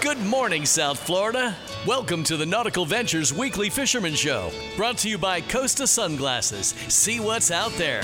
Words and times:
Good 0.00 0.20
morning, 0.20 0.64
South 0.64 1.00
Florida. 1.00 1.56
Welcome 1.84 2.22
to 2.24 2.36
the 2.36 2.46
Nautical 2.46 2.84
Ventures 2.84 3.34
Weekly 3.34 3.68
Fisherman 3.68 4.14
Show, 4.14 4.52
brought 4.76 4.96
to 4.98 5.08
you 5.08 5.18
by 5.18 5.40
Costa 5.40 5.88
Sunglasses. 5.88 6.68
See 6.86 7.18
what's 7.18 7.50
out 7.50 7.72
there. 7.72 8.02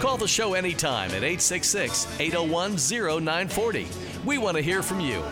Call 0.00 0.16
the 0.16 0.26
show 0.26 0.54
anytime 0.54 1.10
at 1.10 1.22
866 1.22 2.18
801 2.18 2.76
0940. 2.78 3.86
We 4.24 4.38
want 4.38 4.56
to 4.56 4.62
hear 4.62 4.82
from 4.82 5.00
you. 5.00 5.22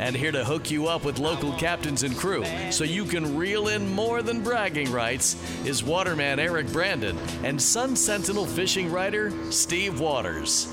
And 0.00 0.16
here 0.16 0.32
to 0.32 0.44
hook 0.44 0.70
you 0.70 0.88
up 0.88 1.04
with 1.04 1.18
local 1.18 1.52
captains 1.52 2.04
and 2.04 2.16
crew 2.16 2.42
so 2.70 2.84
you 2.84 3.04
can 3.04 3.36
reel 3.36 3.68
in 3.68 3.94
more 3.94 4.22
than 4.22 4.42
bragging 4.42 4.90
rights 4.90 5.36
is 5.66 5.84
waterman 5.84 6.38
Eric 6.40 6.72
Brandon 6.72 7.18
and 7.44 7.60
Sun 7.60 7.96
Sentinel 7.96 8.46
fishing 8.46 8.90
writer 8.90 9.30
Steve 9.52 10.00
Waters. 10.00 10.68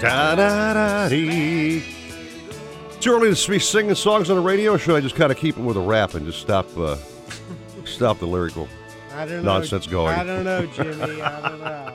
Da 0.00 0.34
da 0.34 0.72
da 0.72 1.08
dee. 1.08 1.82
Too 3.00 3.12
early 3.12 3.34
to 3.34 3.50
be 3.50 3.58
singing 3.58 3.94
songs 3.94 4.30
on 4.30 4.36
the 4.36 4.42
radio. 4.42 4.72
Or 4.74 4.78
should 4.78 4.94
I 4.96 5.00
just 5.00 5.14
kind 5.16 5.30
of 5.32 5.36
keep 5.36 5.58
it 5.58 5.60
with 5.60 5.76
a 5.76 5.80
rap 5.80 6.14
and 6.14 6.24
just 6.24 6.40
stop, 6.40 6.66
uh, 6.78 6.96
stop 7.84 8.18
the 8.18 8.26
lyrical 8.26 8.68
I 9.12 9.26
don't 9.26 9.42
know. 9.44 9.58
nonsense 9.58 9.86
going? 9.86 10.14
I 10.14 10.24
don't 10.24 10.44
know, 10.44 10.66
Jimmy. 10.74 11.20
I 11.20 11.48
don't 11.48 11.60
know. 11.60 11.89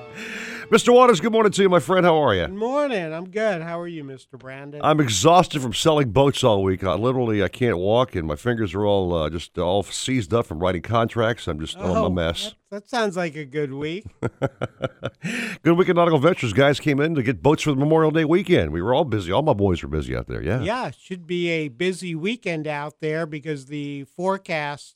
Mr. 0.70 0.92
Waters, 0.94 1.20
good 1.20 1.32
morning 1.32 1.52
to 1.52 1.62
you, 1.62 1.70
my 1.70 1.80
friend. 1.80 2.06
How 2.06 2.16
are 2.24 2.34
you? 2.34 2.42
Good 2.48 2.56
morning. 2.56 3.14
I'm 3.14 3.30
good. 3.30 3.62
How 3.62 3.80
are 3.80 3.88
you, 3.88 4.04
Mr. 4.04 4.38
Brandon? 4.38 4.82
I'm 4.84 5.00
exhausted 5.00 5.62
from 5.62 5.74
selling 5.74 6.10
boats 6.12 6.44
all 6.44 6.64
week. 6.64 6.84
I 6.84 6.96
literally 6.96 7.44
I 7.44 7.50
can't 7.50 7.78
walk, 7.78 8.16
and 8.16 8.28
my 8.28 8.36
fingers 8.36 8.74
are 8.74 8.84
all 8.86 9.14
uh, 9.14 9.30
just 9.30 9.58
all 9.60 9.84
seized 9.84 10.34
up 10.34 10.48
from 10.48 10.60
writing 10.60 10.82
contracts. 10.82 11.48
I'm 11.48 11.60
just 11.60 11.78
I'm 11.78 11.96
a 11.96 12.10
mess. 12.10 12.48
Oh, 12.48 12.50
That, 12.72 12.84
that 12.84 12.90
sounds 12.90 13.16
like 13.16 13.36
a 13.36 13.46
good 13.46 13.74
week. 13.74 14.06
Good 15.64 15.78
week 15.78 15.90
at 15.90 15.96
Nautical 15.96 16.20
Ventures. 16.20 16.54
Guys 16.54 16.80
came 16.80 17.00
in 17.00 17.16
to 17.16 17.24
get 17.24 17.42
boats 17.42 17.64
for 17.64 17.72
the 17.72 17.78
Memorial 17.78 18.12
Day 18.12 18.26
weekend. 18.26 18.72
We 18.72 18.82
were 18.82 18.94
all 18.94 19.06
busy. 19.06 19.32
All 19.32 19.42
my 19.42 19.54
boys 19.54 19.82
were 19.82 19.90
busy 19.90 20.16
out 20.16 20.28
there. 20.28 20.44
Yeah. 20.44 20.62
yeah, 20.62 20.92
should 20.92 21.26
be 21.26 21.50
a 21.50 21.68
busy 21.70 22.14
weekend 22.16 22.68
out 22.68 23.00
there 23.02 23.26
because 23.26 23.66
the 23.68 24.04
forecast 24.04 24.96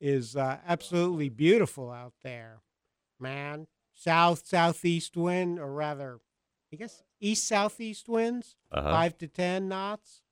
is 0.00 0.36
uh, 0.36 0.58
absolutely 0.66 1.28
beautiful 1.30 1.90
out 1.90 2.12
there. 2.22 2.60
Man, 3.18 3.66
south 4.04 4.46
southeast 4.46 5.16
wind, 5.16 5.58
or 5.58 5.72
rather, 5.72 6.18
I 6.72 6.76
guess 6.76 7.02
east 7.20 7.46
southeast 7.46 8.08
winds, 8.08 8.56
Uh-huh. 8.72 8.90
five 8.90 9.18
to 9.18 9.28
ten 9.28 9.68
knots. 9.68 10.22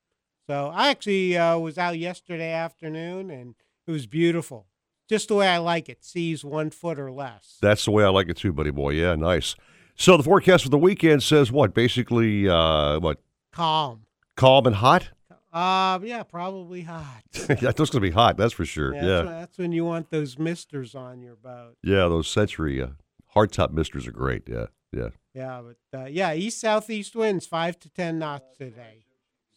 So 0.47 0.71
I 0.73 0.89
actually 0.89 1.37
uh, 1.37 1.57
was 1.59 1.77
out 1.77 1.97
yesterday 1.99 2.51
afternoon, 2.51 3.29
and 3.29 3.53
it 3.85 3.91
was 3.91 4.07
beautiful, 4.07 4.65
just 5.07 5.27
the 5.27 5.35
way 5.35 5.47
I 5.47 5.59
like 5.59 5.89
it. 5.89 6.03
Seas 6.03 6.43
one 6.43 6.71
foot 6.71 6.99
or 6.99 7.11
less. 7.11 7.57
That's 7.61 7.85
the 7.85 7.91
way 7.91 8.03
I 8.03 8.09
like 8.09 8.29
it 8.29 8.37
too, 8.37 8.51
buddy 8.51 8.71
boy. 8.71 8.91
Yeah, 8.91 9.13
nice. 9.15 9.55
So 9.95 10.17
the 10.17 10.23
forecast 10.23 10.63
for 10.63 10.69
the 10.69 10.77
weekend 10.77 11.21
says 11.23 11.51
what? 11.51 11.73
Basically, 11.75 12.49
uh, 12.49 12.99
what? 12.99 13.19
Calm. 13.51 14.05
Calm 14.35 14.65
and 14.65 14.75
hot. 14.77 15.09
Uh, 15.51 15.99
yeah, 16.03 16.23
probably 16.23 16.81
hot. 16.83 17.23
yeah, 17.33 17.69
it's 17.69 17.77
going 17.77 17.87
to 17.87 17.99
be 17.99 18.11
hot. 18.11 18.37
That's 18.37 18.53
for 18.53 18.65
sure. 18.65 18.93
Yeah, 18.95 19.01
Yeah, 19.01 19.07
That's, 19.07 19.25
when, 19.25 19.39
that's 19.39 19.57
when 19.57 19.71
you 19.71 19.83
want 19.85 20.09
those 20.11 20.37
misters 20.39 20.93
on 20.95 21.21
your 21.21 21.35
boat. 21.35 21.75
yeah. 21.83 22.07
Those 22.07 22.27
Century 22.27 22.81
uh, 22.81 22.87
hardtop 23.35 23.71
misters 23.71 24.07
are 24.07 24.11
great. 24.11 24.43
Yeah, 24.47 24.67
yeah. 24.91 25.09
Yeah, 25.33 25.61
but 25.91 25.99
uh, 25.99 26.05
yeah, 26.05 26.33
east 26.33 26.59
southeast 26.59 27.15
winds 27.15 27.45
five 27.45 27.79
to 27.81 27.89
ten 27.89 28.19
knots 28.19 28.57
today, 28.57 29.05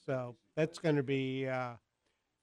so 0.06 0.36
that's 0.56 0.78
going 0.78 0.96
to 0.96 1.02
be 1.02 1.46
uh, 1.48 1.72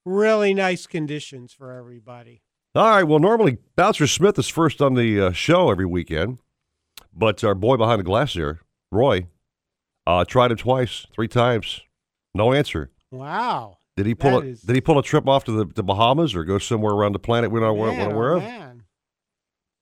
really 0.06 0.54
nice 0.54 0.88
conditions 0.88 1.54
for 1.54 1.72
everybody. 1.72 2.42
All 2.76 2.90
right. 2.90 3.04
Well, 3.04 3.20
normally 3.20 3.58
Bouncer 3.76 4.08
Smith 4.08 4.38
is 4.40 4.48
first 4.48 4.82
on 4.82 4.94
the 4.96 5.20
uh, 5.28 5.32
show 5.32 5.70
every 5.72 5.86
weekend, 5.86 6.40
but 7.14 7.44
our 7.44 7.56
boy 7.56 7.78
behind 7.78 8.00
the 8.00 8.04
glass 8.04 8.34
here, 8.34 8.60
Roy, 8.92 9.28
uh, 10.08 10.26
tried 10.26 10.52
it 10.52 10.60
twice, 10.60 11.06
three 11.14 11.28
times, 11.28 11.82
no 12.34 12.54
answer. 12.54 12.92
Wow, 13.12 13.78
Did 13.98 14.06
he 14.06 14.14
pull 14.16 14.40
That 14.42 14.46
a 14.48 14.50
is- 14.50 14.62
Did 14.62 14.76
he 14.76 14.82
pull 14.82 15.00
a 15.00 15.04
trip 15.04 15.28
off 15.28 15.44
to 15.46 15.52
the, 15.52 15.66
the 15.66 15.84
Bahamas 15.84 16.36
or 16.36 16.44
go 16.44 16.60
somewhere 16.60 16.94
around 16.94 17.14
the 17.14 17.20
planet 17.20 17.52
we're 17.52 17.60
not 17.62 17.70
aware, 17.70 17.92
man, 17.92 18.12
aware 18.12 18.34
oh, 18.34 18.38
of? 18.38 18.44
man. 18.44 18.79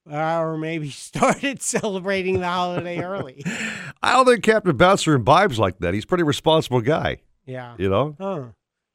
Uh, 0.09 0.40
or 0.40 0.57
maybe 0.57 0.90
started 0.91 1.62
celebrating 1.62 2.40
the 2.40 2.47
holiday 2.47 3.00
early. 3.03 3.44
I 4.01 4.13
don't 4.13 4.25
think 4.25 4.44
Captain 4.44 4.75
Bouncer 4.78 5.13
imbibes 5.16 5.59
like 5.59 5.79
that. 5.79 5.94
He's 5.94 6.03
a 6.03 6.07
pretty 6.07 6.23
responsible 6.23 6.81
guy, 6.81 7.18
Yeah. 7.45 7.75
you 7.78 7.90
know. 7.90 8.16
Huh. 8.19 8.44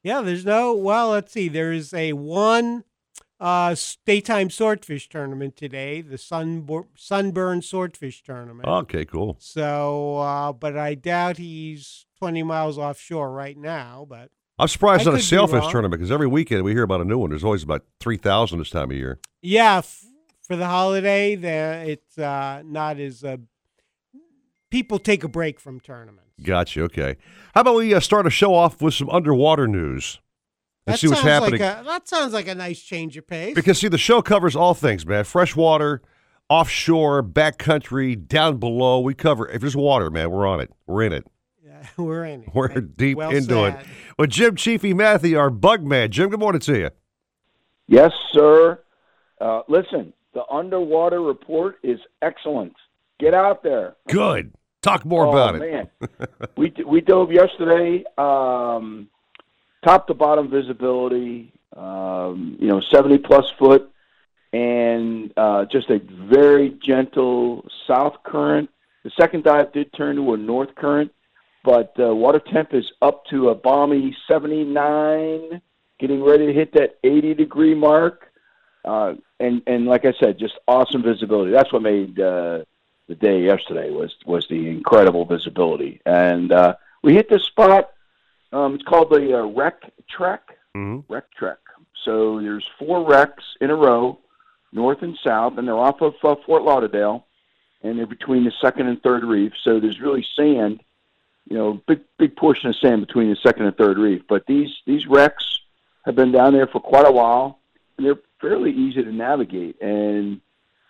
Yeah, 0.02 0.20
there's 0.22 0.44
no. 0.44 0.74
Well, 0.74 1.10
let's 1.10 1.32
see. 1.32 1.48
There 1.48 1.72
is 1.72 1.92
a 1.94 2.12
one 2.14 2.84
uh, 3.38 3.74
daytime 4.06 4.50
swordfish 4.50 5.08
tournament 5.08 5.56
today, 5.56 6.00
the 6.00 6.16
Sunbur- 6.16 6.86
Sunburn 6.96 7.62
Swordfish 7.62 8.22
Tournament. 8.22 8.66
Okay, 8.68 9.04
cool. 9.04 9.36
So, 9.38 10.16
uh, 10.18 10.52
but 10.52 10.76
I 10.76 10.94
doubt 10.94 11.36
he's 11.36 12.06
20 12.18 12.42
miles 12.42 12.78
offshore 12.78 13.30
right 13.32 13.56
now. 13.56 14.06
But 14.08 14.30
I'm 14.58 14.68
surprised 14.68 15.06
I 15.06 15.12
not 15.12 15.20
a 15.20 15.22
sailfish 15.22 15.66
tournament 15.68 16.00
because 16.00 16.10
every 16.12 16.26
weekend 16.26 16.64
we 16.64 16.72
hear 16.72 16.82
about 16.84 17.00
a 17.00 17.04
new 17.04 17.18
one. 17.18 17.30
There's 17.30 17.44
always 17.44 17.62
about 17.62 17.84
three 18.00 18.16
thousand 18.16 18.58
this 18.58 18.70
time 18.70 18.90
of 18.90 18.96
year. 18.96 19.18
yeah, 19.40 19.78
f- 19.78 20.04
for 20.42 20.56
the 20.56 20.66
holiday, 20.66 21.34
there 21.36 21.82
it's 21.84 22.18
uh, 22.18 22.62
not 22.64 22.98
as 22.98 23.24
uh, 23.24 23.36
people 24.70 24.98
take 24.98 25.24
a 25.24 25.28
break 25.28 25.60
from 25.60 25.80
tournaments. 25.80 26.30
Gotcha. 26.42 26.82
Okay. 26.82 27.16
How 27.54 27.60
about 27.60 27.76
we 27.76 27.94
uh, 27.94 28.00
start 28.00 28.26
a 28.26 28.30
show 28.30 28.54
off 28.54 28.80
with 28.82 28.94
some 28.94 29.08
underwater 29.10 29.68
news 29.68 30.20
and 30.86 30.94
That 30.94 30.98
see 30.98 31.08
what's 31.08 31.20
sounds 31.20 31.30
happening? 31.30 31.60
Like 31.60 31.80
a, 31.80 31.84
that 31.84 32.08
sounds 32.08 32.32
like 32.32 32.48
a 32.48 32.54
nice 32.54 32.80
change 32.82 33.16
of 33.16 33.26
pace. 33.26 33.54
because 33.54 33.78
see, 33.78 33.88
the 33.88 33.98
show 33.98 34.22
covers 34.22 34.56
all 34.56 34.74
things, 34.74 35.06
man. 35.06 35.24
Freshwater, 35.24 36.02
offshore, 36.48 37.22
backcountry, 37.22 38.26
down 38.26 38.56
below. 38.58 39.00
We 39.00 39.14
cover 39.14 39.48
if 39.48 39.60
there's 39.60 39.76
water, 39.76 40.10
man. 40.10 40.30
We're 40.30 40.46
on 40.46 40.60
it. 40.60 40.70
We're 40.86 41.02
in 41.02 41.12
it. 41.12 41.26
Yeah, 41.64 41.86
we're 41.96 42.24
in 42.24 42.42
it. 42.42 42.48
We're 42.52 42.68
Right. 42.68 42.96
deep 42.96 43.18
Well 43.18 43.30
into 43.30 43.64
it. 43.66 43.72
said. 43.74 43.86
Well, 44.18 44.26
Jim 44.26 44.56
Chiefy 44.56 44.94
Matthew, 44.94 45.38
our 45.38 45.50
bug 45.50 45.84
man. 45.84 46.10
Jim, 46.10 46.28
good 46.30 46.40
morning 46.40 46.60
to 46.62 46.76
you. 46.78 46.90
Yes, 47.86 48.10
sir. 48.32 48.80
Uh, 49.40 49.62
listen, 49.68 50.12
the 50.34 50.44
underwater 50.50 51.20
report 51.20 51.78
is 51.82 52.00
excellent. 52.20 52.74
Get 53.18 53.34
out 53.34 53.62
there. 53.62 53.94
Good. 54.08 54.52
Talk 54.82 55.04
more 55.04 55.26
oh, 55.26 55.30
about 55.30 55.54
it. 55.54 55.60
man. 55.60 55.88
we 56.56 56.72
we 56.84 57.00
dove 57.00 57.30
yesterday, 57.30 58.04
um, 58.18 59.08
top 59.84 60.08
to 60.08 60.14
bottom 60.14 60.50
visibility, 60.50 61.52
um, 61.76 62.56
you 62.58 62.66
know, 62.66 62.80
seventy 62.92 63.18
plus 63.18 63.44
foot, 63.60 63.88
and 64.52 65.32
uh, 65.36 65.66
just 65.66 65.88
a 65.88 66.00
very 66.00 66.76
gentle 66.84 67.64
south 67.86 68.16
current. 68.24 68.70
The 69.04 69.10
second 69.20 69.44
dive 69.44 69.72
did 69.72 69.92
turn 69.92 70.16
to 70.16 70.34
a 70.34 70.36
north 70.36 70.74
current, 70.74 71.12
but 71.64 71.94
uh, 72.00 72.12
water 72.14 72.40
temp 72.40 72.74
is 72.74 72.90
up 73.00 73.24
to 73.26 73.50
a 73.50 73.54
balmy 73.54 74.16
seventy 74.26 74.64
nine, 74.64 75.62
getting 76.00 76.24
ready 76.24 76.46
to 76.46 76.52
hit 76.52 76.72
that 76.72 76.98
eighty 77.04 77.34
degree 77.34 77.74
mark. 77.74 78.31
Uh, 78.84 79.14
and 79.38 79.62
and 79.66 79.86
like 79.86 80.04
I 80.04 80.12
said, 80.18 80.38
just 80.38 80.58
awesome 80.66 81.02
visibility. 81.02 81.50
That's 81.52 81.72
what 81.72 81.82
made 81.82 82.18
uh, 82.18 82.64
the 83.08 83.14
day 83.14 83.42
yesterday 83.44 83.90
was 83.90 84.14
was 84.26 84.46
the 84.48 84.68
incredible 84.68 85.24
visibility. 85.24 86.00
And 86.04 86.52
uh, 86.52 86.74
we 87.02 87.14
hit 87.14 87.28
this 87.28 87.44
spot. 87.44 87.92
Um, 88.52 88.74
it's 88.74 88.84
called 88.84 89.10
the 89.10 89.38
uh, 89.40 89.46
Wreck 89.46 89.92
Trek. 90.08 90.42
Mhm. 90.76 91.04
Wreck 91.08 91.30
Trek. 91.32 91.58
So 92.04 92.40
there's 92.40 92.68
four 92.78 93.06
wrecks 93.06 93.44
in 93.60 93.70
a 93.70 93.76
row, 93.76 94.18
north 94.72 95.02
and 95.02 95.16
south, 95.22 95.58
and 95.58 95.68
they're 95.68 95.76
off 95.78 96.00
of 96.02 96.14
uh, 96.24 96.34
Fort 96.44 96.62
Lauderdale, 96.62 97.26
and 97.82 97.98
they're 97.98 98.06
between 98.06 98.44
the 98.44 98.52
second 98.60 98.88
and 98.88 99.00
third 99.02 99.22
reef. 99.24 99.52
So 99.62 99.78
there's 99.78 100.00
really 100.00 100.26
sand, 100.34 100.82
you 101.48 101.56
know, 101.56 101.80
big 101.86 102.00
big 102.18 102.34
portion 102.36 102.68
of 102.68 102.76
sand 102.76 103.06
between 103.06 103.30
the 103.30 103.36
second 103.36 103.66
and 103.66 103.76
third 103.76 103.98
reef. 103.98 104.22
But 104.28 104.46
these 104.46 104.70
these 104.86 105.06
wrecks 105.06 105.60
have 106.04 106.16
been 106.16 106.32
down 106.32 106.52
there 106.52 106.66
for 106.66 106.80
quite 106.80 107.06
a 107.06 107.12
while, 107.12 107.60
they're 108.04 108.20
fairly 108.40 108.72
easy 108.72 109.02
to 109.02 109.12
navigate 109.12 109.80
and 109.80 110.40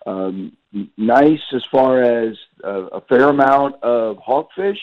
um, 0.06 0.56
nice 0.96 1.42
as 1.52 1.64
far 1.70 2.02
as 2.02 2.36
a 2.64 3.00
fair 3.02 3.28
amount 3.28 3.82
of 3.82 4.16
hogfish, 4.18 4.80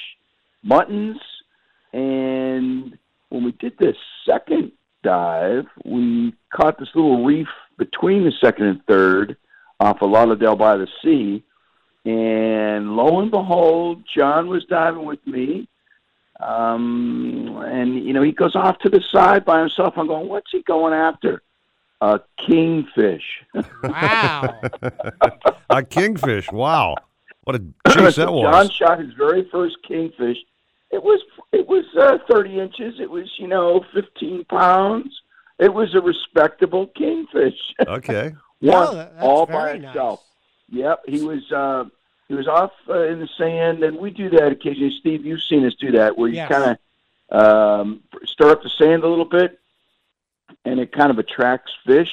muttons, 0.64 1.20
and 1.94 2.98
when 3.30 3.44
we 3.44 3.52
did 3.54 3.78
this 3.78 3.98
second 4.26 4.72
dive, 5.04 5.66
we 5.86 6.34
caught 6.54 6.80
this 6.80 6.90
little 6.94 7.26
reef 7.26 7.48
between 7.78 8.24
the 8.24 8.32
second 8.32 8.66
and 8.66 8.86
third 8.86 9.38
off 9.80 10.02
of 10.02 10.10
Lauderdale 10.10 10.56
by 10.56 10.78
the 10.78 10.88
Sea. 11.02 11.44
And 12.06 12.96
lo 12.96 13.20
and 13.20 13.32
behold, 13.32 14.04
John 14.14 14.48
was 14.48 14.66
diving 14.66 15.06
with 15.06 15.26
me. 15.26 15.68
Um, 16.40 17.62
and, 17.66 18.04
you 18.06 18.14
know, 18.14 18.22
he 18.22 18.32
goes 18.32 18.56
off 18.56 18.80
to 18.80 18.90
the 18.90 19.02
side 19.02 19.44
by 19.46 19.60
himself. 19.60 19.96
I'm 19.98 20.08
going, 20.08 20.28
what's 20.28 20.52
he 20.52 20.62
going 20.64 20.94
after? 20.94 21.42
A 22.02 22.20
kingfish. 22.48 23.44
Wow. 23.84 24.60
A 25.70 25.84
kingfish. 25.84 26.50
Wow. 26.52 26.96
What 27.44 27.56
a 27.58 27.60
chase 27.94 28.16
that 28.16 28.32
was. 28.32 28.44
John 28.44 28.70
shot 28.70 29.00
his 29.00 29.14
very 29.14 29.48
first 29.52 29.78
kingfish. 29.88 30.38
It 30.92 31.04
was 31.04 31.22
it 31.52 31.68
was 31.68 31.86
uh, 32.00 32.18
30 32.30 32.60
inches. 32.60 33.00
It 33.00 33.10
was 33.10 33.30
you 33.38 33.48
know 33.48 33.84
15 33.94 34.46
pounds, 34.46 35.22
It 35.60 35.74
was 35.74 35.94
a 35.96 36.02
respectable 36.02 36.88
kingfish. 36.88 37.60
Okay. 37.88 38.34
One 38.62 38.96
that- 38.96 39.14
that's 39.14 39.24
all 39.26 39.46
by 39.46 39.74
very 39.74 39.86
itself. 39.86 40.24
nice. 40.72 40.80
Yep, 40.82 41.02
he 41.08 41.22
was 41.22 41.52
uh, 41.52 41.86
he 42.28 42.34
was 42.36 42.48
off 42.48 42.72
uh, 42.88 43.04
in 43.08 43.20
the 43.20 43.28
sand, 43.38 43.84
and 43.84 43.98
we 43.98 44.12
do 44.12 44.30
that 44.30 44.52
occasionally. 44.52 44.96
Steve, 45.00 45.26
you've 45.26 45.42
seen 45.44 45.66
us 45.66 45.74
do 45.76 45.92
that, 45.94 46.18
where 46.18 46.30
you 46.30 46.36
Yes. 46.36 46.50
kind 46.52 46.78
of 47.32 47.80
um, 47.82 48.04
stir 48.26 48.52
up 48.52 48.62
the 48.64 48.70
sand 48.70 49.04
a 49.04 49.08
little 49.08 49.26
bit, 49.26 49.60
and 50.66 50.80
it 50.80 50.92
kind 50.92 51.12
of 51.12 51.20
attracts 51.20 51.72
fish. 51.86 52.12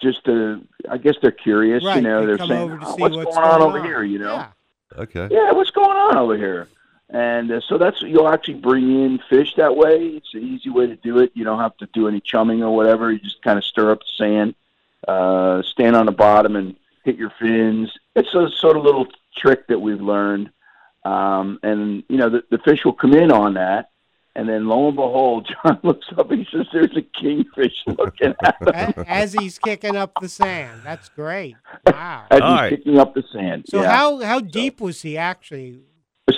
Just 0.00 0.24
to, 0.24 0.66
I 0.90 0.98
guess 0.98 1.14
they're 1.22 1.30
curious. 1.30 1.84
Right. 1.84 1.96
You 1.96 2.02
know, 2.02 2.20
they 2.20 2.26
they're 2.26 2.38
come 2.38 2.48
saying, 2.48 2.62
over 2.62 2.78
to 2.78 2.86
"Oh, 2.86 2.96
see 2.96 3.02
"What's, 3.02 3.16
what's 3.16 3.36
going 3.36 3.48
on 3.48 3.62
over 3.62 3.82
here?" 3.84 4.02
You 4.02 4.18
know. 4.18 4.34
Yeah. 4.34 4.48
Okay. 4.98 5.28
Yeah, 5.30 5.52
what's 5.52 5.70
going 5.70 5.96
on 5.96 6.16
over 6.16 6.36
here? 6.36 6.68
And 7.10 7.52
uh, 7.52 7.60
so 7.68 7.78
that's 7.78 8.00
you'll 8.02 8.28
actually 8.28 8.54
bring 8.54 9.04
in 9.04 9.20
fish 9.28 9.54
that 9.56 9.76
way. 9.76 10.06
It's 10.16 10.34
an 10.34 10.42
easy 10.42 10.70
way 10.70 10.86
to 10.86 10.96
do 10.96 11.18
it. 11.18 11.30
You 11.34 11.44
don't 11.44 11.60
have 11.60 11.76
to 11.76 11.88
do 11.92 12.08
any 12.08 12.20
chumming 12.20 12.62
or 12.62 12.74
whatever. 12.74 13.12
You 13.12 13.18
just 13.18 13.42
kind 13.42 13.58
of 13.58 13.64
stir 13.64 13.92
up 13.92 14.00
the 14.00 14.12
sand, 14.16 14.54
uh, 15.06 15.62
stand 15.62 15.94
on 15.94 16.06
the 16.06 16.12
bottom, 16.12 16.56
and 16.56 16.74
hit 17.04 17.16
your 17.16 17.32
fins. 17.38 17.92
It's 18.16 18.34
a 18.34 18.48
sort 18.50 18.76
of 18.76 18.82
little 18.82 19.06
trick 19.36 19.68
that 19.68 19.78
we've 19.78 20.00
learned. 20.00 20.50
Um, 21.04 21.60
and 21.62 22.02
you 22.08 22.16
know 22.16 22.28
the, 22.28 22.44
the 22.50 22.58
fish 22.58 22.84
will 22.84 22.92
come 22.92 23.12
in 23.12 23.30
on 23.30 23.54
that, 23.54 23.90
and 24.34 24.48
then 24.48 24.66
lo 24.66 24.88
and 24.88 24.96
behold, 24.96 25.48
John 25.64 25.78
looks 25.82 26.06
up. 26.16 26.30
And 26.30 26.40
he 26.40 26.46
says, 26.56 26.66
"There's 26.72 26.96
a 26.96 27.02
kingfish 27.20 27.74
looking 27.86 28.34
at 28.42 28.56
him." 28.96 29.04
As 29.06 29.32
he's 29.32 29.58
kicking 29.58 29.96
up 29.96 30.12
the 30.20 30.28
sand. 30.28 30.80
That's 30.84 31.08
great. 31.10 31.56
Wow. 31.86 32.26
As 32.30 32.40
All 32.40 32.50
he's 32.50 32.58
right. 32.60 32.70
picking 32.70 32.98
up 32.98 33.14
the 33.14 33.24
sand. 33.32 33.64
So 33.68 33.82
yeah. 33.82 33.90
how 33.94 34.20
how 34.20 34.40
deep 34.40 34.80
was 34.80 35.02
he 35.02 35.18
actually? 35.18 35.80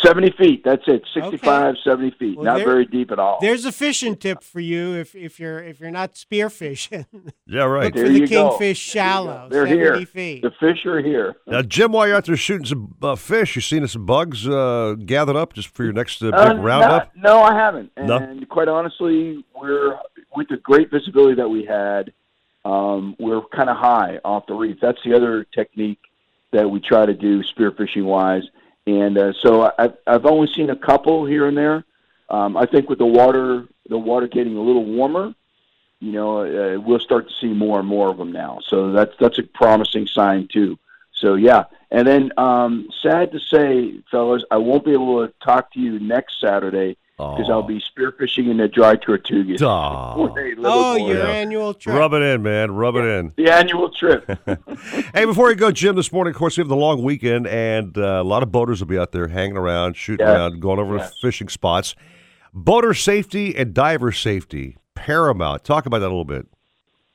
70 0.03 0.31
feet. 0.39 0.63
That's 0.65 0.83
it. 0.87 1.03
65, 1.15 1.75
70 1.85 2.11
feet. 2.13 2.37
Well, 2.37 2.45
Not 2.45 2.57
there- 2.59 2.67
very 2.67 2.85
deep 2.87 3.11
at 3.11 3.19
all. 3.19 3.39
There's 3.41 3.65
a 3.65 3.73
fishing 3.73 4.17
tip 4.17 4.43
for 4.43 4.61
you 4.61 4.95
if 4.95 5.15
if 5.15 5.39
you're 5.41 5.63
if 5.63 5.81
you're 5.81 5.91
not 5.91 6.15
spearfishing. 6.15 7.07
Yeah, 7.47 7.65
right. 7.65 7.85
Look 7.85 7.95
There 7.95 8.07
for 8.07 8.13
the 8.13 8.27
kingfish 8.27 8.87
go. 8.95 8.99
shallow, 9.01 9.49
They're 9.51 9.67
70 9.67 9.77
here. 9.83 10.07
feet. 10.07 10.43
The 10.43 10.51
fish 10.59 10.87
are 10.87 11.01
here. 11.03 11.35
Now, 11.47 11.61
Jim, 11.63 11.93
while 11.93 12.07
you're 12.07 12.17
out 12.17 12.25
there 12.25 12.37
shooting 12.37 12.65
some 12.67 12.95
uh, 13.03 13.15
fish, 13.17 13.55
you 13.55 13.61
seen 13.63 13.87
some 13.87 14.07
bugs 14.07 14.49
uh, 14.49 14.95
gathered 15.05 15.37
up 15.37 15.53
just 15.53 15.69
for 15.69 15.85
your 15.85 15.93
next 15.93 16.23
uh, 16.23 16.31
big 16.31 16.35
Uh, 16.35 16.55
roundup? 16.63 17.15
No, 17.15 17.35
no, 17.39 17.43
I 17.43 17.55
haven't. 17.55 17.93
No? 17.99 18.17
And 18.17 18.49
quite 18.49 18.69
honestly, 18.69 19.45
we're 19.55 19.99
with 20.35 20.49
the 20.49 20.57
great 20.57 20.91
visibility 20.91 21.35
that 21.35 21.49
we 21.49 21.65
had, 21.65 22.13
um, 22.65 23.15
we're 23.19 23.43
kind 23.55 23.69
of 23.69 23.77
high 23.77 24.19
off 24.25 24.47
the 24.47 24.55
reef. 24.55 24.79
That's 24.81 24.99
the 25.05 25.15
other 25.15 25.45
technique 25.55 26.01
that 26.53 26.69
we 26.71 26.81
try 26.81 27.05
to 27.05 27.15
do 27.15 27.43
spearfishing 27.43 28.05
wise. 28.05 28.45
And 28.87 29.17
uh, 29.17 29.33
so 29.41 29.73
I've, 29.79 29.95
I've 30.07 30.27
only 30.27 30.53
seen 30.53 30.71
a 30.71 30.77
couple 30.77 31.25
here 31.25 31.47
and 31.47 31.57
there. 31.57 31.85
Um, 32.29 32.57
I 32.57 32.67
think 32.67 32.89
with 32.89 32.99
the 32.99 33.07
water, 33.07 33.67
the 33.89 33.99
water 33.99 34.27
getting 34.27 34.57
a 34.57 34.61
little 34.61 34.85
warmer, 34.85 35.35
you 36.01 36.13
know, 36.13 36.41
uh, 36.41 36.81
we'll 36.81 36.99
start 36.99 37.29
to 37.29 37.35
see 37.41 37.53
more 37.53 37.79
and 37.79 37.89
more 37.89 38.09
of 38.11 38.19
them 38.19 38.33
now. 38.33 38.59
So 38.69 38.93
that's 38.93 39.15
that's 39.19 39.39
a 39.39 39.43
promising 39.43 40.07
sign 40.07 40.49
too. 40.53 40.79
So 41.13 41.35
yeah, 41.35 41.65
and 41.91 42.07
then 42.07 42.33
um, 42.37 42.89
sad 43.03 43.33
to 43.33 43.41
say, 43.41 44.01
fellas, 44.11 44.45
I 44.51 44.59
won't 44.59 44.85
be 44.85 44.93
able 44.93 45.27
to 45.27 45.33
talk 45.43 45.73
to 45.73 45.81
you 45.81 45.99
next 45.99 46.41
Saturday 46.41 46.97
because 47.17 47.49
I'll 47.49 47.63
be 47.63 47.81
spearfishing 47.81 48.51
in 48.51 48.57
the 48.57 48.67
dry 48.67 48.97
Tortugas. 48.97 49.63
Aw. 49.63 50.15
Oh, 50.65 50.97
your 50.97 51.19
Yeah. 51.19 51.27
annual 51.29 51.73
trip. 51.75 51.95
Rub 51.97 52.13
it 52.13 52.23
in, 52.23 52.43
man. 52.43 52.73
Rub 52.75 52.97
it 52.97 53.05
in. 53.05 53.33
the 53.37 53.51
annual 53.53 53.91
trip. 53.91 54.29
Hey, 55.15 55.25
before 55.25 55.51
you 55.51 55.57
go, 55.57 55.71
Jim, 55.71 55.95
this 55.95 56.13
morning, 56.13 56.33
of 56.33 56.37
course, 56.39 56.57
we 56.57 56.63
have 56.63 56.69
the 56.69 56.75
long 56.77 57.03
weekend, 57.05 57.47
and 57.47 57.97
uh, 57.97 58.21
a 58.21 58.25
lot 58.25 58.43
of 58.43 58.51
boaters 58.51 58.81
will 58.81 58.89
be 58.89 58.99
out 58.99 59.13
there 59.13 59.29
hanging 59.29 59.57
around, 59.57 59.97
shooting 59.97 60.27
Yes. 60.27 60.37
around, 60.37 60.61
going 60.61 60.81
over 60.81 60.97
Yes. 60.97 61.15
to 61.15 61.21
fishing 61.21 61.49
spots. 61.49 61.95
Boater 62.53 62.95
safety 62.95 63.55
and 63.57 63.73
diver 63.73 64.11
safety, 64.13 64.77
paramount. 64.95 65.63
Talk 65.65 65.87
about 65.87 66.01
that 66.01 66.07
a 66.07 66.09
little 66.09 66.25
bit. 66.25 66.47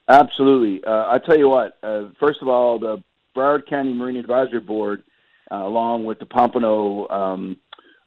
Absolutely. 0.07 0.83
Uh, 0.85 1.07
I 1.11 1.19
tell 1.19 1.37
you 1.37 1.49
what. 1.49 1.77
Uh, 1.83 2.05
first 2.19 2.41
of 2.41 2.47
all, 2.47 2.79
the 2.79 3.03
Broward 3.35 3.67
County 3.67 3.93
Marine 3.93 4.15
Advisory 4.17 4.59
Board, 4.61 5.03
uh, 5.51 5.55
along 5.57 6.05
with 6.05 6.19
the 6.19 6.25
Pompano 6.25 7.07
um, 7.09 7.57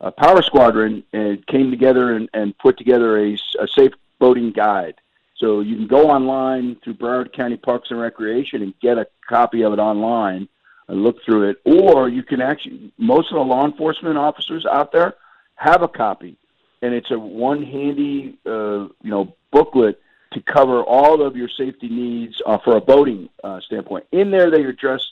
uh, 0.02 0.10
Power 0.10 0.42
Squadron, 0.42 1.04
and 1.12 1.46
came 1.46 1.70
together 1.70 2.12
and, 2.12 2.28
and 2.34 2.56
put 2.58 2.76
together 2.76 3.18
a, 3.18 3.34
a, 3.60 3.68
safe 3.68 3.92
boating 4.18 4.50
guide. 4.50 4.96
So 5.36 5.60
you 5.60 5.76
can 5.76 5.86
go 5.86 6.10
online 6.10 6.76
through 6.82 6.94
Broward 6.94 7.32
County 7.32 7.56
Parks 7.56 7.90
and 7.90 8.00
Recreation 8.00 8.62
and 8.62 8.74
get 8.80 8.98
a 8.98 9.06
copy 9.28 9.62
of 9.62 9.72
it 9.72 9.78
online 9.78 10.48
and 10.88 11.02
look 11.02 11.24
through 11.24 11.50
it, 11.50 11.60
or 11.64 12.08
you 12.08 12.22
can 12.22 12.40
actually. 12.40 12.92
Most 12.98 13.30
of 13.30 13.36
the 13.36 13.44
law 13.44 13.64
enforcement 13.64 14.18
officers 14.18 14.66
out 14.66 14.92
there 14.92 15.14
have 15.54 15.82
a 15.82 15.88
copy, 15.88 16.36
and 16.82 16.92
it's 16.92 17.10
a 17.10 17.18
one 17.18 17.62
handy, 17.62 18.38
uh, 18.44 18.88
you 19.02 19.10
know, 19.10 19.34
booklet 19.52 20.00
to 20.32 20.40
cover 20.40 20.82
all 20.82 21.22
of 21.22 21.36
your 21.36 21.48
safety 21.48 21.88
needs 21.88 22.40
uh, 22.46 22.58
for 22.58 22.76
a 22.76 22.80
boating 22.80 23.28
uh, 23.44 23.60
standpoint. 23.60 24.06
In 24.12 24.30
there, 24.30 24.50
they 24.50 24.64
address, 24.64 25.06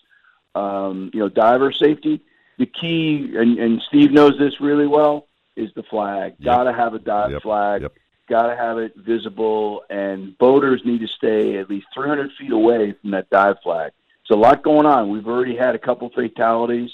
um, 0.54 1.10
you 1.12 1.20
know, 1.20 1.28
diver 1.28 1.72
safety. 1.72 2.22
The 2.60 2.66
key, 2.66 3.32
and, 3.38 3.58
and 3.58 3.80
Steve 3.88 4.12
knows 4.12 4.38
this 4.38 4.60
really 4.60 4.86
well, 4.86 5.26
is 5.56 5.70
the 5.74 5.82
flag. 5.84 6.34
Yep. 6.40 6.44
Got 6.44 6.64
to 6.64 6.72
have 6.74 6.92
a 6.92 6.98
dive 6.98 7.30
Yep. 7.30 7.42
flag. 7.42 7.80
Yep. 7.82 7.92
Got 8.28 8.46
to 8.48 8.54
have 8.56 8.76
it 8.76 8.92
visible, 8.96 9.82
and 9.88 10.36
boaters 10.36 10.82
need 10.84 11.00
to 11.00 11.08
stay 11.08 11.56
at 11.56 11.70
least 11.70 11.86
300 11.94 12.30
feet 12.38 12.52
away 12.52 12.92
from 13.00 13.12
that 13.12 13.30
dive 13.30 13.56
flag. 13.62 13.92
It's 14.20 14.30
a 14.30 14.36
lot 14.36 14.62
going 14.62 14.84
on. 14.84 15.08
We've 15.08 15.26
already 15.26 15.56
had 15.56 15.74
a 15.74 15.78
couple 15.78 16.10
fatalities 16.10 16.90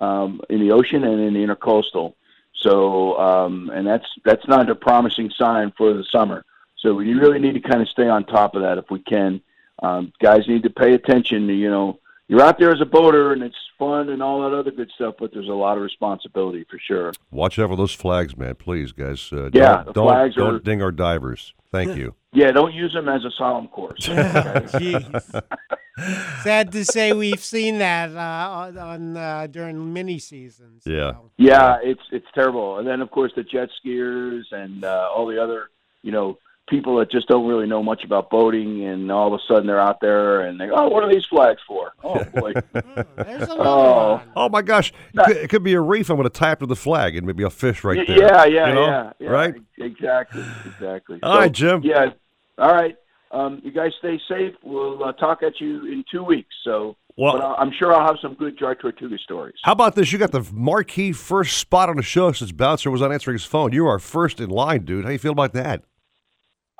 um, 0.00 0.40
in 0.48 0.60
the 0.60 0.70
ocean 0.70 1.02
and 1.02 1.20
in 1.20 1.34
the 1.34 1.40
intercoastal. 1.44 2.14
So, 2.54 3.18
um, 3.18 3.68
and 3.74 3.84
that's 3.84 4.06
that's 4.24 4.46
not 4.46 4.70
a 4.70 4.76
promising 4.76 5.30
sign 5.36 5.72
for 5.76 5.92
the 5.92 6.04
summer. 6.04 6.44
So 6.78 6.94
we 6.94 7.12
really 7.14 7.40
need 7.40 7.54
to 7.54 7.60
kind 7.68 7.82
of 7.82 7.88
stay 7.88 8.08
on 8.08 8.24
top 8.24 8.54
of 8.54 8.62
that 8.62 8.78
if 8.78 8.90
we 8.92 9.00
can. 9.00 9.40
Um, 9.82 10.12
guys 10.20 10.46
need 10.46 10.62
to 10.62 10.70
pay 10.70 10.94
attention. 10.94 11.48
to 11.48 11.52
You 11.52 11.68
know, 11.68 11.98
you're 12.30 12.40
out 12.42 12.58
there 12.60 12.70
as 12.72 12.80
a 12.80 12.84
boater 12.86 13.32
and 13.32 13.42
it's 13.42 13.56
fun 13.78 14.08
and 14.08 14.22
all 14.22 14.48
that 14.48 14.56
other 14.56 14.70
good 14.70 14.88
stuff, 14.94 15.16
but 15.18 15.32
there's 15.32 15.48
a 15.48 15.52
lot 15.52 15.76
of 15.76 15.82
responsibility 15.82 16.64
for 16.70 16.78
sure. 16.78 17.12
Watch 17.32 17.58
out 17.58 17.70
for 17.70 17.76
those 17.76 17.92
flags, 17.92 18.36
man. 18.36 18.54
Please, 18.54 18.92
guys. 18.92 19.30
Uh, 19.32 19.50
Yeah, 19.52 19.78
don't, 19.82 19.86
the 19.86 19.92
don't, 19.94 20.06
flags 20.06 20.34
don't 20.36 20.54
are- 20.54 20.58
ding 20.60 20.80
our 20.80 20.92
divers. 20.92 21.54
Thank 21.72 21.96
you. 21.96 22.14
Yeah, 22.32 22.52
don't 22.52 22.72
use 22.72 22.92
them 22.92 23.08
as 23.08 23.22
a 23.24 23.42
slalom 23.42 23.68
course. 23.72 24.04
Sad 26.44 26.70
to 26.70 26.84
say 26.84 27.12
we've 27.12 27.42
seen 27.42 27.78
that 27.78 28.14
uh, 28.14 28.50
on, 28.50 28.78
on 28.78 29.16
uh, 29.16 29.48
during 29.50 29.92
mini 29.92 30.20
seasons. 30.20 30.84
Yeah. 30.86 31.14
so. 31.14 31.30
Yeah, 31.38 31.78
it's 31.82 32.02
it's 32.12 32.28
terrible. 32.32 32.78
And 32.78 32.86
then 32.86 33.00
of 33.00 33.10
course 33.10 33.32
the 33.34 33.42
jet 33.42 33.68
skiers 33.84 34.42
and 34.52 34.84
uh, 34.84 35.08
all 35.12 35.26
the 35.26 35.42
other 35.42 35.70
you 36.02 36.12
know 36.12 36.38
people 36.70 36.96
that 36.98 37.10
just 37.10 37.28
don't 37.28 37.46
really 37.46 37.66
know 37.66 37.82
much 37.82 38.04
about 38.04 38.30
boating, 38.30 38.84
and 38.86 39.10
all 39.12 39.26
of 39.26 39.34
a 39.34 39.42
sudden 39.52 39.66
they're 39.66 39.80
out 39.80 40.00
there 40.00 40.40
and 40.42 40.58
they 40.58 40.68
go, 40.68 40.74
oh, 40.76 40.88
what 40.88 41.02
are 41.04 41.12
these 41.12 41.24
flags 41.28 41.60
for? 41.66 41.92
Oh 42.02 42.22
boy, 42.34 42.52
Oh, 42.74 42.80
there's 43.16 43.42
another 43.42 43.62
Oh. 43.68 44.22
Oh 44.36 44.48
my 44.48 44.62
gosh! 44.62 44.92
It 45.12 45.24
could, 45.26 45.36
it 45.36 45.50
could 45.50 45.62
be 45.64 45.74
a 45.74 45.80
reef. 45.80 46.08
I'm 46.08 46.16
going 46.16 46.24
to 46.28 46.30
tie 46.30 46.52
up 46.52 46.60
to 46.60 46.66
the 46.66 46.76
flag, 46.76 47.16
and 47.16 47.26
maybe 47.26 47.42
a 47.42 47.50
fish 47.50 47.84
right 47.84 48.06
there. 48.06 48.18
yeah, 48.18 48.44
yeah, 48.46 48.68
you 48.68 48.74
know? 48.74 48.86
yeah, 48.86 49.12
yeah, 49.18 49.28
Right? 49.28 49.54
Exactly, 49.78 50.44
exactly. 50.64 51.18
All 51.22 51.38
right, 51.38 51.52
Jim. 51.52 51.82
Yeah, 51.84 52.10
all 52.58 52.72
right. 52.72 52.96
Um, 53.32 53.60
you 53.64 53.70
guys 53.70 53.92
stay 53.98 54.18
safe. 54.28 54.54
We'll 54.64 55.04
uh, 55.04 55.12
talk 55.12 55.42
at 55.42 55.60
you 55.60 55.84
in 55.86 56.04
two 56.10 56.24
weeks. 56.24 56.52
So, 56.64 56.96
Well- 57.16 57.34
but 57.38 57.44
I- 57.44 57.54
I'm 57.62 57.70
sure 57.78 57.94
I'll 57.94 58.04
have 58.06 58.16
some 58.20 58.34
good 58.34 58.56
dry 58.56 58.74
tortuga 58.74 59.18
stories. 59.18 59.54
How 59.62 59.70
about 59.72 59.94
this? 59.94 60.10
You 60.12 60.18
got 60.18 60.32
the 60.32 60.44
marquee 60.52 61.12
first 61.12 61.58
spot 61.58 61.88
on 61.88 61.96
the 61.96 62.02
show 62.02 62.32
since 62.32 62.50
Bouncer 62.50 62.90
was 62.90 63.00
on 63.02 63.12
answering 63.12 63.36
his 63.36 63.44
phone. 63.44 63.72
You 63.72 63.86
are 63.86 64.00
first 64.00 64.40
in 64.40 64.50
line, 64.50 64.84
dude. 64.84 65.04
How 65.04 65.10
you 65.12 65.18
feel 65.18 65.30
about 65.30 65.52
that? 65.52 65.84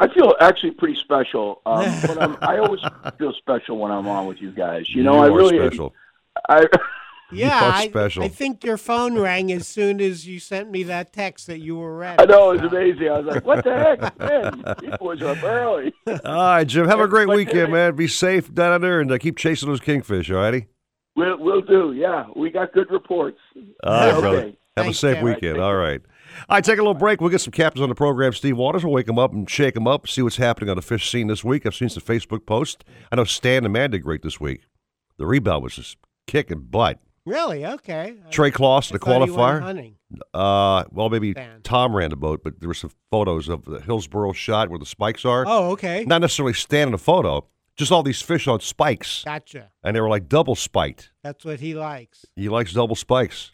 I 0.01 0.13
feel 0.13 0.35
actually 0.41 0.73
pretty 0.73 0.97
special. 0.99 1.63
Um, 1.67 1.85
but 2.07 2.21
I'm, 2.21 2.37
I 2.41 2.59
always 2.59 2.81
feel 3.19 3.33
special 3.35 3.79
when 3.79 3.93
I'm 3.93 4.09
on 4.09 4.27
with 4.27 4.41
you 4.41 4.51
guys. 4.51 4.89
You 4.89 5.03
know, 5.05 5.19
I 5.19 5.29
are 5.29 5.33
really, 5.33 5.59
special. 5.59 5.95
I, 6.49 6.67
Yeah, 7.33 7.61
I, 7.63 7.87
special. 7.89 8.25
I 8.25 8.29
think 8.29 8.65
your 8.65 8.77
phone 8.77 9.17
rang 9.17 9.53
as 9.53 9.67
soon 9.67 10.01
as 10.01 10.27
you 10.27 10.41
sent 10.41 10.71
me 10.71 10.83
that 10.85 11.13
text 11.13 11.47
that 11.47 11.61
you 11.61 11.77
were 11.77 11.97
ready. 11.97 12.21
I 12.21 12.27
know 12.27 12.51
it 12.51 12.61
was 12.61 12.73
amazing. 12.73 13.09
I 13.09 13.19
was 13.21 13.27
like, 13.27 13.45
"What 13.45 13.65
the 13.65 13.73
heck, 13.73 14.19
man? 14.19 14.65
These 14.81 14.97
boys 14.99 15.23
are 15.23 15.29
up 15.29 15.43
early." 15.45 15.95
All 16.07 16.17
right, 16.35 16.65
Jim. 16.67 16.89
Have 16.89 17.01
a 17.01 17.07
great 17.07 17.29
weekend, 17.29 17.73
man. 17.73 17.95
Be 17.95 18.09
safe 18.09 18.53
down 18.53 18.81
there 18.81 19.01
and 19.01 19.13
uh, 19.13 19.19
keep 19.19 19.37
chasing 19.37 19.69
those 19.69 19.81
kingfish. 19.81 20.31
All 20.31 20.39
righty. 20.39 20.67
We'll, 21.17 21.39
we'll 21.39 21.61
do. 21.61 21.93
Yeah, 21.93 22.27
we 22.35 22.51
got 22.51 22.73
good 22.73 22.91
reports. 22.91 23.39
All 23.85 23.93
right, 23.93 24.13
Okay. 24.13 24.21
brother. 24.21 24.53
Have 24.77 24.87
a 24.89 24.95
safe 24.95 25.17
Jim. 25.17 25.25
weekend. 25.25 25.61
All 25.61 25.77
right. 25.77 26.01
All 26.49 26.57
right, 26.57 26.65
take 26.65 26.79
a 26.79 26.83
little 26.83 26.95
break. 26.95 27.21
We'll 27.21 27.31
get 27.31 27.41
some 27.41 27.53
captains 27.53 27.83
on 27.83 27.89
the 27.89 27.95
program. 27.95 28.33
Steve 28.33 28.57
Waters 28.57 28.85
will 28.85 28.93
wake 28.93 29.07
them 29.07 29.19
up 29.19 29.33
and 29.33 29.49
shake 29.49 29.75
them 29.75 29.87
up, 29.87 30.09
see 30.09 30.23
what's 30.23 30.37
happening 30.37 30.71
on 30.71 30.77
the 30.77 30.83
fish 30.83 31.11
scene 31.11 31.27
this 31.27 31.45
week. 31.45 31.67
I've 31.67 31.75
seen 31.75 31.89
some 31.89 32.03
Facebook 32.03 32.47
posts. 32.47 32.85
I 33.13 33.17
know 33.17 33.25
Stan 33.25 33.65
and 33.65 33.73
Man 33.73 33.91
did 33.91 34.01
great 34.01 34.23
this 34.23 34.41
week. 34.41 34.63
The 35.19 35.27
rebound 35.27 35.63
was 35.63 35.75
just 35.77 35.97
kicking 36.27 36.61
butt. 36.63 36.99
Really? 37.27 37.67
Okay. 37.67 38.15
Trey 38.31 38.51
Kloss, 38.51 38.91
the 38.91 38.99
thought 38.99 39.23
he 39.29 39.31
went 39.31 39.63
qualifier. 39.63 39.95
Uh, 40.33 40.85
well, 40.91 41.11
maybe 41.11 41.33
Stan. 41.33 41.61
Tom 41.63 41.95
ran 41.95 42.11
the 42.11 42.17
boat, 42.17 42.41
but 42.43 42.59
there 42.61 42.69
were 42.69 42.75
some 42.75 42.91
photos 43.11 43.49
of 43.49 43.65
the 43.67 43.81
Hillsboro 43.81 44.33
shot 44.33 44.71
where 44.71 44.79
the 44.79 44.87
spikes 44.87 45.25
are. 45.25 45.45
Oh, 45.47 45.71
okay. 45.73 46.05
Not 46.07 46.23
necessarily 46.23 46.55
Stan 46.55 46.89
in 46.89 46.93
the 46.93 46.99
photo, 46.99 47.47
just 47.77 47.93
all 47.93 48.03
these 48.03 48.23
fish 48.23 48.49
on 48.49 48.61
spikes, 48.61 49.23
Gotcha. 49.25 49.71
and 49.85 49.95
they 49.95 50.01
were 50.01 50.09
like 50.09 50.29
double 50.29 50.55
spiked. 50.55 51.13
That's 51.23 51.45
what 51.45 51.61
he 51.61 51.75
likes. 51.75 52.25
He 52.37 52.49
likes 52.49 52.73
double 52.73 52.97
spikes. 52.97 53.53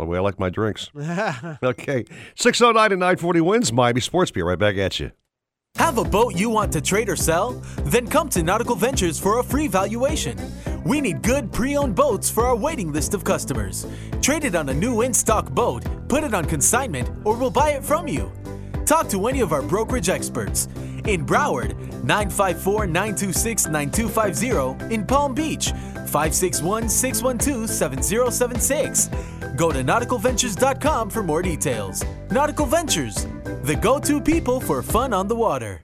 That's 0.00 0.06
the 0.06 0.10
way 0.12 0.18
I 0.18 0.22
like 0.22 0.38
my 0.38 0.48
drinks. 0.48 0.90
Okay. 1.62 2.04
609 2.36 2.92
and 2.92 3.00
940 3.00 3.40
wins 3.42 3.72
Miami 3.72 4.00
Sports 4.00 4.30
Beer. 4.30 4.46
Right 4.46 4.58
back 4.58 4.76
at 4.76 4.98
you. 4.98 5.12
Have 5.76 5.98
a 5.98 6.04
boat 6.04 6.34
you 6.34 6.48
want 6.48 6.72
to 6.72 6.80
trade 6.80 7.08
or 7.08 7.16
sell? 7.16 7.52
Then 7.84 8.06
come 8.06 8.28
to 8.30 8.42
Nautical 8.42 8.76
Ventures 8.76 9.20
for 9.20 9.40
a 9.40 9.42
free 9.44 9.68
valuation. 9.68 10.38
We 10.84 11.00
need 11.00 11.22
good 11.22 11.52
pre 11.52 11.76
owned 11.76 11.94
boats 11.94 12.30
for 12.30 12.44
our 12.46 12.56
waiting 12.56 12.92
list 12.92 13.14
of 13.14 13.24
customers. 13.24 13.86
Trade 14.22 14.44
it 14.44 14.54
on 14.54 14.68
a 14.70 14.74
new 14.74 15.02
in 15.02 15.12
stock 15.12 15.50
boat, 15.50 15.84
put 16.08 16.24
it 16.24 16.34
on 16.34 16.44
consignment, 16.46 17.08
or 17.24 17.36
we'll 17.36 17.50
buy 17.50 17.70
it 17.70 17.84
from 17.84 18.08
you. 18.08 18.32
Talk 18.86 19.08
to 19.10 19.26
any 19.28 19.40
of 19.40 19.52
our 19.52 19.62
brokerage 19.62 20.08
experts. 20.08 20.68
In 21.06 21.24
Broward, 21.24 21.76
954 22.04 22.86
926 22.86 23.66
9250. 23.68 24.94
In 24.94 25.06
Palm 25.06 25.34
Beach, 25.34 25.70
561 25.70 26.88
612 26.88 27.70
7076. 27.70 29.08
Go 29.56 29.70
to 29.70 29.82
nauticalventures.com 29.82 31.10
for 31.10 31.22
more 31.22 31.42
details. 31.42 32.04
Nautical 32.30 32.66
Ventures, 32.66 33.26
the 33.62 33.76
go 33.80 33.98
to 34.00 34.20
people 34.20 34.60
for 34.60 34.82
fun 34.82 35.12
on 35.12 35.28
the 35.28 35.36
water. 35.36 35.80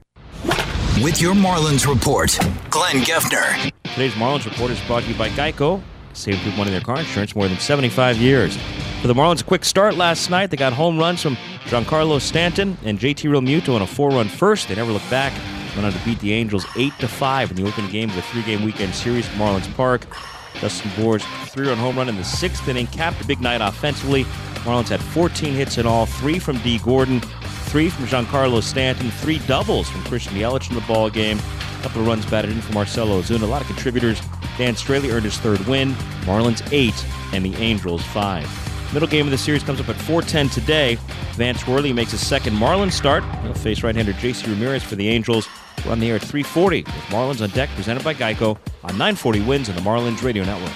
With 1.03 1.21
your 1.21 1.35
Marlins 1.35 1.87
report, 1.87 2.37
Glenn 2.69 2.97
Geffner. 3.03 3.71
Today's 3.83 4.13
Marlins 4.13 4.45
report 4.45 4.71
is 4.71 4.79
brought 4.81 5.03
to 5.03 5.09
you 5.09 5.15
by 5.15 5.29
Geico. 5.29 5.81
Saving 6.13 6.39
people 6.39 6.57
money 6.57 6.69
in 6.69 6.73
their 6.73 6.81
car 6.81 6.99
insurance 6.99 7.35
more 7.35 7.47
than 7.47 7.59
75 7.59 8.17
years. 8.17 8.57
For 9.01 9.07
the 9.07 9.13
Marlins, 9.13 9.41
a 9.41 9.43
quick 9.43 9.63
start 9.63 9.95
last 9.95 10.29
night. 10.31 10.49
They 10.49 10.57
got 10.57 10.73
home 10.73 10.97
runs 10.97 11.21
from 11.21 11.35
Giancarlo 11.65 12.19
Stanton 12.19 12.77
and 12.83 12.99
JT 12.99 13.29
Realmuto 13.29 13.75
on 13.75 13.83
a 13.83 13.87
four-run 13.87 14.27
first. 14.27 14.67
They 14.67 14.75
never 14.75 14.91
looked 14.91 15.09
back. 15.09 15.33
Went 15.75 15.85
on 15.85 15.93
to 15.93 16.05
beat 16.05 16.19
the 16.19 16.33
Angels 16.33 16.65
8 16.75 16.91
to 16.99 17.07
5 17.07 17.51
in 17.51 17.57
the 17.57 17.67
opening 17.67 17.91
game 17.91 18.09
of 18.09 18.15
the 18.15 18.23
three-game 18.23 18.65
weekend 18.65 18.95
series 18.95 19.27
at 19.29 19.35
Marlins 19.35 19.71
Park. 19.75 20.07
Justin 20.55 20.91
Bour's 20.97 21.23
three-run 21.45 21.77
home 21.77 21.95
run 21.95 22.09
in 22.09 22.17
the 22.17 22.23
sixth 22.23 22.67
inning 22.67 22.87
capped 22.87 23.21
a 23.21 23.27
big 23.27 23.39
night 23.39 23.61
offensively. 23.61 24.23
Marlins 24.63 24.89
had 24.89 24.99
14 24.99 25.53
hits 25.53 25.77
in 25.77 25.85
all, 25.85 26.07
three 26.07 26.39
from 26.39 26.57
Dee 26.59 26.79
Gordon, 26.79 27.21
three 27.69 27.89
from 27.89 28.05
Giancarlo 28.05 28.63
Stanton, 28.63 29.11
three 29.11 29.37
doubles 29.39 29.87
from 29.87 30.01
Christian 30.05 30.33
Yelich 30.33 30.69
in 30.69 30.75
the 30.75 30.81
ball 30.81 31.11
game. 31.11 31.37
A 31.79 31.83
couple 31.83 32.01
of 32.01 32.07
runs 32.07 32.25
batted 32.25 32.51
in 32.51 32.61
from 32.61 32.73
Marcell 32.73 33.07
Ozuna. 33.07 33.43
A 33.43 33.45
lot 33.45 33.61
of 33.61 33.67
contributors. 33.67 34.19
Dan 34.57 34.73
Straily 34.73 35.13
earned 35.13 35.25
his 35.25 35.37
third 35.37 35.59
win. 35.67 35.93
Marlins 36.25 36.67
eight 36.73 37.05
and 37.31 37.45
the 37.45 37.55
Angels 37.57 38.03
five. 38.05 38.66
Middle 38.93 39.07
game 39.07 39.25
of 39.25 39.31
the 39.31 39.37
series 39.37 39.63
comes 39.63 39.79
up 39.79 39.89
at 39.89 39.95
4:10 39.95 40.49
today. 40.49 40.97
Vance 41.33 41.67
Worley 41.67 41.93
makes 41.93 42.11
his 42.11 42.25
second 42.25 42.55
Marlins 42.55 42.93
start. 42.93 43.23
He'll 43.43 43.53
face 43.53 43.83
right-hander 43.83 44.13
J.C. 44.13 44.49
Ramirez 44.49 44.83
for 44.83 44.95
the 44.95 45.07
Angels. 45.09 45.47
We're 45.85 45.91
on 45.91 45.99
the 45.99 46.09
air 46.09 46.15
at 46.15 46.21
3:40 46.21 46.85
with 46.85 46.95
Marlins 47.09 47.41
on 47.41 47.49
deck, 47.49 47.69
presented 47.75 48.03
by 48.03 48.13
Geico 48.13 48.57
on 48.83 48.97
940 48.97 49.41
Wins 49.41 49.69
and 49.69 49.77
the 49.77 49.81
Marlins 49.81 50.23
Radio 50.23 50.43
Network. 50.43 50.71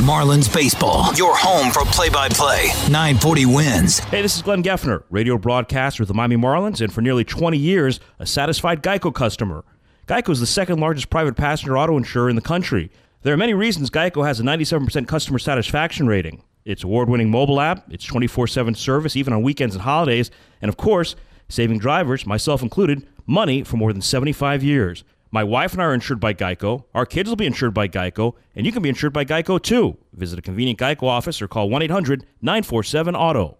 Marlins 0.00 0.52
Baseball, 0.52 1.14
your 1.14 1.36
home 1.36 1.70
for 1.70 1.84
play 1.92 2.08
by 2.08 2.28
play. 2.30 2.68
940 2.90 3.46
wins. 3.46 3.98
Hey, 3.98 4.22
this 4.22 4.34
is 4.36 4.42
Glenn 4.42 4.62
Geffner, 4.62 5.02
radio 5.10 5.36
broadcaster 5.36 6.02
with 6.02 6.08
the 6.08 6.14
Miami 6.14 6.36
Marlins, 6.36 6.80
and 6.80 6.92
for 6.92 7.02
nearly 7.02 7.24
20 7.24 7.58
years, 7.58 8.00
a 8.18 8.26
satisfied 8.26 8.82
Geico 8.82 9.14
customer. 9.14 9.64
Geico 10.08 10.30
is 10.30 10.40
the 10.40 10.46
second 10.46 10.80
largest 10.80 11.10
private 11.10 11.36
passenger 11.36 11.76
auto 11.76 11.96
insurer 11.96 12.30
in 12.30 12.36
the 12.36 12.42
country. 12.42 12.90
There 13.22 13.34
are 13.34 13.36
many 13.36 13.52
reasons 13.52 13.90
Geico 13.90 14.26
has 14.26 14.40
a 14.40 14.42
97% 14.42 15.06
customer 15.06 15.38
satisfaction 15.38 16.06
rating. 16.06 16.42
Its 16.64 16.84
award 16.84 17.08
winning 17.08 17.30
mobile 17.30 17.60
app, 17.60 17.90
its 17.92 18.04
24 18.04 18.46
7 18.46 18.74
service, 18.74 19.16
even 19.16 19.32
on 19.32 19.42
weekends 19.42 19.74
and 19.74 19.82
holidays, 19.82 20.30
and 20.60 20.68
of 20.68 20.76
course, 20.76 21.16
saving 21.48 21.78
drivers, 21.78 22.26
myself 22.26 22.62
included, 22.62 23.06
money 23.26 23.62
for 23.62 23.76
more 23.76 23.92
than 23.92 24.02
75 24.02 24.62
years. 24.62 25.04
My 25.32 25.44
wife 25.44 25.72
and 25.72 25.80
I 25.80 25.84
are 25.86 25.94
insured 25.94 26.18
by 26.18 26.34
Geico. 26.34 26.84
Our 26.92 27.06
kids 27.06 27.28
will 27.28 27.36
be 27.36 27.46
insured 27.46 27.72
by 27.72 27.86
Geico, 27.86 28.34
and 28.56 28.66
you 28.66 28.72
can 28.72 28.82
be 28.82 28.88
insured 28.88 29.12
by 29.12 29.24
Geico 29.24 29.62
too. 29.62 29.96
Visit 30.12 30.40
a 30.40 30.42
convenient 30.42 30.78
Geico 30.78 31.04
office 31.04 31.40
or 31.40 31.46
call 31.46 31.70
1 31.70 31.82
800 31.82 32.26
947 32.42 33.14
Auto. 33.14 33.59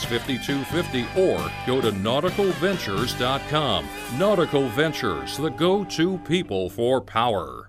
5250 0.00 1.20
or 1.20 1.50
go 1.66 1.80
to 1.80 1.92
nauticalventures.com. 1.92 3.86
Nautical 4.18 4.68
Ventures, 4.70 5.36
the 5.36 5.50
go 5.50 5.84
to 5.84 6.18
people 6.18 6.70
for 6.70 7.00
power. 7.00 7.68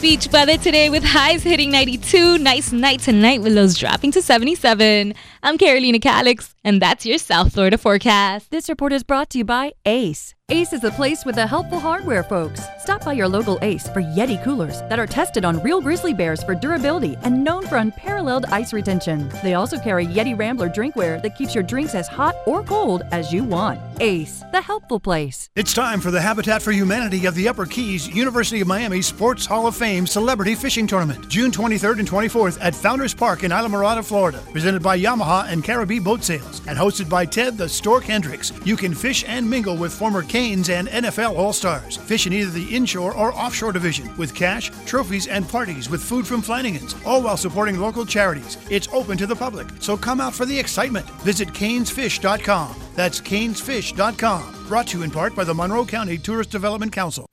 Beach 0.00 0.28
weather 0.32 0.56
today 0.56 0.90
with 0.90 1.04
highs 1.04 1.44
hitting 1.44 1.70
92. 1.70 2.38
Nice 2.38 2.72
night 2.72 2.98
tonight 2.98 3.40
with 3.40 3.52
lows 3.52 3.78
dropping 3.78 4.10
to 4.10 4.20
77. 4.20 5.14
I'm 5.44 5.58
Carolina 5.58 6.00
Calix, 6.00 6.56
and 6.64 6.82
that's 6.82 7.06
your 7.06 7.18
South 7.18 7.52
Florida 7.52 7.78
forecast. 7.78 8.50
This 8.50 8.68
report 8.68 8.92
is 8.92 9.04
brought 9.04 9.30
to 9.30 9.38
you 9.38 9.44
by 9.44 9.74
ACE. 9.86 10.34
Ace 10.50 10.72
is 10.72 10.80
the 10.80 10.90
place 10.90 11.24
with 11.24 11.36
the 11.36 11.46
helpful 11.46 11.78
hardware, 11.78 12.24
folks. 12.24 12.60
Stop 12.80 13.04
by 13.04 13.12
your 13.12 13.28
local 13.28 13.60
Ace 13.62 13.88
for 13.88 14.02
Yeti 14.02 14.42
coolers 14.42 14.80
that 14.88 14.98
are 14.98 15.06
tested 15.06 15.44
on 15.44 15.62
real 15.62 15.80
grizzly 15.80 16.12
bears 16.12 16.42
for 16.42 16.52
durability 16.52 17.16
and 17.22 17.44
known 17.44 17.64
for 17.64 17.76
unparalleled 17.76 18.44
ice 18.46 18.72
retention. 18.72 19.30
They 19.44 19.54
also 19.54 19.78
carry 19.78 20.04
Yeti 20.04 20.36
Rambler 20.36 20.68
drinkware 20.68 21.22
that 21.22 21.38
keeps 21.38 21.54
your 21.54 21.62
drinks 21.62 21.94
as 21.94 22.08
hot 22.08 22.34
or 22.44 22.64
cold 22.64 23.04
as 23.12 23.32
you 23.32 23.44
want. 23.44 23.80
Ace, 24.00 24.42
the 24.50 24.60
helpful 24.60 24.98
place. 24.98 25.48
It's 25.54 25.72
time 25.72 26.00
for 26.00 26.10
the 26.10 26.20
Habitat 26.20 26.60
for 26.60 26.72
Humanity 26.72 27.24
of 27.26 27.36
the 27.36 27.48
Upper 27.48 27.64
Keys 27.64 28.08
University 28.08 28.60
of 28.60 28.66
Miami 28.66 29.00
Sports 29.00 29.46
Hall 29.46 29.68
of 29.68 29.76
Fame 29.76 30.08
Celebrity 30.08 30.56
Fishing 30.56 30.88
Tournament, 30.88 31.28
June 31.28 31.52
23rd 31.52 32.00
and 32.00 32.08
24th 32.08 32.58
at 32.60 32.74
Founders 32.74 33.14
Park 33.14 33.44
in 33.44 33.52
Islamorada, 33.52 34.04
Florida. 34.04 34.42
Presented 34.50 34.82
by 34.82 34.98
Yamaha 34.98 35.48
and 35.48 35.62
Caribbean 35.62 36.02
Boat 36.02 36.24
Sales 36.24 36.60
and 36.66 36.76
hosted 36.76 37.08
by 37.08 37.24
Ted 37.24 37.56
the 37.56 37.68
Stork 37.68 38.02
Hendricks. 38.02 38.52
You 38.64 38.76
can 38.76 38.92
fish 38.92 39.24
and 39.28 39.48
mingle 39.48 39.76
with 39.76 39.92
former 39.92 40.22
Canes 40.32 40.70
and 40.70 40.88
NFL 40.88 41.36
All 41.36 41.52
Stars. 41.52 41.98
Fish 41.98 42.26
in 42.26 42.32
either 42.32 42.50
the 42.50 42.74
inshore 42.74 43.14
or 43.14 43.34
offshore 43.34 43.70
division 43.70 44.10
with 44.16 44.34
cash, 44.34 44.70
trophies, 44.86 45.26
and 45.26 45.46
parties 45.46 45.90
with 45.90 46.02
food 46.02 46.26
from 46.26 46.40
Flanigan's, 46.40 46.96
all 47.04 47.20
while 47.20 47.36
supporting 47.36 47.78
local 47.78 48.06
charities. 48.06 48.56
It's 48.70 48.88
open 48.94 49.18
to 49.18 49.26
the 49.26 49.36
public, 49.36 49.68
so 49.80 49.94
come 49.94 50.22
out 50.22 50.32
for 50.32 50.46
the 50.46 50.58
excitement. 50.58 51.04
Visit 51.20 51.48
canesfish.com. 51.48 52.74
That's 52.94 53.20
canesfish.com. 53.20 54.66
Brought 54.68 54.86
to 54.88 54.98
you 54.98 55.04
in 55.04 55.10
part 55.10 55.34
by 55.34 55.44
the 55.44 55.54
Monroe 55.54 55.84
County 55.84 56.18
Tourist 56.18 56.50
Development 56.50 56.92
Council. 56.92 57.26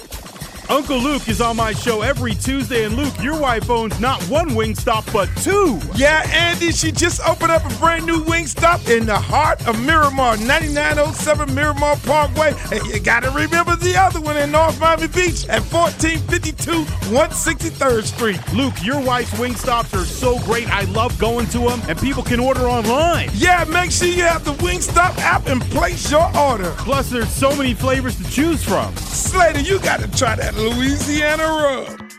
Uncle 0.70 1.00
Luke 1.00 1.28
is 1.28 1.42
on 1.42 1.56
my 1.56 1.74
show 1.74 2.04
every 2.04 2.36
Tuesday, 2.36 2.84
and 2.86 2.94
Luke, 2.96 3.14
your 3.24 3.40
wife 3.40 3.72
owns 3.72 4.00
not 4.00 4.22
one 4.26 4.54
wing 4.54 4.76
stop, 4.76 5.04
but 5.12 5.28
two. 5.38 5.80
Yeah, 5.96 6.22
Andy, 6.32 6.72
she 6.72 6.92
just 6.92 7.22
opened 7.28 7.52
up 7.52 7.66
a 7.66 7.76
brand 7.80 8.06
new 8.06 8.22
wing 8.22 8.46
stop 8.46 8.88
in 8.88 9.08
the 9.08 9.18
heart 9.18 9.68
of 9.68 9.84
Miramar, 9.84 10.38
9907 10.38 11.56
Miramar 11.56 11.96
Parkway. 11.98 12.54
And 12.72 12.86
you 12.86 13.00
gotta 13.00 13.32
remember 13.32 13.76
the 13.78 13.98
other 13.98 14.22
one 14.22 14.38
in 14.38 14.52
North 14.52 14.80
Miami 14.80 15.08
Beach 15.08 15.48
at 15.48 15.64
1452 15.74 16.86
163rd 17.10 18.04
Street. 18.04 18.54
Luke, 18.54 18.76
your 18.84 19.02
wife's 19.02 19.38
wing 19.40 19.56
stops 19.56 19.92
are 19.96 20.06
so 20.06 20.38
great. 20.42 20.70
I 20.70 20.82
love 20.92 21.18
going 21.18 21.48
to 21.48 21.60
them, 21.60 21.82
and 21.88 21.98
people 22.00 22.22
can 22.22 22.40
order 22.40 22.68
online. 22.68 23.32
Yeah, 23.34 23.64
make 23.64 23.90
sure 23.90 24.08
you 24.08 24.22
have 24.22 24.46
the 24.46 24.54
Wingstop 24.54 25.18
app 25.18 25.48
and 25.50 25.62
place 25.64 26.12
your 26.12 26.36
order. 26.38 26.74
Plus, 26.78 27.10
there's 27.10 27.30
so 27.30 27.56
many 27.56 27.74
flavors 27.74 28.16
to 28.18 28.24
choose 28.30 28.64
from. 28.64 28.96
Slater, 28.98 29.60
you 29.60 29.80
gotta 29.80 30.10
try 30.12 30.36
that 30.36 30.56
Louisiana 30.56 31.44
rub. 31.44 32.19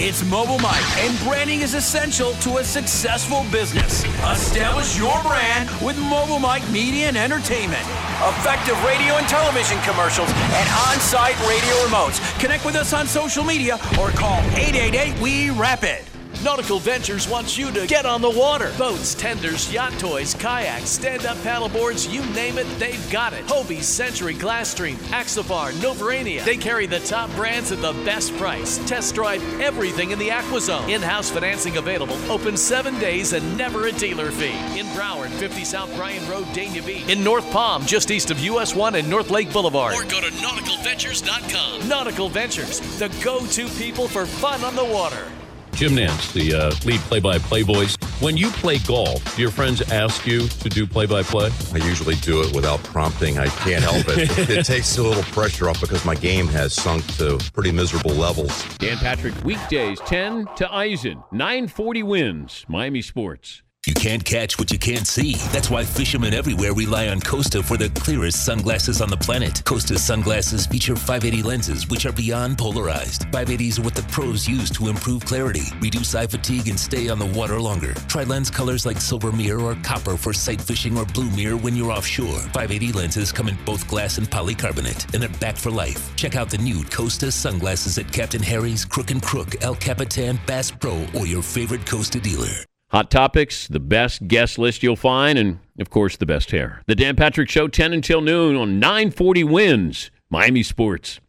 It's 0.00 0.24
Mobile 0.24 0.60
Mike, 0.60 0.98
and 0.98 1.18
branding 1.26 1.60
is 1.60 1.74
essential 1.74 2.32
to 2.34 2.58
a 2.58 2.64
successful 2.64 3.44
business. 3.50 4.04
Establish 4.30 4.96
your 4.96 5.20
brand 5.24 5.68
with 5.84 5.98
Mobile 5.98 6.38
Mike 6.38 6.62
Media 6.70 7.08
and 7.08 7.16
Entertainment. 7.16 7.82
Effective 8.22 8.80
radio 8.84 9.14
and 9.14 9.26
television 9.26 9.76
commercials 9.80 10.30
and 10.30 10.68
on 10.86 11.00
site 11.00 11.36
radio 11.48 11.74
remotes. 11.84 12.20
Connect 12.38 12.64
with 12.64 12.76
us 12.76 12.92
on 12.92 13.08
social 13.08 13.42
media 13.42 13.74
or 13.98 14.10
call 14.10 14.38
888 14.54 15.20
We 15.20 15.50
Rapid. 15.50 16.04
Nautical 16.44 16.78
Ventures 16.78 17.28
wants 17.28 17.58
you 17.58 17.72
to 17.72 17.84
get 17.88 18.06
on 18.06 18.22
the 18.22 18.30
water. 18.30 18.72
Boats, 18.78 19.12
tenders, 19.16 19.72
yacht 19.72 19.92
toys, 19.98 20.34
kayaks, 20.34 20.88
stand-up 20.88 21.36
paddleboards, 21.38 22.12
you 22.12 22.24
name 22.32 22.58
it, 22.58 22.66
they've 22.78 23.10
got 23.10 23.32
it. 23.32 23.44
Hobie, 23.46 23.82
Century, 23.82 24.34
Glasstream, 24.34 24.94
Axopar, 25.10 25.72
Novurania. 25.72 26.44
They 26.44 26.56
carry 26.56 26.86
the 26.86 27.00
top 27.00 27.28
brands 27.34 27.72
at 27.72 27.80
the 27.80 27.92
best 28.04 28.36
price. 28.36 28.78
Test 28.88 29.16
drive 29.16 29.42
everything 29.60 30.12
in 30.12 30.18
the 30.20 30.28
AquaZone. 30.28 30.88
In-house 30.88 31.28
financing 31.28 31.76
available. 31.76 32.16
Open 32.30 32.56
seven 32.56 32.96
days 33.00 33.32
and 33.32 33.58
never 33.58 33.86
a 33.88 33.92
dealer 33.92 34.30
fee. 34.30 34.78
In 34.78 34.86
Broward, 34.94 35.30
50 35.30 35.64
South 35.64 35.92
Bryan 35.96 36.28
Road, 36.30 36.44
Dania 36.46 36.86
Beach. 36.86 37.08
In 37.08 37.24
North 37.24 37.50
Palm, 37.50 37.84
just 37.84 38.12
east 38.12 38.30
of 38.30 38.38
US 38.38 38.76
1 38.76 38.94
and 38.94 39.10
North 39.10 39.30
Lake 39.30 39.52
Boulevard. 39.52 39.94
Or 39.94 40.04
go 40.04 40.20
to 40.20 40.30
nauticalventures.com. 40.30 41.88
Nautical 41.88 42.28
Ventures, 42.28 42.78
the 43.00 43.08
go-to 43.24 43.68
people 43.70 44.06
for 44.06 44.24
fun 44.24 44.62
on 44.62 44.76
the 44.76 44.84
water. 44.84 45.26
Jim 45.78 45.94
Nance, 45.94 46.32
the 46.32 46.52
uh, 46.52 46.74
lead 46.84 46.98
play-by-play 47.02 47.62
voice. 47.62 47.94
When 48.18 48.36
you 48.36 48.50
play 48.50 48.78
golf, 48.78 49.36
do 49.36 49.42
your 49.42 49.52
friends 49.52 49.80
ask 49.92 50.26
you 50.26 50.48
to 50.48 50.68
do 50.68 50.88
play-by-play? 50.88 51.52
I 51.72 51.76
usually 51.76 52.16
do 52.16 52.42
it 52.42 52.52
without 52.52 52.82
prompting. 52.82 53.38
I 53.38 53.46
can't 53.46 53.84
help 53.84 54.08
it. 54.08 54.28
it 54.50 54.66
takes 54.66 54.98
a 54.98 55.04
little 55.04 55.22
pressure 55.22 55.68
off 55.68 55.80
because 55.80 56.04
my 56.04 56.16
game 56.16 56.48
has 56.48 56.74
sunk 56.74 57.06
to 57.18 57.38
pretty 57.52 57.70
miserable 57.70 58.10
levels. 58.10 58.64
Dan 58.78 58.96
Patrick, 58.96 59.34
weekdays 59.44 60.00
10 60.00 60.48
to 60.56 60.74
Eisen, 60.74 61.22
940 61.30 62.02
wins, 62.02 62.64
Miami 62.66 63.00
Sports. 63.00 63.62
You 63.88 63.94
can't 63.94 64.22
catch 64.22 64.58
what 64.58 64.70
you 64.70 64.78
can't 64.78 65.06
see. 65.06 65.36
That's 65.50 65.70
why 65.70 65.82
fishermen 65.82 66.34
everywhere 66.34 66.74
rely 66.74 67.08
on 67.08 67.22
Costa 67.22 67.62
for 67.62 67.78
the 67.78 67.88
clearest 67.88 68.44
sunglasses 68.44 69.00
on 69.00 69.08
the 69.08 69.16
planet. 69.16 69.62
Costa 69.64 69.98
sunglasses 69.98 70.66
feature 70.66 70.94
580 70.94 71.42
lenses, 71.42 71.88
which 71.88 72.04
are 72.04 72.12
beyond 72.12 72.58
polarized. 72.58 73.22
580s 73.30 73.78
are 73.78 73.82
what 73.82 73.94
the 73.94 74.02
pros 74.02 74.46
use 74.46 74.68
to 74.72 74.88
improve 74.88 75.24
clarity, 75.24 75.62
reduce 75.80 76.14
eye 76.14 76.26
fatigue, 76.26 76.68
and 76.68 76.78
stay 76.78 77.08
on 77.08 77.18
the 77.18 77.24
water 77.38 77.58
longer. 77.58 77.94
Try 78.08 78.24
lens 78.24 78.50
colors 78.50 78.84
like 78.84 79.00
silver 79.00 79.32
mirror 79.32 79.62
or 79.62 79.74
copper 79.76 80.18
for 80.18 80.34
sight 80.34 80.60
fishing 80.60 80.98
or 80.98 81.06
blue 81.06 81.30
mirror 81.30 81.56
when 81.56 81.74
you're 81.74 81.90
offshore. 81.90 82.40
580 82.52 82.92
lenses 82.92 83.32
come 83.32 83.48
in 83.48 83.56
both 83.64 83.88
glass 83.88 84.18
and 84.18 84.28
polycarbonate, 84.30 85.14
and 85.14 85.22
they're 85.22 85.40
back 85.40 85.56
for 85.56 85.70
life. 85.70 86.14
Check 86.14 86.36
out 86.36 86.50
the 86.50 86.58
new 86.58 86.84
Costa 86.84 87.32
sunglasses 87.32 87.96
at 87.96 88.12
Captain 88.12 88.42
Harry's, 88.42 88.84
Crook 88.84 89.12
and 89.12 89.22
Crook, 89.22 89.62
El 89.62 89.76
Capitan, 89.76 90.38
Bass 90.46 90.70
Pro, 90.70 91.06
or 91.14 91.26
your 91.26 91.42
favorite 91.42 91.86
Costa 91.86 92.20
dealer. 92.20 92.67
Hot 92.90 93.10
topics, 93.10 93.68
the 93.68 93.80
best 93.80 94.28
guest 94.28 94.58
list 94.58 94.82
you'll 94.82 94.96
find, 94.96 95.38
and 95.38 95.58
of 95.78 95.90
course, 95.90 96.16
the 96.16 96.24
best 96.24 96.52
hair. 96.52 96.82
The 96.86 96.94
Dan 96.94 97.16
Patrick 97.16 97.50
Show, 97.50 97.68
10 97.68 97.92
until 97.92 98.22
noon 98.22 98.56
on 98.56 98.80
940 98.80 99.44
wins, 99.44 100.10
Miami 100.30 100.62
Sports. 100.62 101.20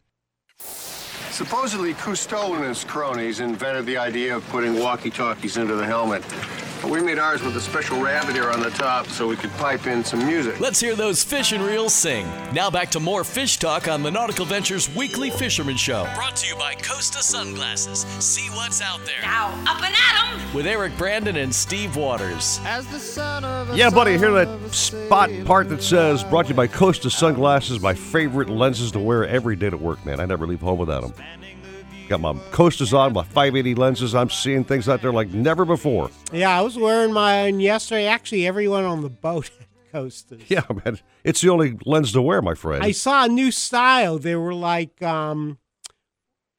Supposedly, 0.58 1.92
Cousteau 1.92 2.56
and 2.56 2.64
his 2.64 2.82
cronies 2.84 3.40
invented 3.40 3.84
the 3.84 3.98
idea 3.98 4.34
of 4.34 4.48
putting 4.48 4.78
walkie-talkies 4.78 5.58
into 5.58 5.74
the 5.74 5.84
helmet. 5.84 6.24
But 6.82 6.90
we 6.90 7.02
made 7.02 7.18
ours 7.18 7.42
with 7.42 7.54
a 7.56 7.60
special 7.60 8.00
rabbit 8.00 8.36
ear 8.36 8.50
on 8.50 8.60
the 8.60 8.70
top 8.70 9.06
so 9.08 9.28
we 9.28 9.36
could 9.36 9.50
pipe 9.52 9.86
in 9.86 10.02
some 10.02 10.26
music. 10.26 10.58
Let's 10.60 10.80
hear 10.80 10.96
those 10.96 11.22
fish 11.22 11.52
and 11.52 11.62
reels 11.62 11.92
sing. 11.92 12.26
Now 12.54 12.70
back 12.70 12.90
to 12.92 13.00
more 13.00 13.22
fish 13.22 13.58
talk 13.58 13.86
on 13.86 14.02
the 14.02 14.10
Nautical 14.10 14.46
Ventures 14.46 14.88
Weekly 14.94 15.28
Fisherman 15.28 15.76
Show. 15.76 16.08
Brought 16.14 16.36
to 16.36 16.46
you 16.46 16.56
by 16.56 16.74
Costa 16.76 17.22
Sunglasses. 17.22 18.06
See 18.24 18.48
what's 18.50 18.80
out 18.80 19.04
there. 19.04 19.20
Now, 19.22 19.48
up 19.66 19.82
and 19.82 19.94
at 19.94 20.32
'em! 20.32 20.54
With 20.54 20.66
Eric 20.66 20.96
Brandon 20.96 21.36
and 21.36 21.54
Steve 21.54 21.96
Waters. 21.96 22.60
As 22.64 22.86
the 22.86 22.98
son 22.98 23.44
of 23.44 23.76
Yeah, 23.76 23.90
buddy, 23.90 24.16
hear 24.16 24.32
that 24.32 24.72
spot 24.72 25.30
part 25.44 25.68
that 25.68 25.82
says 25.82 26.24
brought 26.24 26.46
to 26.46 26.48
you 26.50 26.54
by 26.54 26.66
Costa 26.66 27.10
Sunglasses, 27.10 27.80
my 27.80 27.92
favorite 27.92 28.48
lenses 28.48 28.90
to 28.92 28.98
wear 28.98 29.26
every 29.26 29.54
day 29.54 29.68
to 29.68 29.76
work, 29.76 30.04
man. 30.06 30.18
I 30.18 30.24
never 30.24 30.46
leave 30.46 30.60
home 30.60 30.78
without 30.78 31.02
them. 31.02 31.12
Got 32.10 32.22
my 32.22 32.34
Costas 32.50 32.92
on, 32.92 33.12
my 33.12 33.22
580 33.22 33.76
lenses. 33.76 34.16
I'm 34.16 34.30
seeing 34.30 34.64
things 34.64 34.88
out 34.88 35.00
there 35.00 35.12
like 35.12 35.32
never 35.32 35.64
before. 35.64 36.10
Yeah, 36.32 36.58
I 36.58 36.60
was 36.60 36.76
wearing 36.76 37.12
mine 37.12 37.60
yesterday. 37.60 38.06
Actually, 38.06 38.48
everyone 38.48 38.82
on 38.82 39.02
the 39.02 39.08
boat 39.08 39.48
had 39.60 39.68
Costas. 39.92 40.42
Yeah, 40.48 40.64
man. 40.84 40.98
It's 41.22 41.40
the 41.40 41.50
only 41.50 41.78
lens 41.86 42.10
to 42.14 42.20
wear, 42.20 42.42
my 42.42 42.54
friend. 42.56 42.82
I 42.82 42.90
saw 42.90 43.26
a 43.26 43.28
new 43.28 43.52
style. 43.52 44.18
They 44.18 44.34
were 44.34 44.52
like, 44.52 45.00
um, 45.04 45.58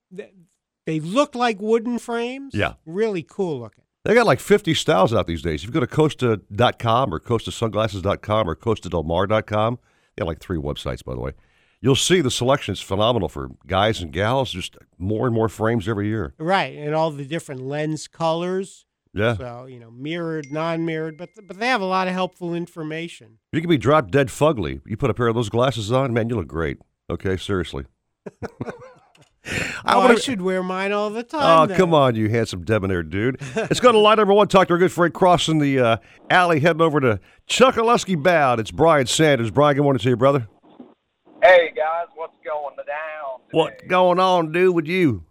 they 0.09 1.01
look 1.01 1.35
like 1.35 1.59
wooden 1.59 1.99
frames. 1.99 2.53
Yeah. 2.55 2.75
Really 2.85 3.23
cool 3.23 3.59
looking. 3.59 3.83
They 4.05 4.13
got 4.13 4.25
like 4.25 4.39
50 4.39 4.73
styles 4.73 5.13
out 5.13 5.27
these 5.27 5.41
days. 5.41 5.63
If 5.63 5.67
you 5.67 5.73
go 5.73 5.81
to 5.81 5.87
Costa.com 5.87 7.13
or 7.13 7.19
CostaSunglasses.com 7.19 8.49
or 8.49 8.55
CostaDelMar.com, 8.55 9.79
they 10.15 10.21
got 10.21 10.27
like 10.27 10.39
three 10.39 10.57
websites, 10.57 11.03
by 11.03 11.13
the 11.13 11.19
way. 11.19 11.33
You'll 11.81 11.95
see 11.95 12.21
the 12.21 12.29
selection 12.29 12.73
is 12.73 12.79
phenomenal 12.79 13.27
for 13.27 13.49
guys 13.65 14.01
and 14.01 14.11
gals. 14.11 14.51
Just 14.51 14.77
more 14.99 15.25
and 15.25 15.33
more 15.35 15.49
frames 15.49 15.87
every 15.87 16.07
year. 16.07 16.33
Right, 16.37 16.77
and 16.77 16.93
all 16.93 17.09
the 17.11 17.25
different 17.25 17.61
lens 17.61 18.07
colors. 18.07 18.85
Yeah. 19.13 19.35
So 19.35 19.65
you 19.65 19.79
know, 19.79 19.89
mirrored, 19.91 20.51
non-mirrored, 20.51 21.17
but 21.17 21.29
but 21.47 21.59
they 21.59 21.67
have 21.67 21.81
a 21.81 21.85
lot 21.85 22.07
of 22.07 22.13
helpful 22.13 22.53
information. 22.53 23.39
You 23.51 23.61
can 23.61 23.69
be 23.69 23.77
drop 23.77 24.11
dead 24.11 24.27
fugly. 24.27 24.81
You 24.85 24.95
put 24.95 25.09
a 25.09 25.13
pair 25.13 25.27
of 25.27 25.35
those 25.35 25.49
glasses 25.49 25.91
on, 25.91 26.13
man, 26.13 26.29
you 26.29 26.35
look 26.35 26.47
great. 26.47 26.77
Okay, 27.09 27.35
seriously. 27.35 27.85
I, 29.83 29.95
Oh, 29.95 30.01
I 30.01 30.15
should 30.15 30.41
wear 30.43 30.61
mine 30.61 30.91
all 30.91 31.09
the 31.09 31.23
time. 31.23 31.41
Oh, 31.63 31.65
then. 31.65 31.75
come 31.75 31.95
on, 31.95 32.13
you 32.15 32.29
handsome 32.29 32.63
debonair 32.63 33.01
dude. 33.01 33.41
Let's 33.55 33.79
go 33.79 33.91
to 33.91 33.97
line 33.97 34.17
number 34.17 34.35
one. 34.35 34.47
Talk 34.47 34.67
to 34.67 34.73
our 34.73 34.77
good 34.77 34.91
friend 34.91 35.11
crossing 35.11 35.57
the 35.57 35.79
uh, 35.79 35.97
alley, 36.29 36.59
heading 36.59 36.81
over 36.83 36.99
to 36.99 37.19
Chokoloskee 37.49 38.21
Bound. 38.21 38.59
It's 38.61 38.69
Brian 38.69 39.07
Sanders. 39.07 39.49
Brian, 39.49 39.75
good 39.75 39.81
morning 39.83 39.99
to 39.99 40.09
you, 40.09 40.15
brother. 40.15 40.47
Hey 41.41 41.73
guys, 41.75 42.05
what's 42.13 42.35
going 42.45 42.75
down? 42.75 43.39
What 43.49 43.87
going 43.87 44.19
on, 44.19 44.51
dude, 44.51 44.75
with 44.75 44.85
you? 44.85 45.23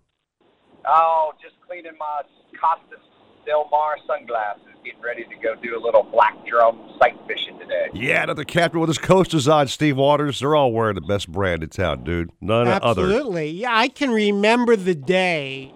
Oh, 0.85 1.33
just 1.41 1.55
cleaning 1.65 1.93
my 2.01 2.23
Costas 2.61 2.99
Del 3.47 3.69
Mar 3.71 3.97
sunglasses, 4.09 4.65
getting 4.85 5.01
ready 5.01 5.23
to 5.23 5.35
go 5.41 5.55
do 5.63 5.79
a 5.79 5.81
little 5.81 6.03
black 6.03 6.35
drum 6.45 6.97
sight 7.01 7.15
fishing 7.29 7.61
today. 7.61 7.91
Yeah, 7.95 8.25
another 8.25 8.43
captain 8.43 8.81
with 8.81 8.89
his 8.89 8.99
coasters 8.99 9.47
on, 9.47 9.69
Steve 9.69 9.97
Waters. 9.97 10.41
They're 10.41 10.57
all 10.57 10.73
wearing 10.73 10.97
the 10.97 11.01
best 11.01 11.31
brand 11.31 11.63
in 11.63 11.69
town, 11.69 12.03
dude. 12.03 12.31
None 12.41 12.67
other. 12.67 13.05
Absolutely. 13.05 13.51
Yeah, 13.51 13.77
I 13.77 13.87
can 13.87 14.11
remember 14.11 14.75
the 14.75 14.97
day. 14.97 15.73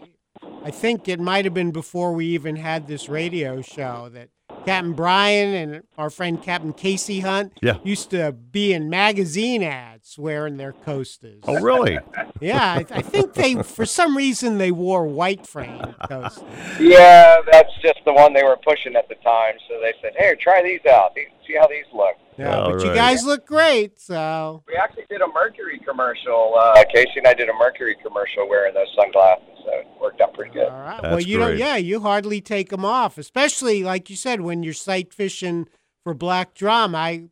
I 0.65 0.73
think 0.73 1.07
it 1.07 1.21
might 1.21 1.45
have 1.45 1.55
been 1.55 1.71
before 1.71 2.13
we 2.13 2.27
even 2.27 2.57
had 2.57 2.89
this 2.89 3.09
radio 3.09 3.63
show 3.63 4.09
that 4.13 4.31
Captain 4.65 4.93
Brian 4.93 5.55
and 5.55 5.83
our 5.99 6.11
friend 6.11 6.43
Captain 6.43 6.73
Casey 6.73 7.21
Hunt 7.21 7.53
Yeah. 7.63 7.79
used 7.85 8.11
to 8.11 8.33
be 8.33 8.73
in 8.73 8.89
magazine 8.89 9.63
ads 9.63 10.19
wearing 10.19 10.57
their 10.57 10.73
coasters. 10.73 11.41
Oh, 11.47 11.61
really? 11.61 11.99
Yeah, 12.41 12.75
I, 12.75 12.79
I 12.91 13.01
think 13.03 13.35
they, 13.35 13.63
for 13.63 13.87
some 13.87 14.17
reason, 14.17 14.59
they 14.59 14.71
wore 14.73 15.07
white 15.07 15.47
frame 15.47 15.95
coasters. 16.09 16.43
Yeah, 16.81 17.37
that's 17.51 17.71
just 17.81 18.01
the 18.05 18.13
one 18.13 18.33
they 18.35 18.43
were 18.43 18.59
pushing 18.67 18.97
at 18.97 19.09
the 19.09 19.15
time. 19.17 19.55
So 19.69 19.81
they 19.81 19.95
said, 20.03 20.13
"Hey, 20.17 20.35
try 20.39 20.63
these 20.63 20.85
out. 20.85 21.15
These- 21.15 21.29
See 21.47 21.55
how 21.59 21.67
these 21.67 21.85
look." 21.93 22.17
Yeah, 22.39 22.59
All 22.59 22.73
but 22.73 22.85
you 22.85 22.93
guys 22.93 23.25
look 23.25 23.47
great, 23.47 24.01
so. 24.01 24.63
We 24.67 24.75
actually 24.75 25.05
did 25.09 25.21
a 25.21 25.29
Mercury 25.29 25.81
commercial. 25.87 26.55
Uh, 26.59 26.85
Casey 26.93 27.13
and 27.17 27.27
I 27.29 27.35
did 27.35 27.49
a 27.49 27.55
Mercury 27.55 27.97
commercial 28.03 28.49
wearing 28.49 28.75
those 28.75 28.89
sunglasses, 28.99 29.47
so 29.65 29.71
it 29.71 29.87
worked 30.01 30.21
out 30.21 30.35
pretty 30.35 30.53
good. 30.53 30.69
All 30.69 30.81
right. 30.81 31.03
well, 31.03 31.21
you 31.21 31.39
don't. 31.39 31.57
Yeah, 31.57 31.77
you 31.77 32.01
hardly 32.01 32.41
take 32.41 32.71
them 32.71 32.85
off, 32.85 33.19
especially 33.19 33.85
like 33.85 34.11
you 34.11 34.17
said 34.17 34.41
when 34.41 34.63
you're 34.63 34.75
sight 34.75 35.15
fishing 35.15 35.69
for 36.03 36.13
black 36.13 36.55
drum. 36.55 36.95
I 36.95 37.29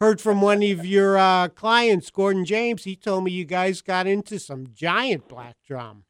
heard 0.00 0.20
from 0.20 0.40
one 0.40 0.62
of 0.62 0.86
your 0.86 1.18
uh, 1.18 1.48
clients, 1.48 2.10
Gordon 2.10 2.44
James. 2.44 2.84
He 2.84 2.96
told 2.96 3.24
me 3.24 3.32
you 3.32 3.44
guys 3.44 3.82
got 3.82 4.06
into 4.06 4.38
some 4.38 4.68
giant 4.74 5.28
black 5.28 5.56
drum. 5.66 6.04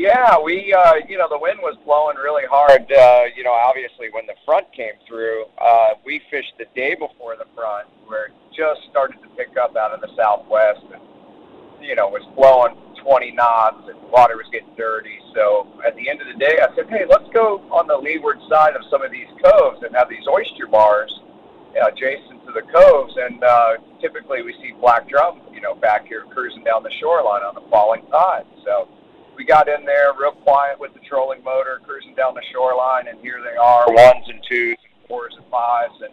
Yeah, 0.00 0.40
we, 0.40 0.72
uh, 0.72 1.04
you 1.12 1.18
know, 1.18 1.28
the 1.28 1.36
wind 1.36 1.60
was 1.60 1.76
blowing 1.84 2.16
really 2.16 2.48
hard. 2.48 2.88
Uh, 2.88 3.28
you 3.36 3.44
know, 3.44 3.52
obviously 3.52 4.08
when 4.08 4.24
the 4.24 4.32
front 4.48 4.64
came 4.72 4.96
through, 5.04 5.44
uh, 5.60 5.92
we 6.08 6.24
fished 6.32 6.56
the 6.56 6.64
day 6.72 6.96
before 6.96 7.36
the 7.36 7.44
front, 7.52 7.84
where 8.08 8.32
it 8.32 8.34
just 8.48 8.80
started 8.88 9.20
to 9.20 9.28
pick 9.36 9.60
up 9.60 9.76
out 9.76 9.92
of 9.92 10.00
the 10.00 10.08
southwest, 10.16 10.88
and 10.88 11.04
you 11.84 11.92
know, 12.00 12.08
was 12.08 12.24
blowing 12.32 12.80
20 13.04 13.36
knots, 13.36 13.92
and 13.92 14.00
water 14.08 14.40
was 14.40 14.48
getting 14.48 14.72
dirty. 14.72 15.20
So 15.36 15.68
at 15.84 15.92
the 16.00 16.08
end 16.08 16.24
of 16.24 16.32
the 16.32 16.38
day, 16.40 16.64
I 16.64 16.72
said, 16.72 16.88
hey, 16.88 17.04
let's 17.04 17.28
go 17.36 17.60
on 17.68 17.84
the 17.84 18.00
leeward 18.00 18.40
side 18.48 18.80
of 18.80 18.88
some 18.88 19.04
of 19.04 19.12
these 19.12 19.28
coves 19.44 19.84
that 19.84 19.92
have 19.92 20.08
these 20.08 20.24
oyster 20.24 20.64
bars 20.64 21.12
adjacent 21.76 22.40
to 22.48 22.56
the 22.56 22.64
coves, 22.72 23.12
and 23.20 23.44
uh, 23.44 23.76
typically 24.00 24.40
we 24.48 24.56
see 24.64 24.72
black 24.80 25.12
drum, 25.12 25.44
you 25.52 25.60
know, 25.60 25.76
back 25.76 26.08
here 26.08 26.24
cruising 26.32 26.64
down 26.64 26.80
the 26.88 26.90
shoreline 26.96 27.44
on 27.44 27.52
the 27.52 27.68
falling 27.68 28.00
tide. 28.08 28.48
So 28.64 28.88
we 29.40 29.46
got 29.46 29.68
in 29.72 29.86
there 29.86 30.12
real 30.20 30.36
quiet 30.44 30.78
with 30.78 30.92
the 30.92 31.00
trolling 31.08 31.42
motor, 31.42 31.80
cruising 31.86 32.14
down 32.14 32.34
the 32.34 32.44
shoreline, 32.52 33.08
and 33.08 33.18
here 33.20 33.40
they 33.40 33.56
are, 33.56 33.88
ones 33.88 34.28
and 34.28 34.38
twos, 34.44 34.76
and 34.84 35.08
fours 35.08 35.32
and 35.34 35.46
fives, 35.50 35.96
and 36.04 36.12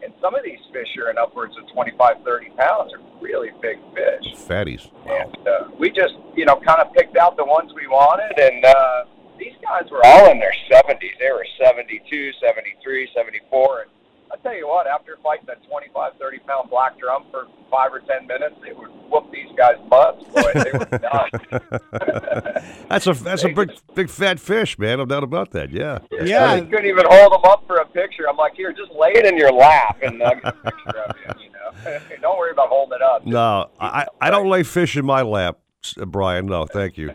and 0.00 0.14
some 0.22 0.36
of 0.36 0.44
these 0.44 0.62
fish 0.72 0.86
are 1.02 1.10
in 1.10 1.18
upwards 1.18 1.56
of 1.58 1.66
25, 1.74 2.22
30 2.24 2.50
pounds. 2.50 2.92
Are 2.94 3.02
really 3.20 3.50
big 3.60 3.82
fish. 3.98 4.30
Fatties. 4.46 4.86
And 5.10 5.34
uh, 5.42 5.74
we 5.76 5.90
just, 5.90 6.14
you 6.36 6.46
know, 6.46 6.54
kind 6.54 6.78
of 6.78 6.94
picked 6.94 7.16
out 7.16 7.36
the 7.36 7.44
ones 7.44 7.72
we 7.74 7.88
wanted, 7.88 8.38
and 8.38 8.64
uh, 8.64 9.10
these 9.40 9.58
guys 9.60 9.90
were 9.90 10.06
all 10.06 10.30
in 10.30 10.38
their 10.38 10.54
70s. 10.70 11.18
They 11.18 11.32
were 11.32 11.44
72, 11.60 12.30
73, 12.38 13.08
74, 13.12 13.80
and 13.82 13.90
I 14.32 14.36
tell 14.42 14.54
you 14.54 14.68
what, 14.68 14.86
after 14.86 15.16
fighting 15.22 15.46
a 15.48 15.54
25, 15.68 16.12
30 16.18 16.38
pound 16.40 16.70
black 16.70 16.98
drum 16.98 17.24
for 17.30 17.46
five 17.70 17.92
or 17.92 18.00
ten 18.00 18.26
minutes, 18.26 18.56
it 18.66 18.76
would 18.76 18.88
whoop 19.10 19.30
these 19.32 19.48
guys' 19.56 19.76
butts. 19.88 20.22
Boy, 20.24 20.52
they 20.54 20.72
were 20.72 20.98
done. 20.98 22.64
That's 22.88 23.06
a 23.06 23.12
that's 23.12 23.44
a 23.44 23.48
big 23.50 23.70
big 23.94 24.08
fat 24.08 24.40
fish, 24.40 24.78
man. 24.78 24.98
No 24.98 25.04
doubt 25.04 25.22
about 25.22 25.50
that. 25.52 25.70
Yeah. 25.70 25.98
I 26.10 26.60
couldn't 26.60 26.86
even 26.86 27.04
hold 27.08 27.32
them 27.32 27.42
up 27.44 27.64
for 27.66 27.76
a 27.76 27.86
picture. 27.86 28.28
I'm 28.28 28.36
like, 28.36 28.54
here, 28.54 28.72
just 28.72 28.90
lay 28.92 29.10
it 29.14 29.26
in 29.26 29.36
your 29.36 29.52
lap 29.52 29.98
and 30.02 30.22
I'll 30.22 30.34
get 30.34 30.44
a 30.46 30.52
picture 30.52 30.98
of 31.06 31.16
you. 31.38 31.44
You 31.44 31.50
know, 31.52 31.98
don't 32.22 32.38
worry 32.38 32.50
about 32.52 32.68
holding 32.70 32.96
it 32.96 33.02
up. 33.02 33.26
No, 33.26 33.70
I 33.78 34.06
I 34.20 34.30
don't 34.30 34.48
lay 34.48 34.62
fish 34.62 34.96
in 34.96 35.04
my 35.04 35.20
lap, 35.22 35.56
s- 35.56 35.62
Brian. 36.06 36.46
No, 36.46 36.66
thank 36.66 36.98
you. 36.98 37.12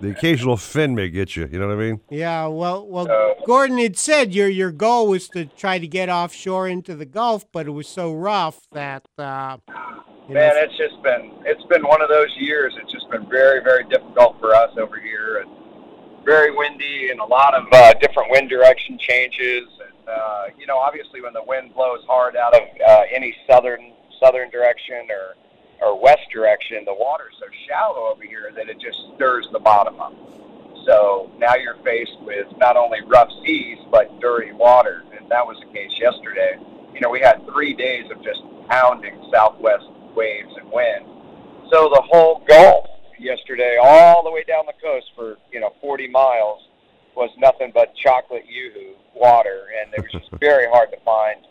The 0.00 0.10
occasional 0.10 0.56
fin 0.56 0.94
may 0.94 1.08
get 1.08 1.36
you. 1.36 1.48
You 1.50 1.58
know 1.58 1.68
what 1.68 1.74
I 1.74 1.78
mean? 1.78 2.00
Yeah, 2.10 2.46
well, 2.46 2.86
well, 2.86 3.36
Gordon 3.46 3.78
had 3.78 3.96
said 3.96 4.34
your 4.34 4.48
your 4.48 4.72
goal 4.72 5.08
was 5.08 5.28
to 5.30 5.44
try 5.46 5.78
to 5.78 5.86
get 5.86 6.08
offshore 6.08 6.68
into 6.68 6.94
the 6.94 7.06
Gulf, 7.06 7.44
but 7.52 7.66
it 7.66 7.70
was 7.70 7.88
so 7.88 8.12
rough 8.12 8.66
that 8.72 9.06
uh, 9.18 9.58
Man, 10.28 10.54
know, 10.54 10.62
it's 10.62 10.76
just 10.78 11.02
been 11.02 11.32
it's 11.44 11.62
been 11.64 11.82
one 11.82 12.00
of 12.00 12.08
those 12.08 12.34
years. 12.38 12.74
It's 12.80 12.90
just 12.90 13.10
been 13.10 13.28
very 13.28 13.62
very 13.62 13.84
difficult 13.84 14.40
for 14.40 14.54
us 14.54 14.70
over 14.78 14.98
here, 14.98 15.44
and 15.44 15.50
very 16.24 16.50
windy, 16.50 17.10
and 17.10 17.20
a 17.20 17.24
lot 17.24 17.54
of 17.54 17.64
uh, 17.70 17.92
different 18.00 18.30
wind 18.30 18.48
direction 18.48 18.96
changes. 18.98 19.64
And 19.84 20.08
uh, 20.08 20.44
you 20.58 20.66
know, 20.66 20.78
obviously, 20.78 21.20
when 21.20 21.34
the 21.34 21.42
wind 21.46 21.74
blows 21.74 22.00
hard 22.06 22.36
out 22.36 22.54
of 22.54 22.62
uh, 22.62 23.02
any 23.14 23.36
southern 23.46 23.92
southern 24.18 24.48
direction 24.48 25.08
or 25.10 25.34
or 25.84 26.00
west 26.00 26.30
direction, 26.32 26.84
the 26.84 26.94
water's 26.94 27.34
so 27.38 27.46
shallow 27.68 28.10
over 28.10 28.22
here 28.22 28.50
that 28.56 28.68
it 28.68 28.80
just 28.80 28.98
stirs 29.14 29.46
the 29.52 29.58
bottom 29.58 30.00
up. 30.00 30.14
So 30.86 31.30
now 31.38 31.54
you're 31.54 31.78
faced 31.84 32.18
with 32.22 32.46
not 32.58 32.76
only 32.76 32.98
rough 33.06 33.30
seas 33.44 33.78
but 33.90 34.20
dirty 34.20 34.52
water, 34.52 35.04
and 35.16 35.30
that 35.30 35.46
was 35.46 35.56
the 35.60 35.72
case 35.72 35.92
yesterday. 35.98 36.58
You 36.92 37.00
know, 37.00 37.10
we 37.10 37.20
had 37.20 37.44
three 37.46 37.74
days 37.74 38.10
of 38.10 38.22
just 38.22 38.40
pounding 38.68 39.28
southwest 39.32 39.86
waves 40.14 40.52
and 40.56 40.70
wind. 40.70 41.04
So 41.70 41.88
the 41.88 42.02
whole 42.02 42.42
Gulf 42.46 42.86
yesterday, 43.18 43.78
all 43.82 44.22
the 44.22 44.30
way 44.30 44.44
down 44.44 44.64
the 44.66 44.74
coast 44.82 45.06
for 45.14 45.36
you 45.52 45.60
know 45.60 45.72
40 45.80 46.08
miles, 46.08 46.62
was 47.16 47.30
nothing 47.38 47.72
but 47.74 47.94
chocolate 47.94 48.44
yoo-hoo 48.48 48.94
water, 49.14 49.66
and 49.80 49.92
it 49.94 50.02
was 50.02 50.12
just 50.12 50.30
very 50.40 50.66
hard 50.66 50.90
to 50.90 50.98
find 51.04 51.46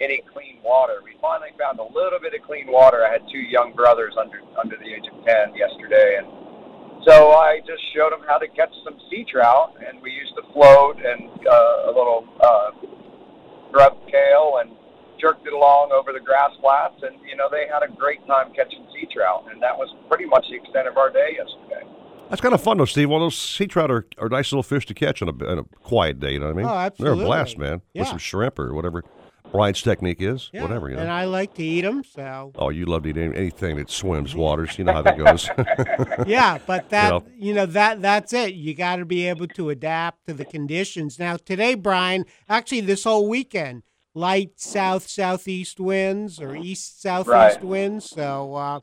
any 0.00 0.22
clean 0.32 0.60
water. 0.62 1.00
We 1.04 1.16
finally 1.20 1.50
found 1.58 1.78
a 1.78 1.88
little 1.88 2.20
bit 2.20 2.34
of 2.34 2.42
clean 2.46 2.66
water. 2.68 3.04
I 3.04 3.12
had 3.12 3.22
two 3.32 3.40
young 3.40 3.72
brothers 3.72 4.14
under 4.18 4.40
under 4.60 4.76
the 4.76 4.88
age 4.88 5.06
of 5.08 5.24
10 5.24 5.54
yesterday, 5.54 6.20
and 6.20 6.28
so 7.06 7.32
I 7.32 7.60
just 7.66 7.82
showed 7.94 8.12
them 8.12 8.24
how 8.26 8.38
to 8.38 8.48
catch 8.48 8.72
some 8.84 8.98
sea 9.10 9.24
trout, 9.30 9.74
and 9.80 10.00
we 10.02 10.10
used 10.10 10.34
a 10.36 10.44
float 10.52 10.96
and 10.96 11.30
uh, 11.46 11.90
a 11.90 11.92
little 11.92 12.26
uh, 12.40 12.70
grub 13.72 13.94
tail 14.10 14.58
and 14.60 14.72
jerked 15.20 15.46
it 15.46 15.52
along 15.52 15.92
over 15.92 16.12
the 16.12 16.20
grass 16.20 16.50
flats, 16.60 17.00
and 17.02 17.16
you 17.28 17.36
know 17.36 17.48
they 17.50 17.66
had 17.70 17.82
a 17.82 17.90
great 17.94 18.24
time 18.26 18.52
catching 18.54 18.86
sea 18.92 19.08
trout, 19.12 19.46
and 19.50 19.62
that 19.62 19.76
was 19.76 19.88
pretty 20.08 20.26
much 20.26 20.44
the 20.50 20.56
extent 20.56 20.88
of 20.88 20.96
our 20.96 21.10
day 21.10 21.36
yesterday. 21.36 21.86
That's 22.28 22.40
kind 22.40 22.54
of 22.54 22.60
fun 22.60 22.78
though, 22.78 22.86
Steve. 22.86 23.08
Well, 23.08 23.20
those 23.20 23.38
sea 23.38 23.66
trout 23.66 23.90
are, 23.90 24.04
are 24.18 24.28
nice 24.28 24.50
little 24.50 24.64
fish 24.64 24.84
to 24.86 24.94
catch 24.94 25.22
on 25.22 25.28
a, 25.28 25.46
on 25.46 25.58
a 25.60 25.64
quiet 25.84 26.18
day. 26.18 26.32
You 26.32 26.40
know 26.40 26.46
what 26.46 26.54
I 26.54 26.56
mean? 26.56 26.66
Oh, 26.66 26.74
absolutely. 26.74 27.18
They're 27.18 27.24
a 27.24 27.26
blast, 27.26 27.56
man. 27.56 27.82
With 27.94 28.08
some 28.08 28.18
shrimp 28.18 28.58
or 28.58 28.74
whatever 28.74 29.04
Brian's 29.52 29.80
technique 29.82 30.20
is. 30.20 30.50
yeah, 30.52 30.62
Whatever, 30.62 30.90
you 30.90 30.96
know. 30.96 31.02
and 31.02 31.10
I 31.10 31.24
like 31.24 31.54
to 31.54 31.62
eat 31.62 31.82
them. 31.82 32.02
So 32.04 32.52
Oh, 32.56 32.68
you 32.70 32.84
love 32.86 33.04
to 33.04 33.10
eat 33.10 33.16
anything 33.16 33.76
that 33.76 33.90
swims 33.90 34.34
waters. 34.34 34.78
You 34.78 34.84
know 34.84 34.92
how 34.92 35.02
that 35.02 35.16
goes. 35.18 35.50
yeah, 36.26 36.58
but 36.66 36.88
that 36.90 37.10
know. 37.10 37.24
you 37.36 37.54
know, 37.54 37.66
that 37.66 38.02
that's 38.02 38.32
it. 38.32 38.54
You 38.54 38.74
got 38.74 38.96
to 38.96 39.04
be 39.04 39.26
able 39.28 39.46
to 39.48 39.70
adapt 39.70 40.26
to 40.26 40.34
the 40.34 40.44
conditions. 40.44 41.18
Now 41.18 41.36
today, 41.36 41.74
Brian, 41.74 42.24
actually 42.48 42.82
this 42.82 43.04
whole 43.04 43.28
weekend, 43.28 43.82
light 44.14 44.52
south 44.56 45.08
southeast 45.08 45.80
winds 45.80 46.40
or 46.40 46.54
east 46.54 47.00
southeast 47.00 47.28
Right. 47.32 47.62
winds. 47.64 48.04
So 48.10 48.54
uh, 48.54 48.80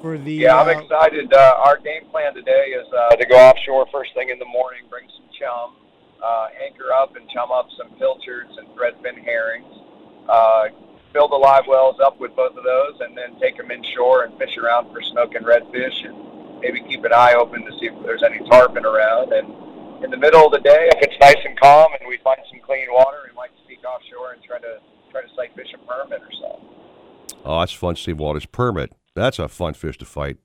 for 0.00 0.18
the 0.18 0.42
Yeah, 0.42 0.56
I'm 0.56 0.68
uh, 0.68 0.80
excited. 0.80 1.32
Uh, 1.32 1.54
our 1.64 1.76
game 1.78 2.06
plan 2.10 2.34
today 2.34 2.74
is 2.78 2.86
uh, 2.96 3.16
to 3.16 3.26
go 3.26 3.36
offshore 3.36 3.86
first 3.92 4.14
thing 4.14 4.30
in 4.30 4.38
the 4.38 4.46
morning, 4.46 4.82
bring 4.88 5.06
some 5.10 5.28
chum, 5.38 5.74
uh, 6.22 6.46
anchor 6.64 6.92
up 6.94 7.16
and 7.16 7.28
chum 7.30 7.50
up 7.50 7.66
some 7.76 7.90
pilchards 7.98 8.50
and 8.58 8.68
threadfin 8.78 9.18
herrings, 9.24 9.66
uh, 10.28 10.68
fill 11.12 11.28
the 11.28 11.36
live 11.36 11.64
wells 11.66 11.96
up 12.04 12.18
with 12.20 12.34
both 12.36 12.56
of 12.56 12.64
those, 12.64 13.00
and 13.00 13.16
then 13.16 13.38
take 13.40 13.56
them 13.56 13.70
inshore 13.70 14.24
and 14.24 14.36
fish 14.38 14.56
around 14.56 14.92
for 14.92 15.00
snook 15.02 15.34
and 15.34 15.44
redfish, 15.46 16.04
and 16.04 16.60
maybe 16.60 16.80
keep 16.82 17.04
an 17.04 17.12
eye 17.12 17.34
open 17.34 17.64
to 17.64 17.72
see 17.78 17.86
if 17.86 17.94
there's 18.04 18.22
any 18.22 18.38
tarpon 18.48 18.84
around. 18.84 19.32
And 19.32 20.04
in 20.04 20.10
the 20.10 20.16
middle 20.16 20.46
of 20.46 20.52
the 20.52 20.60
day, 20.60 20.88
if 20.94 21.02
it's 21.02 21.18
nice 21.20 21.38
and 21.44 21.58
calm 21.58 21.92
and 21.98 22.08
we 22.08 22.18
find 22.18 22.38
some 22.50 22.60
clean 22.60 22.86
water, 22.90 23.18
we 23.28 23.34
might 23.34 23.50
sneak 23.66 23.84
offshore 23.84 24.32
and 24.32 24.42
try 24.42 24.58
to 24.58 24.78
try 25.10 25.22
to 25.22 25.28
sight 25.34 25.54
fish 25.56 25.72
a 25.74 25.78
permit 25.86 26.20
or 26.20 26.30
something. 26.32 26.68
oh, 27.44 27.60
that's 27.60 27.72
fun, 27.72 27.96
Steve 27.96 28.18
Waters. 28.18 28.46
Permit. 28.46 28.92
That's 29.14 29.38
a 29.38 29.48
fun 29.48 29.74
fish 29.74 29.98
to 29.98 30.04
fight. 30.04 30.36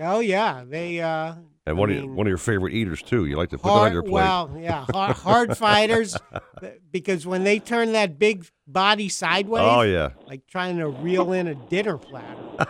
oh 0.00 0.20
yeah, 0.20 0.62
they 0.66 1.00
uh, 1.00 1.34
And 1.68 1.78
one, 1.78 1.90
I 1.90 1.94
of 1.96 2.04
your, 2.04 2.12
one 2.12 2.26
of 2.26 2.28
your 2.30 2.38
favorite 2.38 2.72
eaters, 2.74 3.02
too. 3.02 3.26
You 3.26 3.36
like 3.36 3.50
to 3.50 3.58
put 3.58 3.68
that 3.68 3.72
on 3.74 3.92
your 3.92 4.02
plate. 4.02 4.12
well, 4.12 4.56
yeah, 4.58 4.84
hard, 4.92 5.16
hard 5.16 5.56
fighters 5.56 6.16
because 6.92 7.26
when 7.26 7.44
they 7.44 7.58
turn 7.58 7.92
that 7.92 8.18
big 8.18 8.46
body 8.66 9.08
sideways, 9.08 9.62
Oh, 9.64 9.82
yeah. 9.82 10.10
like 10.26 10.46
trying 10.46 10.78
to 10.78 10.88
reel 10.88 11.32
in 11.32 11.46
a 11.46 11.54
dinner 11.54 11.98
platter. 11.98 12.34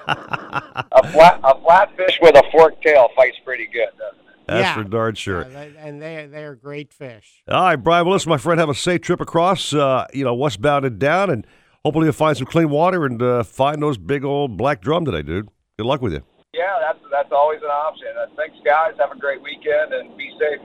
A 0.92 1.12
flat 1.12 1.40
a 1.44 1.54
flatfish 1.56 2.20
with 2.20 2.34
a 2.36 2.42
forked 2.52 2.82
tail 2.84 3.08
fights 3.16 3.36
pretty 3.44 3.66
good, 3.66 3.88
doesn't 3.98 4.18
it? 4.18 4.24
That's 4.46 4.60
Yeah. 4.62 4.74
for 4.74 4.84
darn 4.84 5.14
sure. 5.14 5.42
Yeah, 5.42 5.48
they- 5.66 5.74
and 5.78 6.02
they 6.02 6.26
they're 6.30 6.54
great 6.54 6.92
fish. 6.92 7.42
All 7.48 7.62
right, 7.62 7.76
Brian. 7.76 8.04
Well, 8.06 8.14
listen, 8.14 8.30
my 8.30 8.38
friend, 8.38 8.58
have 8.60 8.68
a 8.68 8.74
safe 8.74 9.00
trip 9.02 9.20
across, 9.20 9.72
uh, 9.74 10.06
you 10.12 10.24
know, 10.24 10.34
westbound 10.34 10.84
and 10.84 10.98
down, 10.98 11.30
and 11.30 11.46
hopefully 11.84 12.06
you'll 12.06 12.12
find 12.14 12.36
some 12.36 12.46
clean 12.46 12.68
water 12.70 13.04
and 13.04 13.20
uh, 13.22 13.42
find 13.44 13.82
those 13.82 13.98
big 13.98 14.24
old 14.24 14.56
black 14.56 14.80
drum 14.80 15.04
today, 15.04 15.22
dude. 15.22 15.48
Good 15.78 15.86
luck 15.86 16.00
with 16.02 16.12
you. 16.14 16.22
Yeah, 16.54 16.64
that's 16.80 16.98
that's 17.10 17.28
always 17.32 17.60
an 17.62 17.68
option. 17.70 18.08
Uh, 18.20 18.26
thanks, 18.36 18.56
guys. 18.64 18.92
Have 18.98 19.12
a 19.12 19.18
great 19.18 19.42
weekend 19.42 19.92
and 19.92 20.16
be 20.16 20.30
safe. 20.38 20.60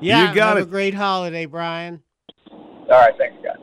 Yeah, 0.00 0.28
You 0.28 0.34
got 0.34 0.48
have 0.50 0.58
it. 0.58 0.62
a 0.62 0.66
great 0.66 0.94
holiday, 0.94 1.46
Brian. 1.46 2.02
All 2.50 2.88
right, 2.88 3.14
thanks, 3.16 3.36
guys. 3.42 3.56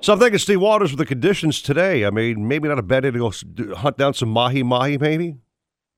So 0.00 0.12
I'm 0.12 0.18
thinking 0.18 0.38
Steve 0.38 0.60
Waters 0.60 0.90
with 0.92 0.98
the 0.98 1.06
conditions 1.06 1.62
today. 1.62 2.04
I 2.04 2.10
mean, 2.10 2.46
maybe 2.46 2.68
not 2.68 2.78
a 2.78 2.82
bad 2.82 3.00
day 3.04 3.10
to 3.10 3.18
go 3.18 3.32
hunt 3.76 3.96
down 3.96 4.14
some 4.14 4.28
mahi 4.28 4.62
mahi, 4.62 4.98
maybe 4.98 5.36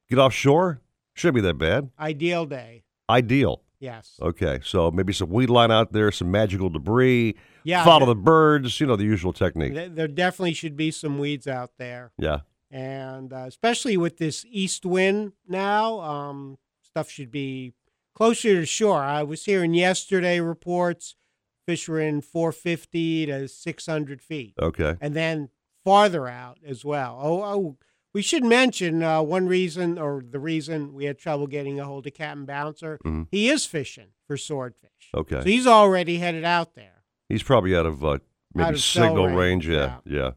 get 0.08 0.18
offshore. 0.18 0.80
Shouldn't 1.14 1.36
be 1.36 1.40
that 1.42 1.58
bad. 1.58 1.90
Ideal 1.98 2.44
day. 2.46 2.84
Ideal. 3.08 3.62
Yes. 3.80 4.18
Okay, 4.22 4.60
so 4.64 4.90
maybe 4.90 5.12
some 5.12 5.28
weed 5.30 5.50
line 5.50 5.70
out 5.70 5.92
there, 5.92 6.10
some 6.10 6.30
magical 6.30 6.70
debris. 6.70 7.34
Yeah, 7.64 7.84
Follow 7.84 8.06
the- 8.06 8.14
the 8.14 8.20
birds. 8.20 8.80
You 8.80 8.86
know 8.86 8.96
the 8.96 9.04
usual 9.04 9.32
technique. 9.32 9.74
There, 9.74 9.88
there 9.88 10.08
definitely 10.08 10.54
should 10.54 10.76
be 10.76 10.90
some 10.90 11.18
weeds 11.18 11.46
out 11.46 11.72
there, 11.78 12.12
Yeah. 12.18 12.40
And 12.74 13.32
uh, 13.32 13.44
especially 13.46 13.96
with 13.96 14.18
this 14.18 14.44
east 14.50 14.84
wind 14.84 15.32
now, 15.46 16.00
um, 16.00 16.58
stuff 16.82 17.08
should 17.08 17.30
be 17.30 17.72
closer 18.16 18.60
to 18.60 18.66
shore. 18.66 19.00
I 19.00 19.22
was 19.22 19.44
hearing 19.44 19.74
yesterday 19.74 20.40
reports 20.40 21.14
fish 21.66 21.88
were 21.88 22.00
in 22.00 22.20
450 22.20 23.26
to 23.26 23.48
600 23.48 24.20
feet. 24.20 24.54
Okay. 24.60 24.96
and 25.00 25.14
then 25.14 25.50
farther 25.84 26.26
out 26.26 26.58
as 26.66 26.84
well. 26.84 27.18
Oh, 27.22 27.42
oh 27.44 27.76
we 28.12 28.22
should 28.22 28.44
mention 28.44 29.02
uh, 29.02 29.22
one 29.22 29.46
reason, 29.46 29.96
or 29.98 30.22
the 30.28 30.38
reason 30.40 30.94
we 30.94 31.04
had 31.04 31.16
trouble 31.18 31.46
getting 31.46 31.78
a 31.78 31.84
hold 31.84 32.06
of 32.08 32.14
Captain 32.14 32.44
Bouncer. 32.44 32.98
Mhm. 33.04 33.28
He 33.30 33.48
is 33.48 33.66
fishing 33.66 34.08
for 34.26 34.36
swordfish, 34.36 35.10
Okay. 35.14 35.36
so 35.40 35.44
he's 35.44 35.66
already 35.66 36.18
headed 36.18 36.44
out 36.44 36.74
there. 36.74 37.04
He's 37.28 37.42
probably 37.44 37.76
out 37.76 37.86
of 37.86 38.04
uh, 38.04 38.18
maybe 38.52 38.66
Out 38.68 38.74
of 38.74 38.80
signal 38.80 39.26
range, 39.28 39.66
range. 39.66 39.68
Yeah, 39.68 39.98
yeah. 40.04 40.30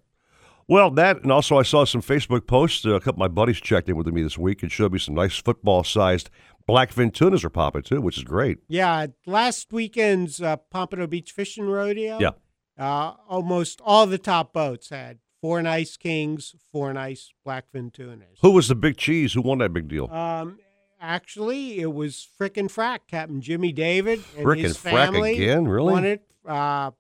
Well, 0.70 0.92
that 0.92 1.24
and 1.24 1.32
also 1.32 1.58
I 1.58 1.64
saw 1.64 1.86
some 1.86 2.02
Facebook 2.02 2.46
posts. 2.46 2.86
Uh, 2.86 2.96
a 2.96 3.00
couple 3.00 3.24
of 3.24 3.30
my 3.30 3.34
buddies 3.34 3.58
checked 3.62 3.88
in 3.88 3.96
with 3.96 4.08
me 4.08 4.22
this 4.22 4.38
week 4.38 4.64
and 4.64 4.72
showed 4.72 4.92
me 4.92 5.00
some 5.00 5.16
nice 5.16 5.38
football-sized 5.38 6.30
blackfin 6.68 7.14
tunas 7.14 7.46
are 7.46 7.50
popping 7.50 7.84
too, 7.84 8.02
which 8.02 8.18
is 8.18 8.24
great. 8.24 8.58
Yeah, 8.68 9.08
last 9.26 9.72
weekend's 9.72 10.42
uh, 10.42 10.58
Pompano 10.58 11.08
Beach 11.08 11.32
Fishing 11.32 11.66
Rodeo. 11.68 12.20
Yeah. 12.20 12.32
uh, 12.78 13.14
almost 13.30 13.80
all 13.84 14.06
the 14.06 14.18
top 14.18 14.52
boats 14.52 14.90
had 14.90 15.20
four 15.42 15.62
nice 15.62 15.96
kings, 15.96 16.54
four 16.72 16.92
nice 16.94 17.32
blackfin 17.46 17.94
tunas. 17.94 18.38
Who 18.42 18.52
was 18.52 18.68
the 18.68 18.76
big 18.76 18.98
cheese? 18.98 19.34
Who 19.34 19.42
won 19.42 19.60
that 19.60 19.72
big 19.72 19.88
deal? 19.88 20.12
Um, 20.12 20.60
actually, 21.00 21.80
it 21.80 21.94
was 21.94 22.28
frickin' 22.40 22.70
frack, 22.70 23.00
Captain 23.08 23.40
Jimmy 23.40 23.72
David 23.72 24.22
and 24.36 24.46
Frickin' 24.46 24.64
his 24.64 24.78
frack 24.78 25.34
again? 25.34 25.68
Really? 25.68 25.94
Won 25.94 26.06
it. 26.06 26.24
Uh, 26.46 26.92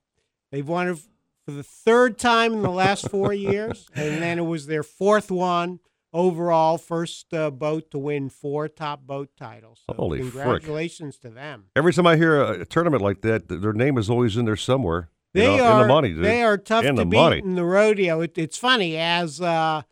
they've 0.51 0.67
won 0.67 0.87
it 0.89 0.99
for 1.47 1.51
the 1.53 1.63
third 1.63 2.17
time 2.19 2.51
in 2.51 2.61
the 2.61 2.69
last 2.69 3.09
four 3.09 3.31
years, 3.31 3.87
and 3.95 4.21
then 4.21 4.37
it 4.37 4.43
was 4.45 4.67
their 4.67 4.83
fourth 4.83 5.31
one 5.31 5.79
overall, 6.11 6.77
first 6.77 7.33
uh, 7.33 7.49
boat 7.49 7.89
to 7.91 7.97
win 7.97 8.27
four 8.27 8.67
top 8.67 9.07
boat 9.07 9.29
titles. 9.37 9.79
So 9.89 9.95
Holy 9.95 10.19
frick. 10.19 10.31
congratulations 10.33 11.17
to 11.19 11.29
them. 11.29 11.65
Every 11.75 11.93
time 11.93 12.05
I 12.07 12.17
hear 12.17 12.41
a, 12.41 12.61
a 12.61 12.65
tournament 12.65 13.01
like 13.01 13.21
that, 13.21 13.47
th- 13.47 13.61
their 13.61 13.71
name 13.73 13.97
is 13.97 14.09
always 14.09 14.35
in 14.35 14.43
there 14.43 14.55
somewhere. 14.57 15.09
you 15.33 15.41
They 15.41 15.57
know, 15.57 15.63
are 15.63 15.81
in 15.81 15.87
the 15.87 15.93
money. 15.93 16.09
Dude. 16.13 16.25
They 16.25 16.43
are 16.43 16.57
tough 16.57 16.83
in 16.83 16.95
to 16.95 17.01
the 17.03 17.05
beat 17.05 17.17
money. 17.17 17.37
in 17.39 17.55
the 17.55 17.63
rodeo. 17.65 18.19
It, 18.21 18.37
it's 18.37 18.57
funny 18.57 18.97
as 18.97 19.39
uh, 19.39 19.83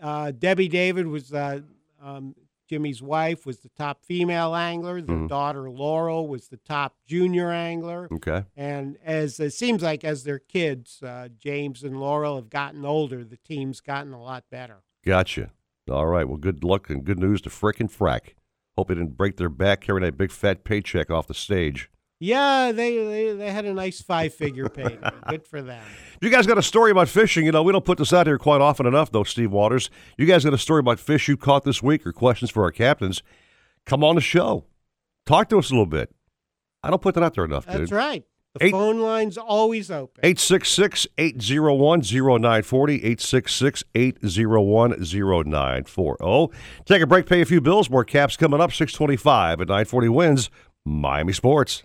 uh, 0.00 0.30
Debbie 0.32 0.68
David 0.68 1.06
was 1.06 1.32
uh, 1.34 1.60
um, 2.02 2.34
Jimmy's 2.68 3.02
wife 3.02 3.44
was 3.44 3.60
the 3.60 3.68
top 3.70 4.04
female 4.04 4.54
angler. 4.54 5.00
Their 5.02 5.16
Mhm. 5.16 5.28
daughter 5.28 5.70
Laurel 5.70 6.26
was 6.28 6.48
the 6.48 6.56
top 6.56 6.96
junior 7.06 7.50
angler. 7.50 8.08
Okay. 8.12 8.44
And 8.56 8.96
as 9.04 9.38
it 9.38 9.52
seems 9.52 9.82
like 9.82 10.02
as 10.04 10.24
their 10.24 10.38
kids, 10.38 11.02
uh, 11.02 11.28
James 11.38 11.82
and 11.82 12.00
Laurel 12.00 12.36
have 12.36 12.48
gotten 12.50 12.84
older, 12.84 13.22
the 13.24 13.36
team's 13.36 13.80
gotten 13.80 14.12
a 14.12 14.22
lot 14.22 14.44
better. 14.50 14.82
Gotcha. 15.04 15.50
All 15.90 16.06
right. 16.06 16.26
Well, 16.26 16.38
good 16.38 16.64
luck 16.64 16.88
and 16.88 17.04
good 17.04 17.18
news 17.18 17.40
to 17.42 17.50
Frick 17.50 17.80
and 17.80 17.90
Frack. 17.90 18.34
Hope 18.76 18.88
they 18.88 18.94
didn't 18.94 19.16
break 19.16 19.36
their 19.36 19.48
back 19.50 19.82
carrying 19.82 20.02
that 20.04 20.16
big 20.16 20.30
fat 20.32 20.64
paycheck 20.64 21.10
off 21.10 21.26
the 21.26 21.34
stage. 21.34 21.90
Yeah, 22.24 22.72
they 22.72 22.96
they, 23.04 23.32
they 23.32 23.50
had 23.50 23.64
a 23.66 23.74
nice 23.74 24.00
five 24.00 24.32
figure 24.34 24.68
pay. 24.70 24.98
Good 25.28 25.46
for 25.46 25.60
them. 25.60 25.84
You 26.20 26.30
guys 26.30 26.46
got 26.46 26.56
a 26.56 26.62
story 26.62 26.90
about 26.90 27.08
fishing. 27.08 27.44
You 27.44 27.52
know, 27.52 27.62
we 27.62 27.72
don't 27.72 27.84
put 27.84 27.98
this 27.98 28.12
out 28.12 28.26
here 28.26 28.38
quite 28.38 28.60
often 28.62 28.86
enough, 28.86 29.10
though, 29.12 29.24
Steve 29.24 29.52
Waters. 29.52 29.90
You 30.16 30.24
guys 30.24 30.44
got 30.44 30.54
a 30.54 30.58
story 30.58 30.80
about 30.80 30.98
fish 30.98 31.28
you 31.28 31.36
caught 31.36 31.64
this 31.64 31.82
week 31.82 32.06
or 32.06 32.12
questions 32.12 32.50
for 32.50 32.62
our 32.62 32.70
captains. 32.72 33.22
Come 33.84 34.02
on 34.02 34.14
the 34.14 34.20
show. 34.22 34.64
Talk 35.26 35.48
to 35.50 35.58
us 35.58 35.70
a 35.70 35.74
little 35.74 35.84
bit. 35.86 36.14
I 36.82 36.90
don't 36.90 37.02
put 37.02 37.14
that 37.14 37.22
out 37.22 37.34
there 37.34 37.44
enough, 37.44 37.66
dude. 37.66 37.82
That's 37.82 37.92
right. 37.92 38.24
The 38.54 38.66
Eight- 38.66 38.70
phone 38.72 39.00
line's 39.00 39.36
always 39.36 39.90
open. 39.90 40.20
866 40.22 41.06
801 41.18 42.00
0940. 42.02 42.94
866 42.94 43.84
801 43.94 44.90
0940. 45.02 46.56
Take 46.84 47.02
a 47.02 47.06
break, 47.06 47.26
pay 47.26 47.40
a 47.40 47.44
few 47.44 47.60
bills. 47.60 47.90
More 47.90 48.04
caps 48.04 48.36
coming 48.36 48.60
up. 48.60 48.72
625 48.72 49.60
at 49.60 49.68
940 49.68 50.08
wins 50.08 50.50
Miami 50.84 51.32
Sports. 51.32 51.82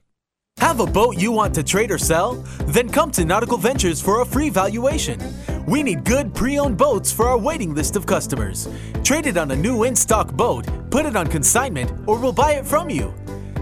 Have 0.59 0.81
a 0.81 0.85
boat 0.85 1.17
you 1.17 1.31
want 1.31 1.55
to 1.55 1.63
trade 1.63 1.89
or 1.89 1.97
sell? 1.97 2.33
Then 2.65 2.89
come 2.89 3.11
to 3.11 3.23
Nautical 3.23 3.57
Ventures 3.57 4.01
for 4.01 4.21
a 4.21 4.25
free 4.25 4.49
valuation. 4.49 5.17
We 5.65 5.83
need 5.83 6.03
good 6.03 6.33
pre 6.33 6.59
owned 6.59 6.77
boats 6.77 7.13
for 7.13 7.27
our 7.29 7.37
waiting 7.37 7.73
list 7.73 7.95
of 7.95 8.05
customers. 8.05 8.67
Trade 9.01 9.27
it 9.27 9.37
on 9.37 9.51
a 9.51 9.55
new 9.55 9.85
in 9.85 9.95
stock 9.95 10.33
boat, 10.33 10.67
put 10.89 11.05
it 11.05 11.15
on 11.15 11.27
consignment, 11.27 11.89
or 12.05 12.19
we'll 12.19 12.33
buy 12.33 12.53
it 12.55 12.65
from 12.65 12.89
you. 12.89 13.13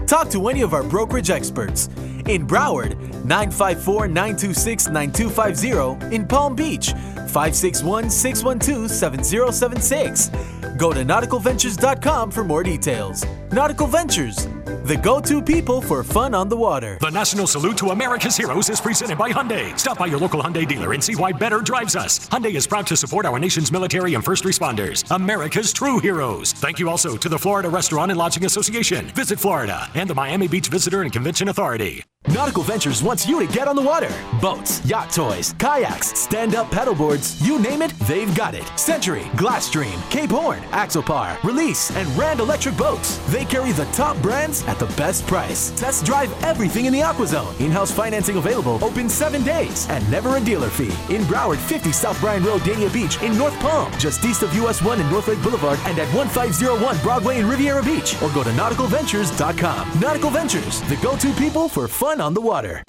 Talk 0.08 0.28
to 0.30 0.48
any 0.48 0.62
of 0.62 0.74
our 0.74 0.82
brokerage 0.82 1.30
experts. 1.30 1.88
In 2.28 2.46
Broward, 2.46 2.98
954 3.24 4.08
926 4.08 4.88
9250. 4.88 6.14
In 6.14 6.26
Palm 6.26 6.54
Beach, 6.54 6.92
561 6.92 8.10
612 8.10 8.90
7076. 8.90 10.30
Go 10.76 10.92
to 10.92 11.00
nauticalventures.com 11.00 12.30
for 12.30 12.44
more 12.44 12.62
details. 12.62 13.24
Nautical 13.50 13.86
Ventures, 13.86 14.46
the 14.84 14.98
go 15.02 15.20
to 15.20 15.40
people 15.40 15.80
for 15.80 16.04
fun 16.04 16.34
on 16.34 16.48
the 16.48 16.56
water. 16.56 16.98
The 17.00 17.10
National 17.10 17.46
Salute 17.46 17.78
to 17.78 17.88
America's 17.88 18.36
Heroes 18.36 18.68
is 18.68 18.80
presented 18.80 19.16
by 19.16 19.30
Hyundai. 19.30 19.76
Stop 19.78 19.98
by 19.98 20.06
your 20.06 20.20
local 20.20 20.42
Hyundai 20.42 20.68
dealer 20.68 20.92
and 20.92 21.02
see 21.02 21.16
why 21.16 21.32
better 21.32 21.60
drives 21.60 21.96
us. 21.96 22.28
Hyundai 22.28 22.54
is 22.54 22.66
proud 22.66 22.86
to 22.88 22.96
support 22.96 23.24
our 23.26 23.38
nation's 23.38 23.72
military 23.72 24.14
and 24.14 24.24
first 24.24 24.44
responders, 24.44 25.04
America's 25.14 25.72
true 25.72 25.98
heroes. 25.98 26.52
Thank 26.52 26.78
you 26.78 26.90
also 26.90 27.16
to 27.16 27.28
the 27.28 27.38
Florida 27.38 27.70
Restaurant 27.70 28.10
and 28.10 28.18
Lodging 28.18 28.44
Association, 28.44 29.06
Visit 29.06 29.40
Florida, 29.40 29.88
and 29.94 30.08
the 30.08 30.14
Miami 30.14 30.46
Beach 30.46 30.68
Visitor 30.68 31.02
and 31.02 31.12
Convention 31.12 31.48
Authority. 31.48 32.04
Nautical 32.32 32.62
Ventures 32.62 33.02
wants 33.02 33.26
you 33.26 33.44
to 33.44 33.50
get 33.50 33.68
on 33.68 33.74
the 33.74 33.82
water. 33.82 34.12
Boats, 34.40 34.84
yacht 34.84 35.10
toys, 35.10 35.54
kayaks, 35.58 36.08
stand 36.18 36.54
up 36.54 36.70
paddleboards, 36.70 37.42
you 37.44 37.58
name 37.58 37.80
it, 37.80 37.90
they've 38.00 38.34
got 38.36 38.54
it. 38.54 38.66
Century, 38.78 39.22
Glasstream, 39.36 39.98
Cape 40.10 40.30
Horn, 40.30 40.60
Axopar, 40.70 41.42
Release, 41.42 41.90
and 41.96 42.06
Rand 42.18 42.40
Electric 42.40 42.76
Boats. 42.76 43.16
They 43.32 43.46
carry 43.46 43.72
the 43.72 43.86
top 43.86 44.16
brands 44.18 44.62
at 44.66 44.78
the 44.78 44.86
best 44.98 45.26
price. 45.26 45.70
Test 45.70 46.04
drive 46.04 46.30
everything 46.44 46.84
in 46.84 46.92
the 46.92 47.00
AquaZone. 47.00 47.58
In 47.60 47.70
house 47.70 47.90
financing 47.90 48.36
available, 48.36 48.82
open 48.84 49.08
seven 49.08 49.42
days, 49.42 49.88
and 49.88 50.08
never 50.10 50.36
a 50.36 50.40
dealer 50.40 50.68
fee. 50.68 50.92
In 51.14 51.22
Broward, 51.22 51.58
50 51.58 51.92
South 51.92 52.20
Bryan 52.20 52.44
Road, 52.44 52.60
Dania 52.60 52.92
Beach, 52.92 53.20
in 53.22 53.38
North 53.38 53.58
Palm, 53.60 53.90
just 53.98 54.22
east 54.24 54.42
of 54.42 54.54
US 54.54 54.82
1 54.82 55.00
and 55.00 55.10
North 55.10 55.28
Lake 55.28 55.42
Boulevard, 55.42 55.78
and 55.86 55.98
at 55.98 56.12
1501 56.14 56.98
Broadway 56.98 57.38
in 57.38 57.48
Riviera 57.48 57.82
Beach, 57.82 58.20
or 58.20 58.30
go 58.32 58.44
to 58.44 58.50
nauticalventures.com. 58.50 60.00
Nautical 60.00 60.30
Ventures, 60.30 60.82
the 60.82 60.96
go 60.96 61.16
to 61.16 61.32
people 61.32 61.70
for 61.70 61.88
fun 61.88 62.17
on 62.20 62.34
the 62.34 62.40
water. 62.40 62.82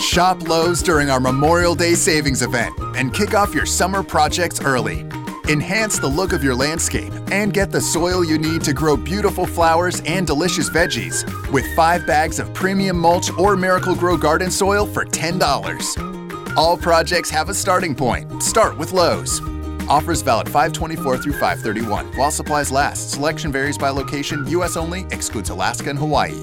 Shop 0.00 0.48
Lowe's 0.48 0.82
during 0.82 1.10
our 1.10 1.20
Memorial 1.20 1.74
Day 1.74 1.94
savings 1.94 2.42
event 2.42 2.78
and 2.96 3.12
kick 3.12 3.34
off 3.34 3.54
your 3.54 3.66
summer 3.66 4.02
projects 4.02 4.60
early. 4.60 5.06
Enhance 5.48 5.98
the 5.98 6.06
look 6.06 6.32
of 6.32 6.42
your 6.42 6.54
landscape 6.54 7.12
and 7.30 7.52
get 7.52 7.70
the 7.70 7.80
soil 7.80 8.24
you 8.24 8.36
need 8.36 8.62
to 8.64 8.72
grow 8.72 8.96
beautiful 8.96 9.46
flowers 9.46 10.02
and 10.04 10.26
delicious 10.26 10.68
veggies 10.68 11.24
with 11.52 11.64
five 11.76 12.06
bags 12.06 12.38
of 12.38 12.52
premium 12.52 12.98
mulch 12.98 13.30
or 13.38 13.56
Miracle-Gro 13.56 14.16
garden 14.16 14.50
soil 14.50 14.86
for 14.86 15.04
$10. 15.04 16.56
All 16.56 16.76
projects 16.76 17.30
have 17.30 17.48
a 17.48 17.54
starting 17.54 17.94
point. 17.94 18.42
Start 18.42 18.76
with 18.76 18.92
Lowe's. 18.92 19.40
Offers 19.88 20.22
valid 20.22 20.46
524 20.48 21.18
through 21.18 21.32
531 21.34 22.06
while 22.16 22.30
supplies 22.30 22.72
last. 22.72 23.12
Selection 23.12 23.52
varies 23.52 23.78
by 23.78 23.90
location, 23.90 24.46
U.S. 24.48 24.76
only, 24.76 25.06
excludes 25.12 25.50
Alaska 25.50 25.90
and 25.90 25.98
Hawaii. 25.98 26.42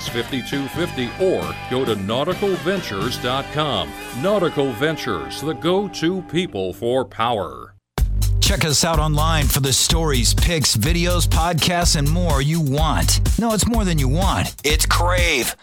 5250 0.09 1.09
or 1.23 1.55
go 1.69 1.85
to 1.85 1.95
nauticalventures.com. 1.95 3.89
Nautical 4.21 4.73
Ventures, 4.73 5.39
the 5.41 5.53
go 5.53 5.87
to 5.87 6.21
people 6.23 6.73
for 6.73 7.05
power. 7.05 7.75
Check 8.41 8.65
us 8.65 8.83
out 8.83 8.99
online 8.99 9.45
for 9.45 9.61
the 9.61 9.71
stories, 9.71 10.33
pics, 10.33 10.75
videos, 10.75 11.25
podcasts, 11.25 11.95
and 11.95 12.09
more 12.09 12.41
you 12.41 12.59
want. 12.59 13.21
No, 13.39 13.53
it's 13.53 13.65
more 13.65 13.85
than 13.85 13.97
you 13.97 14.09
want. 14.09 14.53
It's 14.65 14.85
Crave. 14.85 15.55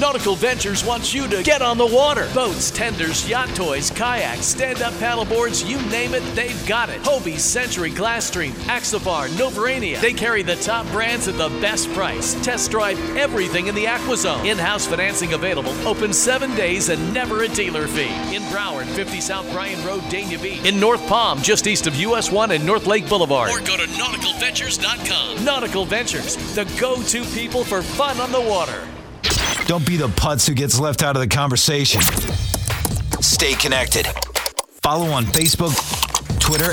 Nautical 0.00 0.36
Ventures 0.36 0.84
wants 0.84 1.12
you 1.12 1.26
to 1.26 1.42
get 1.42 1.60
on 1.60 1.76
the 1.76 1.86
water. 1.86 2.28
Boats, 2.32 2.70
tenders, 2.70 3.28
yacht 3.28 3.48
toys, 3.56 3.90
kayaks, 3.90 4.46
stand-up 4.46 4.92
paddleboards, 4.94 5.68
you 5.68 5.80
name 5.90 6.14
it, 6.14 6.22
they've 6.36 6.66
got 6.68 6.88
it. 6.88 7.02
Hobie, 7.02 7.38
Century, 7.38 7.90
Glasstream, 7.90 8.52
Axopar, 8.68 9.28
Novurania. 9.30 10.00
They 10.00 10.12
carry 10.12 10.42
the 10.42 10.54
top 10.56 10.86
brands 10.92 11.26
at 11.26 11.36
the 11.36 11.48
best 11.60 11.92
price. 11.94 12.34
Test 12.44 12.70
drive 12.70 12.98
everything 13.16 13.66
in 13.66 13.74
the 13.74 13.86
AquaZone. 13.86 14.44
In-house 14.44 14.86
financing 14.86 15.32
available. 15.32 15.72
Open 15.86 16.12
seven 16.12 16.54
days 16.54 16.90
and 16.90 17.12
never 17.12 17.42
a 17.42 17.48
dealer 17.48 17.88
fee. 17.88 18.12
In 18.34 18.42
Broward, 18.52 18.86
50 18.86 19.20
South 19.20 19.50
Bryan 19.52 19.84
Road, 19.84 20.02
Dania 20.02 20.40
Beach. 20.40 20.64
In 20.64 20.78
North 20.78 21.04
Palm, 21.08 21.42
just 21.42 21.66
east 21.66 21.88
of 21.88 21.96
US 21.96 22.30
1 22.30 22.52
and 22.52 22.64
North 22.64 22.86
Lake 22.86 23.08
Boulevard. 23.08 23.50
Or 23.50 23.58
go 23.58 23.76
to 23.76 23.82
nauticalventures.com. 23.82 25.44
Nautical 25.44 25.84
Ventures, 25.84 26.36
the 26.54 26.64
go-to 26.78 27.24
people 27.34 27.64
for 27.64 27.82
fun 27.82 28.20
on 28.20 28.30
the 28.30 28.40
water. 28.40 28.80
Don't 29.68 29.86
be 29.86 29.98
the 29.98 30.08
putz 30.08 30.48
who 30.48 30.54
gets 30.54 30.80
left 30.80 31.02
out 31.02 31.14
of 31.14 31.20
the 31.20 31.28
conversation. 31.28 32.00
Stay 33.20 33.52
connected. 33.52 34.06
Follow 34.82 35.10
on 35.10 35.26
Facebook, 35.26 35.76
Twitter, 36.40 36.72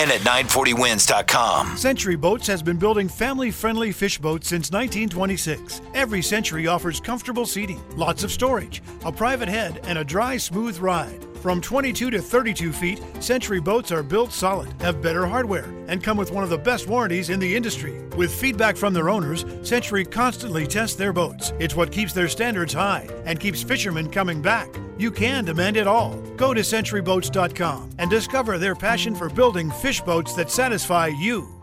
and 0.00 0.08
at 0.12 0.20
940wins.com. 0.20 1.76
Century 1.76 2.14
Boats 2.14 2.46
has 2.46 2.62
been 2.62 2.76
building 2.76 3.08
family 3.08 3.50
friendly 3.50 3.90
fish 3.90 4.18
boats 4.18 4.46
since 4.46 4.70
1926. 4.70 5.80
Every 5.94 6.22
Century 6.22 6.68
offers 6.68 7.00
comfortable 7.00 7.44
seating, 7.44 7.82
lots 7.96 8.22
of 8.22 8.30
storage, 8.30 8.84
a 9.04 9.10
private 9.10 9.48
head, 9.48 9.80
and 9.82 9.98
a 9.98 10.04
dry, 10.04 10.36
smooth 10.36 10.78
ride. 10.78 11.26
From 11.40 11.60
22 11.60 12.10
to 12.10 12.20
32 12.20 12.72
feet, 12.72 13.00
Century 13.20 13.60
boats 13.60 13.92
are 13.92 14.02
built 14.02 14.32
solid, 14.32 14.72
have 14.82 15.00
better 15.00 15.24
hardware, 15.24 15.72
and 15.86 16.02
come 16.02 16.16
with 16.16 16.32
one 16.32 16.42
of 16.42 16.50
the 16.50 16.58
best 16.58 16.88
warranties 16.88 17.30
in 17.30 17.38
the 17.38 17.54
industry. 17.54 18.02
With 18.16 18.34
feedback 18.34 18.76
from 18.76 18.92
their 18.92 19.08
owners, 19.08 19.44
Century 19.62 20.04
constantly 20.04 20.66
tests 20.66 20.96
their 20.96 21.12
boats. 21.12 21.52
It's 21.60 21.76
what 21.76 21.92
keeps 21.92 22.12
their 22.12 22.28
standards 22.28 22.72
high 22.72 23.08
and 23.24 23.38
keeps 23.38 23.62
fishermen 23.62 24.10
coming 24.10 24.42
back. 24.42 24.68
You 24.98 25.12
can 25.12 25.44
demand 25.44 25.76
it 25.76 25.86
all. 25.86 26.16
Go 26.36 26.52
to 26.52 26.60
centuryboats.com 26.60 27.90
and 27.98 28.10
discover 28.10 28.58
their 28.58 28.74
passion 28.74 29.14
for 29.14 29.28
building 29.28 29.70
fish 29.70 30.00
boats 30.00 30.34
that 30.34 30.50
satisfy 30.50 31.06
you. 31.06 31.57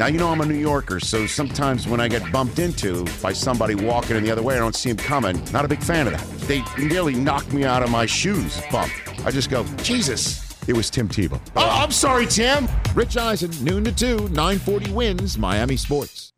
Now, 0.00 0.06
you 0.06 0.16
know 0.16 0.30
I'm 0.30 0.40
a 0.40 0.46
New 0.46 0.54
Yorker, 0.54 0.98
so 0.98 1.26
sometimes 1.26 1.86
when 1.86 2.00
I 2.00 2.08
get 2.08 2.32
bumped 2.32 2.58
into 2.58 3.04
by 3.20 3.34
somebody 3.34 3.74
walking 3.74 4.16
in 4.16 4.24
the 4.24 4.30
other 4.30 4.40
way, 4.40 4.54
I 4.54 4.58
don't 4.58 4.74
see 4.74 4.90
them 4.90 4.96
coming. 4.96 5.44
Not 5.52 5.66
a 5.66 5.68
big 5.68 5.82
fan 5.82 6.06
of 6.06 6.14
that. 6.14 6.26
They 6.48 6.64
nearly 6.82 7.14
knocked 7.14 7.52
me 7.52 7.64
out 7.64 7.82
of 7.82 7.90
my 7.90 8.06
shoes 8.06 8.62
bump. 8.72 8.90
I 9.26 9.30
just 9.30 9.50
go, 9.50 9.62
Jesus. 9.82 10.49
It 10.66 10.76
was 10.76 10.90
Tim 10.90 11.08
Tebow. 11.08 11.40
Oh, 11.56 11.68
I'm 11.82 11.90
sorry, 11.90 12.26
Tim. 12.26 12.68
Rich 12.94 13.16
Eisen, 13.16 13.50
noon 13.64 13.84
to 13.84 13.92
2, 13.92 14.28
940 14.30 14.92
wins 14.92 15.38
Miami 15.38 15.76
Sports. 15.76 16.32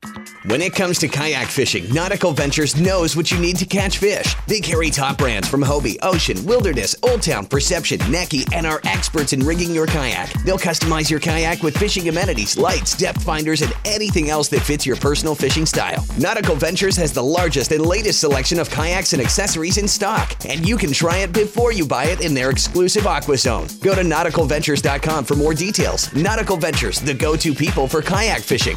When 0.46 0.60
it 0.60 0.74
comes 0.74 0.98
to 0.98 1.06
kayak 1.08 1.46
fishing, 1.46 1.88
Nautical 1.94 2.32
Ventures 2.32 2.78
knows 2.80 3.14
what 3.14 3.30
you 3.30 3.38
need 3.38 3.56
to 3.58 3.64
catch 3.64 3.98
fish. 3.98 4.34
They 4.48 4.58
carry 4.60 4.90
top 4.90 5.16
brands 5.16 5.48
from 5.48 5.62
Hobie, 5.62 5.96
Ocean, 6.02 6.44
Wilderness, 6.44 6.96
Old 7.04 7.22
Town, 7.22 7.46
Perception, 7.46 7.98
Necky, 8.00 8.52
and 8.52 8.66
are 8.66 8.80
experts 8.84 9.32
in 9.32 9.40
rigging 9.46 9.72
your 9.72 9.86
kayak. 9.86 10.32
They'll 10.44 10.58
customize 10.58 11.08
your 11.08 11.20
kayak 11.20 11.62
with 11.62 11.76
fishing 11.78 12.08
amenities, 12.08 12.58
lights, 12.58 12.96
depth 12.96 13.22
finders, 13.22 13.62
and 13.62 13.72
anything 13.84 14.30
else 14.30 14.48
that 14.48 14.62
fits 14.62 14.84
your 14.84 14.96
personal 14.96 15.36
fishing 15.36 15.64
style. 15.64 16.04
Nautical 16.18 16.56
Ventures 16.56 16.96
has 16.96 17.12
the 17.12 17.22
largest 17.22 17.70
and 17.70 17.86
latest 17.86 18.18
selection 18.18 18.58
of 18.58 18.68
kayaks 18.68 19.12
and 19.12 19.22
accessories 19.22 19.78
in 19.78 19.86
stock, 19.86 20.34
and 20.44 20.68
you 20.68 20.76
can 20.76 20.92
try 20.92 21.18
it 21.18 21.32
before 21.32 21.70
you 21.70 21.86
buy 21.86 22.06
it 22.06 22.20
in 22.20 22.34
their 22.34 22.50
exclusive 22.50 23.06
Aqua 23.06 23.36
Zone. 23.36 23.68
Go 23.80 23.94
to 23.94 24.02
nauticalventures.com 24.12 25.24
for 25.24 25.34
more 25.34 25.54
details. 25.54 26.12
Nautical 26.14 26.56
Ventures, 26.56 27.00
the 27.00 27.14
go-to 27.14 27.54
people 27.54 27.88
for 27.88 28.02
kayak 28.02 28.42
fishing. 28.42 28.76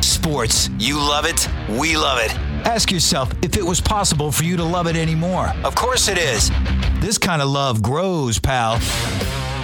Sports. 0.00 0.70
You 0.78 0.98
love 0.98 1.26
it. 1.26 1.48
We 1.78 1.96
love 1.96 2.18
it. 2.18 2.34
Ask 2.66 2.90
yourself 2.90 3.30
if 3.42 3.56
it 3.56 3.62
was 3.62 3.80
possible 3.80 4.32
for 4.32 4.44
you 4.44 4.56
to 4.56 4.64
love 4.64 4.86
it 4.86 4.96
anymore. 4.96 5.52
Of 5.64 5.74
course 5.74 6.08
it 6.08 6.16
is. 6.16 6.50
This 7.00 7.18
kind 7.18 7.42
of 7.42 7.48
love 7.50 7.82
grows, 7.82 8.38
pal. 8.38 8.76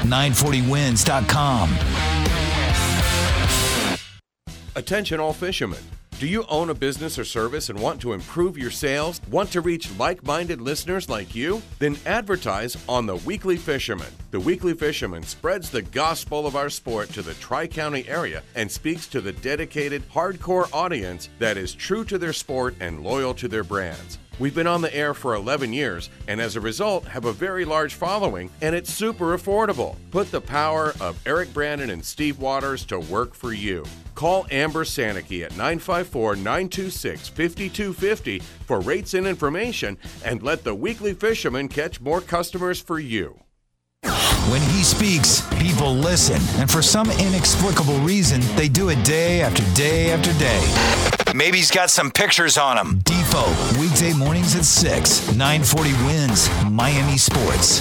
940wins.com. 0.05 1.71
Attention, 4.77 5.19
all 5.21 5.33
fishermen. 5.33 5.81
Do 6.21 6.27
you 6.27 6.45
own 6.51 6.69
a 6.69 6.75
business 6.75 7.19
or 7.19 7.25
service 7.25 7.71
and 7.71 7.81
want 7.81 7.99
to 8.03 8.13
improve 8.13 8.59
your 8.59 8.71
sales? 8.71 9.23
Want 9.31 9.51
to 9.53 9.63
reach 9.63 9.91
like 9.99 10.23
minded 10.23 10.61
listeners 10.61 11.09
like 11.09 11.35
you? 11.35 11.63
Then 11.79 11.97
advertise 12.05 12.77
on 12.87 13.07
The 13.07 13.17
Weekly 13.17 13.57
Fisherman. 13.57 14.13
The 14.31 14.39
Weekly 14.39 14.75
Fisherman 14.75 15.23
spreads 15.23 15.71
the 15.71 15.81
gospel 15.81 16.47
of 16.47 16.57
our 16.57 16.69
sport 16.69 17.09
to 17.15 17.23
the 17.23 17.33
Tri 17.33 17.67
County 17.67 18.07
area 18.07 18.43
and 18.55 18.71
speaks 18.71 19.07
to 19.07 19.23
the 19.23 19.33
dedicated, 19.33 20.07
hardcore 20.11 20.69
audience 20.75 21.31
that 21.39 21.57
is 21.57 21.73
true 21.73 22.05
to 22.05 22.19
their 22.19 22.35
sport 22.35 22.75
and 22.81 23.03
loyal 23.03 23.33
to 23.33 23.49
their 23.49 23.65
brands. 23.65 24.19
We've 24.39 24.55
been 24.55 24.67
on 24.67 24.83
the 24.83 24.95
air 24.95 25.15
for 25.15 25.35
11 25.35 25.73
years 25.73 26.11
and 26.29 26.39
as 26.39 26.55
a 26.55 26.61
result 26.61 27.07
have 27.07 27.25
a 27.25 27.33
very 27.33 27.65
large 27.65 27.95
following 27.95 28.51
and 28.61 28.75
it's 28.75 28.93
super 28.93 29.39
affordable. 29.39 29.97
Put 30.11 30.31
the 30.31 30.43
power 30.43 30.93
of 31.01 31.19
Eric 31.25 31.55
Brandon 31.55 31.89
and 31.89 32.05
Steve 32.05 32.39
Waters 32.41 32.85
to 32.87 33.01
work 33.01 33.33
for 33.33 33.55
you. 33.55 33.85
Call 34.21 34.47
Amber 34.51 34.85
Sanicky 34.85 35.47
at 35.47 35.53
954 35.53 36.37
926 36.37 37.29
5250 37.31 38.41
for 38.67 38.79
rates 38.81 39.15
and 39.15 39.27
information 39.27 39.97
and 40.27 40.43
let 40.43 40.63
the 40.63 40.75
weekly 40.75 41.15
fisherman 41.15 41.69
catch 41.69 42.03
more 42.03 42.21
customers 42.21 42.79
for 42.79 42.99
you. 42.99 43.41
When 44.03 44.61
he 44.61 44.83
speaks, 44.83 45.41
people 45.59 45.95
listen. 45.95 46.37
And 46.61 46.71
for 46.71 46.83
some 46.83 47.11
inexplicable 47.11 47.97
reason, 48.01 48.43
they 48.57 48.69
do 48.69 48.91
it 48.91 49.03
day 49.07 49.41
after 49.41 49.65
day 49.75 50.11
after 50.11 50.35
day. 50.35 51.33
Maybe 51.35 51.57
he's 51.57 51.71
got 51.71 51.89
some 51.89 52.11
pictures 52.11 52.59
on 52.59 52.77
him. 52.77 53.01
Defo, 53.01 53.81
weekday 53.81 54.13
mornings 54.13 54.55
at 54.55 54.67
6, 54.67 55.35
940 55.35 55.93
wins, 56.05 56.51
Miami 56.71 57.17
Sports. 57.17 57.81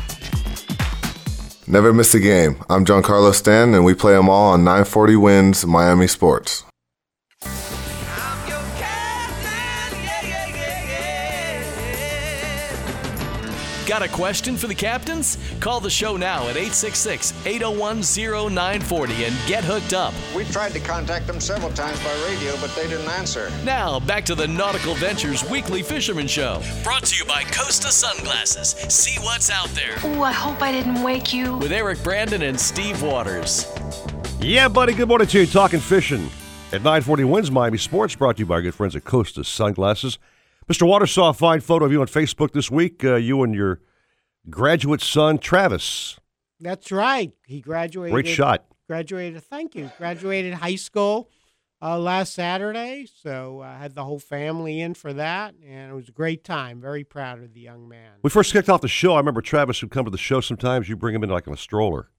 Never 1.67 1.93
miss 1.93 2.15
a 2.15 2.19
game. 2.19 2.57
I'm 2.69 2.85
John 2.85 3.03
Carlos 3.03 3.37
Stan, 3.37 3.73
and 3.73 3.85
we 3.85 3.93
play 3.93 4.13
them 4.13 4.29
all 4.29 4.51
on 4.51 4.63
940 4.63 5.15
Wins 5.15 5.65
Miami 5.65 6.07
Sports. 6.07 6.63
Got 13.87 14.03
a 14.03 14.07
question 14.07 14.57
for 14.57 14.67
the 14.67 14.75
captains? 14.75 15.37
Call 15.59 15.79
the 15.79 15.89
show 15.89 16.15
now 16.15 16.43
at 16.43 16.55
866 16.55 17.33
801 17.45 18.01
0940 18.01 19.25
and 19.25 19.35
get 19.47 19.63
hooked 19.63 19.93
up. 19.93 20.13
We 20.35 20.45
tried 20.45 20.71
to 20.73 20.79
contact 20.79 21.25
them 21.27 21.39
several 21.39 21.71
times 21.71 22.01
by 22.03 22.13
radio, 22.29 22.55
but 22.61 22.73
they 22.75 22.87
didn't 22.87 23.09
answer. 23.09 23.51
Now, 23.63 23.99
back 23.99 24.23
to 24.25 24.35
the 24.35 24.47
Nautical 24.47 24.93
Ventures 24.95 25.43
Weekly 25.49 25.81
Fisherman 25.81 26.27
Show. 26.27 26.61
Brought 26.83 27.05
to 27.05 27.17
you 27.17 27.25
by 27.25 27.43
Costa 27.45 27.87
Sunglasses. 27.91 28.69
See 28.93 29.19
what's 29.21 29.49
out 29.49 29.69
there. 29.69 29.97
Ooh, 30.05 30.21
I 30.21 30.31
hope 30.31 30.61
I 30.61 30.71
didn't 30.71 31.01
wake 31.01 31.33
you. 31.33 31.57
With 31.57 31.71
Eric 31.71 32.03
Brandon 32.03 32.43
and 32.43 32.59
Steve 32.59 33.01
Waters. 33.01 33.65
Yeah, 34.39 34.67
buddy. 34.67 34.93
Good 34.93 35.07
morning 35.07 35.27
to 35.27 35.39
you. 35.39 35.47
Talking 35.47 35.79
fishing 35.79 36.29
at 36.71 36.81
940 36.83 37.23
Wins 37.23 37.51
Miami 37.51 37.77
Sports, 37.77 38.15
brought 38.15 38.37
to 38.37 38.41
you 38.41 38.45
by 38.45 38.55
our 38.55 38.61
good 38.61 38.75
friends 38.75 38.95
at 38.95 39.03
Costa 39.03 39.43
Sunglasses. 39.43 40.19
Mr. 40.71 40.87
Waters 40.87 41.11
saw 41.11 41.27
a 41.27 41.33
fine 41.33 41.59
photo 41.59 41.83
of 41.83 41.91
you 41.91 41.99
on 41.99 42.07
Facebook 42.07 42.53
this 42.53 42.71
week. 42.71 43.03
Uh, 43.03 43.15
you 43.15 43.43
and 43.43 43.53
your 43.53 43.81
graduate 44.49 45.01
son, 45.01 45.37
Travis. 45.37 46.17
That's 46.61 46.93
right. 46.93 47.33
He 47.45 47.59
graduated. 47.59 48.13
Great 48.13 48.27
shot. 48.27 48.63
Graduated. 48.87 49.43
Thank 49.43 49.75
you. 49.75 49.91
Graduated 49.97 50.53
high 50.53 50.75
school 50.75 51.29
uh, 51.81 51.99
last 51.99 52.33
Saturday, 52.33 53.05
so 53.21 53.59
I 53.61 53.79
had 53.79 53.95
the 53.95 54.05
whole 54.05 54.19
family 54.19 54.79
in 54.79 54.93
for 54.93 55.11
that, 55.11 55.55
and 55.61 55.91
it 55.91 55.93
was 55.93 56.07
a 56.07 56.13
great 56.13 56.45
time. 56.45 56.79
Very 56.79 57.03
proud 57.03 57.43
of 57.43 57.53
the 57.53 57.59
young 57.59 57.89
man. 57.89 58.11
We 58.23 58.29
first 58.29 58.53
kicked 58.53 58.69
off 58.69 58.79
the 58.79 58.87
show. 58.87 59.15
I 59.15 59.17
remember 59.17 59.41
Travis 59.41 59.81
would 59.81 59.91
come 59.91 60.05
to 60.05 60.11
the 60.11 60.17
show 60.17 60.39
sometimes. 60.39 60.87
You 60.87 60.95
bring 60.95 61.13
him 61.13 61.23
in 61.25 61.29
like 61.29 61.47
in 61.47 61.53
a 61.53 61.57
stroller. 61.57 62.11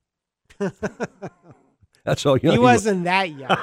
That's 2.05 2.27
all 2.27 2.37
young 2.37 2.53
He 2.53 2.59
wasn't 2.59 3.05
that 3.05 3.31
young. 3.31 3.57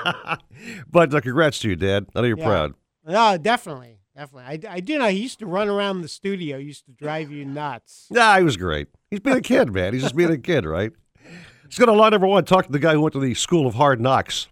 but 0.89 1.13
uh, 1.13 1.21
congrats 1.21 1.59
to 1.59 1.69
you, 1.69 1.75
Dad. 1.75 2.07
I 2.15 2.21
know 2.21 2.27
you're 2.27 2.39
Yeah. 2.39 2.45
proud. 2.47 2.73
No, 3.05 3.37
definitely. 3.37 3.98
Definitely. 4.19 4.67
I, 4.67 4.73
I 4.73 4.79
do 4.81 4.97
know 4.97 5.07
he 5.07 5.19
used 5.19 5.39
to 5.39 5.45
run 5.45 5.69
around 5.69 6.01
the 6.01 6.09
studio, 6.09 6.57
used 6.57 6.85
to 6.87 6.91
drive 6.91 7.31
you 7.31 7.45
nuts. 7.45 8.07
Yeah, 8.11 8.37
he 8.37 8.43
was 8.43 8.57
great. 8.57 8.89
He's 9.09 9.21
being 9.21 9.37
a 9.37 9.41
kid, 9.41 9.71
man. 9.71 9.93
He's 9.93 10.01
just 10.01 10.15
being 10.15 10.29
a 10.29 10.37
kid, 10.37 10.65
right? 10.65 10.91
Let's 11.63 11.79
go 11.79 11.85
to 11.85 11.93
line 11.93 12.11
number 12.11 12.27
one. 12.27 12.43
Talk 12.43 12.65
to 12.65 12.71
the 12.73 12.79
guy 12.79 12.91
who 12.91 12.99
went 12.99 13.13
to 13.13 13.21
the 13.21 13.33
School 13.33 13.65
of 13.65 13.75
Hard 13.75 14.01
Knocks. 14.01 14.49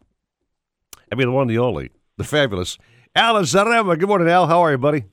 I 1.11 1.15
mean, 1.15 1.27
the 1.27 1.33
one, 1.33 1.47
the 1.47 1.57
only, 1.57 1.91
the 2.15 2.23
fabulous 2.23 2.77
Alan 3.13 3.43
Zaremba. 3.43 3.99
Good 3.99 4.07
morning, 4.07 4.29
Al. 4.29 4.47
How 4.47 4.61
are 4.61 4.71
you, 4.71 4.77
buddy? 4.77 5.03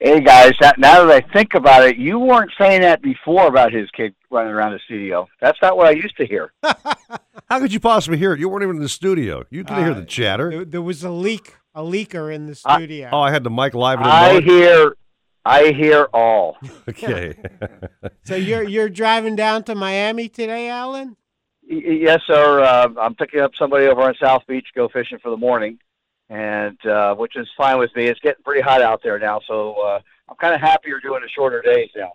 Hey 0.00 0.20
guys, 0.20 0.52
that, 0.60 0.78
now 0.78 1.06
that 1.06 1.24
I 1.24 1.32
think 1.32 1.54
about 1.54 1.86
it, 1.86 1.96
you 1.96 2.18
weren't 2.18 2.50
saying 2.60 2.82
that 2.82 3.00
before 3.00 3.46
about 3.46 3.72
his 3.72 3.88
kid 3.92 4.14
running 4.30 4.52
around 4.52 4.72
the 4.72 4.80
studio. 4.84 5.28
That's 5.40 5.58
not 5.62 5.78
what 5.78 5.86
I 5.86 5.92
used 5.92 6.16
to 6.18 6.26
hear. 6.26 6.52
How 6.62 7.58
could 7.58 7.72
you 7.72 7.80
possibly 7.80 8.18
hear 8.18 8.34
it? 8.34 8.40
You 8.40 8.50
weren't 8.50 8.64
even 8.64 8.76
in 8.76 8.82
the 8.82 8.88
studio. 8.88 9.44
You 9.48 9.64
could 9.64 9.78
hear 9.78 9.94
the 9.94 10.02
uh, 10.02 10.06
chatter. 10.06 10.50
There, 10.50 10.64
there 10.64 10.82
was 10.82 11.04
a 11.04 11.10
leak, 11.10 11.54
a 11.74 11.82
leaker 11.82 12.34
in 12.34 12.46
the 12.46 12.60
I- 12.64 12.76
studio. 12.78 13.08
Oh, 13.12 13.20
I 13.20 13.30
had 13.30 13.44
the 13.44 13.50
mic 13.50 13.74
live 13.74 13.98
and 13.98 14.08
I 14.08 14.34
remote. 14.36 14.44
hear, 14.44 14.96
I 15.44 15.72
hear 15.72 16.08
all. 16.12 16.56
Okay. 16.88 17.34
so 18.24 18.34
you're 18.34 18.62
you're 18.64 18.88
driving 18.88 19.36
down 19.36 19.64
to 19.64 19.74
Miami 19.74 20.28
today, 20.28 20.68
Alan? 20.68 21.16
Y- 21.68 21.76
y- 21.84 21.98
yes, 22.02 22.20
sir. 22.26 22.60
Uh, 22.60 22.88
I'm 23.00 23.14
picking 23.14 23.40
up 23.40 23.52
somebody 23.58 23.86
over 23.86 24.02
on 24.02 24.14
South 24.20 24.42
Beach, 24.48 24.66
go 24.74 24.88
fishing 24.88 25.18
for 25.22 25.30
the 25.30 25.36
morning, 25.36 25.78
and 26.28 26.78
uh, 26.86 27.14
which 27.14 27.36
is 27.36 27.48
fine 27.56 27.78
with 27.78 27.94
me. 27.96 28.06
It's 28.06 28.20
getting 28.20 28.42
pretty 28.42 28.60
hot 28.62 28.82
out 28.82 29.00
there 29.02 29.18
now, 29.18 29.40
so 29.46 29.74
uh, 29.74 30.00
I'm 30.28 30.36
kind 30.36 30.54
of 30.54 30.60
happy 30.60 30.88
you're 30.88 31.00
doing 31.00 31.22
the 31.22 31.28
shorter 31.28 31.62
days 31.62 31.90
now. 31.96 32.10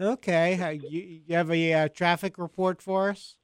Okay. 0.00 0.78
You, 0.88 1.20
you 1.26 1.34
have 1.36 1.50
a 1.50 1.72
uh, 1.72 1.88
traffic 1.88 2.36
report 2.38 2.82
for 2.82 3.10
us? 3.10 3.36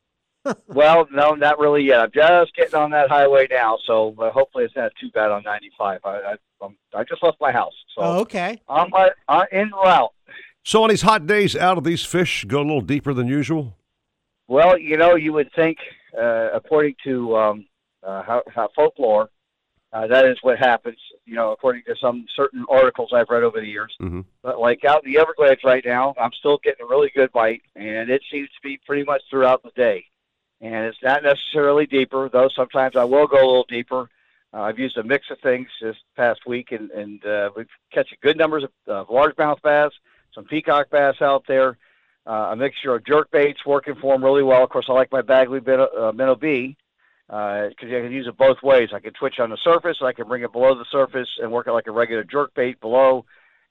Well, 0.67 1.07
no, 1.13 1.33
not 1.35 1.59
really 1.59 1.83
yet. 1.85 2.01
I'm 2.01 2.11
just 2.13 2.55
getting 2.57 2.75
on 2.75 2.91
that 2.91 3.09
highway 3.09 3.47
now, 3.51 3.79
so 3.87 4.15
uh, 4.19 4.31
hopefully 4.31 4.65
it's 4.65 4.75
not 4.77 4.93
too 5.01 5.11
bad 5.11 5.31
on 5.31 5.43
95. 5.45 6.01
I 6.05 6.09
I, 6.09 6.35
I'm, 6.63 6.77
I 6.95 7.05
just 7.05 7.23
left 7.23 7.41
my 7.41 7.53
house, 7.53 7.75
so 7.95 8.03
Oh, 8.03 8.19
okay. 8.21 8.61
on 8.69 8.91
my 8.91 9.11
on, 9.29 9.47
en 9.53 9.71
route. 9.73 10.13
So 10.65 10.83
on 10.85 10.91
these 10.91 11.03
hot 11.03 11.27
days, 11.27 11.57
out 11.57 11.79
of 11.79 11.85
these 11.85 12.05
fish 12.05 12.45
go 12.45 12.59
a 12.59 12.63
little 12.63 12.81
deeper 12.81 13.13
than 13.15 13.27
usual. 13.27 13.77
Well, 14.49 14.79
you 14.79 14.97
know, 14.97 15.15
you 15.17 15.33
would 15.33 15.51
think, 15.55 15.79
uh, 16.17 16.51
according 16.53 16.97
to 17.05 17.37
um, 17.37 17.67
uh, 18.03 18.23
how, 18.23 18.43
how 18.55 18.69
folklore, 18.77 19.31
uh, 19.93 20.07
that 20.07 20.25
is 20.25 20.39
what 20.43 20.59
happens. 20.59 20.99
You 21.25 21.35
know, 21.35 21.53
according 21.53 21.83
to 21.87 21.95
some 22.01 22.27
certain 22.37 22.65
articles 22.69 23.11
I've 23.15 23.29
read 23.31 23.43
over 23.45 23.61
the 23.61 23.67
years. 23.67 23.95
Mm-hmm. 24.01 24.21
But 24.43 24.59
like 24.61 24.85
out 24.85 25.05
in 25.05 25.13
the 25.13 25.19
Everglades 25.19 25.63
right 25.65 25.85
now, 25.85 26.15
I'm 26.21 26.33
still 26.39 26.59
getting 26.63 26.85
a 26.85 26.89
really 26.89 27.11
good 27.15 27.33
bite, 27.33 27.63
and 27.77 28.11
it 28.11 28.23
seems 28.31 28.49
to 28.49 28.61
be 28.63 28.79
pretty 28.87 29.05
much 29.05 29.23
throughout 29.31 29.63
the 29.63 29.71
day. 29.77 30.05
And 30.63 30.87
it's 30.87 31.03
not 31.03 31.25
necessarily 31.25 31.87
deeper, 31.87 32.31
though. 32.33 32.49
Sometimes 32.49 32.95
I 32.95 33.03
will 33.03 33.27
go 33.27 33.37
a 33.37 33.45
little 33.45 33.67
deeper. 33.69 34.09
Uh, 34.55 34.61
I've 34.63 34.79
used 34.79 34.97
a 34.97 35.03
mix 35.03 35.29
of 35.31 35.41
things 35.41 35.67
this 35.81 35.97
past 36.17 36.47
week, 36.47 36.71
and 36.71 36.91
and 36.93 37.25
uh, 37.27 37.51
we've 37.57 37.67
catching 37.93 38.19
good 38.23 38.39
numbers 38.39 38.65
of, 38.65 38.71
of 38.87 39.09
largemouth 39.09 39.61
bass, 39.63 39.91
some 40.33 40.45
peacock 40.45 40.89
bass 40.91 41.17
out 41.21 41.45
there, 41.49 41.79
uh, 42.27 42.51
a 42.53 42.57
mixture 42.57 42.95
of 42.95 43.05
jerk 43.05 43.31
baits 43.33 43.67
working 43.67 43.97
for 43.97 44.15
them 44.15 44.23
really 44.23 44.45
well. 44.45 44.63
Of 44.63 44.71
course, 44.71 44.87
I 44.89 44.93
like 44.93 45.11
my 45.11 45.23
Bagley 45.23 45.61
minnow, 45.61 45.89
uh, 45.99 46.13
minnow 46.13 46.37
B, 46.37 46.77
because 47.27 47.75
I 47.81 48.01
can 48.03 48.13
use 48.13 48.29
it 48.29 48.37
both 48.37 48.63
ways. 48.63 48.91
I 48.93 49.01
can 49.01 49.15
twitch 49.15 49.41
on 49.41 49.51
the 49.51 49.57
surface, 49.57 49.99
or 50.01 50.07
I 50.07 50.13
can 50.13 50.29
bring 50.29 50.45
it 50.45 50.53
below 50.53 50.77
the 50.77 50.87
surface 50.93 51.29
and 51.41 51.51
work 51.51 51.67
it 51.67 51.73
like 51.73 51.89
a 51.89 51.93
regular 51.93 52.23
jerk 52.23 52.55
bait 52.55 52.81
below. 52.81 53.25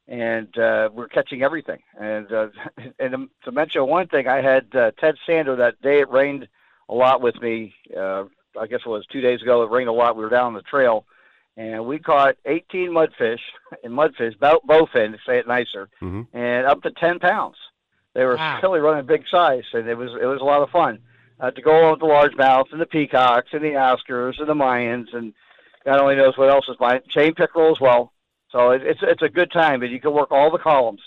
And 0.07 0.57
uh, 0.57 0.89
we're 0.91 1.07
catching 1.07 1.41
everything. 1.41 1.79
And 1.97 2.29
uh, 2.33 2.47
and 2.99 3.29
to- 3.45 3.51
mention 3.51 3.87
one 3.87 4.07
thing, 4.07 4.27
I 4.27 4.41
had 4.41 4.75
uh, 4.75 4.91
Ted 4.99 5.15
Sander 5.25 5.55
that 5.55 5.81
day. 5.81 5.99
It 5.99 6.09
rained 6.09 6.49
a 6.91 6.95
lot 6.95 7.21
with 7.21 7.41
me. 7.41 7.73
Uh, 7.97 8.25
I 8.59 8.67
guess 8.67 8.81
it 8.85 8.89
was 8.89 9.05
two 9.11 9.21
days 9.21 9.41
ago. 9.41 9.63
It 9.63 9.71
rained 9.71 9.89
a 9.89 9.93
lot. 9.93 10.15
We 10.15 10.23
were 10.23 10.29
down 10.29 10.47
on 10.47 10.53
the 10.53 10.61
trail, 10.61 11.05
and 11.57 11.85
we 11.85 11.97
caught 11.97 12.35
18 12.45 12.89
mudfish 12.91 13.39
and 13.83 13.93
mudfish, 13.93 14.37
bow, 14.39 14.59
bowfin, 14.67 15.13
to 15.13 15.17
say 15.25 15.39
it 15.39 15.47
nicer, 15.47 15.89
Mhm. 16.01 16.27
and 16.33 16.67
up 16.67 16.83
to 16.83 16.91
10 16.91 17.19
pounds. 17.19 17.55
They 18.13 18.25
were 18.25 18.35
Wow. 18.35 18.59
really 18.61 18.81
running 18.81 19.05
big 19.05 19.23
size, 19.29 19.63
and 19.73 19.87
it 19.87 19.95
was 19.97 20.11
it 20.21 20.25
was 20.25 20.41
a 20.41 20.45
lot 20.45 20.61
of 20.61 20.69
fun 20.69 20.99
uh, 21.39 21.49
to 21.51 21.61
go 21.61 21.79
along 21.79 21.91
with 21.91 21.99
the 22.01 22.05
largemouths 22.07 22.71
and 22.73 22.81
the 22.81 22.85
peacocks 22.85 23.49
and 23.53 23.63
the 23.63 23.71
Oscars 23.75 24.37
and 24.39 24.49
the 24.49 24.53
Mayans 24.53 25.13
and 25.13 25.33
God 25.85 25.99
only 26.01 26.15
knows 26.15 26.37
what 26.37 26.49
else 26.49 26.67
is 26.69 26.75
buying 26.75 27.01
chain 27.07 27.33
pickerel 27.33 27.71
as 27.71 27.79
well. 27.79 28.11
So 28.51 28.71
it, 28.71 28.83
it's 28.83 28.99
it's 29.01 29.21
a 29.21 29.29
good 29.29 29.49
time, 29.49 29.81
and 29.81 29.91
you 29.93 30.01
can 30.01 30.11
work 30.11 30.29
all 30.31 30.51
the 30.51 30.57
columns. 30.59 30.99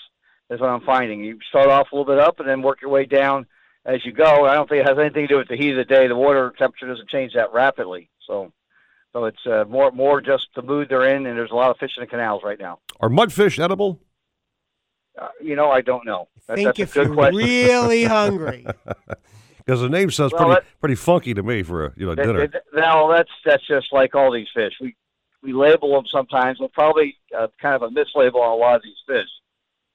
Is 0.50 0.60
what 0.60 0.70
I'm 0.70 0.80
finding. 0.80 1.22
You 1.22 1.38
start 1.48 1.68
off 1.68 1.92
a 1.92 1.94
little 1.96 2.10
bit 2.12 2.22
up 2.22 2.40
and 2.40 2.48
then 2.48 2.62
work 2.62 2.80
your 2.80 2.90
way 2.90 3.04
down 3.04 3.46
as 3.86 4.04
you 4.04 4.12
go. 4.12 4.46
I 4.46 4.54
don't 4.54 4.68
think 4.68 4.82
it 4.84 4.88
has 4.88 4.98
anything 4.98 5.22
to 5.28 5.34
do 5.34 5.38
with 5.38 5.48
the 5.48 5.56
heat 5.56 5.70
of 5.72 5.76
the 5.76 5.84
day. 5.84 6.06
The 6.08 6.16
water 6.16 6.52
temperature 6.58 6.86
doesn't 6.88 7.08
change 7.08 7.34
that 7.34 7.52
rapidly, 7.52 8.10
so 8.26 8.52
so 9.12 9.24
it's 9.26 9.46
uh, 9.46 9.64
more 9.68 9.90
more 9.92 10.20
just 10.20 10.48
the 10.56 10.62
mood 10.62 10.88
they're 10.88 11.08
in, 11.14 11.26
and 11.26 11.36
there's 11.38 11.50
a 11.50 11.54
lot 11.56 11.70
of 11.70 11.78
fish 11.78 11.92
in 11.96 12.02
the 12.02 12.06
canals 12.06 12.42
right 12.44 12.58
now. 12.58 12.78
Are 13.00 13.08
mudfish 13.08 13.58
edible? 13.62 14.00
Uh, 15.20 15.28
you 15.40 15.54
know, 15.54 15.70
I 15.70 15.80
don't 15.80 16.04
know. 16.04 16.28
That, 16.48 16.56
think 16.56 16.66
that's 16.66 16.80
if 16.80 16.90
a 16.90 16.94
good 16.94 17.06
you're 17.06 17.14
question. 17.14 17.36
really 17.36 18.04
hungry. 18.18 18.66
Because 19.66 19.80
the 19.80 19.88
name 19.88 20.10
sounds 20.10 20.34
Well, 20.34 20.44
pretty 20.44 20.60
that- 20.60 20.80
pretty 20.80 20.94
funky 20.94 21.32
to 21.32 21.42
me 21.42 21.62
for 21.62 21.86
a 21.86 21.92
you 21.96 22.04
know 22.04 22.12
It- 22.12 22.16
dinner. 22.16 22.42
it- 22.42 22.54
now 22.74 23.08
that's 23.10 23.30
that's 23.46 23.66
just 23.66 23.86
like 23.92 24.14
all 24.14 24.30
these 24.30 24.48
fish. 24.54 24.74
We 24.78 24.94
we 25.42 25.54
label 25.54 25.94
them 25.94 26.04
sometimes. 26.12 26.60
We're 26.60 26.68
probably 26.68 27.16
uh, 27.34 27.46
kind 27.62 27.74
of 27.74 27.80
a 27.80 27.88
mislabel 27.88 28.34
on 28.42 28.50
a 28.50 28.56
lot 28.56 28.76
of 28.76 28.82
these 28.82 28.98
fish. 29.06 29.28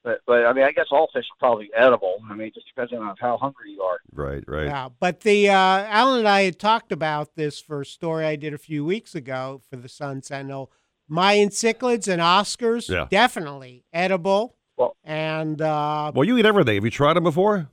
But 0.03 0.21
but 0.25 0.45
I 0.45 0.53
mean, 0.53 0.63
I 0.63 0.71
guess 0.71 0.85
all 0.91 1.09
fish 1.13 1.25
are 1.25 1.39
probably 1.39 1.69
edible. 1.75 2.19
I 2.29 2.33
mean, 2.33 2.47
it 2.47 2.53
just 2.53 2.67
depends 2.67 2.93
on 2.93 3.15
how 3.19 3.37
hungry 3.37 3.71
you 3.71 3.81
are. 3.81 3.97
Right, 4.13 4.43
right. 4.47 4.65
Yeah, 4.67 4.89
but 4.99 5.21
the 5.21 5.49
uh, 5.49 5.53
Alan 5.53 6.19
and 6.19 6.27
I 6.27 6.43
had 6.43 6.57
talked 6.57 6.91
about 6.91 7.35
this 7.35 7.59
for 7.59 7.81
a 7.81 7.85
story 7.85 8.25
I 8.25 8.35
did 8.37 8.53
a 8.53 8.57
few 8.57 8.85
weeks 8.85 9.13
ago 9.13 9.61
for 9.69 9.75
the 9.75 9.89
Sun 9.89 10.21
Sentinel. 10.23 10.71
Mayan 11.09 11.49
cichlids 11.49 12.07
and 12.07 12.21
Oscars, 12.21 12.87
Yeah. 12.89 13.07
definitely 13.09 13.83
edible. 13.91 14.55
Well, 14.77 14.95
and 15.03 15.61
uh, 15.61 16.11
Well, 16.15 16.23
you 16.23 16.37
eat 16.37 16.45
everything. 16.45 16.75
Have 16.75 16.85
you 16.85 16.91
tried 16.91 17.15
them 17.15 17.23
before? 17.23 17.67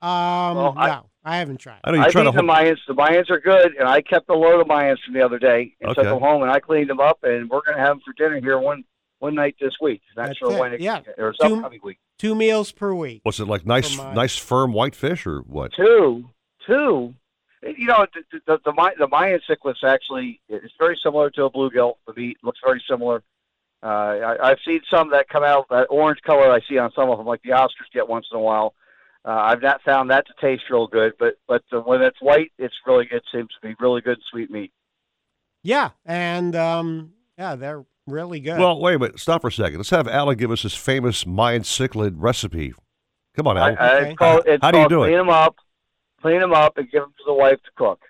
um, 0.00 0.56
Well, 0.56 0.74
I- 0.76 0.86
no, 0.88 1.06
I 1.24 1.36
haven't 1.38 1.58
tried. 1.58 1.80
I 1.84 1.90
know 1.90 1.96
you 1.98 2.02
I've 2.04 2.12
try 2.12 2.22
to 2.22 2.28
eaten 2.30 2.46
the 2.46 2.52
hold- 2.54 2.66
Mayans. 2.66 2.78
The 2.86 2.94
Mayans 2.94 3.30
are 3.30 3.40
good, 3.40 3.74
and 3.78 3.88
I 3.88 4.00
kept 4.00 4.30
a 4.30 4.34
load 4.34 4.60
of 4.60 4.66
Mayans 4.68 4.98
from 5.04 5.14
the 5.14 5.22
other 5.22 5.38
day 5.38 5.74
and 5.80 5.94
took 5.94 6.04
them 6.04 6.20
home, 6.20 6.42
and 6.42 6.50
I 6.50 6.60
cleaned 6.60 6.88
them 6.88 7.00
up, 7.00 7.18
and 7.24 7.50
we're 7.50 7.60
going 7.62 7.76
to 7.76 7.82
have 7.82 7.96
them 7.96 8.00
for 8.06 8.12
dinner 8.14 8.40
here 8.40 8.58
one 8.58 8.84
one 9.18 9.34
night 9.34 9.56
this 9.60 9.74
week. 9.80 10.02
Not 10.16 10.26
That's 10.26 10.38
sure 10.38 10.52
it, 10.52 10.60
when 10.60 10.72
it, 10.74 10.80
yeah. 10.80 11.00
or 11.16 11.30
it's 11.30 11.38
Two- 11.38 11.56
upcoming 11.56 11.80
week. 11.82 11.98
Two 12.18 12.34
meals 12.34 12.72
per 12.72 12.92
week. 12.94 13.22
Was 13.24 13.38
it 13.40 13.46
like? 13.46 13.64
Nice, 13.66 13.96
my- 13.96 14.14
nice 14.14 14.36
firm 14.36 14.72
white 14.72 14.94
fish 14.94 15.26
or 15.26 15.40
what? 15.40 15.72
Two, 15.72 16.30
two. 16.66 17.14
You 17.62 17.86
know, 17.86 18.06
the 18.14 18.40
the, 18.46 18.58
the, 18.64 18.72
Mi- 18.72 18.94
the 18.98 19.08
Mayan 19.08 19.40
cichlids 19.48 19.82
actually 19.84 20.40
it's 20.48 20.72
very 20.78 20.98
similar 21.02 21.30
to 21.30 21.44
a 21.44 21.50
bluegill. 21.50 21.94
The 22.06 22.14
meat 22.14 22.38
looks 22.42 22.60
very 22.64 22.82
similar. 22.88 23.22
Uh, 23.82 23.86
I, 23.86 24.50
I've 24.50 24.58
seen 24.64 24.80
some 24.90 25.10
that 25.10 25.28
come 25.28 25.44
out 25.44 25.68
that 25.70 25.86
orange 25.90 26.20
color. 26.22 26.50
I 26.50 26.60
see 26.68 26.78
on 26.78 26.92
some 26.94 27.10
of 27.10 27.18
them, 27.18 27.26
like 27.26 27.42
the 27.42 27.50
Oscars 27.50 27.92
get 27.92 28.08
once 28.08 28.26
in 28.32 28.36
a 28.36 28.40
while. 28.40 28.74
Uh, 29.24 29.30
I've 29.30 29.62
not 29.62 29.82
found 29.82 30.10
that 30.10 30.26
to 30.28 30.32
taste 30.40 30.64
real 30.70 30.86
good, 30.86 31.12
but 31.18 31.34
but 31.46 31.62
the, 31.70 31.80
when 31.80 32.00
it's 32.02 32.20
white, 32.20 32.52
it's 32.58 32.74
really 32.86 33.08
it 33.10 33.22
seems 33.32 33.48
to 33.60 33.68
be 33.68 33.74
really 33.80 34.00
good 34.00 34.18
sweet 34.30 34.50
meat. 34.50 34.72
Yeah, 35.62 35.90
and 36.06 36.54
um, 36.54 37.12
yeah, 37.36 37.56
they're 37.56 37.84
really 38.10 38.40
good. 38.40 38.58
Well, 38.58 38.80
wait 38.80 38.94
a 38.94 38.98
minute. 38.98 39.18
Stop 39.20 39.42
for 39.42 39.48
a 39.48 39.52
second. 39.52 39.76
Let's 39.78 39.90
have 39.90 40.08
Alan 40.08 40.36
give 40.36 40.50
us 40.50 40.62
his 40.62 40.74
famous 40.74 41.26
Mayan 41.26 41.62
cichlid 41.62 42.14
recipe. 42.16 42.72
Come 43.36 43.46
on, 43.46 43.56
Alan. 43.58 43.76
I, 43.78 43.86
I, 43.86 43.98
it's 44.00 44.18
called, 44.18 44.42
it's 44.46 44.62
How 44.62 44.70
do 44.70 44.78
you 44.78 44.82
called 44.82 44.90
do 44.90 44.98
clean 45.00 45.14
it? 45.14 45.16
them 45.18 45.28
up, 45.30 45.56
clean 46.20 46.40
them 46.40 46.52
up, 46.52 46.76
and 46.78 46.90
give 46.90 47.02
them 47.02 47.10
to 47.18 47.24
the 47.26 47.34
wife 47.34 47.58
to 47.64 47.70
cook. 47.76 48.00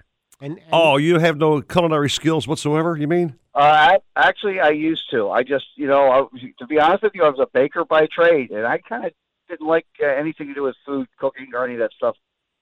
And, 0.41 0.61
Oh, 0.73 0.97
you 0.97 1.19
have 1.19 1.37
no 1.37 1.61
culinary 1.61 2.09
skills 2.11 2.47
whatsoever? 2.47 2.97
You 2.97 3.09
mean? 3.09 3.35
Uh, 3.55 3.59
I, 3.59 3.99
actually, 4.17 4.61
I 4.61 4.71
used 4.71 5.11
to. 5.11 5.31
I 5.31 5.43
just, 5.43 5.67
you 5.75 5.87
know, 5.89 6.11
I, 6.33 6.39
to 6.61 6.67
be 6.67 6.79
honest 6.79 7.03
with 7.03 7.13
you, 7.15 7.25
I 7.25 7.29
was 7.29 7.41
a 7.41 7.49
baker 7.53 7.85
by 7.85 8.07
trade, 8.07 8.51
and 8.53 8.65
I 8.67 8.79
kind 8.79 9.05
of 9.05 9.13
didn't 9.49 9.67
like 9.67 9.87
uh, 10.03 10.07
anything 10.07 10.47
to 10.49 10.55
do 10.55 10.63
with 10.63 10.77
food, 10.87 11.09
cooking, 11.19 11.49
or 11.55 11.65
any 11.65 11.75
of 11.75 11.81
that 11.81 11.91
stuff 11.93 12.15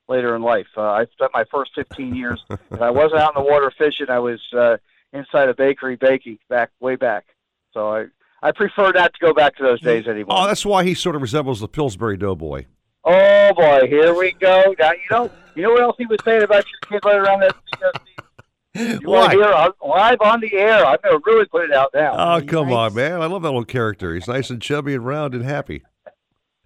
later 0.09 0.34
in 0.34 0.43
life. 0.43 0.68
Uh, 0.76 0.82
I 0.82 1.05
spent 1.12 1.32
my 1.34 1.45
first 1.51 1.72
15 1.74 2.14
years, 2.14 2.43
if 2.49 2.80
I 2.80 2.91
wasn't 2.91 3.20
out 3.20 3.37
in 3.37 3.43
the 3.45 3.49
water 3.51 3.70
fishing, 3.76 4.09
I 4.09 4.20
was 4.20 4.41
uh, 4.57 4.76
inside 5.16 5.48
a 5.48 5.54
bakery 5.54 5.96
baking 5.96 6.38
back 6.48 6.70
way 6.80 6.96
back. 6.96 7.26
So 7.72 7.92
I, 7.92 8.04
I 8.42 8.52
prefer 8.52 8.92
not 8.92 9.12
to 9.14 9.18
go 9.20 9.34
back 9.34 9.56
to 9.56 9.62
those 9.62 9.80
days 9.80 10.06
anymore. 10.06 10.36
Oh, 10.38 10.46
that's 10.46 10.64
why 10.64 10.84
he 10.84 10.94
sort 10.94 11.16
of 11.16 11.22
resembles 11.22 11.60
the 11.60 11.68
Pillsbury 11.68 12.16
Doughboy. 12.16 12.66
Oh 13.04 13.52
boy, 13.54 13.86
here 13.88 14.14
we 14.14 14.32
go. 14.32 14.74
Now 14.78 14.92
you 14.92 14.98
know, 15.10 15.30
you 15.54 15.62
know 15.62 15.70
what 15.70 15.82
else 15.82 15.96
he 15.98 16.06
was 16.06 16.18
saying 16.24 16.42
about 16.42 16.64
your 16.66 17.00
kid 17.00 17.06
right 17.06 17.16
around 17.18 17.40
that. 17.40 17.54
You 18.74 19.08
want 19.08 19.28
Why? 19.28 19.28
to 19.28 19.40
hear 19.40 19.44
uh, 19.44 19.70
live 19.86 20.18
on 20.20 20.40
the 20.40 20.52
air? 20.52 20.84
I'm 20.84 20.98
going 21.02 21.18
to 21.18 21.22
really 21.24 21.46
put 21.46 21.64
it 21.64 21.72
out 21.72 21.92
now. 21.94 22.12
Oh, 22.36 22.42
come 22.44 22.70
on, 22.70 22.92
man. 22.92 23.22
I 23.22 23.26
love 23.26 23.40
that 23.40 23.48
little 23.48 23.64
character. 23.64 24.14
He's 24.14 24.28
nice 24.28 24.50
and 24.50 24.60
chubby 24.60 24.92
and 24.92 25.06
round 25.06 25.34
and 25.34 25.42
happy. 25.46 25.82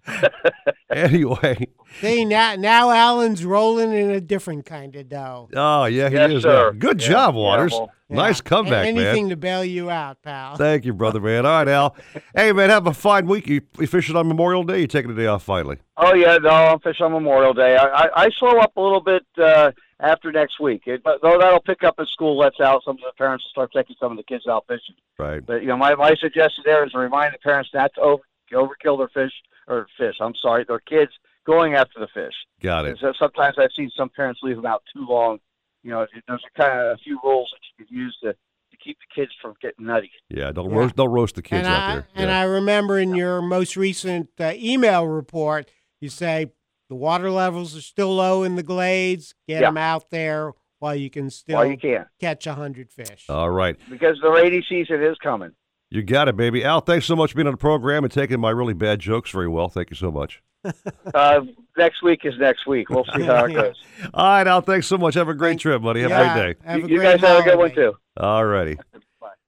anyway. 0.89 1.67
See 1.99 2.25
now, 2.25 2.55
now 2.55 2.89
Alan's 2.91 3.43
rolling 3.45 3.91
in 3.93 4.09
a 4.11 4.21
different 4.21 4.65
kind 4.65 4.95
of 4.95 5.09
dough. 5.09 5.49
Oh, 5.55 5.85
yeah, 5.85 6.09
he 6.09 6.15
Yes, 6.15 6.31
is. 6.31 6.43
sir. 6.43 6.71
Good 6.73 7.01
Yeah, 7.01 7.09
job, 7.09 7.35
yeah, 7.35 7.41
Waters. 7.41 7.71
well- 7.73 7.91
nice 8.09 8.39
Yeah. 8.39 8.49
comeback, 8.49 8.85
A- 8.85 8.89
Anything 8.89 9.23
man. 9.25 9.29
to 9.31 9.35
bail 9.35 9.63
you 9.65 9.89
out, 9.89 10.21
pal. 10.21 10.55
Thank 10.55 10.85
you, 10.85 10.93
brother, 10.93 11.19
man. 11.19 11.45
All 11.45 11.51
right, 11.63 11.67
Al. 11.67 11.95
Hey, 12.35 12.51
man, 12.53 12.69
have 12.69 12.87
a 12.87 12.93
fine 12.93 13.27
week. 13.27 13.47
You, 13.47 13.61
you 13.79 13.87
fishing 13.87 14.15
on 14.15 14.27
Memorial 14.27 14.63
Day? 14.63 14.79
You 14.81 14.87
taking 14.87 15.11
a 15.11 15.15
day 15.15 15.27
off 15.27 15.43
finally? 15.43 15.77
Oh 15.97 16.13
yeah, 16.13 16.37
no, 16.37 16.49
I'm 16.49 16.79
fishing 16.79 17.05
on 17.05 17.11
Memorial 17.11 17.53
Day. 17.53 17.75
I, 17.77 17.85
I, 18.05 18.23
I 18.25 18.29
slow 18.31 18.57
up 18.59 18.75
a 18.75 18.81
little 18.81 19.01
bit 19.01 19.23
uh, 19.37 19.71
after 19.99 20.31
next 20.31 20.59
week. 20.59 20.83
It, 20.87 21.03
but 21.03 21.21
though 21.21 21.37
that'll 21.37 21.61
pick 21.61 21.83
up 21.83 21.95
as 21.99 22.07
school 22.09 22.37
lets 22.37 22.59
out, 22.59 22.83
some 22.83 22.95
of 22.95 23.01
the 23.01 23.11
parents 23.17 23.45
will 23.45 23.49
start 23.51 23.71
taking 23.73 23.95
some 23.99 24.11
of 24.11 24.17
the 24.17 24.23
kids 24.23 24.47
out 24.47 24.65
fishing. 24.67 24.95
Right. 25.19 25.45
But 25.45 25.61
you 25.61 25.67
know, 25.67 25.77
my 25.77 25.93
my 25.95 26.15
suggestion 26.15 26.63
there 26.65 26.83
is 26.85 26.91
to 26.93 26.97
remind 26.99 27.33
the 27.33 27.37
parents 27.39 27.69
not 27.73 27.93
to 27.95 28.01
over 28.01 28.23
overkill 28.51 28.97
their 28.97 29.07
fish 29.09 29.31
or 29.71 29.87
fish. 29.97 30.15
I'm 30.19 30.33
sorry, 30.41 30.65
their 30.67 30.79
kids 30.79 31.11
going 31.45 31.73
after 31.75 31.99
the 31.99 32.07
fish. 32.13 32.33
Got 32.61 32.85
it. 32.85 32.97
So 33.01 33.13
sometimes 33.17 33.55
I've 33.57 33.71
seen 33.75 33.89
some 33.97 34.09
parents 34.09 34.41
leave 34.43 34.57
them 34.57 34.65
out 34.65 34.83
too 34.93 35.05
long. 35.07 35.39
You 35.83 35.91
know, 35.91 36.05
there's 36.27 36.41
a 36.55 36.61
kind 36.61 36.79
of 36.79 36.85
a 36.93 36.97
few 37.03 37.19
rules 37.23 37.51
that 37.53 37.59
you 37.79 37.85
could 37.85 37.95
use 37.95 38.15
to, 38.23 38.33
to 38.33 38.77
keep 38.83 38.97
the 38.99 39.21
kids 39.21 39.31
from 39.41 39.53
getting 39.61 39.85
nutty. 39.87 40.11
Yeah, 40.29 40.51
don't 40.51 40.69
roast 40.71 40.95
don't 40.95 41.09
roast 41.09 41.35
the 41.35 41.41
kids 41.41 41.65
and 41.65 41.67
out 41.75 41.89
I, 41.89 41.93
there. 41.93 42.07
And 42.15 42.29
Yeah. 42.29 42.39
I 42.39 42.43
remember 42.43 42.99
in 42.99 43.15
your 43.15 43.41
most 43.41 43.75
recent 43.75 44.29
uh, 44.39 44.53
email 44.55 45.07
report, 45.07 45.69
you 45.99 46.09
say 46.09 46.51
the 46.89 46.95
water 46.95 47.31
levels 47.31 47.75
are 47.75 47.81
still 47.81 48.15
low 48.15 48.43
in 48.43 48.55
the 48.57 48.63
glades. 48.63 49.33
Get 49.47 49.61
Yeah. 49.61 49.69
them 49.69 49.77
out 49.77 50.11
there 50.11 50.51
while 50.79 50.95
you 50.95 51.09
can 51.09 51.29
still 51.31 51.57
While 51.57 51.65
you 51.71 51.77
can. 51.77 52.05
catch 52.19 52.45
a 52.45 52.53
hundred 52.53 52.91
fish. 52.91 53.25
All 53.29 53.49
right. 53.49 53.77
Because 53.89 54.17
the 54.21 54.29
rainy 54.29 54.63
season 54.69 55.01
is 55.03 55.17
coming. 55.23 55.51
You 55.93 56.01
got 56.03 56.27
it, 56.29 56.37
baby. 56.37 56.63
Al, 56.63 56.79
thanks 56.79 57.05
so 57.05 57.15
much 57.17 57.31
for 57.31 57.35
being 57.35 57.47
on 57.47 57.53
the 57.53 57.57
program 57.57 58.03
and 58.05 58.11
taking 58.11 58.39
my 58.39 58.49
really 58.49 58.73
bad 58.73 58.99
jokes 58.99 59.29
very 59.29 59.49
well. 59.49 59.67
Thank 59.69 59.89
you 59.89 59.95
so 59.95 60.11
much. 60.11 60.41
Uh, 61.15 61.41
next 61.75 62.03
week 62.03 62.19
is 62.23 62.35
next 62.39 62.67
week. 62.67 62.87
We'll 62.89 63.03
see 63.15 63.23
how 63.23 63.45
it 63.45 63.53
goes. 63.55 63.75
All 64.13 64.23
right, 64.25 64.45
Al, 64.45 64.61
thanks 64.61 64.85
so 64.87 64.97
much. 64.97 65.15
Have 65.15 65.27
a 65.27 65.33
great 65.33 65.57
trip, 65.59 65.81
buddy. 65.81 66.01
Have 66.01 66.11
Yeah, 66.11 66.31
a 66.37 66.39
great 66.39 66.59
day. 66.59 66.65
have 66.65 66.77
a 66.77 66.81
You- 66.81 66.87
you 66.87 66.97
great 66.99 67.19
guys 67.19 67.27
have 67.27 67.39
a 67.39 67.43
good 67.49 67.57
one, 67.57 67.73
too. 67.73 67.93
All 68.17 68.45
righty. 68.45 68.77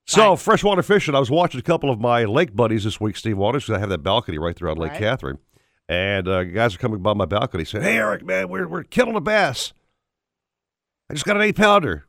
So, 0.06 0.36
freshwater 0.36 0.84
fishing. 0.84 1.16
I 1.16 1.20
was 1.20 1.32
watching 1.32 1.60
a 1.60 1.64
couple 1.64 1.90
of 1.90 1.98
my 1.98 2.26
lake 2.26 2.54
buddies 2.54 2.84
this 2.84 3.00
week, 3.00 3.16
Steve 3.16 3.38
Waters, 3.38 3.64
because 3.64 3.78
I 3.78 3.80
have 3.80 3.88
that 3.90 4.04
balcony 4.04 4.38
right 4.38 4.54
there 4.54 4.68
on 4.68 4.76
Lake 4.78 4.92
Right. 4.92 5.00
Catherine. 5.00 5.38
And 5.88 6.28
uh, 6.28 6.44
guys 6.44 6.76
are 6.76 6.78
coming 6.78 7.02
by 7.02 7.14
my 7.14 7.24
balcony 7.24 7.64
saying, 7.64 7.86
Hey, 7.86 7.96
Eric, 7.98 8.26
man, 8.26 8.50
we're, 8.50 8.68
we're 8.68 8.84
killing 8.84 9.16
a 9.16 9.22
bass. 9.22 9.72
I 11.10 11.14
just 11.14 11.26
got 11.26 11.38
an 11.38 11.44
eight 11.44 11.56
pounder. 11.56 12.06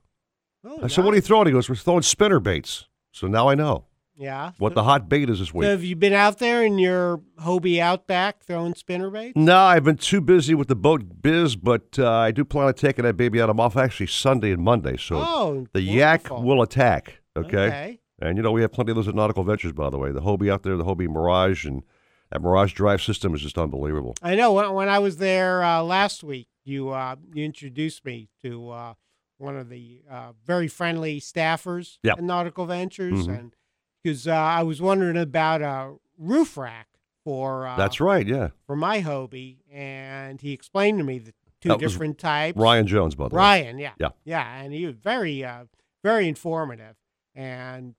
Oh, 0.65 0.81
I 0.83 0.89
said, 0.89 1.05
What 1.05 1.13
are 1.13 1.17
you 1.17 1.21
throwing? 1.23 1.47
He 1.47 1.53
goes, 1.53 1.69
We're 1.69 1.77
throwing 1.77 2.03
spinner 2.03 2.41
baits. 2.41 2.87
So 3.13 3.29
now 3.29 3.49
I 3.49 3.55
know 3.55 3.85
Yeah. 4.17 4.53
what 4.59 4.75
the 4.75 4.85
hot 4.85 5.09
bait 5.09 5.29
is 5.29 5.39
this 5.41 5.49
So 5.49 5.59
week. 5.59 5.69
have 5.69 5.83
you 5.83 5.97
been 5.97 6.13
out 6.13 6.39
there 6.39 6.65
in 6.65 6.79
your 6.79 7.21
Hobie 7.41 7.79
Outback 7.81 8.45
throwing 8.45 8.75
spinner 8.75 9.11
bait? 9.11 9.37
No, 9.37 9.57
I've 9.59 9.85
been 9.85 9.97
too 9.97 10.21
busy 10.21 10.55
with 10.55 10.69
the 10.69 10.77
boat 10.77 11.21
biz, 11.23 11.57
but 11.57 11.99
uh, 11.99 12.09
I 12.11 12.31
do 12.31 12.45
plan 12.45 12.67
on 12.67 12.75
taking 12.75 13.05
that 13.05 13.17
baby 13.17 13.41
out. 13.41 13.51
I'm 13.51 13.59
off 13.61 13.77
actually 13.77 14.07
Sunday 14.07 14.53
and 14.53 14.63
Monday, 14.63 14.97
so 14.97 15.17
Oh, 15.17 15.67
the 15.73 15.81
yak 15.81 16.31
will 16.31 16.63
attack. 16.63 17.23
Okay? 17.37 17.67
Okay. 17.67 18.01
and 18.21 18.37
you 18.37 18.43
know 18.45 18.53
we 18.53 18.61
have 18.63 18.71
plenty 18.73 18.93
of 18.93 18.97
those 18.97 19.09
at 19.09 19.15
Nautical 19.17 19.43
Ventures, 19.43 19.73
by 19.73 19.91
the 19.91 19.99
way. 19.99 20.13
The 20.13 20.21
Hobie 20.23 20.51
out 20.53 20.63
there, 20.63 20.77
the 20.77 20.85
Hobie 20.85 21.09
Mirage, 21.09 21.65
and 21.67 21.83
that 22.31 22.41
Mirage 22.41 22.73
drive 22.73 23.03
system 23.03 23.35
is 23.35 23.41
just 23.43 23.59
unbelievable. 23.59 24.15
I 24.23 24.37
know 24.37 24.53
when, 24.53 24.73
when 24.73 24.89
I 24.89 25.01
was 25.01 25.17
there 25.17 25.65
uh, 25.65 25.83
last 25.83 26.23
week, 26.23 26.47
you 26.65 26.91
uh, 26.91 27.17
you 27.33 27.45
introduced 27.45 28.05
me 28.05 28.29
to 28.43 28.71
uh, 28.71 28.95
one 29.39 29.57
of 29.57 29.69
the 29.69 30.03
uh, 30.09 30.33
very 30.47 30.69
friendly 30.69 31.21
staffers 31.21 31.99
Yeah. 32.05 32.13
at 32.13 32.23
Nautical 32.23 32.67
Ventures, 32.67 33.27
Mhm. 33.27 33.39
and 33.39 33.57
because 34.05 34.29
uh, 34.29 34.33
I 34.33 34.63
was 34.63 34.83
wondering 34.83 35.17
about 35.17 35.63
a 35.63 35.95
roof 36.19 36.57
rack 36.59 36.89
for 37.25 37.67
uh, 37.67 37.77
That's 37.77 38.01
right, 38.01 38.27
yeah. 38.27 38.51
for 38.67 38.77
my 38.77 39.01
Hobie, 39.01 39.57
and 39.73 40.41
he 40.41 40.53
explained 40.53 40.99
to 40.99 41.05
me 41.05 41.19
the 41.19 41.33
two 41.63 41.71
That 41.71 41.79
different 41.79 42.19
types. 42.19 42.59
Ryan 42.59 42.87
Jones, 42.87 43.15
by 43.15 43.29
the 43.29 43.35
way. 43.35 43.39
Ryan, 43.39 43.79
yeah, 43.79 43.93
Yeah. 43.99 44.11
yeah, 44.25 44.57
and 44.61 44.75
he 44.75 44.85
was 44.85 44.97
very, 44.97 45.43
uh, 45.43 45.65
very 46.03 46.29
informative, 46.29 46.97
and 47.35 47.95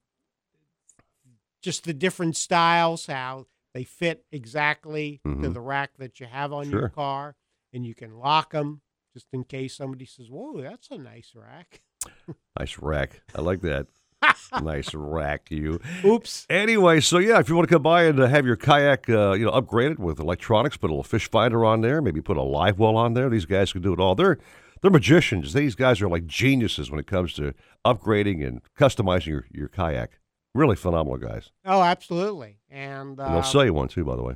just 1.63 1.85
the 1.85 1.93
different 1.93 2.37
styles, 2.37 3.07
how 3.07 3.47
they 3.73 3.83
fit 3.83 4.25
exactly 4.31 5.19
to 5.25 5.29
Mhm. 5.31 5.53
the 5.55 5.59
rack 5.61 5.97
that 5.97 6.19
you 6.19 6.27
have 6.27 6.53
on 6.53 6.69
Sure. 6.69 6.81
your 6.81 6.89
car, 6.89 7.35
and 7.73 7.83
you 7.83 7.95
can 7.95 8.13
lock 8.19 8.51
them 8.51 8.81
just 9.13 9.25
in 9.33 9.43
case 9.43 9.75
somebody 9.75 10.05
says, 10.05 10.29
"Whoa, 10.29 10.61
that's 10.61 10.91
a 10.91 10.97
nice 10.99 11.33
rack." 11.35 11.81
Nice 12.57 12.77
rack. 12.77 13.21
I 13.35 13.41
like 13.41 13.59
that. 13.61 13.87
nice 14.61 14.93
rack, 14.93 15.51
you. 15.51 15.79
Oops. 16.03 16.45
Anyway, 16.49 16.99
so 16.99 17.17
yeah, 17.17 17.39
if 17.39 17.49
you 17.49 17.55
want 17.55 17.67
to 17.67 17.73
come 17.75 17.83
by 17.83 18.03
and 18.03 18.19
uh, 18.19 18.27
have 18.27 18.45
your 18.45 18.55
kayak, 18.55 19.09
uh, 19.09 19.33
you 19.33 19.45
know, 19.45 19.51
upgraded 19.51 19.99
with 19.99 20.19
electronics, 20.19 20.77
put 20.77 20.89
a 20.89 20.93
little 20.93 21.03
fish 21.03 21.29
finder 21.29 21.65
on 21.65 21.81
there, 21.81 22.01
maybe 22.01 22.21
put 22.21 22.37
a 22.37 22.41
live 22.41 22.79
well 22.79 22.95
on 22.95 23.13
there. 23.13 23.29
These 23.29 23.45
guys 23.45 23.71
can 23.71 23.81
do 23.81 23.93
it 23.93 23.99
all. 23.99 24.15
They're 24.15 24.37
they're 24.81 24.91
magicians. 24.91 25.53
These 25.53 25.75
guys 25.75 26.01
are 26.01 26.07
like 26.07 26.27
geniuses 26.27 26.91
when 26.91 26.99
it 26.99 27.07
comes 27.07 27.33
to 27.33 27.53
upgrading 27.85 28.45
and 28.45 28.61
customizing 28.77 29.27
your, 29.27 29.45
your 29.51 29.67
kayak. 29.67 30.19
Really 30.53 30.75
phenomenal 30.75 31.17
guys. 31.17 31.51
Oh, 31.65 31.81
absolutely, 31.81 32.59
and, 32.69 33.09
And 33.09 33.17
they'll 33.17 33.39
uh, 33.39 33.41
sell 33.41 33.65
you 33.65 33.73
one 33.73 33.87
too, 33.87 34.05
by 34.05 34.15
the 34.15 34.23
way. 34.23 34.35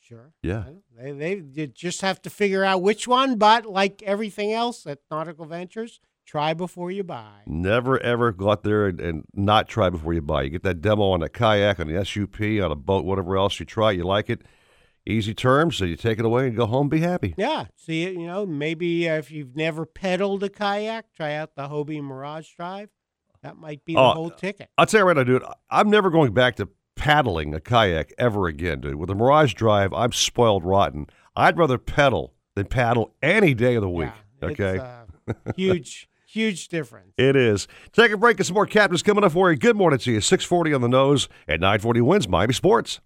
Sure. 0.00 0.32
Yeah. 0.42 0.64
They, 0.96 1.12
they 1.12 1.42
you 1.52 1.66
just 1.66 2.02
have 2.02 2.22
to 2.22 2.30
figure 2.30 2.62
out 2.62 2.80
which 2.80 3.08
one, 3.08 3.38
but 3.38 3.66
like 3.66 4.02
everything 4.04 4.52
else 4.52 4.86
at 4.86 5.00
Nautical 5.10 5.46
Ventures, 5.46 6.00
try 6.26 6.52
before 6.54 6.90
you 6.90 7.04
buy. 7.04 7.42
Never 7.46 7.98
ever 8.00 8.32
go 8.32 8.50
out 8.50 8.62
there 8.64 8.86
and, 8.86 9.00
and 9.00 9.24
not 9.34 9.68
try 9.68 9.88
before 9.90 10.12
you 10.12 10.22
buy. 10.22 10.42
You 10.42 10.50
get 10.50 10.62
that 10.64 10.80
demo 10.82 11.10
on 11.10 11.22
a 11.22 11.28
kayak, 11.28 11.80
on 11.80 11.86
the 11.86 12.04
SUP, 12.04 12.40
on 12.40 12.70
a 12.72 12.76
boat, 12.76 13.04
whatever 13.04 13.36
else. 13.36 13.58
You 13.60 13.66
try, 13.66 13.92
you 13.92 14.04
like 14.04 14.28
it. 14.28 14.42
Easy 15.08 15.34
terms, 15.34 15.76
so 15.76 15.84
you 15.84 15.94
take 15.94 16.18
it 16.18 16.24
away 16.24 16.48
and 16.48 16.56
go 16.56 16.66
home, 16.66 16.88
be 16.88 16.98
happy. 16.98 17.32
Yeah, 17.38 17.66
see. 17.76 18.02
You 18.10 18.26
know, 18.26 18.44
maybe 18.44 19.08
uh, 19.08 19.14
if 19.18 19.30
you've 19.30 19.54
never 19.54 19.86
pedaled 19.86 20.42
a 20.42 20.48
kayak, 20.48 21.12
try 21.14 21.34
out 21.34 21.54
the 21.54 21.68
Hobie 21.68 22.02
Mirage 22.02 22.50
Drive. 22.56 22.88
That 23.42 23.56
might 23.56 23.84
be 23.84 23.94
the 23.94 24.00
Oh, 24.00 24.10
whole 24.10 24.30
ticket. 24.30 24.68
I'll 24.76 24.86
tell 24.86 25.02
you 25.02 25.06
right 25.06 25.16
now, 25.16 25.22
dude. 25.22 25.44
I'm 25.70 25.88
never 25.90 26.10
going 26.10 26.34
back 26.34 26.56
to 26.56 26.68
paddling 26.96 27.54
a 27.54 27.60
kayak 27.60 28.12
ever 28.18 28.48
again, 28.48 28.80
dude. 28.80 28.96
With 28.96 29.08
the 29.08 29.14
Mirage 29.14 29.54
Drive, 29.54 29.92
I'm 29.92 30.10
spoiled 30.10 30.64
rotten. 30.64 31.06
I'd 31.36 31.56
rather 31.56 31.78
pedal 31.78 32.34
than 32.56 32.66
paddle 32.66 33.14
any 33.22 33.54
day 33.54 33.76
of 33.76 33.82
the 33.82 33.88
week. 33.90 34.10
okay. 34.42 34.80
It's 35.28 35.38
uh, 35.48 35.52
huge, 35.56 36.08
huge 36.36 36.68
difference. 36.68 37.14
It 37.16 37.34
is. 37.34 37.66
Take 37.92 38.12
a 38.12 38.16
break. 38.16 38.36
Get 38.36 38.46
some 38.46 38.54
more 38.54 38.66
captains 38.66 39.02
coming 39.02 39.24
up 39.24 39.32
for 39.32 39.50
you. 39.50 39.56
Good 39.56 39.76
morning 39.76 39.98
to 40.00 40.12
you. 40.12 40.20
640 40.20 40.74
on 40.74 40.82
the 40.82 40.88
nose 40.88 41.28
at 41.48 41.60
940 41.60 42.00
wins 42.02 42.28
Miami 42.28 42.52
Sports. 42.52 43.00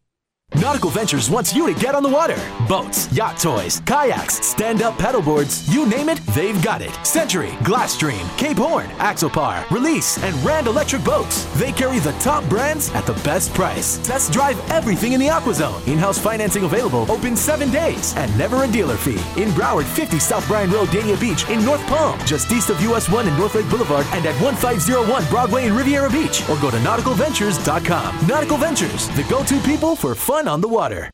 Nautical 0.56 0.90
Ventures 0.90 1.30
wants 1.30 1.54
you 1.54 1.72
to 1.72 1.80
get 1.80 1.94
on 1.94 2.02
the 2.02 2.08
water. 2.08 2.36
Boats, 2.68 3.10
yacht 3.12 3.38
toys, 3.38 3.80
kayaks, 3.86 4.44
stand 4.44 4.82
up 4.82 4.94
paddleboards, 4.98 5.72
you 5.72 5.86
name 5.86 6.08
it, 6.08 6.18
they've 6.34 6.60
got 6.62 6.82
it. 6.82 6.92
Century, 7.06 7.50
Glasstream, 7.62 8.26
Cape 8.36 8.56
Horn, 8.56 8.86
Axopar, 8.98 9.68
Release, 9.70 10.22
and 10.24 10.34
Rand 10.44 10.66
Electric 10.66 11.04
Boats. 11.04 11.44
They 11.58 11.70
carry 11.70 12.00
the 12.00 12.12
top 12.14 12.46
brands 12.48 12.90
at 12.94 13.06
the 13.06 13.14
best 13.22 13.54
price. 13.54 13.98
Test 13.98 14.32
drive 14.32 14.58
everything 14.70 15.12
in 15.12 15.20
the 15.20 15.28
AquaZone. 15.28 15.86
In 15.86 15.98
house 15.98 16.18
financing 16.18 16.64
available, 16.64 17.10
open 17.10 17.36
seven 17.36 17.70
days, 17.70 18.14
and 18.16 18.36
never 18.36 18.64
a 18.64 18.68
dealer 18.68 18.96
fee. 18.96 19.20
In 19.40 19.50
Broward, 19.50 19.84
50 19.84 20.18
South 20.18 20.46
Bryan 20.48 20.70
Road, 20.70 20.88
Dania 20.88 21.18
Beach, 21.18 21.48
in 21.48 21.64
North 21.64 21.84
Palm, 21.86 22.18
just 22.26 22.50
east 22.50 22.70
of 22.70 22.80
US 22.82 23.08
1 23.08 23.28
and 23.28 23.38
North 23.38 23.54
Lake 23.54 23.70
Boulevard, 23.70 24.04
and 24.12 24.26
at 24.26 24.34
1501 24.42 25.24
Broadway 25.26 25.66
in 25.66 25.76
Riviera 25.76 26.10
Beach, 26.10 26.42
or 26.48 26.58
go 26.58 26.72
to 26.72 26.76
nauticalventures.com. 26.78 28.26
Nautical 28.26 28.56
Ventures, 28.56 29.08
the 29.10 29.22
go 29.24 29.44
to 29.44 29.60
people 29.60 29.94
for 29.94 30.16
fun 30.16 30.39
on 30.48 30.60
the 30.60 30.68
water. 30.68 31.10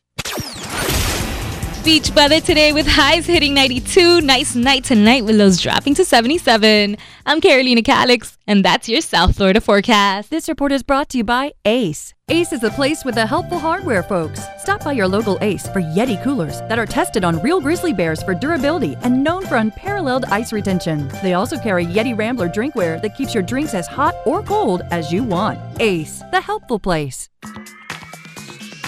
Beach 1.87 2.11
weather 2.13 2.41
today 2.41 2.73
with 2.73 2.85
highs 2.85 3.25
hitting 3.25 3.53
92. 3.53 4.19
Nice 4.19 4.55
night 4.55 4.83
tonight 4.83 5.23
with 5.23 5.37
lows 5.37 5.57
dropping 5.61 5.95
to 5.95 6.03
77. 6.03 6.97
I'm 7.25 7.39
Carolina 7.39 7.81
Calix, 7.81 8.37
and 8.45 8.65
that's 8.65 8.89
your 8.89 8.99
South 8.99 9.37
Florida 9.37 9.61
forecast. 9.61 10.29
This 10.29 10.49
report 10.49 10.73
is 10.73 10.83
brought 10.83 11.07
to 11.11 11.17
you 11.17 11.23
by 11.23 11.53
Ace. 11.63 12.13
Ace 12.27 12.51
is 12.51 12.61
a 12.63 12.71
place 12.71 13.05
with 13.05 13.15
the 13.15 13.25
helpful 13.25 13.57
hardware, 13.57 14.03
folks. 14.03 14.41
Stop 14.59 14.83
by 14.83 14.91
your 14.91 15.07
local 15.07 15.37
Ace 15.39 15.65
for 15.69 15.79
Yeti 15.79 16.21
coolers 16.21 16.59
that 16.67 16.77
are 16.77 16.85
tested 16.85 17.23
on 17.23 17.41
real 17.41 17.61
grizzly 17.61 17.93
bears 17.93 18.21
for 18.21 18.33
durability 18.33 18.97
and 19.03 19.23
known 19.23 19.45
for 19.45 19.55
unparalleled 19.55 20.25
ice 20.25 20.51
retention. 20.51 21.07
They 21.23 21.35
also 21.35 21.57
carry 21.57 21.85
Yeti 21.85 22.17
Rambler 22.17 22.49
drinkware 22.49 23.01
that 23.01 23.15
keeps 23.15 23.33
your 23.33 23.43
drinks 23.43 23.73
as 23.73 23.87
hot 23.87 24.13
or 24.25 24.43
cold 24.43 24.81
as 24.91 25.13
you 25.13 25.23
want. 25.23 25.57
Ace, 25.79 26.21
the 26.31 26.41
helpful 26.41 26.79
place. 26.79 27.29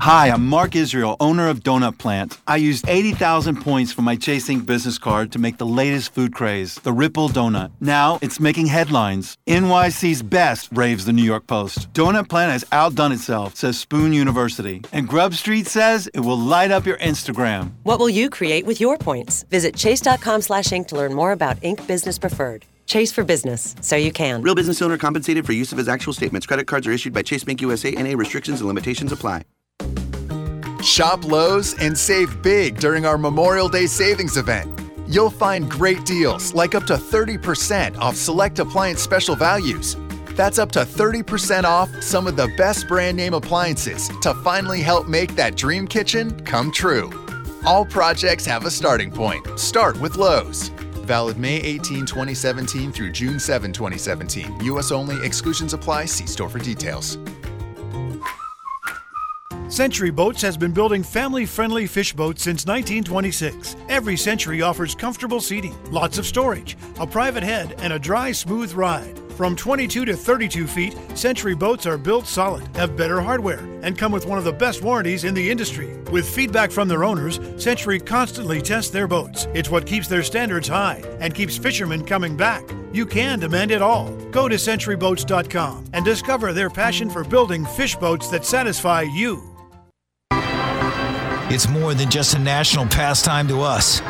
Hi, 0.00 0.30
I'm 0.30 0.46
Mark 0.46 0.76
Israel, 0.76 1.16
owner 1.18 1.48
of 1.48 1.60
Donut 1.60 1.98
Plant. 1.98 2.38
I 2.46 2.56
used 2.56 2.88
80,000 2.88 3.60
points 3.60 3.92
for 3.92 4.02
my 4.02 4.14
Chase 4.14 4.38
Chasing 4.38 4.60
business 4.60 4.98
card 4.98 5.32
to 5.32 5.38
make 5.38 5.58
the 5.58 5.66
latest 5.66 6.14
food 6.14 6.32
craze, 6.32 6.76
the 6.76 6.92
Ripple 6.92 7.28
Donut. 7.28 7.72
Now 7.80 8.20
it's 8.22 8.38
making 8.38 8.66
headlines. 8.66 9.36
NYC's 9.48 10.22
best, 10.22 10.68
raves 10.70 11.06
the 11.06 11.12
New 11.12 11.24
York 11.24 11.48
Post. 11.48 11.92
Donut 11.92 12.28
Plant 12.28 12.52
has 12.52 12.64
outdone 12.70 13.10
itself, 13.10 13.56
says 13.56 13.80
Spoon 13.80 14.12
University. 14.12 14.80
And 14.92 15.08
Grub 15.08 15.34
Street 15.34 15.66
says 15.66 16.06
it 16.14 16.20
will 16.20 16.38
light 16.38 16.70
up 16.70 16.86
your 16.86 16.98
Instagram. 16.98 17.72
What 17.82 17.98
will 17.98 18.10
you 18.10 18.30
create 18.30 18.64
with 18.64 18.80
your 18.80 18.96
points? 18.96 19.42
Visit 19.50 19.74
chase.com 19.74 20.42
slash 20.42 20.70
ink 20.70 20.86
to 20.88 20.94
learn 20.94 21.14
more 21.14 21.32
about 21.32 21.58
Ink 21.62 21.84
Business 21.88 22.18
Preferred. 22.18 22.64
Chase 22.86 23.10
for 23.10 23.24
business, 23.24 23.74
so 23.80 23.96
you 23.96 24.12
can. 24.12 24.42
Real 24.42 24.54
business 24.54 24.80
owner 24.80 24.96
compensated 24.96 25.44
for 25.44 25.52
use 25.52 25.72
of 25.72 25.78
his 25.78 25.88
actual 25.88 26.12
statements. 26.12 26.46
Credit 26.46 26.66
cards 26.66 26.86
are 26.86 26.92
issued 26.92 27.12
by 27.12 27.22
Chase 27.22 27.42
Bank 27.42 27.60
USA 27.60 27.92
and 27.94 28.06
a 28.06 28.14
restrictions 28.14 28.60
and 28.60 28.68
limitations 28.68 29.10
apply. 29.10 29.42
Shop 30.88 31.22
Lowe's 31.26 31.74
and 31.74 31.96
save 31.96 32.40
big 32.40 32.80
during 32.80 33.04
our 33.04 33.18
Memorial 33.18 33.68
Day 33.68 33.86
savings 33.86 34.38
event. 34.38 34.80
You'll 35.06 35.30
find 35.30 35.70
great 35.70 36.04
deals 36.06 36.54
like 36.54 36.74
up 36.74 36.84
to 36.86 36.94
30% 36.94 37.98
off 37.98 38.16
select 38.16 38.58
appliance 38.58 39.02
special 39.02 39.36
values. 39.36 39.96
That's 40.30 40.58
up 40.58 40.72
to 40.72 40.80
30% 40.80 41.64
off 41.64 41.90
some 42.02 42.26
of 42.26 42.36
the 42.36 42.48
best 42.56 42.88
brand 42.88 43.18
name 43.18 43.34
appliances 43.34 44.08
to 44.22 44.32
finally 44.42 44.80
help 44.80 45.06
make 45.06 45.36
that 45.36 45.56
dream 45.56 45.86
kitchen 45.86 46.40
come 46.46 46.72
true. 46.72 47.12
All 47.66 47.84
projects 47.84 48.46
have 48.46 48.64
a 48.64 48.70
starting 48.70 49.10
point. 49.10 49.60
Start 49.60 50.00
with 50.00 50.16
Lowe's. 50.16 50.70
Valid 51.04 51.36
May 51.36 51.56
18, 51.56 52.06
2017 52.06 52.92
through 52.92 53.12
June 53.12 53.38
7, 53.38 53.72
2017. 53.74 54.64
U.S. 54.64 54.90
only. 54.90 55.22
Exclusions 55.24 55.74
apply. 55.74 56.06
See 56.06 56.26
store 56.26 56.48
for 56.48 56.58
details. 56.58 57.18
Century 59.68 60.10
Boats 60.10 60.40
has 60.40 60.56
been 60.56 60.72
building 60.72 61.02
family 61.02 61.44
friendly 61.44 61.86
fish 61.86 62.14
boats 62.14 62.42
since 62.42 62.64
1926. 62.64 63.76
Every 63.90 64.16
Century 64.16 64.62
offers 64.62 64.94
comfortable 64.94 65.42
seating, 65.42 65.76
lots 65.92 66.16
of 66.16 66.24
storage, 66.24 66.78
a 66.98 67.06
private 67.06 67.42
head, 67.42 67.74
and 67.80 67.92
a 67.92 67.98
dry, 67.98 68.32
smooth 68.32 68.72
ride. 68.72 69.18
From 69.36 69.54
22 69.54 70.06
to 70.06 70.16
32 70.16 70.66
feet, 70.66 70.96
Century 71.14 71.54
boats 71.54 71.84
are 71.84 71.98
built 71.98 72.26
solid, 72.26 72.66
have 72.76 72.96
better 72.96 73.20
hardware, 73.20 73.60
and 73.82 73.96
come 73.96 74.10
with 74.10 74.24
one 74.24 74.38
of 74.38 74.44
the 74.44 74.52
best 74.52 74.82
warranties 74.82 75.24
in 75.24 75.34
the 75.34 75.50
industry. 75.50 75.98
With 76.10 76.26
feedback 76.26 76.70
from 76.70 76.88
their 76.88 77.04
owners, 77.04 77.38
Century 77.62 78.00
constantly 78.00 78.62
tests 78.62 78.90
their 78.90 79.06
boats. 79.06 79.48
It's 79.52 79.70
what 79.70 79.86
keeps 79.86 80.08
their 80.08 80.22
standards 80.22 80.68
high 80.68 81.02
and 81.20 81.34
keeps 81.34 81.58
fishermen 81.58 82.06
coming 82.06 82.38
back. 82.38 82.64
You 82.90 83.04
can 83.04 83.38
demand 83.38 83.70
it 83.70 83.82
all. 83.82 84.10
Go 84.30 84.48
to 84.48 84.56
centuryboats.com 84.56 85.90
and 85.92 86.06
discover 86.06 86.54
their 86.54 86.70
passion 86.70 87.10
for 87.10 87.22
building 87.22 87.66
fish 87.66 87.96
boats 87.96 88.28
that 88.30 88.46
satisfy 88.46 89.02
you. 89.02 89.57
It's 91.50 91.66
more 91.66 91.94
than 91.94 92.10
just 92.10 92.34
a 92.34 92.38
national 92.38 92.84
pastime 92.86 93.48
to 93.48 93.62
us. 93.62 94.00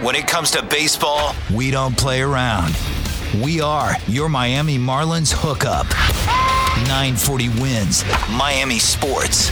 When 0.00 0.16
it 0.16 0.26
comes 0.26 0.50
to 0.52 0.62
baseball, 0.62 1.34
we 1.52 1.70
don't 1.70 1.94
play 1.94 2.22
around. 2.22 2.74
We 3.42 3.60
are 3.60 3.92
your 4.06 4.30
Miami 4.30 4.78
Marlins 4.78 5.30
hookup. 5.30 5.86
940 6.88 7.48
wins, 7.60 8.04
Miami 8.30 8.78
Sports. 8.78 9.50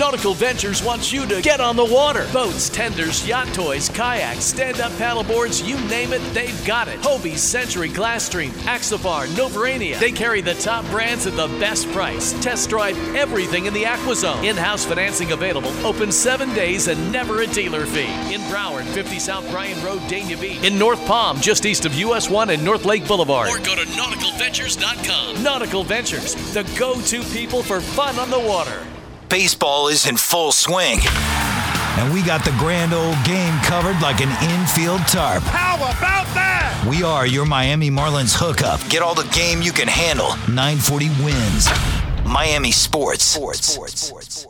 Nautical 0.00 0.32
Ventures 0.32 0.82
wants 0.82 1.12
you 1.12 1.26
to 1.26 1.42
get 1.42 1.60
on 1.60 1.76
the 1.76 1.84
water. 1.84 2.26
Boats, 2.32 2.70
tenders, 2.70 3.28
yacht 3.28 3.46
toys, 3.52 3.90
kayaks, 3.90 4.44
stand-up 4.44 4.90
paddleboards, 4.92 5.62
you 5.62 5.78
name 5.88 6.14
it, 6.14 6.22
they've 6.32 6.64
got 6.64 6.88
it. 6.88 6.98
Hobie, 7.00 7.36
Century, 7.36 7.90
Glasstream, 7.90 8.48
Axopar, 8.64 9.26
Novurania. 9.36 10.00
They 10.00 10.10
carry 10.10 10.40
the 10.40 10.54
top 10.54 10.86
brands 10.86 11.26
at 11.26 11.36
the 11.36 11.48
best 11.58 11.86
price. 11.92 12.32
Test 12.42 12.70
drive 12.70 12.96
everything 13.14 13.66
in 13.66 13.74
the 13.74 13.82
AquaZone. 13.82 14.42
In-house 14.42 14.86
financing 14.86 15.32
available. 15.32 15.70
Open 15.86 16.10
seven 16.10 16.48
days 16.54 16.88
and 16.88 17.12
never 17.12 17.42
a 17.42 17.46
dealer 17.48 17.84
fee. 17.84 18.08
In 18.32 18.40
Broward, 18.48 18.86
50 18.94 19.18
South 19.18 19.48
Bryan 19.50 19.84
Road, 19.84 20.00
Dania 20.08 20.40
Beach. 20.40 20.64
In 20.64 20.78
North 20.78 21.04
Palm, 21.04 21.38
just 21.42 21.66
east 21.66 21.84
of 21.84 21.92
US 21.96 22.30
1 22.30 22.48
and 22.48 22.64
North 22.64 22.86
Lake 22.86 23.06
Boulevard. 23.06 23.50
Or 23.50 23.58
go 23.58 23.74
to 23.74 23.82
nauticalventures.com. 23.82 25.42
Nautical 25.42 25.84
Ventures, 25.84 26.36
the 26.54 26.62
go-to 26.78 27.22
people 27.34 27.62
for 27.62 27.82
fun 27.82 28.18
on 28.18 28.30
the 28.30 28.40
water. 28.40 28.82
Baseball 29.30 29.86
is 29.86 30.06
in 30.06 30.16
full 30.16 30.50
swing. 30.50 30.98
And 31.98 32.12
we 32.12 32.20
got 32.20 32.44
the 32.44 32.50
grand 32.58 32.92
old 32.92 33.14
game 33.24 33.56
covered 33.60 34.00
like 34.02 34.20
an 34.20 34.30
infield 34.50 35.02
tarp. 35.06 35.44
How 35.44 35.76
about 35.76 36.26
that? 36.34 36.84
We 36.90 37.04
are 37.04 37.28
your 37.28 37.46
Miami 37.46 37.90
Marlins 37.90 38.34
hookup. 38.36 38.80
Get 38.90 39.02
all 39.02 39.14
the 39.14 39.28
game 39.32 39.62
you 39.62 39.70
can 39.70 39.86
handle. 39.86 40.30
940 40.48 41.10
wins. 41.22 41.68
Miami 42.26 42.72
Sports. 42.72 43.22
Sports. 43.22 43.68
Sports. 43.68 44.49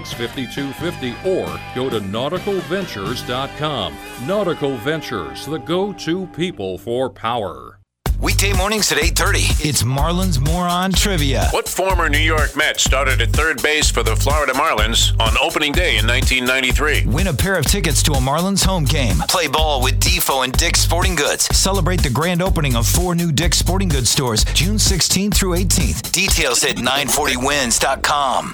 5250 0.09 1.29
or 1.29 1.59
go 1.75 1.89
to 1.89 1.99
nauticalventures.com. 1.99 3.95
Nautical 4.25 4.77
Ventures, 4.77 5.45
the 5.45 5.59
go 5.59 5.93
to 5.93 6.27
people 6.27 6.77
for 6.77 7.09
power. 7.09 7.77
Weekday 8.21 8.53
mornings 8.53 8.91
at 8.91 8.99
8:30. 8.99 9.67
It's 9.67 9.81
Marlins 9.81 10.39
Moron 10.39 10.91
Trivia. 10.91 11.47
What 11.49 11.67
former 11.67 12.07
New 12.07 12.19
York 12.19 12.55
Met 12.55 12.79
started 12.79 13.19
at 13.19 13.31
third 13.31 13.63
base 13.63 13.89
for 13.89 14.03
the 14.03 14.15
Florida 14.15 14.53
Marlins 14.53 15.19
on 15.19 15.35
opening 15.41 15.71
day 15.71 15.97
in 15.97 16.05
1993? 16.05 17.07
Win 17.07 17.27
a 17.27 17.33
pair 17.33 17.55
of 17.55 17.65
tickets 17.65 18.03
to 18.03 18.11
a 18.11 18.17
Marlins 18.17 18.63
home 18.63 18.85
game. 18.85 19.17
Play 19.27 19.47
ball 19.47 19.81
with 19.81 19.99
Defo 19.99 20.43
and 20.43 20.53
Dick's 20.53 20.81
Sporting 20.81 21.15
Goods. 21.15 21.45
Celebrate 21.57 22.03
the 22.03 22.11
grand 22.11 22.43
opening 22.43 22.75
of 22.75 22.85
four 22.85 23.15
new 23.15 23.31
Dick's 23.31 23.57
Sporting 23.57 23.89
Goods 23.89 24.11
stores 24.11 24.43
June 24.53 24.75
16th 24.75 25.33
through 25.33 25.55
18th. 25.55 26.11
Details 26.11 26.63
at 26.63 26.75
940wins.com. 26.75 28.53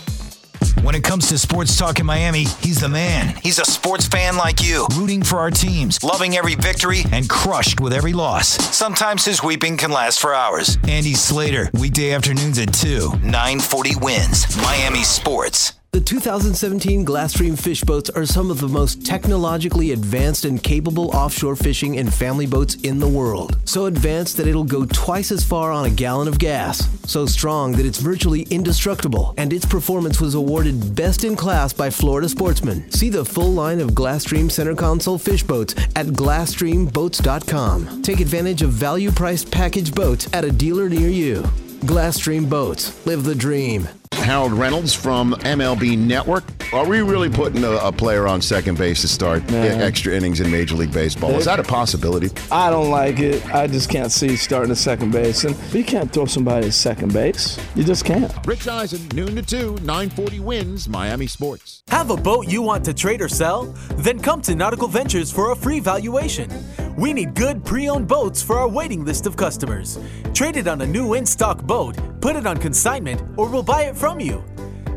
When 0.83 0.95
it 0.95 1.03
comes 1.03 1.27
to 1.29 1.37
sports 1.37 1.77
talk 1.77 1.99
in 1.99 2.05
Miami, 2.05 2.45
he's 2.61 2.79
the 2.79 2.89
man. 2.89 3.35
He's 3.43 3.59
a 3.59 3.65
sports 3.65 4.07
fan 4.07 4.37
like 4.37 4.63
you, 4.63 4.87
rooting 4.95 5.23
for 5.23 5.39
our 5.39 5.51
teams, 5.51 6.03
loving 6.03 6.37
every 6.37 6.55
victory, 6.55 7.03
and 7.11 7.29
crushed 7.29 7.79
with 7.79 7.93
every 7.93 8.13
loss. 8.13 8.47
Sometimes 8.75 9.25
his 9.25 9.43
weeping 9.43 9.77
can 9.77 9.91
last 9.91 10.19
for 10.19 10.33
hours. 10.33 10.77
Andy 10.87 11.13
Slater, 11.13 11.69
weekday 11.73 12.13
afternoons 12.13 12.57
at 12.59 12.73
2, 12.73 13.19
940 13.23 13.95
wins. 13.97 14.57
Miami 14.57 15.03
Sports. 15.03 15.80
The 15.93 15.99
2017 15.99 17.05
Glasstream 17.05 17.59
fish 17.59 17.83
boats 17.83 18.09
are 18.11 18.25
some 18.25 18.49
of 18.49 18.61
the 18.61 18.67
most 18.69 19.05
technologically 19.05 19.91
advanced 19.91 20.45
and 20.45 20.63
capable 20.63 21.09
offshore 21.09 21.57
fishing 21.57 21.97
and 21.97 22.13
family 22.13 22.45
boats 22.45 22.75
in 22.75 22.99
the 22.99 23.09
world. 23.09 23.57
So 23.65 23.87
advanced 23.87 24.37
that 24.37 24.47
it'll 24.47 24.63
go 24.63 24.85
twice 24.85 25.33
as 25.33 25.43
far 25.43 25.69
on 25.73 25.83
a 25.83 25.89
gallon 25.89 26.29
of 26.29 26.39
gas. 26.39 26.87
So 27.11 27.25
strong 27.25 27.73
that 27.73 27.85
it's 27.85 27.99
virtually 27.99 28.43
indestructible. 28.43 29.33
And 29.37 29.51
its 29.51 29.65
performance 29.65 30.21
was 30.21 30.33
awarded 30.33 30.95
best 30.95 31.25
in 31.25 31.35
class 31.35 31.73
by 31.73 31.89
Florida 31.89 32.29
Sportsman. 32.29 32.89
See 32.89 33.09
the 33.09 33.25
full 33.25 33.51
line 33.51 33.81
of 33.81 33.89
Glasstream 33.89 34.49
center 34.49 34.75
console 34.75 35.17
fish 35.17 35.43
boats 35.43 35.75
at 35.97 36.05
glasstreamboats.com. 36.05 38.01
Take 38.01 38.21
advantage 38.21 38.61
of 38.61 38.69
value 38.69 39.11
priced 39.11 39.51
package 39.51 39.93
boats 39.93 40.29
at 40.31 40.45
a 40.45 40.53
dealer 40.53 40.87
near 40.87 41.09
you. 41.09 41.41
Glasstream 41.81 42.49
Boats. 42.49 43.05
Live 43.05 43.25
the 43.25 43.35
dream. 43.35 43.89
Harold 44.15 44.53
Reynolds 44.53 44.93
from 44.93 45.33
MLB 45.33 45.97
Network. 45.97 46.43
Are 46.73 46.87
we 46.87 47.01
really 47.01 47.29
putting 47.29 47.63
a, 47.63 47.71
a 47.71 47.91
player 47.91 48.27
on 48.27 48.41
second 48.41 48.77
base 48.77 49.01
to 49.01 49.07
start 49.07 49.49
Man. 49.51 49.81
extra 49.81 50.13
innings 50.13 50.39
in 50.39 50.49
Major 50.49 50.75
League 50.75 50.93
Baseball? 50.93 51.31
Is 51.31 51.45
that 51.45 51.59
a 51.59 51.63
possibility? 51.63 52.29
I 52.49 52.69
don't 52.69 52.89
like 52.89 53.19
it. 53.19 53.45
I 53.53 53.67
just 53.67 53.89
can't 53.89 54.11
see 54.11 54.37
starting 54.37 54.71
at 54.71 54.77
second 54.77 55.11
base. 55.11 55.43
And 55.43 55.57
you 55.73 55.83
can't 55.83 56.13
throw 56.13 56.25
somebody 56.25 56.67
at 56.67 56.73
second 56.73 57.11
base. 57.13 57.59
You 57.75 57.83
just 57.83 58.05
can't. 58.05 58.31
Rich 58.47 58.67
Eisen, 58.67 59.05
noon 59.09 59.35
to 59.35 59.41
2, 59.41 59.79
940 59.83 60.39
wins, 60.39 60.87
Miami 60.87 61.27
Sports. 61.27 61.83
Have 61.89 62.09
a 62.09 62.15
boat 62.15 62.47
you 62.47 62.61
want 62.61 62.85
to 62.85 62.93
trade 62.93 63.21
or 63.21 63.27
sell? 63.27 63.63
Then 63.97 64.19
come 64.21 64.41
to 64.43 64.55
Nautical 64.55 64.87
Ventures 64.87 65.29
for 65.31 65.51
a 65.51 65.55
free 65.55 65.81
valuation. 65.81 66.49
We 66.95 67.11
need 67.13 67.33
good 67.33 67.65
pre 67.65 67.89
owned 67.89 68.07
boats 68.07 68.41
for 68.41 68.57
our 68.57 68.67
waiting 68.67 69.03
list 69.03 69.25
of 69.25 69.35
customers. 69.35 69.99
Trade 70.33 70.57
it 70.57 70.67
on 70.67 70.81
a 70.81 70.87
new 70.87 71.15
in 71.15 71.25
stock 71.25 71.63
boat, 71.63 71.97
put 72.21 72.35
it 72.35 72.45
on 72.45 72.57
consignment, 72.57 73.21
or 73.37 73.49
we'll 73.49 73.63
buy 73.63 73.83
it 73.83 73.95
from 74.01 74.19
you. 74.19 74.43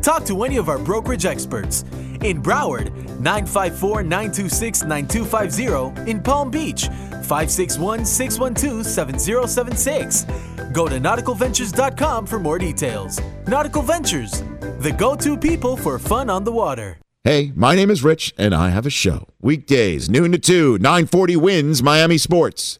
Talk 0.01 0.25
to 0.25 0.43
any 0.43 0.57
of 0.57 0.67
our 0.67 0.79
brokerage 0.79 1.27
experts. 1.27 1.83
In 2.23 2.41
Broward, 2.41 2.91
954 3.19 4.01
926 4.01 4.83
9250. 4.83 6.09
In 6.09 6.23
Palm 6.23 6.49
Beach, 6.49 6.87
561 6.87 8.03
612 8.03 8.83
7076. 8.83 10.25
Go 10.73 10.87
to 10.87 10.95
nauticalventures.com 10.95 12.25
for 12.25 12.39
more 12.39 12.57
details. 12.57 13.21
Nautical 13.47 13.83
Ventures, 13.83 14.43
the 14.79 14.91
go 14.97 15.15
to 15.15 15.37
people 15.37 15.77
for 15.77 15.99
fun 15.99 16.31
on 16.31 16.43
the 16.43 16.51
water. 16.51 16.97
Hey, 17.23 17.51
my 17.55 17.75
name 17.75 17.91
is 17.91 18.03
Rich, 18.03 18.33
and 18.39 18.55
I 18.55 18.69
have 18.69 18.87
a 18.87 18.91
show. 18.91 19.27
Weekdays, 19.39 20.09
noon 20.09 20.31
to 20.31 20.39
2, 20.39 20.79
940 20.79 21.35
wins, 21.35 21.83
Miami 21.83 22.17
Sports. 22.17 22.79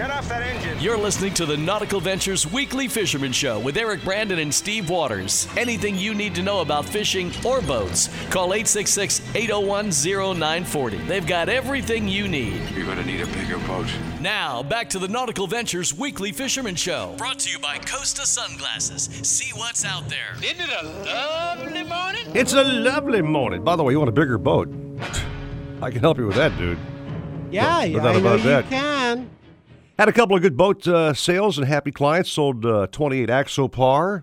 Shut 0.00 0.10
off 0.10 0.30
that 0.30 0.42
engine. 0.42 0.80
You're 0.80 0.96
listening 0.96 1.34
to 1.34 1.44
the 1.44 1.58
Nautical 1.58 2.00
Ventures 2.00 2.50
Weekly 2.50 2.88
Fisherman 2.88 3.32
Show 3.32 3.60
with 3.60 3.76
Eric 3.76 4.02
Brandon 4.02 4.38
and 4.38 4.54
Steve 4.54 4.88
Waters. 4.88 5.46
Anything 5.58 5.94
you 5.98 6.14
need 6.14 6.34
to 6.36 6.42
know 6.42 6.62
about 6.62 6.86
fishing 6.86 7.30
or 7.44 7.60
boats, 7.60 8.08
call 8.30 8.54
866 8.54 9.20
801 9.34 9.90
0940. 9.90 10.96
They've 11.04 11.26
got 11.26 11.50
everything 11.50 12.08
you 12.08 12.28
need. 12.28 12.62
You're 12.70 12.86
going 12.86 12.96
to 12.96 13.04
need 13.04 13.20
a 13.20 13.26
bigger 13.26 13.58
boat. 13.66 13.88
Now, 14.22 14.62
back 14.62 14.88
to 14.88 14.98
the 14.98 15.06
Nautical 15.06 15.46
Ventures 15.46 15.94
Weekly 15.94 16.32
Fisherman 16.32 16.76
Show. 16.76 17.14
Brought 17.18 17.40
to 17.40 17.50
you 17.50 17.58
by 17.58 17.76
Costa 17.76 18.24
Sunglasses. 18.24 19.02
See 19.22 19.52
what's 19.52 19.84
out 19.84 20.08
there. 20.08 20.32
Isn't 20.42 20.60
it 20.62 20.70
a 20.82 20.86
lovely 21.04 21.82
morning? 21.82 22.24
It's 22.34 22.54
a 22.54 22.64
lovely 22.64 23.20
morning. 23.20 23.62
By 23.62 23.76
the 23.76 23.82
way, 23.82 23.92
you 23.92 23.98
want 23.98 24.08
a 24.08 24.12
bigger 24.12 24.38
boat? 24.38 24.70
I 25.82 25.90
can 25.90 26.00
help 26.00 26.16
you 26.16 26.26
with 26.26 26.36
that, 26.36 26.56
dude. 26.56 26.78
Yeah, 27.50 27.84
No 27.84 27.98
I 27.98 28.12
know 28.14 28.18
about 28.18 28.38
you 28.38 28.44
that. 28.46 28.66
can. 28.70 29.28
Had 30.00 30.08
a 30.08 30.12
couple 30.12 30.34
of 30.34 30.40
good 30.40 30.56
boat 30.56 30.88
uh, 30.88 31.12
sales 31.12 31.58
and 31.58 31.66
happy 31.66 31.90
clients. 31.92 32.32
Sold 32.32 32.64
uh, 32.64 32.86
28 32.86 33.28
Axopar 33.28 34.22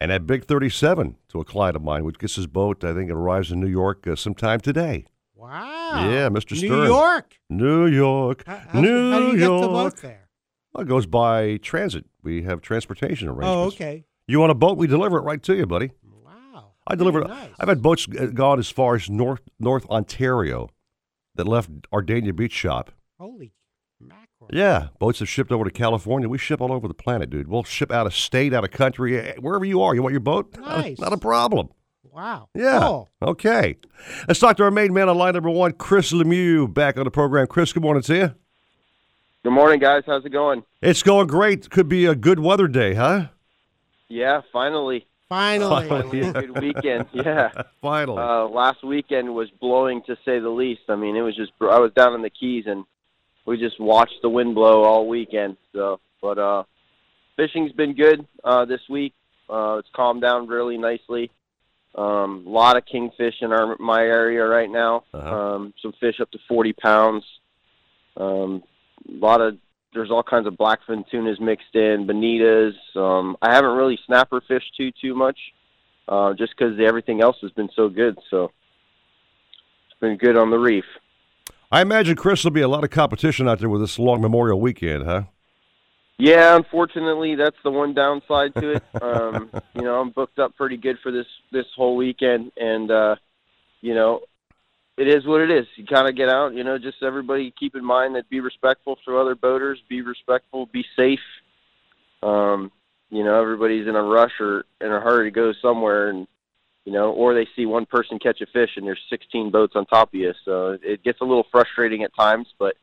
and 0.00 0.10
that 0.10 0.26
big 0.26 0.46
37 0.46 1.16
to 1.28 1.40
a 1.40 1.44
client 1.44 1.76
of 1.76 1.82
mine, 1.82 2.04
which 2.04 2.18
gets 2.18 2.36
his 2.36 2.46
boat. 2.46 2.82
I 2.82 2.94
think 2.94 3.10
it 3.10 3.12
arrives 3.12 3.52
in 3.52 3.60
New 3.60 3.68
York 3.68 4.06
uh, 4.06 4.16
sometime 4.16 4.60
today. 4.60 5.04
Wow. 5.34 6.10
Yeah, 6.10 6.30
Mr. 6.30 6.58
New 6.58 6.86
York. 6.86 7.38
New 7.50 7.84
York. 7.84 8.44
How, 8.46 8.80
New 8.80 9.12
how 9.12 9.18
do 9.18 9.24
you 9.26 9.36
York. 9.36 9.60
get 9.60 9.66
the 9.66 9.72
boat 9.72 9.96
there? 9.98 10.28
Well, 10.72 10.84
it 10.84 10.88
goes 10.88 11.04
by 11.04 11.58
transit. 11.58 12.06
We 12.22 12.44
have 12.44 12.62
transportation 12.62 13.28
arrangements. 13.28 13.54
Oh, 13.54 13.64
okay. 13.64 14.06
You 14.26 14.40
want 14.40 14.52
a 14.52 14.54
boat? 14.54 14.78
We 14.78 14.86
deliver 14.86 15.18
it 15.18 15.24
right 15.24 15.42
to 15.42 15.54
you, 15.54 15.66
buddy. 15.66 15.90
Wow. 16.02 16.70
I 16.86 16.94
deliver. 16.94 17.20
nice. 17.20 17.50
I've 17.60 17.68
had 17.68 17.82
boats 17.82 18.08
uh, 18.18 18.28
gone 18.32 18.58
as 18.58 18.70
far 18.70 18.94
as 18.94 19.10
North 19.10 19.42
North 19.60 19.84
Ontario 19.90 20.70
that 21.34 21.46
left 21.46 21.68
our 21.92 22.02
Dania 22.02 22.34
Beach 22.34 22.54
shop. 22.54 22.90
Holy 23.18 23.52
Yeah, 24.50 24.88
boats 24.98 25.18
have 25.20 25.28
shipped 25.28 25.50
over 25.52 25.64
to 25.64 25.70
California. 25.70 26.28
We 26.28 26.38
ship 26.38 26.60
all 26.60 26.72
over 26.72 26.86
the 26.88 26.94
planet, 26.94 27.30
dude. 27.30 27.48
We'll 27.48 27.64
ship 27.64 27.90
out 27.90 28.06
of 28.06 28.14
state, 28.14 28.52
out 28.54 28.64
of 28.64 28.70
country, 28.70 29.18
eh, 29.18 29.34
wherever 29.40 29.64
you 29.64 29.82
are. 29.82 29.94
You 29.94 30.02
want 30.02 30.12
your 30.12 30.20
boat? 30.20 30.56
Not 30.58 30.66
a- 30.78 30.80
Nice. 30.82 30.98
Not 30.98 31.12
a 31.12 31.16
problem. 31.16 31.70
Wow. 32.12 32.48
Yeah. 32.54 32.80
Cool. 32.80 33.08
Okay. 33.22 33.76
Let's 34.28 34.38
talk 34.38 34.56
to 34.58 34.64
our 34.64 34.70
main 34.70 34.92
man 34.92 35.08
on 35.08 35.18
line 35.18 35.34
number 35.34 35.50
one, 35.50 35.72
Chris 35.72 36.12
Lemieux, 36.12 36.72
back 36.72 36.96
on 36.96 37.04
the 37.04 37.10
program. 37.10 37.46
Chris, 37.48 37.72
good 37.72 37.82
morning 37.82 38.02
to 38.04 38.14
you. 38.16 38.34
Good 39.42 39.52
morning, 39.52 39.80
guys. 39.80 40.04
How's 40.06 40.24
it 40.24 40.30
going? 40.30 40.62
It's 40.80 41.02
going 41.02 41.26
great. 41.26 41.68
Could 41.70 41.88
be 41.88 42.06
a 42.06 42.14
good 42.14 42.38
weather 42.38 42.68
day, 42.68 42.94
huh? 42.94 43.26
Yeah, 44.08 44.42
finally. 44.52 45.06
Finally. 45.28 45.88
Finally 45.88 46.20
a 46.20 46.32
good 46.32 46.60
weekend. 46.62 47.06
Yeah. 47.12 47.50
Finally. 47.82 48.18
Uh, 48.22 48.44
last 48.46 48.84
weekend 48.84 49.34
was 49.34 49.50
blowing 49.60 50.02
to 50.06 50.16
say 50.24 50.38
the 50.38 50.48
least. 50.50 50.82
I 50.88 50.94
mean, 50.96 51.16
it 51.16 51.22
was 51.22 51.34
just 51.34 51.50
I 51.60 51.78
was 51.80 51.90
down 51.96 52.14
in 52.14 52.22
the 52.22 52.30
Keys 52.30 52.64
and 52.66 52.84
we 53.46 53.58
just 53.58 53.78
watched 53.78 54.20
the 54.22 54.28
wind 54.28 54.54
blow 54.54 54.84
all 54.84 55.08
weekend. 55.08 55.56
So, 55.72 56.00
but 56.22 56.38
uh, 56.38 56.64
fishing's 57.36 57.72
been 57.72 57.94
good 57.94 58.26
uh, 58.42 58.64
this 58.64 58.80
week. 58.88 59.14
Uh, 59.48 59.76
it's 59.78 59.88
calmed 59.94 60.22
down 60.22 60.46
really 60.46 60.78
nicely. 60.78 61.30
Um, 61.94 62.44
a 62.46 62.50
lot 62.50 62.76
of 62.76 62.84
kingfish 62.86 63.34
in 63.40 63.52
our 63.52 63.76
my 63.78 64.00
area 64.00 64.44
right 64.44 64.70
now. 64.70 65.04
Um, 65.12 65.74
some 65.80 65.92
fish 66.00 66.20
up 66.20 66.30
to 66.32 66.38
40 66.48 66.72
pounds. 66.72 67.24
Um, 68.16 68.62
a 69.08 69.12
lot 69.12 69.40
of 69.40 69.58
there's 69.92 70.10
all 70.10 70.22
kinds 70.22 70.46
of 70.46 70.54
blackfin 70.54 71.08
tunas 71.08 71.38
mixed 71.40 71.74
in, 71.74 72.06
bonitas. 72.06 72.72
Um, 72.96 73.36
I 73.40 73.54
haven't 73.54 73.76
really 73.76 73.98
snapper 74.06 74.42
fished 74.46 74.74
too 74.76 74.90
too 75.00 75.14
much, 75.14 75.38
uh, 76.08 76.34
just 76.34 76.52
because 76.56 76.78
everything 76.84 77.22
else 77.22 77.36
has 77.42 77.52
been 77.52 77.68
so 77.76 77.88
good. 77.88 78.18
So 78.28 78.50
it's 79.86 80.00
been 80.00 80.16
good 80.16 80.36
on 80.36 80.50
the 80.50 80.58
reef. 80.58 80.84
I 81.70 81.82
imagine, 81.82 82.16
Chris, 82.16 82.42
there'll 82.42 82.54
be 82.54 82.60
a 82.60 82.68
lot 82.68 82.84
of 82.84 82.90
competition 82.90 83.48
out 83.48 83.58
there 83.58 83.68
with 83.68 83.80
this 83.80 83.98
long 83.98 84.20
Memorial 84.20 84.60
Weekend, 84.60 85.04
huh? 85.04 85.22
Yeah, 86.18 86.56
unfortunately, 86.56 87.34
that's 87.34 87.56
the 87.64 87.70
one 87.70 87.94
downside 87.94 88.54
to 88.54 88.76
it. 88.76 88.82
Um, 89.02 89.50
you 89.74 89.82
know, 89.82 90.00
I'm 90.00 90.10
booked 90.10 90.38
up 90.38 90.56
pretty 90.56 90.76
good 90.76 90.98
for 91.02 91.12
this 91.12 91.26
this 91.52 91.66
whole 91.76 91.94
weekend, 91.96 92.52
and 92.56 92.90
uh, 92.90 93.16
you 93.82 93.94
know, 93.94 94.20
it 94.96 95.08
is 95.08 95.26
what 95.26 95.40
it 95.40 95.50
is. 95.50 95.66
You 95.76 95.84
kind 95.84 96.08
of 96.08 96.16
get 96.16 96.28
out. 96.28 96.54
You 96.54 96.64
know, 96.64 96.78
just 96.78 97.02
everybody 97.02 97.52
keep 97.58 97.74
in 97.74 97.84
mind 97.84 98.14
that 98.14 98.30
be 98.30 98.40
respectful 98.40 98.96
to 99.04 99.18
other 99.18 99.34
boaters, 99.34 99.78
be 99.88 100.00
respectful, 100.00 100.66
be 100.66 100.84
safe. 100.96 101.20
Um, 102.22 102.70
you 103.10 103.24
know, 103.24 103.40
everybody's 103.40 103.86
in 103.86 103.96
a 103.96 104.02
rush 104.02 104.32
or 104.40 104.64
in 104.80 104.90
a 104.90 105.00
hurry 105.00 105.30
to 105.30 105.34
go 105.34 105.52
somewhere, 105.60 106.08
and 106.08 106.26
you 106.84 106.92
know, 106.92 107.10
or 107.12 107.34
they 107.34 107.46
see 107.56 107.66
one 107.66 107.86
person 107.86 108.18
catch 108.18 108.40
a 108.40 108.46
fish 108.46 108.70
and 108.76 108.86
there's 108.86 109.00
16 109.10 109.50
boats 109.50 109.74
on 109.74 109.86
top 109.86 110.08
of 110.08 110.14
you. 110.14 110.32
So 110.44 110.78
it 110.82 111.02
gets 111.02 111.20
a 111.20 111.24
little 111.24 111.46
frustrating 111.50 112.02
at 112.02 112.14
times, 112.14 112.46
but 112.58 112.74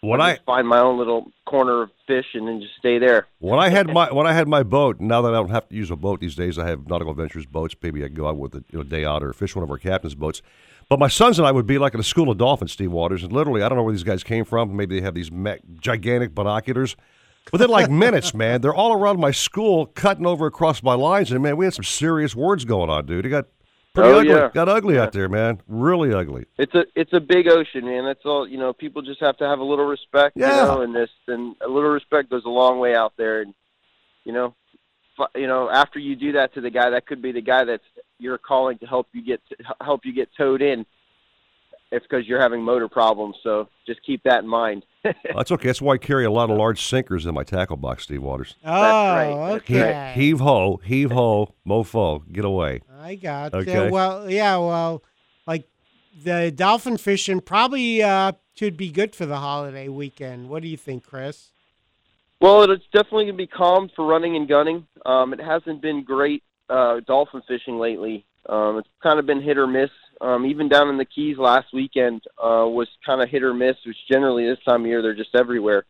When 0.00 0.20
I 0.20 0.32
I 0.32 0.38
find 0.44 0.66
my 0.68 0.80
own 0.80 0.98
little 0.98 1.32
corner 1.46 1.82
of 1.82 1.90
fish 2.06 2.26
and 2.34 2.46
then 2.48 2.60
just 2.60 2.74
stay 2.78 2.98
there. 2.98 3.28
when 3.38 3.58
I 3.60 3.68
had 3.70 3.92
my 3.92 4.12
when 4.12 4.26
I 4.26 4.32
had 4.32 4.48
my 4.48 4.62
boat, 4.62 5.00
now 5.00 5.22
that 5.22 5.30
I 5.30 5.36
don't 5.36 5.50
have 5.50 5.68
to 5.68 5.74
use 5.74 5.90
a 5.90 5.96
boat 5.96 6.20
these 6.20 6.34
days, 6.34 6.58
I 6.58 6.66
have 6.68 6.86
Nautical 6.86 7.14
Ventures 7.14 7.46
boats. 7.46 7.74
Maybe 7.82 8.04
I 8.04 8.08
go 8.08 8.28
out 8.28 8.36
with 8.36 8.54
a 8.54 8.64
you 8.70 8.78
know, 8.78 8.82
day 8.82 9.04
out 9.04 9.22
or 9.22 9.32
fish 9.32 9.54
one 9.56 9.62
of 9.62 9.70
our 9.70 9.78
captain's 9.78 10.14
boats. 10.14 10.42
But 10.88 10.98
my 10.98 11.08
sons 11.08 11.38
and 11.38 11.48
I 11.48 11.52
would 11.52 11.66
be 11.66 11.78
like 11.78 11.94
in 11.94 12.00
a 12.00 12.02
school 12.04 12.30
of 12.30 12.36
dolphins, 12.36 12.72
Steve 12.72 12.92
Waters, 12.92 13.22
and 13.22 13.32
literally, 13.32 13.62
I 13.62 13.68
don't 13.68 13.78
know 13.78 13.84
where 13.84 13.94
these 13.94 14.02
guys 14.02 14.22
came 14.22 14.44
from. 14.44 14.76
Maybe 14.76 14.98
they 14.98 15.04
have 15.04 15.14
these 15.14 15.30
gigantic 15.80 16.34
binoculars. 16.34 16.96
Within 17.50 17.70
like 17.70 17.90
minutes, 17.90 18.34
man, 18.34 18.60
they're 18.60 18.74
all 18.74 18.92
around 18.92 19.18
my 19.20 19.30
school, 19.30 19.86
cutting 19.86 20.26
over 20.26 20.46
across 20.46 20.82
my 20.82 20.94
lines, 20.94 21.32
and 21.32 21.42
man, 21.42 21.56
we 21.56 21.64
had 21.66 21.74
some 21.74 21.84
serious 21.84 22.34
words 22.36 22.64
going 22.64 22.88
on, 22.88 23.04
dude. 23.06 23.26
It 23.26 23.30
got 23.30 23.46
pretty 23.94 24.08
Oh, 24.10 24.18
ugly. 24.20 24.30
yeah. 24.30 24.48
Got 24.54 24.68
ugly 24.68 24.98
out 24.98 25.12
there, 25.12 25.28
man. 25.28 25.60
Really 25.66 26.14
ugly. 26.14 26.46
It's 26.56 26.74
a 26.74 26.84
it's 26.94 27.12
a 27.12 27.20
big 27.20 27.48
ocean, 27.48 27.84
man. 27.84 28.04
That's 28.04 28.24
all. 28.24 28.46
You 28.48 28.58
know, 28.58 28.72
people 28.72 29.02
just 29.02 29.20
have 29.20 29.36
to 29.38 29.44
have 29.44 29.58
a 29.58 29.64
little 29.64 29.84
respect. 29.86 30.36
Yeah. 30.36 30.60
You 30.62 30.66
know, 30.68 30.80
and 30.82 30.94
this 30.94 31.10
and 31.26 31.56
a 31.60 31.68
little 31.68 31.90
respect 31.90 32.30
goes 32.30 32.44
a 32.46 32.50
long 32.50 32.78
way 32.78 32.94
out 32.94 33.12
there. 33.18 33.42
And 33.42 33.52
you 34.24 34.32
know, 34.32 34.54
you 35.34 35.46
know, 35.46 35.68
after 35.68 35.98
you 35.98 36.16
do 36.16 36.32
that 36.32 36.54
to 36.54 36.60
the 36.60 36.70
guy, 36.70 36.90
that 36.90 37.06
could 37.06 37.20
be 37.20 37.32
the 37.32 37.42
guy 37.42 37.64
that's 37.64 37.84
you're 38.18 38.38
calling 38.38 38.78
to 38.78 38.86
help 38.86 39.08
you 39.12 39.20
get 39.22 39.40
help 39.80 40.06
you 40.06 40.14
get 40.14 40.30
towed 40.38 40.62
in. 40.62 40.86
It's 41.92 42.04
because 42.08 42.26
you're 42.26 42.40
having 42.40 42.62
motor 42.62 42.88
problems. 42.88 43.36
So 43.42 43.68
just 43.86 44.02
keep 44.02 44.22
that 44.24 44.42
in 44.42 44.48
mind. 44.48 44.84
Well, 45.04 45.14
that's 45.36 45.50
okay. 45.50 45.68
That's 45.68 45.82
why 45.82 45.94
I 45.94 45.98
carry 45.98 46.24
a 46.24 46.30
lot 46.30 46.48
of 46.48 46.56
large 46.56 46.80
sinkers 46.86 47.26
in 47.26 47.34
my 47.34 47.42
tackle 47.42 47.76
box, 47.76 48.04
Steve 48.04 48.22
Waters. 48.22 48.54
Oh, 48.64 48.70
right. 48.70 49.52
That's 49.54 49.66
Heave, 49.66 49.80
okay. 49.82 50.12
heave 50.14 50.40
ho, 50.40 50.80
heave 50.84 51.10
ho, 51.10 51.54
mofo, 51.66 52.22
get 52.32 52.44
away. 52.44 52.82
I 53.00 53.16
got 53.16 53.52
Okay. 53.52 53.88
uh, 53.88 53.90
well, 53.90 54.30
yeah, 54.30 54.56
well, 54.58 55.02
like 55.46 55.68
the 56.24 56.52
dolphin 56.54 56.98
fishing 56.98 57.40
probably 57.40 58.00
uh, 58.02 58.32
should 58.54 58.76
be 58.76 58.90
good 58.90 59.16
for 59.16 59.26
the 59.26 59.38
holiday 59.38 59.88
weekend. 59.88 60.48
What 60.48 60.62
do 60.62 60.68
you 60.68 60.76
think, 60.76 61.04
Chris? 61.04 61.50
Well, 62.40 62.62
it's 62.70 62.84
definitely 62.92 63.24
going 63.24 63.34
to 63.34 63.38
be 63.38 63.46
calm 63.48 63.90
for 63.96 64.04
running 64.06 64.36
and 64.36 64.48
gunning. 64.48 64.86
Um, 65.04 65.32
it 65.32 65.40
hasn't 65.40 65.82
been 65.82 66.04
great 66.04 66.44
uh, 66.70 67.00
dolphin 67.06 67.42
fishing 67.48 67.78
lately. 67.78 68.24
Um, 68.48 68.78
it's 68.78 68.88
kind 69.02 69.18
of 69.18 69.26
been 69.26 69.42
hit 69.42 69.58
or 69.58 69.66
miss. 69.66 69.90
Um, 70.20 70.46
even 70.46 70.68
down 70.68 70.88
in 70.88 70.98
the 70.98 71.04
Keys 71.04 71.36
last 71.38 71.72
weekend 71.72 72.22
uh, 72.38 72.66
was 72.66 72.88
kind 73.04 73.22
of 73.22 73.28
hit 73.28 73.42
or 73.42 73.54
miss, 73.54 73.76
which 73.84 73.96
generally 74.10 74.46
this 74.46 74.62
time 74.64 74.82
of 74.82 74.86
year 74.86 75.02
they're 75.02 75.14
just 75.14 75.34
everywhere. 75.34 75.84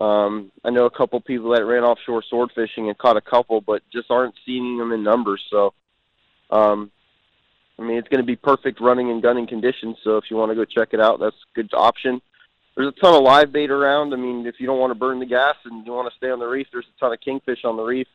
Um, 0.00 0.50
I 0.64 0.70
know 0.70 0.86
a 0.86 0.90
couple 0.90 1.20
people 1.20 1.50
that 1.52 1.64
ran 1.64 1.82
offshore 1.84 2.22
sword 2.28 2.50
fishing 2.54 2.88
and 2.88 2.98
caught 2.98 3.16
a 3.16 3.20
couple, 3.20 3.60
but 3.60 3.82
just 3.92 4.10
aren't 4.10 4.34
seeing 4.44 4.78
them 4.78 4.92
in 4.92 5.02
numbers. 5.02 5.42
So, 5.50 5.74
um, 6.50 6.90
I 7.78 7.82
mean, 7.82 7.98
it's 7.98 8.08
going 8.08 8.22
to 8.22 8.26
be 8.26 8.36
perfect 8.36 8.80
running 8.80 9.10
and 9.10 9.22
gunning 9.22 9.46
conditions. 9.46 9.96
So 10.02 10.16
if 10.16 10.24
you 10.30 10.36
want 10.36 10.50
to 10.50 10.56
go 10.56 10.64
check 10.64 10.90
it 10.92 11.00
out, 11.00 11.20
that's 11.20 11.36
a 11.36 11.54
good 11.54 11.70
option. 11.74 12.20
There's 12.76 12.88
a 12.88 13.00
ton 13.00 13.14
of 13.14 13.22
live 13.22 13.52
bait 13.52 13.70
around. 13.70 14.14
I 14.14 14.16
mean, 14.16 14.46
if 14.46 14.56
you 14.58 14.66
don't 14.66 14.78
want 14.78 14.92
to 14.92 14.98
burn 14.98 15.20
the 15.20 15.26
gas 15.26 15.56
and 15.64 15.84
you 15.86 15.92
want 15.92 16.10
to 16.10 16.16
stay 16.16 16.30
on 16.30 16.38
the 16.38 16.46
reef, 16.46 16.66
there's 16.72 16.86
a 16.96 17.00
ton 17.00 17.12
of 17.12 17.20
kingfish 17.20 17.64
on 17.64 17.76
the 17.76 17.82
reef. 17.82 18.06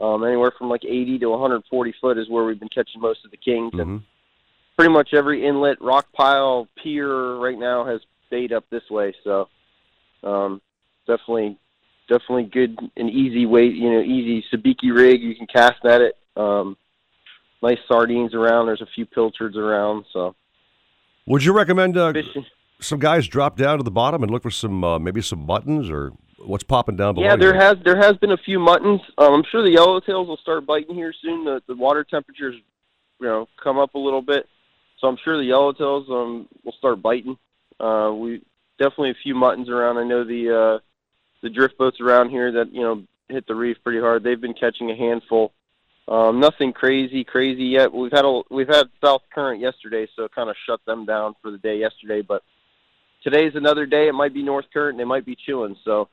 Um, 0.00 0.24
anywhere 0.24 0.52
from 0.56 0.68
like 0.68 0.84
80 0.84 1.18
to 1.20 1.26
140 1.30 1.94
foot 2.00 2.18
is 2.18 2.28
where 2.28 2.44
we've 2.44 2.58
been 2.58 2.68
catching 2.68 3.00
most 3.00 3.24
of 3.24 3.30
the 3.30 3.36
kings. 3.36 3.72
And 3.74 4.02
pretty 4.76 4.92
much 4.92 5.12
every 5.12 5.44
inlet, 5.44 5.80
rock 5.80 6.06
pile, 6.12 6.68
pier 6.82 7.36
right 7.36 7.58
now 7.58 7.84
has 7.84 8.00
bait 8.30 8.52
up 8.52 8.64
this 8.70 8.88
way. 8.90 9.12
So 9.24 9.48
um, 10.22 10.60
definitely, 11.06 11.58
definitely 12.08 12.44
good 12.44 12.78
and 12.96 13.10
easy 13.10 13.44
weight. 13.44 13.74
You 13.74 13.90
know, 13.90 14.00
easy 14.00 14.44
sabiki 14.52 14.94
rig. 14.94 15.20
You 15.20 15.34
can 15.34 15.48
cast 15.48 15.84
at 15.84 16.00
it. 16.00 16.16
Um, 16.36 16.76
nice 17.60 17.78
sardines 17.88 18.34
around. 18.34 18.66
There's 18.66 18.82
a 18.82 18.88
few 18.94 19.04
pilchards 19.04 19.56
around. 19.56 20.04
So 20.12 20.36
Would 21.26 21.42
you 21.42 21.52
recommend 21.52 21.96
uh, 21.96 22.12
some 22.80 23.00
guys 23.00 23.26
drop 23.26 23.56
down 23.56 23.78
to 23.78 23.82
the 23.82 23.90
bottom 23.90 24.22
and 24.22 24.30
look 24.30 24.44
for 24.44 24.50
some 24.50 24.84
uh, 24.84 24.98
maybe 25.00 25.22
some 25.22 25.44
muttons 25.44 25.90
or 25.90 26.12
what's 26.38 26.64
popping 26.64 26.96
down 26.96 27.14
below? 27.14 27.26
Yeah, 27.26 27.36
there 27.36 27.54
you? 27.54 27.60
has 27.60 27.76
there 27.84 27.96
has 27.96 28.16
been 28.16 28.32
a 28.32 28.36
few 28.36 28.58
muttons. 28.58 29.00
Um, 29.16 29.34
I'm 29.34 29.44
sure 29.50 29.62
the 29.62 29.74
yellowtails 29.74 30.26
will 30.26 30.36
start 30.38 30.66
biting 30.66 30.94
here 30.94 31.12
soon. 31.22 31.44
The 31.44 31.62
the 31.66 31.76
water 31.76 32.04
temperatures, 32.04 32.54
you 33.20 33.26
know, 33.26 33.48
come 33.62 33.78
up 33.78 33.94
a 33.94 33.98
little 33.98 34.22
bit, 34.22 34.46
so 35.00 35.08
I'm 35.08 35.18
sure 35.24 35.36
the 35.36 35.50
yellowtails 35.50 36.10
um 36.10 36.48
will 36.64 36.74
start 36.78 37.02
biting. 37.02 37.36
Uh, 37.80 38.12
we 38.14 38.42
definitely 38.78 39.10
a 39.10 39.22
few 39.22 39.34
muttons 39.34 39.68
around. 39.68 39.98
I 39.98 40.04
know 40.04 40.24
the 40.24 40.78
uh, 40.78 40.78
the 41.42 41.50
drift 41.50 41.78
boats 41.78 42.00
around 42.00 42.30
here 42.30 42.52
that 42.52 42.72
you 42.72 42.82
know 42.82 43.04
hit 43.28 43.46
the 43.46 43.54
reef 43.54 43.76
pretty 43.82 44.00
hard. 44.00 44.22
They've 44.22 44.40
been 44.40 44.54
catching 44.54 44.90
a 44.90 44.96
handful. 44.96 45.52
Um, 46.08 46.40
nothing 46.40 46.72
crazy, 46.72 47.22
crazy 47.22 47.64
yet. 47.64 47.92
We've 47.92 48.12
had 48.12 48.24
a 48.24 48.40
we've 48.50 48.68
had 48.68 48.86
south 49.04 49.22
current 49.34 49.60
yesterday, 49.60 50.08
so 50.16 50.24
it 50.24 50.34
kind 50.34 50.48
of 50.48 50.56
shut 50.66 50.80
them 50.86 51.04
down 51.04 51.34
for 51.42 51.50
the 51.50 51.58
day 51.58 51.78
yesterday. 51.78 52.22
But 52.22 52.42
today's 53.22 53.52
another 53.54 53.84
day. 53.84 54.08
It 54.08 54.14
might 54.14 54.32
be 54.32 54.42
north 54.42 54.64
current. 54.72 54.94
and 54.94 55.00
They 55.00 55.04
might 55.04 55.26
be 55.26 55.36
chewing. 55.36 55.76
So 55.84 56.08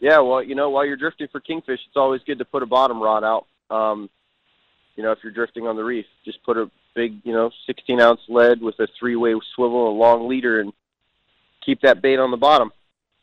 yeah, 0.00 0.18
well, 0.20 0.42
you 0.42 0.54
know, 0.54 0.70
while 0.70 0.86
you're 0.86 0.96
drifting 0.96 1.28
for 1.30 1.40
kingfish, 1.40 1.80
it's 1.86 1.96
always 1.96 2.20
good 2.26 2.38
to 2.38 2.44
put 2.44 2.62
a 2.62 2.66
bottom 2.66 3.02
rod 3.02 3.24
out. 3.24 3.46
Um, 3.70 4.08
you 4.96 5.02
know, 5.02 5.12
if 5.12 5.18
you're 5.22 5.32
drifting 5.32 5.66
on 5.66 5.76
the 5.76 5.84
reef, 5.84 6.06
just 6.24 6.42
put 6.44 6.56
a 6.56 6.70
big, 6.94 7.20
you 7.24 7.32
know, 7.32 7.50
16 7.66 8.00
ounce 8.00 8.20
lead 8.28 8.60
with 8.60 8.78
a 8.80 8.88
three 8.98 9.16
way 9.16 9.34
swivel, 9.54 9.88
a 9.88 9.96
long 9.96 10.28
leader, 10.28 10.60
and 10.60 10.72
keep 11.64 11.80
that 11.82 12.02
bait 12.02 12.18
on 12.18 12.30
the 12.30 12.36
bottom. 12.36 12.70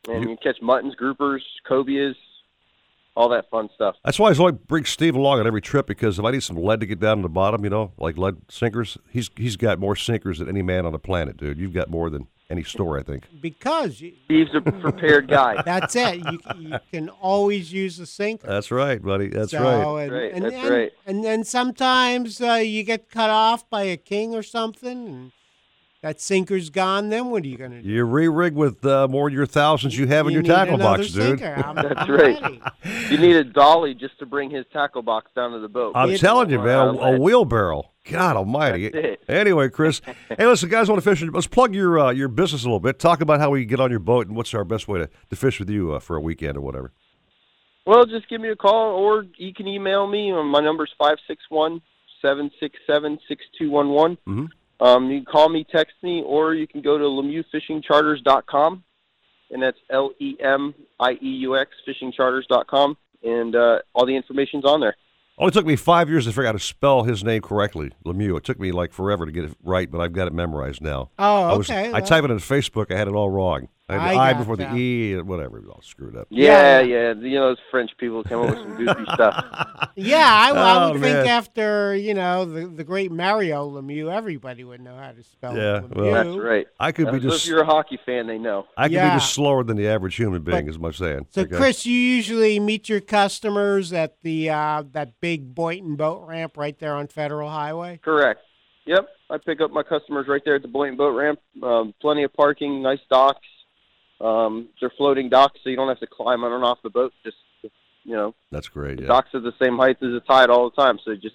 And 0.08 0.22
you, 0.22 0.28
can 0.28 0.36
catch 0.36 0.62
muttons, 0.62 0.94
groupers, 0.94 1.40
cobias, 1.68 2.14
all 3.16 3.28
that 3.30 3.50
fun 3.50 3.68
stuff. 3.74 3.96
That's 4.04 4.18
why 4.18 4.30
I 4.30 4.34
always 4.34 4.54
bring 4.54 4.84
Steve 4.84 5.16
along 5.16 5.40
on 5.40 5.46
every 5.46 5.60
trip 5.60 5.86
because 5.86 6.18
if 6.18 6.24
I 6.24 6.30
need 6.30 6.42
some 6.42 6.56
lead 6.56 6.80
to 6.80 6.86
get 6.86 7.00
down 7.00 7.16
to 7.16 7.22
the 7.22 7.28
bottom, 7.28 7.64
you 7.64 7.70
know, 7.70 7.92
like 7.98 8.16
lead 8.16 8.42
sinkers, 8.48 8.98
he's 9.10 9.30
he's 9.36 9.56
got 9.56 9.80
more 9.80 9.96
sinkers 9.96 10.38
than 10.38 10.48
any 10.48 10.62
man 10.62 10.86
on 10.86 10.92
the 10.92 10.98
planet, 10.98 11.36
dude. 11.36 11.58
You've 11.58 11.74
got 11.74 11.90
more 11.90 12.08
than 12.10 12.28
any 12.48 12.62
store, 12.62 12.98
I 12.98 13.02
think. 13.02 13.24
Because 13.40 14.00
you, 14.00 14.12
Steve's 14.24 14.54
a 14.54 14.60
prepared 14.60 15.28
guy. 15.28 15.60
that's 15.64 15.96
it. 15.96 16.18
You, 16.30 16.38
you 16.58 16.78
can 16.92 17.08
always 17.08 17.72
use 17.72 17.98
a 17.98 18.06
sink. 18.06 18.42
That's 18.42 18.70
right, 18.70 19.02
buddy. 19.02 19.28
That's 19.28 19.50
So, 19.50 19.62
right. 19.62 20.02
And, 20.04 20.12
Right, 20.12 20.32
and, 20.32 20.44
that's 20.44 20.54
and, 20.54 20.70
right. 20.70 20.92
And 21.06 21.24
then 21.24 21.44
sometimes 21.44 22.40
uh, 22.40 22.54
you 22.54 22.82
get 22.84 23.10
cut 23.10 23.30
off 23.30 23.68
by 23.68 23.82
a 23.82 23.96
king 23.96 24.34
or 24.34 24.42
something, 24.44 25.08
and 25.08 25.32
that 26.02 26.20
sinker's 26.20 26.70
gone, 26.70 27.08
then 27.08 27.30
what 27.30 27.42
are 27.42 27.48
you 27.48 27.56
going 27.56 27.72
to 27.72 27.82
do? 27.82 27.88
You 27.88 28.04
re-rig 28.04 28.54
with 28.54 28.84
uh, 28.86 29.08
more 29.08 29.26
of 29.26 29.34
your 29.34 29.46
thousands 29.46 29.98
you 29.98 30.06
have 30.06 30.26
in 30.28 30.32
your 30.32 30.42
need 30.42 30.48
tackle 30.48 30.74
another 30.76 30.98
box, 30.98 31.12
dude. 31.12 31.42
I'm- 31.42 31.74
That's 31.74 31.94
I'm 31.96 32.10
right. 32.12 32.40
ready. 32.42 32.62
You 33.10 33.18
need 33.18 33.34
a 33.36 33.44
dolly 33.44 33.92
just 33.94 34.18
to 34.20 34.26
bring 34.26 34.50
his 34.50 34.64
tackle 34.72 35.02
box 35.02 35.32
down 35.34 35.50
to 35.52 35.58
the 35.58 35.68
boat. 35.68 35.92
I'm 35.96 36.14
telling 36.16 36.50
you, 36.50 36.60
man, 36.60 36.78
a, 36.88 36.92
a 36.92 37.18
wheelbarrow. 37.18 37.90
God 38.08 38.36
Almighty. 38.36 39.16
Anyway, 39.28 39.68
Chris, 39.68 40.00
hey, 40.28 40.46
listen, 40.46 40.68
guys, 40.68 40.88
want 40.88 41.02
to 41.02 41.08
fish? 41.10 41.22
Let's 41.22 41.46
plug 41.46 41.74
your 41.74 41.98
uh, 41.98 42.10
your 42.10 42.28
business 42.28 42.62
a 42.62 42.66
little 42.66 42.80
bit. 42.80 42.98
Talk 42.98 43.20
about 43.20 43.40
how 43.40 43.50
we 43.50 43.64
get 43.64 43.80
on 43.80 43.90
your 43.90 44.00
boat 44.00 44.26
and 44.26 44.36
what's 44.36 44.54
our 44.54 44.64
best 44.64 44.88
way 44.88 45.00
to, 45.00 45.10
to 45.30 45.36
fish 45.36 45.58
with 45.58 45.68
you 45.70 45.92
uh, 45.94 46.00
for 46.00 46.16
a 46.16 46.20
weekend 46.20 46.56
or 46.56 46.60
whatever. 46.60 46.92
Well, 47.86 48.04
just 48.06 48.28
give 48.28 48.40
me 48.40 48.48
a 48.48 48.56
call, 48.56 48.94
or 48.96 49.26
you 49.36 49.54
can 49.54 49.68
email 49.68 50.06
me. 50.08 50.32
Um, 50.32 50.48
My 50.48 50.60
number's 50.60 50.92
five 50.98 51.18
six 51.28 51.42
one 51.48 51.80
seven 52.22 52.50
six 52.58 52.76
seven 52.86 53.18
six 53.28 53.44
two 53.58 53.70
one 53.70 53.90
one. 53.90 54.18
Mhm. 54.26 54.48
Um, 54.80 55.10
you 55.10 55.18
can 55.22 55.24
call 55.26 55.48
me, 55.48 55.64
text 55.64 55.94
me, 56.02 56.22
or 56.26 56.54
you 56.54 56.66
can 56.66 56.82
go 56.82 56.98
to 56.98 57.04
LemieuxFishingCharters.com, 57.04 58.84
and 59.50 59.62
that's 59.62 59.78
L 59.90 60.10
E 60.20 60.36
M 60.40 60.74
I 61.00 61.12
E 61.12 61.28
U 61.42 61.56
X 61.56 61.70
FishingCharters.com, 61.88 62.96
and 63.22 63.56
uh, 63.56 63.78
all 63.94 64.06
the 64.06 64.16
information's 64.16 64.64
on 64.64 64.80
there. 64.80 64.96
Oh, 65.38 65.42
Only 65.42 65.52
took 65.52 65.66
me 65.66 65.76
five 65.76 66.08
years 66.08 66.24
to 66.24 66.30
figure 66.30 66.44
out 66.44 66.48
how 66.48 66.52
to 66.52 66.58
spell 66.58 67.02
his 67.02 67.22
name 67.22 67.42
correctly, 67.42 67.90
Lemieux. 68.06 68.38
It 68.38 68.44
took 68.44 68.58
me 68.58 68.72
like 68.72 68.92
forever 68.92 69.26
to 69.26 69.32
get 69.32 69.44
it 69.44 69.54
right, 69.62 69.90
but 69.90 70.00
I've 70.00 70.12
got 70.14 70.26
it 70.26 70.32
memorized 70.32 70.80
now. 70.80 71.10
Oh, 71.18 71.42
I 71.42 71.56
was, 71.56 71.68
okay, 71.70 71.88
I 71.88 71.92
well- 71.92 72.02
type 72.02 72.24
it 72.24 72.30
in 72.30 72.38
Facebook. 72.38 72.90
I 72.90 72.96
had 72.96 73.06
it 73.08 73.14
all 73.14 73.28
wrong. 73.30 73.68
I 73.88 73.92
had 73.98 74.00
the 74.14 74.18
I 74.20 74.30
I, 74.30 74.32
before 74.32 74.56
that. 74.56 74.72
the 74.72 74.78
E, 74.80 75.16
whatever. 75.20 75.58
It 75.58 75.60
was 75.60 75.70
all 75.70 75.80
screwed 75.82 76.16
up. 76.16 76.26
Yeah, 76.28 76.80
yeah. 76.80 77.12
yeah, 77.12 77.14
You 77.14 77.36
know, 77.38 77.48
those 77.50 77.58
French 77.70 77.92
people 77.98 78.24
come 78.24 78.40
up 78.42 78.50
with 78.50 78.58
some 78.58 78.76
goofy 78.76 79.04
stuff. 79.14 79.44
Yeah, 79.94 80.26
I, 80.28 80.50
I 80.50 80.84
Oh, 80.86 80.92
would 80.92 81.00
man. 81.00 81.14
think 81.22 81.28
after 81.30 81.94
you 81.94 82.12
know 82.14 82.44
the 82.44 82.66
the 82.66 82.82
great 82.82 83.12
Mario 83.12 83.70
Lemieux, 83.70 84.12
everybody 84.12 84.64
would 84.64 84.80
know 84.80 84.96
how 84.96 85.12
to 85.12 85.22
spell 85.22 85.56
Yeah, 85.56 85.80
Lemieux. 85.82 85.94
well, 85.94 86.12
That's 86.24 86.36
right. 86.36 86.66
I 86.80 86.90
could 86.90 87.06
be 87.12 87.18
Uh, 87.18 87.20
just- 87.20 87.44
If 87.44 87.50
you're 87.50 87.60
a 87.62 87.64
hockey 87.66 87.98
fan, 88.04 88.26
they 88.26 88.38
know. 88.38 88.66
I 88.76 88.84
could 88.88 88.92
Yeah. 88.94 89.14
be 89.14 89.20
just 89.20 89.32
slower 89.34 89.62
than 89.62 89.76
the 89.76 89.86
average 89.86 90.16
human 90.16 90.42
being, 90.42 90.66
is 90.68 90.78
what 90.78 90.88
I'm 90.88 90.94
saying. 90.94 91.26
So, 91.30 91.42
okay? 91.42 91.56
Chris, 91.56 91.86
you 91.86 91.96
usually 91.96 92.58
meet 92.58 92.88
your 92.88 93.00
customers 93.00 93.92
at 93.92 94.20
the 94.22 94.50
uh, 94.50 94.82
that 94.92 95.20
big 95.20 95.54
Boynton 95.54 95.94
boat 95.94 96.26
ramp 96.26 96.56
right 96.56 96.76
there 96.80 96.94
on 96.96 97.06
Federal 97.06 97.48
Highway. 97.50 98.00
Correct. 98.02 98.40
Yep. 98.86 99.08
I 99.30 99.38
pick 99.38 99.60
up 99.60 99.70
my 99.72 99.82
customers 99.82 100.26
right 100.28 100.42
there 100.44 100.54
at 100.56 100.62
the 100.62 100.68
Boynton 100.68 100.96
Boat 100.96 101.16
Ramp. 101.16 101.40
Um, 101.62 101.92
plenty 102.00 102.22
of 102.22 102.32
parking, 102.32 102.82
nice 102.82 103.00
docks. 103.10 103.46
Um, 104.20 104.68
they're 104.80 104.92
floating 104.96 105.28
docks, 105.28 105.60
so 105.62 105.70
you 105.70 105.76
don't 105.76 105.88
have 105.88 106.00
to 106.00 106.06
climb 106.06 106.42
on 106.44 106.52
and 106.52 106.64
off 106.64 106.78
the 106.82 106.90
boat. 106.90 107.12
Just, 107.24 107.36
you 108.04 108.14
know, 108.16 108.34
That's 108.50 108.68
great. 108.68 108.96
the 108.96 109.02
Yeah. 109.02 109.08
docks 109.08 109.34
are 109.34 109.40
the 109.40 109.52
same 109.60 109.76
height 109.76 109.96
as 110.02 110.12
the 110.12 110.20
tide 110.26 110.48
all 110.50 110.70
the 110.70 110.76
time, 110.76 110.98
so 111.04 111.10
you 111.10 111.16
just 111.18 111.34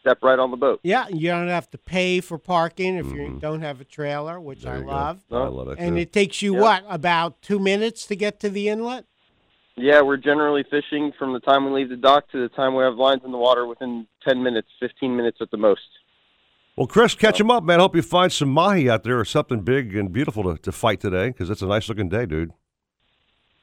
step 0.00 0.18
right 0.22 0.38
on 0.38 0.50
the 0.50 0.56
boat. 0.56 0.80
Yeah, 0.82 1.08
you 1.08 1.28
don't 1.30 1.48
have 1.48 1.70
to 1.70 1.78
pay 1.78 2.20
for 2.20 2.38
parking 2.38 2.96
if 2.96 3.06
Mm-hmm. 3.06 3.16
you 3.34 3.38
don't 3.40 3.62
have 3.62 3.80
a 3.80 3.84
trailer, 3.84 4.38
which 4.40 4.64
I 4.66 4.78
you 4.78 4.84
go. 4.84 4.90
love. 4.90 5.20
I 5.30 5.36
love 5.36 5.66
that, 5.68 5.78
And 5.78 5.96
too. 5.96 6.02
it 6.02 6.12
takes 6.12 6.42
you 6.42 6.54
Yeah. 6.54 6.60
what 6.62 6.84
about 6.88 7.40
two 7.42 7.58
minutes 7.58 8.06
to 8.06 8.16
get 8.16 8.40
to 8.40 8.50
the 8.50 8.68
inlet? 8.68 9.06
Yeah, 9.76 10.02
we're 10.02 10.16
generally 10.18 10.64
fishing 10.64 11.12
from 11.18 11.32
the 11.32 11.40
time 11.40 11.64
we 11.64 11.70
leave 11.70 11.88
the 11.88 11.96
dock 11.96 12.28
to 12.32 12.40
the 12.40 12.48
time 12.50 12.74
we 12.74 12.82
have 12.84 12.96
lines 12.96 13.22
in 13.24 13.32
the 13.32 13.38
water 13.38 13.66
within 13.66 14.06
10 14.28 14.42
minutes, 14.42 14.68
15 14.78 15.16
minutes 15.16 15.38
at 15.40 15.50
the 15.50 15.56
most. 15.56 15.80
Well, 16.76 16.86
Chris, 16.86 17.14
catch 17.14 17.38
him 17.38 17.50
up, 17.50 17.62
man. 17.62 17.78
Hope 17.80 17.94
you 17.94 18.02
find 18.02 18.32
some 18.32 18.48
mahi 18.48 18.88
out 18.88 19.02
there 19.04 19.18
or 19.18 19.24
something 19.24 19.60
big 19.60 19.94
and 19.94 20.12
beautiful 20.12 20.42
to, 20.44 20.56
to 20.62 20.72
fight 20.72 21.00
today 21.00 21.28
because 21.28 21.50
it's 21.50 21.62
a 21.62 21.66
nice 21.66 21.88
looking 21.88 22.08
day, 22.08 22.24
dude. 22.26 22.52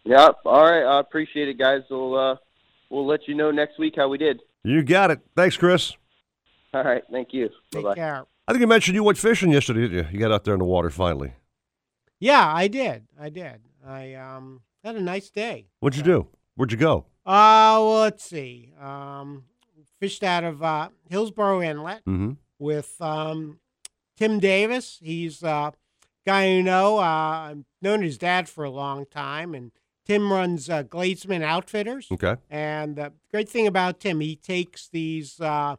Yep. 0.05 0.35
all 0.45 0.63
right. 0.63 0.83
I 0.83 0.99
appreciate 0.99 1.47
it, 1.47 1.57
guys. 1.57 1.81
We'll, 1.89 2.15
uh, 2.17 2.35
we'll 2.89 3.07
let 3.07 3.27
you 3.27 3.33
know 3.33 3.49
next 3.51 3.79
week 3.79 3.95
how 3.97 4.07
we 4.07 4.17
did. 4.17 4.41
You 4.63 4.83
got 4.83 5.11
it. 5.11 5.19
Thanks, 5.35 5.57
Chris. 5.57 5.93
All 6.73 6.83
right. 6.83 7.03
Thank 7.11 7.29
you. 7.33 7.49
Take 7.71 7.83
Bye-bye. 7.83 7.95
care. 7.95 8.25
I 8.47 8.51
think 8.51 8.61
you 8.61 8.67
mentioned 8.67 8.95
you 8.95 9.03
went 9.03 9.17
fishing 9.17 9.51
yesterday, 9.51 9.81
didn't 9.81 9.97
you? 9.97 10.05
You 10.13 10.19
got 10.19 10.31
out 10.31 10.43
there 10.43 10.53
in 10.53 10.59
the 10.59 10.65
water 10.65 10.89
finally. 10.89 11.33
Yeah, 12.19 12.51
I 12.53 12.67
did. 12.67 13.07
I 13.19 13.29
did. 13.29 13.61
I 13.85 14.13
um 14.15 14.61
had 14.83 14.95
a 14.95 15.01
nice 15.01 15.29
day. 15.29 15.67
What'd 15.79 15.97
you 15.97 16.03
do? 16.03 16.27
Where'd 16.55 16.71
you 16.71 16.77
go? 16.77 17.05
Uh, 17.25 17.75
well, 17.79 17.99
let's 18.01 18.23
see. 18.23 18.71
Um, 18.81 19.43
fished 19.99 20.23
out 20.23 20.43
of 20.45 20.63
uh, 20.63 20.89
Hillsborough 21.09 21.61
Inlet 21.61 22.03
Mm-hmm. 22.05 22.31
With 22.59 22.95
um, 23.01 23.59
Tim 24.17 24.39
Davis. 24.39 24.99
He's 25.01 25.43
a 25.43 25.73
guy 26.25 26.47
you 26.49 26.63
know. 26.63 26.97
Uh, 26.99 27.01
I've 27.51 27.65
known 27.81 28.01
his 28.01 28.17
dad 28.17 28.49
for 28.49 28.63
a 28.63 28.69
long 28.69 29.05
time, 29.05 29.53
and 29.53 29.71
Tim 30.05 30.31
runs 30.31 30.69
uh, 30.69 30.83
Gladesman 30.83 31.43
Outfitters. 31.43 32.07
Okay. 32.11 32.35
And 32.49 32.95
the 32.95 33.13
great 33.31 33.49
thing 33.49 33.67
about 33.67 33.99
Tim, 33.99 34.19
he 34.21 34.35
takes 34.35 34.87
these 34.89 35.39
uh, 35.39 35.75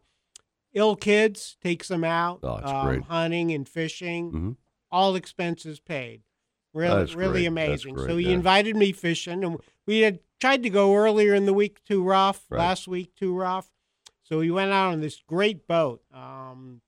ill 0.74 0.96
kids, 0.96 1.56
takes 1.62 1.88
them 1.88 2.04
out 2.04 2.40
Oh, 2.42 2.60
um, 2.62 3.02
hunting 3.02 3.52
and 3.52 3.68
fishing, 3.68 4.32
Mhm. 4.32 4.56
all 4.90 5.16
expenses 5.16 5.80
paid. 5.80 6.22
Really, 6.74 7.12
really. 7.14 7.46
Amazing. 7.46 7.94
great, 7.94 8.08
so 8.10 8.16
he 8.18 8.26
yeah. 8.26 8.32
invited 8.34 8.76
me 8.76 8.92
fishing, 8.92 9.42
and 9.42 9.56
we 9.86 10.00
had 10.00 10.20
tried 10.38 10.62
to 10.62 10.70
go 10.70 10.94
earlier 10.94 11.34
in 11.34 11.46
the 11.46 11.54
week, 11.54 11.82
too 11.84 12.02
rough. 12.04 12.44
Right. 12.50 12.58
Last 12.58 12.86
week, 12.86 13.14
too 13.16 13.34
rough. 13.34 13.68
So 14.28 14.38
we 14.40 14.50
went 14.50 14.72
out 14.72 14.92
on 14.92 15.00
this 15.00 15.22
great 15.26 15.66
boat, 15.66 16.02
um, 16.12 16.82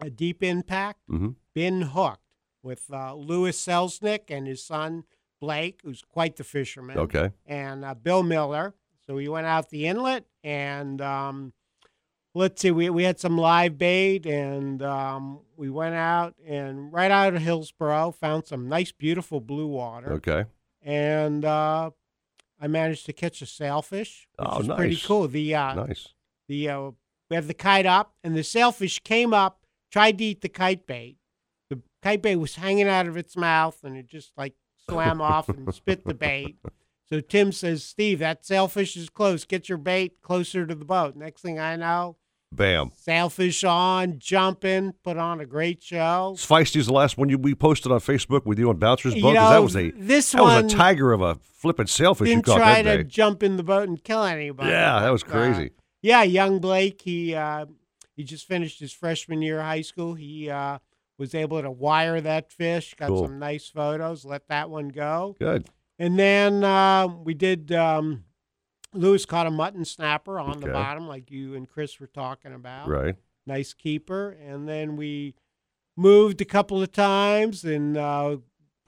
a 0.00 0.08
deep 0.10 0.42
impact, 0.44 1.00
Mhm. 1.10 1.34
been 1.54 1.82
hooked 1.82 2.20
with 2.62 2.84
uh, 2.92 3.14
Louis 3.14 3.50
Selznick 3.56 4.30
and 4.30 4.46
his 4.46 4.64
son 4.64 5.04
Blake, 5.40 5.80
who's 5.82 6.02
quite 6.02 6.36
the 6.36 6.44
fisherman. 6.44 6.96
Okay. 6.98 7.30
And 7.46 7.84
uh, 7.84 7.94
Bill 7.94 8.22
Miller. 8.22 8.74
So 9.06 9.14
we 9.16 9.28
went 9.28 9.46
out 9.48 9.70
the 9.70 9.86
inlet 9.88 10.24
and 10.44 11.00
um, 11.00 11.52
let's 12.32 12.62
see, 12.62 12.70
we, 12.70 12.88
we 12.90 13.02
had 13.02 13.18
some 13.18 13.36
live 13.36 13.76
bait 13.76 14.24
and 14.24 14.80
um, 14.84 15.40
we 15.56 15.68
went 15.68 15.96
out 15.96 16.36
and 16.46 16.92
right 16.92 17.10
out 17.10 17.34
of 17.34 17.42
Hillsboro 17.42 18.12
found 18.12 18.46
some 18.46 18.68
nice, 18.68 18.92
beautiful 18.92 19.40
blue 19.40 19.66
water. 19.66 20.12
Okay. 20.12 20.44
And 20.80 21.44
uh, 21.44 21.90
I 22.60 22.68
managed 22.68 23.06
to 23.06 23.12
catch 23.12 23.42
a 23.42 23.46
sailfish, 23.46 24.28
which 24.38 24.48
Oh, 24.48 24.60
is 24.60 24.68
pretty 24.68 24.96
cool. 25.04 25.26
The 25.26 25.56
uh, 25.56 25.74
Nice. 25.74 26.06
The 26.52 26.68
uh, 26.68 26.90
we 27.30 27.36
have 27.36 27.46
the 27.46 27.54
kite 27.54 27.86
up, 27.86 28.12
and 28.22 28.36
the 28.36 28.44
sailfish 28.44 28.98
came 28.98 29.32
up, 29.32 29.64
tried 29.90 30.18
to 30.18 30.24
eat 30.24 30.42
the 30.42 30.50
kite 30.50 30.86
bait. 30.86 31.16
The 31.70 31.80
kite 32.02 32.20
bait 32.20 32.36
was 32.36 32.56
hanging 32.56 32.88
out 32.88 33.08
of 33.08 33.16
its 33.16 33.38
mouth, 33.38 33.78
and 33.82 33.96
it 33.96 34.06
just 34.06 34.32
like 34.36 34.52
swam 34.86 35.22
off 35.22 35.48
and 35.48 35.74
spit 35.74 36.04
the 36.04 36.12
bait. 36.12 36.56
So 37.08 37.20
Tim 37.20 37.52
says, 37.52 37.84
"Steve, 37.84 38.18
that 38.18 38.44
sailfish 38.44 38.96
is 38.96 39.08
close. 39.08 39.46
Get 39.46 39.70
your 39.70 39.78
bait 39.78 40.20
closer 40.20 40.66
to 40.66 40.74
the 40.74 40.84
boat." 40.84 41.16
Next 41.16 41.40
thing 41.40 41.58
I 41.58 41.76
know, 41.76 42.16
Bam. 42.52 42.92
sailfish 42.94 43.64
on, 43.64 44.18
jumping, 44.18 44.92
put 45.02 45.16
on 45.16 45.40
a 45.40 45.46
great 45.46 45.82
show. 45.82 46.34
Feisty's 46.36 46.84
the 46.84 46.92
last 46.92 47.16
one 47.16 47.30
you 47.30 47.38
we 47.38 47.54
posted 47.54 47.90
on 47.90 48.00
Facebook 48.00 48.44
with 48.44 48.58
you 48.58 48.68
on 48.68 48.76
Bouncer's 48.76 49.14
You 49.14 49.22
know, 49.22 49.32
that 49.32 49.62
was 49.62 49.74
a 49.74 49.90
this 49.92 50.32
that 50.32 50.42
was 50.42 50.64
a 50.64 50.68
tiger 50.68 51.14
of 51.14 51.22
a 51.22 51.36
flippin' 51.36 51.86
sailfish 51.86 52.28
you 52.28 52.34
Didn't 52.34 52.44
caught 52.44 52.58
try 52.58 52.82
that 52.82 52.96
to 52.98 53.04
jump 53.04 53.42
in 53.42 53.56
the 53.56 53.62
boat 53.62 53.88
and 53.88 54.04
kill 54.04 54.22
anybody. 54.22 54.68
Yeah, 54.68 55.00
that 55.00 55.10
was 55.10 55.22
but, 55.22 55.30
uh, 55.30 55.32
crazy. 55.32 55.70
Yeah, 56.02 56.22
young 56.22 56.58
Blake. 56.58 57.00
He 57.02 57.34
uh, 57.34 57.66
he 58.14 58.24
just 58.24 58.46
finished 58.46 58.78
his 58.80 58.92
freshman 58.92 59.40
year 59.40 59.58
of 59.60 59.64
high 59.64 59.80
school. 59.82 60.14
He 60.14 60.50
uh, 60.50 60.78
was 61.18 61.34
able 61.34 61.62
to 61.62 61.70
wire 61.70 62.20
that 62.20 62.52
fish. 62.52 62.94
Got 62.94 63.08
Cool. 63.08 63.24
some 63.24 63.38
nice 63.38 63.68
photos. 63.68 64.24
Let 64.24 64.48
that 64.48 64.68
one 64.68 64.88
go. 64.88 65.36
Good. 65.38 65.68
And 65.98 66.18
then 66.18 66.64
uh, 66.64 67.06
we 67.06 67.34
did. 67.34 67.72
Um, 67.72 68.24
Lewis 68.94 69.24
caught 69.24 69.46
a 69.46 69.50
mutton 69.50 69.86
snapper 69.86 70.38
on 70.38 70.60
the 70.60 70.66
bottom, 70.68 71.08
like 71.08 71.30
you 71.30 71.54
and 71.54 71.66
Chris 71.66 71.98
were 71.98 72.06
talking 72.08 72.52
about. 72.52 72.88
Right. 72.88 73.14
Nice 73.46 73.72
keeper. 73.72 74.36
And 74.46 74.68
then 74.68 74.96
we 74.96 75.34
moved 75.96 76.42
a 76.42 76.44
couple 76.44 76.82
of 76.82 76.92
times 76.92 77.64
and 77.64 77.96
uh, 77.96 78.36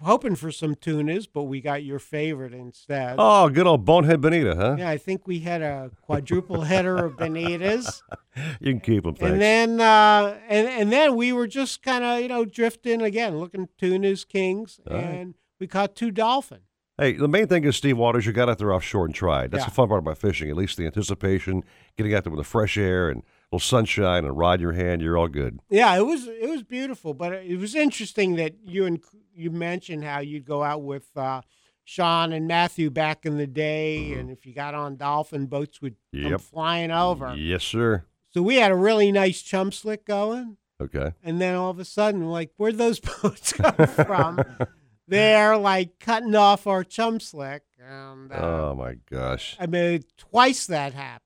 hoping 0.01 0.35
for 0.37 0.51
some 0.51 0.75
tunas, 0.75 1.27
but 1.27 1.45
we 1.45 1.61
got 1.61 1.83
your 1.85 1.99
favorite 1.99 2.53
instead. 2.53 3.17
Oh, 3.19 3.49
good 3.49 3.67
old 3.67 3.85
bonehead 3.85 4.21
bonita, 4.21 4.55
huh? 4.55 4.77
Yeah, 4.79 4.91
I 4.91 4.99
think 4.99 5.27
we 5.27 5.41
had 5.41 5.63
a 5.63 5.91
quadruple 6.03 6.63
header 6.63 7.05
of 7.05 7.17
bonitas. 7.17 8.03
You 8.61 8.73
can 8.73 8.81
keep 8.81 9.05
them. 9.05 9.15
Thanks. 9.15 9.31
And 9.33 9.41
then 9.41 9.81
uh, 9.81 10.37
and 10.49 10.67
and 10.67 10.91
then 10.91 11.15
we 11.15 11.33
were 11.33 11.47
just 11.47 11.83
kind 11.85 12.03
of 12.03 12.21
you 12.21 12.27
know 12.27 12.45
drifting 12.45 13.01
again, 13.01 13.39
looking 13.39 13.69
tunas, 13.79 14.25
kings, 14.25 14.81
All 14.91 14.97
right. 14.97 15.05
and 15.05 15.35
we 15.61 15.69
caught 15.69 15.95
two 15.95 16.11
dolphin. 16.11 16.59
Hey, 16.99 17.13
the 17.13 17.29
main 17.29 17.47
thing 17.47 17.63
is 17.63 17.77
Steve 17.77 17.97
Waters. 17.97 18.27
You 18.27 18.33
got 18.33 18.49
out 18.49 18.59
there 18.59 18.73
offshore 18.73 19.05
and 19.05 19.15
tried. 19.15 19.53
That's 19.53 19.63
Yeah. 19.63 19.67
the 19.69 19.75
fun 19.75 19.87
part 19.87 20.01
about 20.01 20.19
fishing. 20.19 20.51
At 20.51 20.57
least 20.57 20.77
the 20.77 20.85
anticipation, 20.85 21.63
getting 21.97 22.13
out 22.13 22.25
there 22.25 22.33
with 22.33 22.39
the 22.41 22.45
fresh 22.45 22.77
air 22.77 23.09
and 23.09 23.23
little 23.55 23.61
sunshine 23.67 24.19
and 24.19 24.29
a 24.29 24.33
rod 24.33 24.55
in 24.55 24.63
your 24.63 24.73
hand. 24.73 25.01
You're 25.01 25.17
all 25.17 25.29
good. 25.29 25.61
Yeah, 25.71 25.97
it 25.97 26.05
was 26.05 26.27
it 26.27 26.49
was 26.49 26.63
beautiful, 26.65 27.15
but 27.15 27.33
it 27.33 27.57
was 27.59 27.75
interesting 27.75 28.35
that 28.37 28.55
you 28.65 28.85
and 28.85 29.01
you 29.35 29.51
mentioned 29.51 30.03
how 30.05 30.19
you'd 30.21 30.45
go 30.45 30.63
out 30.65 30.83
with 30.83 31.09
uh, 31.17 31.43
Sean 31.85 32.33
and 32.33 32.49
Matthew 32.49 32.91
back 32.91 33.25
in 33.25 33.39
the 33.39 33.47
day, 33.47 34.13
and 34.13 34.31
if 34.31 34.45
you 34.45 34.55
got 34.55 34.75
on 34.75 34.97
dolphin 34.97 35.47
boats 35.47 35.81
would 35.81 35.95
come 36.13 36.23
Mm-hmm. 36.23 36.37
Flying 36.37 36.91
over. 36.91 37.35
Yes, 37.37 37.63
sir. 37.65 38.05
So 38.31 38.43
we 38.43 38.57
had 38.57 38.73
a 38.73 38.77
really 38.77 39.13
nice 39.13 39.43
chum 39.43 39.71
slick 39.71 40.05
going. 40.05 40.57
Okay. 40.81 41.13
And 41.23 41.41
then 41.41 41.55
all 41.55 41.71
of 41.71 41.79
a 41.79 41.85
sudden, 41.85 42.27
like, 42.29 42.51
where'd 42.57 42.79
those 42.79 42.99
boats 43.23 43.53
come 43.53 43.87
from? 43.87 44.41
They're 45.09 45.57
like 45.57 46.01
cutting 46.01 46.35
off 46.35 46.67
our 46.67 46.83
chum 46.83 47.21
slick. 47.21 47.63
And 47.79 48.33
uh, 48.33 48.37
Oh 48.37 48.75
my 48.75 48.95
gosh. 49.11 49.57
I 49.61 49.67
mean, 49.67 50.03
twice 50.17 50.67
that 50.67 50.95
happened. 50.95 51.21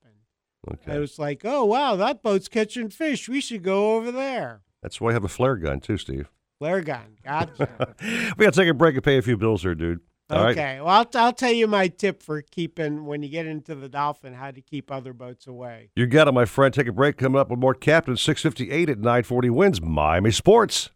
Okay. 0.71 0.97
It 0.97 0.99
was 0.99 1.19
like, 1.19 1.43
oh, 1.45 1.65
wow, 1.65 1.97
that 1.97 2.23
boat's 2.23 2.49
catching 2.49 2.91
fish. 2.91 3.29
We 3.29 3.41
should 3.41 3.63
go 3.63 3.97
over 3.97 4.11
there. 4.11 4.63
That's 4.83 5.01
why 5.01 5.11
I 5.11 5.13
have 5.13 5.25
a 5.25 5.29
flare 5.29 5.57
gun 5.57 5.81
too, 5.81 5.97
Steve. 5.97 6.31
Flare 6.59 6.81
gun. 6.81 7.17
Gotcha. 7.25 7.95
we 8.37 8.45
got 8.45 8.55
to 8.55 8.61
take 8.61 8.69
a 8.69 8.75
break 8.75 8.95
and 8.95 9.05
pay 9.05 9.19
a 9.19 9.23
few 9.23 9.37
bills 9.37 9.63
here, 9.63 9.75
dude. 9.75 10.01
All 10.31 10.43
right? 10.43 10.51
okay. 10.51 10.81
Well, 10.81 10.89
I'll, 10.89 11.07
I'll 11.15 11.33
tell 11.33 11.53
you 11.53 11.67
my 11.67 11.89
tip 11.89 12.23
for 12.23 12.43
keeping 12.43 13.07
when 13.07 13.23
you 13.23 13.29
get 13.29 13.47
into 13.47 13.75
the 13.75 13.89
Dolphin, 13.89 14.35
how 14.35 14.51
to 14.51 14.61
keep 14.61 14.91
other 14.91 15.13
boats 15.13 15.47
away. 15.47 15.91
You 15.97 16.07
got 16.07 16.29
it, 16.29 16.33
my 16.33 16.45
friend. 16.45 16.75
Take 16.75 16.89
a 16.89 16.93
break. 16.93 17.17
Coming 17.17 17.41
up 17.41 17.49
with 17.51 17.59
more 17.59 17.75
Captain 17.75 18.17
658 18.17 18.91
at 18.91 18.99
940 18.99 19.51
wins 19.51 19.81
Miami 19.81 20.31
Sports. 20.31 20.91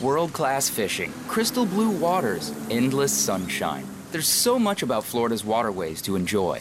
World 0.00 0.32
class 0.32 0.68
fishing, 0.68 1.12
crystal 1.28 1.64
blue 1.64 1.90
waters, 1.90 2.52
endless 2.70 3.12
sunshine. 3.12 3.86
There's 4.10 4.28
so 4.28 4.58
much 4.58 4.82
about 4.82 5.04
Florida's 5.04 5.44
waterways 5.44 6.02
to 6.02 6.16
enjoy. 6.16 6.60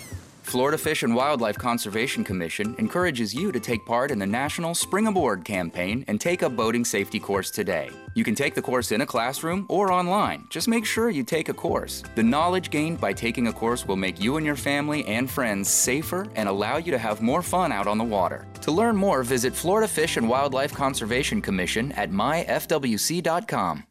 Florida 0.50 0.80
Fish 0.80 1.04
and 1.04 1.14
Wildlife 1.14 1.60
Conservation 1.60 2.24
Commission 2.24 2.74
encourages 2.80 3.36
you 3.36 3.52
to 3.52 3.60
take 3.60 3.86
part 3.86 4.10
in 4.10 4.18
the 4.18 4.26
National 4.26 4.74
Spring 4.74 5.06
Aboard 5.06 5.46
campaign 5.46 6.04
and 6.08 6.20
take 6.20 6.42
a 6.42 6.50
boating 6.50 6.84
safety 6.84 7.20
course 7.20 7.52
today. 7.52 7.92
You 8.16 8.24
can 8.24 8.34
take 8.34 8.56
the 8.56 8.62
course 8.64 8.92
in 8.92 9.02
a 9.02 9.06
classroom 9.06 9.68
or 9.70 9.92
online. 9.92 10.48
Just 10.50 10.68
make 10.68 10.88
sure 10.88 11.12
you 11.12 11.24
take 11.24 11.50
a 11.50 11.54
course. 11.54 12.02
The 12.16 12.24
knowledge 12.24 12.72
gained 12.72 13.00
by 13.00 13.14
taking 13.14 13.46
a 13.46 13.54
course 13.54 13.88
will 13.88 13.96
make 13.96 14.20
you 14.20 14.38
and 14.38 14.46
your 14.46 14.56
family 14.56 15.06
and 15.06 15.30
friends 15.30 15.70
safer 15.70 16.26
and 16.34 16.50
allow 16.50 16.78
you 16.78 16.92
to 16.94 16.98
have 16.98 17.22
more 17.22 17.44
fun 17.44 17.72
out 17.72 17.86
on 17.86 18.00
the 18.00 18.04
water. 18.04 18.48
To 18.62 18.72
learn 18.72 18.96
more, 18.96 19.22
visit 19.22 19.54
Florida 19.54 19.88
Fish 19.88 20.18
and 20.18 20.28
Wildlife 20.28 20.74
Conservation 20.74 21.44
Commission 21.44 21.92
at 21.92 22.10
myfwc.com. 22.10 23.84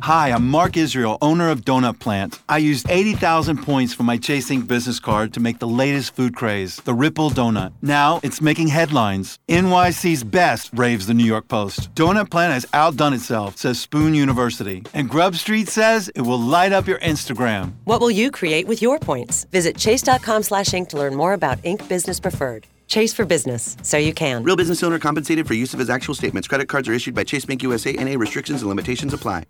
Hi, 0.00 0.32
I'm 0.32 0.48
Mark 0.48 0.76
Israel, 0.76 1.16
owner 1.22 1.48
of 1.48 1.64
Donut 1.64 2.00
Plant. 2.00 2.40
I 2.48 2.58
used 2.58 2.86
80,000 2.90 3.58
points 3.62 3.94
from 3.94 4.06
my 4.06 4.16
Chase 4.16 4.42
Chasing 4.42 4.62
business 4.62 4.98
card 4.98 5.34
to 5.34 5.40
make 5.40 5.60
the 5.60 5.68
latest 5.68 6.16
food 6.16 6.34
craze, 6.34 6.76
the 6.78 6.94
Ripple 6.94 7.30
Donut. 7.30 7.72
Now 7.80 8.18
it's 8.24 8.40
making 8.40 8.68
headlines. 8.68 9.38
NYC's 9.48 10.24
best, 10.24 10.70
raves 10.72 11.06
the 11.06 11.14
New 11.14 11.24
York 11.24 11.46
Post. 11.46 11.94
Donut 11.94 12.30
Plant 12.30 12.54
has 12.54 12.66
outdone 12.72 13.12
itself, 13.12 13.56
says 13.58 13.78
Spoon 13.78 14.14
University. 14.14 14.82
And 14.94 15.08
Grub 15.08 15.36
Street 15.36 15.68
says 15.68 16.08
it 16.16 16.22
will 16.22 16.40
light 16.40 16.72
up 16.72 16.88
your 16.88 16.98
Instagram. 17.00 17.74
What 17.84 18.00
will 18.00 18.10
you 18.10 18.30
create 18.30 18.66
with 18.66 18.82
your 18.82 18.98
points? 18.98 19.44
Visit 19.52 19.76
chase.com 19.76 20.42
slash 20.42 20.74
ink 20.74 20.88
to 20.88 20.96
learn 20.96 21.14
more 21.14 21.34
about 21.34 21.58
Ink 21.62 21.86
Business 21.88 22.18
Preferred. 22.18 22.66
Chase 22.88 23.12
for 23.12 23.24
business, 23.24 23.76
so 23.82 23.96
you 23.96 24.12
can. 24.12 24.42
Real 24.42 24.56
business 24.56 24.82
owner 24.82 24.98
compensated 24.98 25.46
for 25.46 25.54
use 25.54 25.72
of 25.72 25.78
his 25.78 25.88
actual 25.88 26.14
statements. 26.14 26.48
Credit 26.48 26.68
cards 26.68 26.88
are 26.88 26.92
issued 26.94 27.14
by 27.14 27.22
Chase 27.22 27.44
Bank 27.44 27.62
USA 27.62 27.94
and 27.94 28.08
a 28.08 28.16
restrictions 28.16 28.62
and 28.62 28.68
limitations 28.68 29.12
apply. 29.14 29.44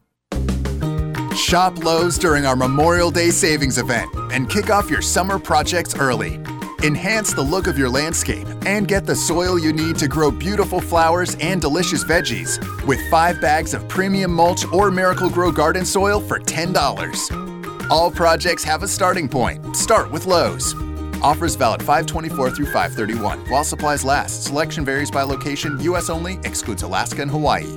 Shop 1.43 1.85
Lowe's 1.85 2.19
during 2.19 2.47
our 2.47 2.55
Memorial 2.55 3.11
Day 3.11 3.31
savings 3.31 3.77
event 3.77 4.15
and 4.33 4.49
kick 4.49 4.71
off 4.71 4.89
your 4.89 5.03
summer 5.03 5.41
projects 5.41 5.95
early. 5.97 6.37
Enhance 6.85 7.35
the 7.35 7.43
look 7.43 7.67
of 7.67 7.77
your 7.77 7.89
landscape 7.89 8.47
and 8.65 8.87
get 8.87 9.07
the 9.07 9.15
soil 9.15 9.59
you 9.59 9.73
need 9.73 9.99
to 9.99 10.07
grow 10.07 10.31
beautiful 10.31 10.81
flowers 10.81 11.35
and 11.41 11.61
delicious 11.61 12.05
veggies 12.05 12.59
with 12.87 13.01
five 13.11 13.41
bags 13.41 13.75
of 13.75 13.87
premium 13.89 14.33
mulch 14.33 14.65
or 14.73 14.91
Miracle-Gro 14.93 15.51
garden 15.53 15.85
soil 15.85 16.21
for 16.21 16.39
$10. 16.39 17.91
All 17.91 18.11
projects 18.11 18.63
have 18.63 18.85
a 18.85 18.89
starting 18.89 19.29
point. 19.29 19.77
Start 19.77 20.13
with 20.13 20.27
Lowe's. 20.27 20.75
Offers 21.23 21.57
valid 21.57 21.81
524 21.81 22.51
through 22.53 22.67
531. 22.67 23.51
While 23.51 23.65
supplies 23.65 24.05
last, 24.05 24.45
selection 24.45 24.85
varies 24.85 25.11
by 25.11 25.23
location, 25.23 25.79
U.S. 25.81 26.09
only, 26.09 26.35
excludes 26.45 26.83
Alaska 26.83 27.21
and 27.21 27.31
Hawaii. 27.31 27.77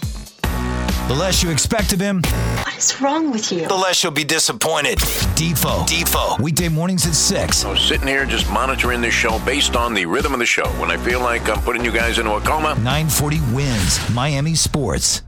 The 1.07 1.15
less 1.17 1.43
you 1.43 1.49
expect 1.49 1.91
of 1.91 1.99
him, 1.99 2.21
What 2.63 2.77
is 2.77 3.01
wrong 3.01 3.31
with 3.31 3.51
you? 3.51 3.67
the 3.67 3.75
less 3.75 4.01
you'll 4.01 4.13
be 4.13 4.23
disappointed. 4.23 4.97
Defo. 5.35 5.85
Defo. 5.85 6.39
Weekday 6.39 6.69
mornings 6.69 7.05
at 7.05 7.13
6. 7.15 7.65
I'm 7.65 7.75
sitting 7.77 8.07
here 8.07 8.25
just 8.25 8.49
monitoring 8.49 9.01
this 9.01 9.13
show 9.13 9.37
based 9.39 9.75
on 9.75 9.93
the 9.93 10.05
rhythm 10.05 10.31
of 10.33 10.39
the 10.39 10.45
show. 10.45 10.67
When 10.79 10.89
I 10.89 10.97
feel 10.97 11.19
like 11.19 11.49
I'm 11.49 11.61
putting 11.63 11.83
you 11.83 11.91
guys 11.91 12.17
into 12.17 12.31
a 12.31 12.41
coma, 12.41 12.75
940 12.75 13.39
wins 13.53 13.99
Miami 14.13 14.55
Sports. 14.55 15.21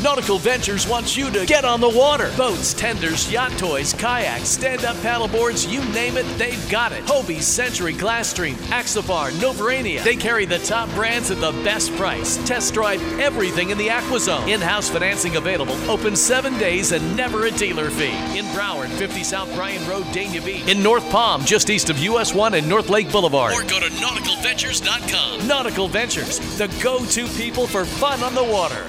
Nautical 0.00 0.38
Ventures 0.38 0.86
wants 0.86 1.16
you 1.16 1.28
to 1.32 1.44
get 1.44 1.64
on 1.64 1.80
the 1.80 1.88
water. 1.88 2.30
Boats, 2.36 2.72
tenders, 2.72 3.30
yacht 3.32 3.50
toys, 3.58 3.92
kayaks, 3.92 4.48
stand-up 4.48 4.94
paddleboards, 4.96 5.68
you 5.68 5.84
name 5.92 6.16
it, 6.16 6.24
they've 6.38 6.70
got 6.70 6.92
it. 6.92 7.02
Hobie, 7.04 7.42
Century, 7.42 7.92
Glasstream, 7.92 8.54
Axopar, 8.70 9.32
Novurania. 9.32 10.04
They 10.04 10.14
carry 10.14 10.44
the 10.44 10.60
top 10.60 10.88
brands 10.90 11.32
at 11.32 11.40
the 11.40 11.50
best 11.64 11.92
price. 11.96 12.36
Test 12.46 12.74
drive 12.74 13.02
everything 13.18 13.70
in 13.70 13.78
the 13.78 13.88
AquaZone. 13.88 14.46
In-house 14.46 14.88
financing 14.88 15.34
available. 15.34 15.74
Open 15.90 16.14
seven 16.14 16.56
days 16.58 16.92
and 16.92 17.16
never 17.16 17.46
a 17.46 17.50
dealer 17.50 17.90
fee. 17.90 18.38
In 18.38 18.44
Broward, 18.54 18.90
50 18.90 19.24
South 19.24 19.52
Bryan 19.56 19.84
Road, 19.88 20.04
Dania 20.06 20.44
Beach. 20.44 20.68
In 20.68 20.80
North 20.80 21.08
Palm, 21.10 21.44
just 21.44 21.70
east 21.70 21.90
of 21.90 21.98
US 21.98 22.32
1 22.32 22.54
and 22.54 22.68
North 22.68 22.88
Lake 22.88 23.10
Boulevard. 23.10 23.52
Or 23.52 23.62
go 23.62 23.80
to 23.80 23.86
nauticalventures.com. 23.86 25.48
Nautical 25.48 25.88
Ventures, 25.88 26.38
the 26.56 26.68
go-to 26.80 27.26
people 27.30 27.66
for 27.66 27.84
fun 27.84 28.22
on 28.22 28.36
the 28.36 28.44
water. 28.44 28.86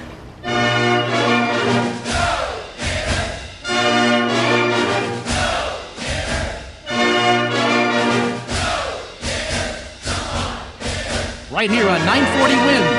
Right 11.52 11.70
here 11.70 11.90
on 11.90 12.06
940 12.06 12.56
Wins. 12.68 12.99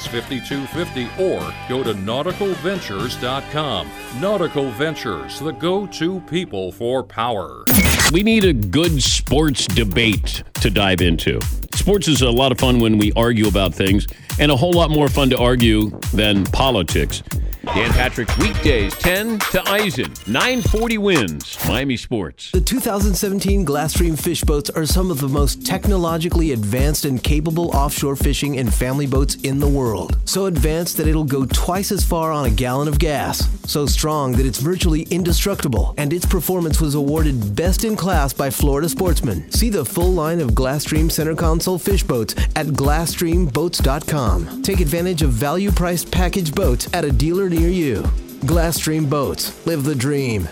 5250 0.00 1.22
or 1.22 1.40
go 1.68 1.82
to 1.82 1.94
nauticalventures.com. 1.94 3.90
Nautical 4.20 4.70
Ventures, 4.70 5.38
the 5.40 5.52
go 5.52 5.86
to 5.86 6.20
people 6.20 6.72
for 6.72 7.02
power. 7.02 7.64
We 8.12 8.22
need 8.22 8.44
a 8.44 8.52
good 8.52 9.02
sports 9.02 9.66
debate 9.66 10.42
to 10.62 10.70
dive 10.70 11.00
into. 11.00 11.40
Sports 11.74 12.06
is 12.06 12.22
a 12.22 12.30
lot 12.30 12.52
of 12.52 12.58
fun 12.58 12.78
when 12.78 12.96
we 12.96 13.12
argue 13.14 13.48
about 13.48 13.74
things, 13.74 14.06
and 14.38 14.52
a 14.52 14.56
whole 14.56 14.72
lot 14.72 14.90
more 14.90 15.08
fun 15.08 15.28
to 15.30 15.38
argue 15.38 15.90
than 16.12 16.44
politics. 16.44 17.22
Dan 17.64 17.92
Patrick, 17.92 18.36
weekdays 18.38 18.92
10 18.96 19.38
to 19.38 19.62
Eisen, 19.68 20.12
940 20.26 20.98
wins, 20.98 21.56
Miami 21.68 21.96
Sports. 21.96 22.50
The 22.50 22.60
2017 22.60 23.64
Glasstream 23.64 24.20
fish 24.20 24.42
boats 24.42 24.68
are 24.70 24.84
some 24.84 25.12
of 25.12 25.20
the 25.20 25.28
most 25.28 25.64
technologically 25.64 26.52
advanced 26.52 27.04
and 27.04 27.22
capable 27.22 27.70
offshore 27.70 28.16
fishing 28.16 28.58
and 28.58 28.74
family 28.74 29.06
boats 29.06 29.36
in 29.36 29.60
the 29.60 29.68
world. 29.68 30.18
So 30.24 30.46
advanced 30.46 30.96
that 30.96 31.06
it'll 31.06 31.22
go 31.22 31.46
twice 31.46 31.92
as 31.92 32.04
far 32.04 32.32
on 32.32 32.46
a 32.46 32.50
gallon 32.50 32.88
of 32.88 32.98
gas. 32.98 33.48
So 33.70 33.86
strong 33.86 34.32
that 34.32 34.44
it's 34.44 34.58
virtually 34.58 35.02
indestructible. 35.02 35.94
And 35.96 36.12
its 36.12 36.26
performance 36.26 36.80
was 36.80 36.96
awarded 36.96 37.54
best 37.54 37.84
in 37.84 37.94
class 37.94 38.32
by 38.32 38.50
Florida 38.50 38.88
Sportsman. 38.88 39.48
See 39.52 39.70
the 39.70 39.84
full 39.84 40.12
line 40.12 40.40
of 40.40 40.51
Glasstream 40.52 41.10
center 41.10 41.34
console 41.34 41.78
fish 41.78 42.02
boats 42.02 42.34
at 42.56 42.66
GlasstreamBoats.com. 42.66 44.62
Take 44.62 44.80
advantage 44.80 45.22
of 45.22 45.30
value 45.30 45.70
priced 45.70 46.10
package 46.10 46.54
boats 46.54 46.88
at 46.92 47.04
a 47.04 47.10
dealer 47.12 47.48
near 47.48 47.68
you. 47.68 48.02
Glasstream 48.42 49.08
Boats. 49.08 49.64
Live 49.66 49.84
the 49.84 49.94
dream. 49.94 50.48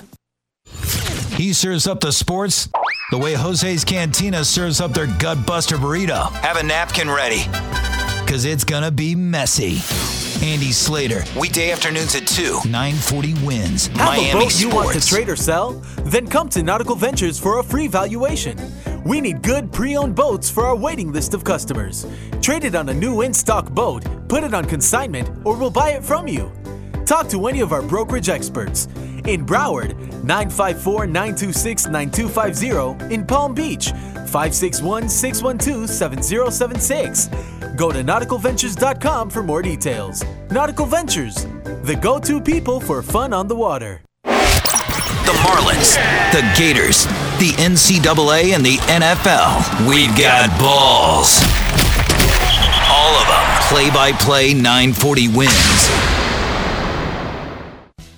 He 1.36 1.52
serves 1.52 1.86
up 1.86 2.00
the 2.00 2.12
sports 2.12 2.68
the 3.10 3.18
way 3.18 3.34
Jose's 3.34 3.84
Cantina 3.84 4.44
serves 4.44 4.80
up 4.80 4.92
their 4.92 5.06
gutbuster 5.06 5.76
burrito. 5.76 6.30
Have 6.32 6.56
a 6.58 6.62
napkin 6.62 7.10
ready, 7.10 7.42
because 8.24 8.44
it's 8.44 8.62
going 8.62 8.84
to 8.84 8.90
be 8.92 9.14
messy. 9.16 9.78
Andy 10.46 10.70
Slater, 10.72 11.22
weekday 11.38 11.70
afternoons 11.72 12.14
at 12.14 12.26
2, 12.26 12.60
940 12.66 13.34
wins. 13.44 13.88
Have 13.88 13.96
Miami 13.96 14.30
a 14.30 14.32
boat 14.34 14.52
Sports. 14.52 14.60
you 14.62 14.70
want 14.70 14.92
to 14.92 15.06
trade 15.06 15.28
or 15.28 15.36
sell? 15.36 15.72
Then 16.04 16.28
come 16.28 16.48
to 16.50 16.62
Nautical 16.62 16.94
Ventures 16.94 17.38
for 17.38 17.58
a 17.58 17.62
free 17.64 17.88
valuation. 17.88 18.56
We 19.04 19.20
need 19.20 19.42
good 19.42 19.72
pre-owned 19.72 20.14
boats 20.14 20.50
for 20.50 20.64
our 20.66 20.76
waiting 20.76 21.10
list 21.12 21.32
of 21.32 21.42
customers. 21.42 22.06
Trade 22.42 22.64
it 22.64 22.74
on 22.74 22.88
a 22.90 22.94
new 22.94 23.22
in-stock 23.22 23.70
boat, 23.70 24.04
put 24.28 24.44
it 24.44 24.52
on 24.52 24.66
consignment, 24.66 25.28
or 25.44 25.56
we'll 25.56 25.70
buy 25.70 25.90
it 25.90 26.04
from 26.04 26.28
you. 26.28 26.52
talk 27.06 27.28
to 27.28 27.46
any 27.48 27.60
of 27.60 27.72
our 27.72 27.82
brokerage 27.82 28.28
experts. 28.28 28.86
In 29.26 29.44
Broward, 29.44 29.96
954 30.22 31.06
926 31.06 31.86
9250. 31.88 33.12
In 33.14 33.26
Palm 33.26 33.52
Beach, 33.54 33.90
561 33.90 35.08
612 35.08 35.88
7076. 35.90 37.28
Go 37.76 37.90
to 37.90 38.04
nauticalventures.com 38.04 39.30
for 39.30 39.42
more 39.42 39.62
details. 39.62 40.24
Nautical 40.50 40.86
Ventures, 40.86 41.46
the 41.82 41.98
go 42.00 42.20
to 42.20 42.40
people 42.40 42.78
for 42.80 43.02
fun 43.02 43.32
on 43.32 43.48
the 43.48 43.56
water. 43.56 44.02
The 44.22 45.36
Marlins, 45.42 45.96
the 46.32 46.42
Gators, 46.56 47.06
the 47.40 47.52
NCAA, 47.52 48.54
and 48.54 48.64
the 48.64 48.76
NFL. 48.86 49.88
We've 49.88 50.14
got 50.16 50.50
balls. 50.60 51.40
All 52.92 53.16
of 53.16 53.26
them. 53.26 53.62
Play 53.68 53.88
by 53.88 54.12
play 54.12 54.52
940 54.52 55.28
wins. 55.28 55.88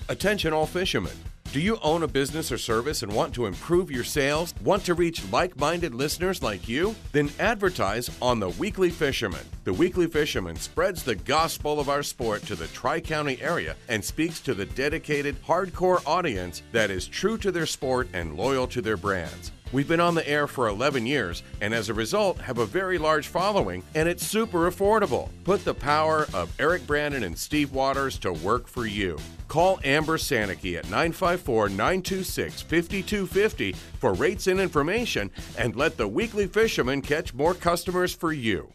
Attention, 0.08 0.52
all 0.52 0.66
fishermen. 0.66 1.12
Do 1.52 1.60
you 1.60 1.78
own 1.82 2.02
a 2.02 2.08
business 2.08 2.50
or 2.50 2.56
service 2.56 3.02
and 3.02 3.12
want 3.12 3.34
to 3.34 3.44
improve 3.44 3.90
your 3.90 4.04
sales? 4.04 4.54
Want 4.64 4.86
to 4.86 4.94
reach 4.94 5.22
like 5.30 5.54
minded 5.58 5.94
listeners 5.94 6.42
like 6.42 6.66
you? 6.66 6.94
Then 7.12 7.30
advertise 7.38 8.10
on 8.22 8.40
The 8.40 8.48
Weekly 8.48 8.88
Fisherman. 8.88 9.44
The 9.64 9.74
Weekly 9.74 10.06
Fisherman 10.06 10.56
spreads 10.56 11.02
the 11.02 11.14
gospel 11.14 11.78
of 11.78 11.90
our 11.90 12.02
sport 12.02 12.40
to 12.46 12.54
the 12.54 12.68
Tri 12.68 13.00
County 13.00 13.38
area 13.42 13.76
and 13.90 14.02
speaks 14.02 14.40
to 14.40 14.54
the 14.54 14.64
dedicated, 14.64 15.36
hardcore 15.42 16.02
audience 16.06 16.62
that 16.72 16.90
is 16.90 17.06
true 17.06 17.36
to 17.36 17.52
their 17.52 17.66
sport 17.66 18.08
and 18.14 18.34
loyal 18.34 18.66
to 18.68 18.80
their 18.80 18.96
brands. 18.96 19.52
We've 19.72 19.88
been 19.88 20.00
on 20.00 20.14
the 20.14 20.26
air 20.26 20.46
for 20.46 20.68
11 20.68 21.06
years 21.06 21.42
and 21.60 21.74
as 21.74 21.90
a 21.90 21.94
result 21.94 22.38
have 22.38 22.58
a 22.58 22.66
very 22.66 22.96
large 22.96 23.28
following 23.28 23.82
and 23.94 24.08
it's 24.08 24.26
super 24.26 24.70
affordable. 24.70 25.28
Put 25.44 25.66
the 25.66 25.74
power 25.74 26.26
of 26.32 26.50
Eric 26.58 26.86
Brandon 26.86 27.24
and 27.24 27.36
Steve 27.36 27.72
Waters 27.72 28.18
to 28.20 28.32
work 28.32 28.68
for 28.68 28.86
you. 28.86 29.18
Call 29.52 29.80
Amber 29.84 30.16
Sanicky 30.16 30.78
at 30.78 30.84
954 30.84 31.68
926 31.68 32.62
5250 32.62 33.72
for 33.98 34.14
rates 34.14 34.46
and 34.46 34.58
information 34.58 35.30
and 35.58 35.76
let 35.76 35.98
the 35.98 36.08
weekly 36.08 36.46
fisherman 36.46 37.02
catch 37.02 37.34
more 37.34 37.52
customers 37.52 38.14
for 38.14 38.32
you. 38.32 38.72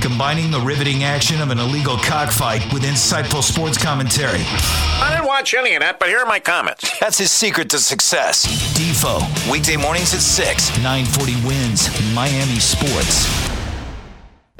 Combining 0.00 0.50
the 0.50 0.62
riveting 0.64 1.04
action 1.04 1.42
of 1.42 1.50
an 1.50 1.58
illegal 1.58 1.98
cockfight 1.98 2.62
with 2.72 2.82
insightful 2.82 3.42
sports 3.42 3.76
commentary. 3.76 4.40
I 4.40 5.10
didn't 5.12 5.26
watch 5.26 5.52
any 5.52 5.74
of 5.74 5.80
that, 5.80 5.98
but 5.98 6.08
here 6.08 6.20
are 6.20 6.26
my 6.26 6.40
comments. 6.40 6.98
That's 6.98 7.18
his 7.18 7.30
secret 7.30 7.68
to 7.68 7.78
success. 7.78 8.46
Defo, 8.72 9.20
weekday 9.52 9.76
mornings 9.76 10.14
at 10.14 10.20
6, 10.20 10.78
940 10.78 11.46
wins, 11.46 12.14
Miami 12.14 12.58
Sports. 12.58 13.47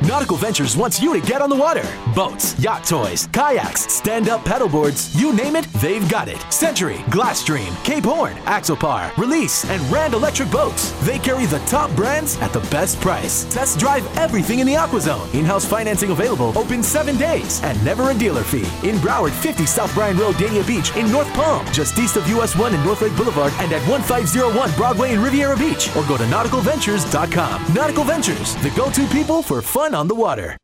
Nautical 0.03 0.37
Ventures 0.37 0.77
wants 0.77 1.03
you 1.03 1.13
to 1.13 1.27
get 1.27 1.43
on 1.43 1.51
the 1.51 1.57
water. 1.57 1.85
Boats, 2.15 2.57
yacht 2.61 2.85
toys, 2.85 3.27
kayaks, 3.33 3.93
stand 3.93 4.29
up 4.29 4.45
paddleboards, 4.45 5.19
you 5.19 5.33
name 5.33 5.57
it, 5.57 5.65
they've 5.75 6.09
got 6.09 6.29
it. 6.29 6.41
Century, 6.53 6.99
Glasstream, 7.11 7.75
Cape 7.85 8.05
Horn, 8.05 8.35
Axopar, 8.45 9.15
Release, 9.17 9.65
and 9.65 9.83
Rand 9.91 10.15
Electric 10.15 10.53
Boats. 10.53 10.93
They 11.05 11.19
carry 11.19 11.47
the 11.47 11.59
top 11.61 11.91
brands 11.97 12.37
at 12.39 12.53
the 12.53 12.61
best 12.71 13.01
price. 13.01 13.45
Test 13.53 13.81
drive 13.81 14.07
everything 14.17 14.61
in 14.61 14.69
the 14.69 14.75
AquaZone. 14.75 15.35
In 15.35 15.45
house 15.45 15.65
financing 15.65 16.11
available, 16.11 16.57
open 16.57 16.85
seven 16.85 17.17
days, 17.17 17.61
and 17.65 17.83
never 17.85 18.11
a 18.11 18.15
dealer 18.15 18.45
fee. 18.45 18.89
In 18.89 18.97
Broward, 18.99 19.33
50 19.33 19.67
South 19.67 19.93
Bryan 19.95 20.17
Road, 20.17 20.37
Dania 20.37 20.65
Beach, 20.65 20.95
in 20.97 21.11
North 21.11 21.29
Palm, 21.35 21.67
just 21.73 21.99
east 21.99 22.17
of 22.17 22.29
US 22.29 22.55
1 22.55 22.73
and 22.73 22.85
North 22.85 23.03
Lake 23.03 23.17
Boulevard, 23.17 23.53
and 23.59 23.73
at 23.73 23.83
1501 23.89 24.71
Broadway 24.77 25.13
in 25.13 25.21
Riviera 25.21 25.57
Beach, 25.57 25.95
or 25.97 26.05
go 26.07 26.17
to 26.17 26.25
nauticalventures.com. 26.25 27.75
Nautical 27.75 28.05
Ventures, 28.05 28.55
the 28.63 28.71
go 28.71 28.89
to 28.93 29.05
people 29.09 29.43
for 29.43 29.61
fun 29.61 29.88
on 29.95 30.09
the 30.09 30.15
water. 30.15 30.57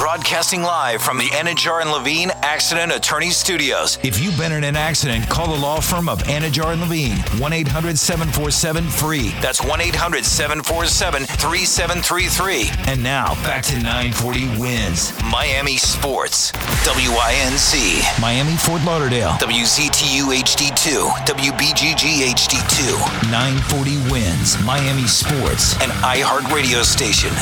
Broadcasting 0.00 0.62
live 0.62 1.02
from 1.02 1.18
the 1.18 1.26
Anidjar 1.26 1.82
and 1.82 1.90
Levine 1.90 2.30
Accident 2.40 2.90
Attorney 2.90 3.28
Studios. 3.28 3.98
If 4.02 4.18
you've 4.18 4.38
been 4.38 4.50
in 4.50 4.64
an 4.64 4.74
accident, 4.74 5.28
call 5.28 5.48
the 5.48 5.60
law 5.60 5.78
firm 5.78 6.08
of 6.08 6.22
Anidjar 6.22 6.72
and 6.72 6.80
Levine. 6.80 7.18
1 7.38 7.52
800 7.52 7.98
747 7.98 8.88
free. 8.88 9.28
That's 9.42 9.62
1 9.62 9.78
800 9.78 10.24
747 10.24 11.24
3733. 11.26 12.90
And 12.90 13.02
now, 13.02 13.34
back 13.44 13.62
to 13.64 13.74
940 13.76 14.58
wins. 14.58 15.12
Miami 15.30 15.76
Sports. 15.76 16.52
WINZ. 16.88 18.20
Miami 18.22 18.56
Fort 18.56 18.82
Lauderdale. 18.84 19.32
WZTU 19.32 20.32
HD2. 20.32 21.10
WBGG 21.28 22.24
HD2. 22.32 23.30
940 23.30 24.10
wins. 24.10 24.58
Miami 24.64 25.06
Sports. 25.06 25.74
An 25.82 25.90
iHeart 26.00 26.50
radio 26.50 26.82
station. 26.82 27.34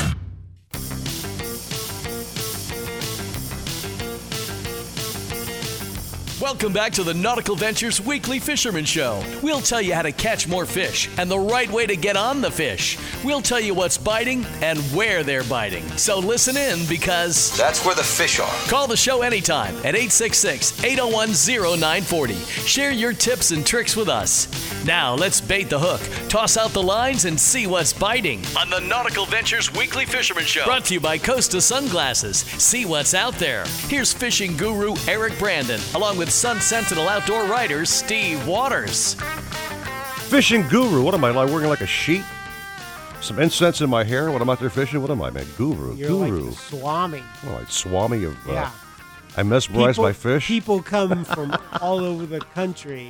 Welcome 6.40 6.72
back 6.72 6.92
to 6.92 7.02
the 7.02 7.14
Nautical 7.14 7.56
Ventures 7.56 8.00
Weekly 8.00 8.38
Fisherman 8.38 8.84
Show. 8.84 9.24
We'll 9.42 9.60
tell 9.60 9.82
you 9.82 9.92
how 9.92 10.02
to 10.02 10.12
catch 10.12 10.46
more 10.46 10.66
fish 10.66 11.10
and 11.18 11.28
the 11.28 11.38
right 11.38 11.68
way 11.68 11.84
to 11.84 11.96
get 11.96 12.16
on 12.16 12.40
the 12.40 12.48
fish. 12.48 12.96
We'll 13.24 13.42
tell 13.42 13.58
you 13.58 13.74
what's 13.74 13.98
biting 13.98 14.44
and 14.62 14.78
where 14.94 15.24
they're 15.24 15.42
biting. 15.42 15.84
So 15.96 16.20
listen 16.20 16.56
in 16.56 16.86
because 16.86 17.56
that's 17.58 17.84
where 17.84 17.96
the 17.96 18.04
fish 18.04 18.38
are. 18.38 18.52
Call 18.68 18.86
the 18.86 18.96
show 18.96 19.22
anytime 19.22 19.74
at 19.78 19.96
866 19.96 20.84
801 20.84 21.30
0940. 21.80 22.34
Share 22.34 22.92
your 22.92 23.12
tips 23.14 23.50
and 23.50 23.66
tricks 23.66 23.96
with 23.96 24.08
us. 24.08 24.46
Now 24.84 25.16
let's 25.16 25.40
bait 25.40 25.68
the 25.68 25.78
hook, 25.80 26.00
toss 26.28 26.56
out 26.56 26.70
the 26.70 26.82
lines, 26.82 27.24
and 27.24 27.38
see 27.38 27.66
what's 27.66 27.92
biting 27.92 28.42
on 28.56 28.70
the 28.70 28.78
Nautical 28.78 29.26
Ventures 29.26 29.74
Weekly 29.74 30.04
Fisherman 30.04 30.44
Show. 30.44 30.64
Brought 30.64 30.84
to 30.84 30.94
you 30.94 31.00
by 31.00 31.18
Costa 31.18 31.60
Sunglasses. 31.60 32.38
See 32.38 32.84
what's 32.84 33.12
out 33.12 33.34
there. 33.34 33.64
Here's 33.88 34.12
fishing 34.12 34.56
guru 34.56 34.94
Eric 35.08 35.36
Brandon, 35.40 35.80
along 35.96 36.16
with 36.16 36.27
Sun 36.28 36.60
Sentinel 36.60 37.08
outdoor 37.08 37.44
writer 37.44 37.84
Steve 37.84 38.46
Waters. 38.46 39.14
Fishing 40.28 40.66
guru. 40.68 41.02
What 41.02 41.14
am 41.14 41.24
I 41.24 41.30
like? 41.30 41.48
Working 41.50 41.68
like 41.70 41.80
a 41.80 41.86
sheep? 41.86 42.22
Some 43.20 43.38
incense 43.38 43.80
in 43.80 43.88
my 43.90 44.04
hair 44.04 44.30
when 44.30 44.40
I'm 44.42 44.48
out 44.50 44.60
there 44.60 44.70
fishing. 44.70 45.00
What 45.00 45.10
am 45.10 45.22
I, 45.22 45.30
man? 45.30 45.46
Guru. 45.56 45.94
You're 45.96 46.08
guru. 46.08 46.40
like 46.46 46.50
the 46.54 46.60
Swami. 46.62 47.22
Oh, 47.46 47.52
like 47.52 47.70
Swami 47.70 48.24
of. 48.24 48.48
Uh, 48.48 48.52
Yeah. 48.52 48.70
I 49.36 49.42
mesmerize 49.42 49.94
People- 49.96 50.04
my 50.04 50.12
fish. 50.12 50.46
People 50.46 50.82
come 50.82 51.24
from 51.34 51.56
all 51.80 52.00
over 52.04 52.26
the 52.26 52.40
country 52.40 53.08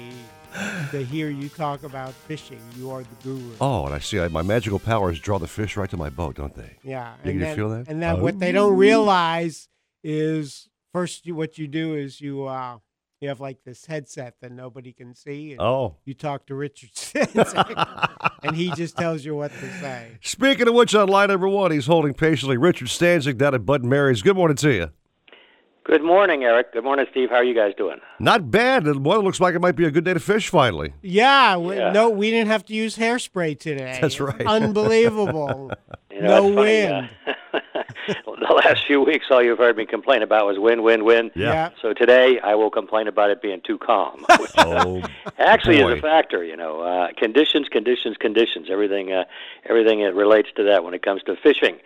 to 0.91 1.05
hear 1.05 1.29
you 1.31 1.49
talk 1.49 1.83
about 1.83 2.13
fishing. 2.13 2.61
You 2.77 2.91
are 2.91 3.03
the 3.03 3.15
guru. 3.23 3.51
Oh, 3.61 3.87
and 3.87 3.95
I 3.95 3.99
see. 3.99 4.19
I, 4.21 4.29
my 4.29 4.43
magical 4.43 4.79
powers 4.79 5.19
draw 5.21 5.39
the 5.39 5.47
fish 5.49 5.77
right 5.77 5.91
to 5.91 5.97
my 5.97 6.09
boat, 6.11 6.37
don't 6.37 6.55
they? 6.55 6.77
Yeah. 6.83 7.15
You, 7.25 7.31
and 7.31 7.35
you 7.35 7.41
then, 7.41 7.57
feel 7.57 7.69
that? 7.71 7.89
And 7.89 8.01
then 8.03 8.17
Oh. 8.17 8.23
what 8.23 8.39
they 8.39 8.53
don't 8.53 8.77
realize 8.77 9.69
is 10.05 10.69
first 10.93 11.27
you, 11.27 11.35
what 11.35 11.59
you 11.59 11.67
do 11.67 11.95
is 11.95 12.21
you 12.21 12.45
uh, 12.47 12.79
you 13.21 13.29
have 13.29 13.41
like 13.41 13.59
this 13.65 13.85
headset 13.87 14.35
that 14.41 14.53
nobody 14.53 14.93
can 14.93 15.15
see. 15.15 15.53
And 15.53 15.61
Oh. 15.61 15.97
You 16.05 16.15
talk 16.15 16.47
to 16.47 16.55
Richard 16.55 16.91
Stanzik, 16.95 18.37
and 18.43 18.55
he 18.55 18.71
just 18.73 18.97
tells 18.97 19.25
you 19.25 19.35
what 19.35 19.51
to 19.53 19.71
say. 19.81 20.19
Speaking 20.23 20.69
of 20.69 20.75
which, 20.75 20.95
on 20.95 21.09
line 21.09 21.29
number 21.29 21.49
one, 21.49 21.71
he's 21.73 21.87
holding 21.87 22.15
patiently 22.15 22.57
Richard 22.57 22.89
Stanzik 22.89 23.37
down 23.39 23.55
at 23.55 23.67
Bud 23.67 23.85
Mary's. 23.85 24.23
Good 24.23 24.37
morning 24.37 24.57
to 24.59 24.73
you. 24.73 24.91
Good 25.89 26.03
morning, 26.05 26.45
Eric. 26.45 26.75
Good 26.75 26.85
morning, 26.85 27.07
Steve. 27.11 27.31
How 27.31 27.37
are 27.37 27.45
you 27.45 27.55
guys 27.55 27.73
doing? 27.75 27.99
Not 28.21 28.51
bad. 28.51 28.85
The 28.85 28.99
weather 28.99 29.23
looks 29.23 29.41
like 29.41 29.55
it 29.55 29.61
might 29.61 29.75
be 29.75 29.87
a 29.87 29.91
good 29.91 30.05
day 30.05 30.13
to 30.13 30.21
fish 30.21 30.51
finally. 30.51 30.93
Yeah, 31.01 31.57
we, 31.57 31.77
Yeah. 31.77 31.93
no, 31.93 32.11
we 32.11 32.31
didn't 32.31 32.49
have 32.49 32.63
to 32.67 32.75
use 32.75 32.95
hairspray 32.99 33.59
today. 33.59 33.97
That's 34.03 34.21
right. 34.21 34.47
Unbelievable. 34.47 35.73
You 36.11 36.25
know, 36.25 36.49
no 36.53 36.63
it's 36.63 36.89
funny, 36.89 36.97
wind. 36.97 37.11
uh, 37.55 38.25
the 38.49 38.53
last 38.65 38.85
few 38.89 39.01
weeks, 39.01 39.27
all 39.31 39.41
you've 39.41 39.59
heard 39.59 39.77
me 39.77 39.87
complain 39.87 40.23
about 40.23 40.47
was 40.47 40.59
wind, 40.59 40.83
wind, 40.83 41.05
wind. 41.05 41.31
Yeah. 41.37 41.53
Yeah. 41.53 41.71
So 41.81 41.93
today, 41.95 42.41
I 42.43 42.57
will 42.57 42.71
complain 42.71 43.07
about 43.07 43.31
it 43.31 43.41
being 43.41 43.61
too 43.65 43.79
calm. 43.79 44.25
which 44.41 44.51
Oh, 44.59 45.01
actually 45.39 45.81
boy. 45.81 45.93
is 45.93 45.99
a 46.01 46.03
factor. 46.03 46.43
You 46.43 46.57
know, 46.57 46.81
uh, 46.81 47.09
conditions, 47.17 47.69
conditions, 47.69 48.17
conditions. 48.17 48.67
Everything, 48.69 49.13
uh, 49.13 49.25
everything 49.69 50.01
it 50.01 50.13
relates 50.17 50.49
to 50.57 50.65
that 50.65 50.83
when 50.83 50.93
it 50.93 51.03
comes 51.03 51.23
to 51.25 51.37
fishing. 51.37 51.77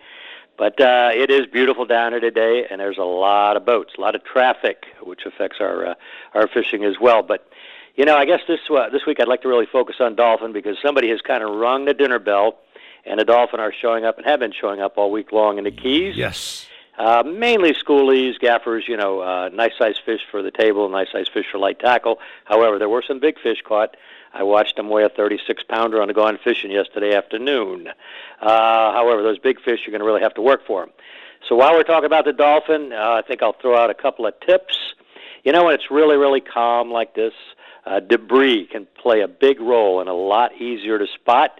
But 0.57 0.79
uh, 0.79 1.09
it 1.13 1.31
is 1.31 1.47
beautiful 1.47 1.85
down 1.85 2.11
here 2.11 2.19
today, 2.19 2.67
and 2.69 2.79
there's 2.79 2.99
a 2.99 3.03
lot 3.03 3.57
of 3.57 3.65
boats, 3.65 3.93
a 3.97 4.01
lot 4.01 4.13
of 4.15 4.23
traffic, 4.23 4.85
which 5.01 5.25
affects 5.25 5.57
our 5.59 5.87
uh, 5.87 5.93
our 6.35 6.47
fishing 6.47 6.83
as 6.83 6.99
well. 7.01 7.23
But 7.23 7.47
you 7.95 8.05
know, 8.05 8.15
I 8.15 8.25
guess 8.25 8.41
this 8.47 8.59
uh, 8.69 8.89
this 8.89 9.05
week 9.05 9.19
I'd 9.19 9.27
like 9.27 9.41
to 9.41 9.47
really 9.47 9.65
focus 9.65 9.95
on 9.99 10.15
dolphin 10.15 10.53
because 10.53 10.77
somebody 10.81 11.09
has 11.09 11.21
kind 11.21 11.43
of 11.43 11.55
rung 11.55 11.85
the 11.85 11.93
dinner 11.93 12.19
bell, 12.19 12.59
and 13.05 13.19
the 13.19 13.25
dolphin 13.25 13.59
are 13.59 13.73
showing 13.73 14.05
up 14.05 14.17
and 14.17 14.27
have 14.27 14.39
been 14.39 14.53
showing 14.53 14.79
up 14.79 14.97
all 14.97 15.11
week 15.11 15.31
long 15.31 15.57
in 15.57 15.63
the 15.63 15.71
Keys. 15.71 16.15
Yes. 16.15 16.67
Uh, 16.97 17.23
mainly 17.25 17.73
schoolies, 17.73 18.37
gaffers, 18.39 18.87
you 18.87 18.95
know, 18.95 19.19
uh, 19.21 19.49
nice 19.51 19.71
sized 19.79 20.01
fish 20.05 20.21
for 20.29 20.43
the 20.43 20.51
table, 20.51 20.87
nice 20.89 21.07
sized 21.11 21.31
fish 21.33 21.45
for 21.51 21.57
light 21.57 21.79
tackle. 21.79 22.19
However, 22.45 22.77
there 22.77 22.89
were 22.89 23.03
some 23.05 23.19
big 23.19 23.39
fish 23.39 23.63
caught. 23.65 23.97
I 24.33 24.43
watched 24.43 24.75
them 24.77 24.89
weigh 24.89 25.03
a 25.03 25.09
36 25.09 25.63
pounder 25.69 26.01
on 26.01 26.07
the 26.07 26.13
Gone 26.13 26.39
Fishing 26.43 26.71
yesterday 26.71 27.15
afternoon. 27.15 27.89
Uh, 28.41 28.91
however, 28.91 29.21
those 29.21 29.37
big 29.37 29.61
fish, 29.61 29.81
you're 29.85 29.91
going 29.91 29.99
to 29.99 30.05
really 30.05 30.21
have 30.21 30.33
to 30.35 30.41
work 30.41 30.65
for 30.65 30.81
them. 30.81 30.91
So 31.47 31.55
while 31.55 31.73
we're 31.73 31.83
talking 31.83 32.05
about 32.05 32.25
the 32.25 32.33
dolphin, 32.33 32.93
uh, 32.93 33.11
I 33.11 33.21
think 33.21 33.43
I'll 33.43 33.53
throw 33.53 33.77
out 33.77 33.89
a 33.89 33.93
couple 33.93 34.25
of 34.25 34.33
tips. 34.39 34.77
You 35.43 35.51
know, 35.51 35.65
when 35.65 35.75
it's 35.75 35.91
really, 35.91 36.17
really 36.17 36.41
calm 36.41 36.89
like 36.89 37.15
this, 37.15 37.33
uh, 37.85 37.99
debris 37.99 38.65
can 38.71 38.87
play 38.95 39.21
a 39.21 39.27
big 39.27 39.59
role 39.59 39.99
and 39.99 40.09
a 40.09 40.13
lot 40.13 40.59
easier 40.59 40.97
to 40.97 41.05
spot. 41.05 41.59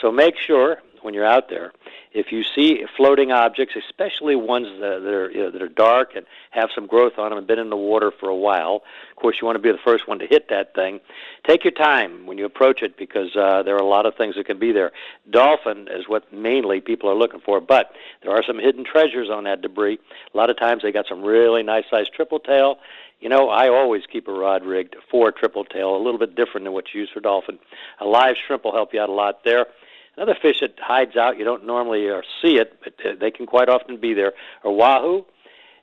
So 0.00 0.10
make 0.10 0.38
sure 0.38 0.80
when 1.04 1.12
you're 1.12 1.26
out 1.26 1.50
there. 1.50 1.72
If 2.12 2.32
you 2.32 2.42
see 2.42 2.84
floating 2.96 3.30
objects, 3.30 3.74
especially 3.76 4.36
ones 4.36 4.66
that, 4.80 5.00
that 5.02 5.14
are 5.14 5.30
you 5.30 5.38
know, 5.38 5.50
that 5.50 5.60
are 5.60 5.68
dark 5.68 6.16
and 6.16 6.24
have 6.50 6.70
some 6.74 6.86
growth 6.86 7.18
on 7.18 7.30
them 7.30 7.38
and 7.38 7.46
been 7.46 7.58
in 7.58 7.68
the 7.68 7.76
water 7.76 8.10
for 8.18 8.28
a 8.28 8.34
while, 8.34 8.82
of 9.10 9.16
course 9.16 9.36
you 9.40 9.46
want 9.46 9.56
to 9.56 9.62
be 9.62 9.70
the 9.70 9.78
first 9.84 10.08
one 10.08 10.18
to 10.18 10.26
hit 10.26 10.48
that 10.48 10.74
thing. 10.74 11.00
Take 11.46 11.64
your 11.64 11.72
time 11.72 12.24
when 12.26 12.38
you 12.38 12.46
approach 12.46 12.82
it 12.82 12.96
because 12.96 13.36
uh, 13.36 13.62
there 13.62 13.74
are 13.74 13.82
a 13.82 13.86
lot 13.86 14.06
of 14.06 14.14
things 14.14 14.34
that 14.36 14.46
can 14.46 14.58
be 14.58 14.72
there. 14.72 14.92
Dolphin 15.30 15.88
is 15.90 16.08
what 16.08 16.32
mainly 16.32 16.80
people 16.80 17.10
are 17.10 17.14
looking 17.14 17.40
for, 17.40 17.60
but 17.60 17.92
there 18.22 18.32
are 18.32 18.42
some 18.46 18.58
hidden 18.58 18.84
treasures 18.84 19.28
on 19.30 19.44
that 19.44 19.60
debris. 19.60 19.98
A 20.32 20.36
lot 20.36 20.48
of 20.48 20.58
times 20.58 20.82
they 20.82 20.92
got 20.92 21.06
some 21.06 21.22
really 21.22 21.62
nice 21.62 21.84
sized 21.90 22.14
triple 22.14 22.38
tail. 22.38 22.78
You 23.20 23.28
know, 23.28 23.48
I 23.48 23.68
always 23.68 24.02
keep 24.10 24.28
a 24.28 24.32
rod 24.32 24.64
rigged 24.64 24.96
for 25.10 25.32
triple 25.32 25.64
tail, 25.64 25.96
a 25.96 26.02
little 26.02 26.18
bit 26.18 26.34
different 26.34 26.64
than 26.64 26.72
what 26.72 26.92
you 26.92 27.00
use 27.00 27.10
for 27.12 27.20
dolphin. 27.20 27.58
A 28.00 28.04
live 28.04 28.36
shrimp 28.46 28.64
will 28.64 28.72
help 28.72 28.92
you 28.92 29.00
out 29.00 29.08
a 29.08 29.12
lot 29.12 29.44
there. 29.44 29.66
Another 30.16 30.36
fish 30.40 30.60
that 30.60 30.78
hides 30.78 31.16
out, 31.16 31.38
you 31.38 31.44
don't 31.44 31.66
normally 31.66 32.08
uh, 32.08 32.22
see 32.40 32.56
it, 32.56 32.78
but 32.82 32.94
uh, 33.04 33.14
they 33.20 33.30
can 33.30 33.46
quite 33.46 33.68
often 33.68 34.00
be 34.00 34.14
there, 34.14 34.32
are 34.62 34.70
wahoo. 34.70 35.24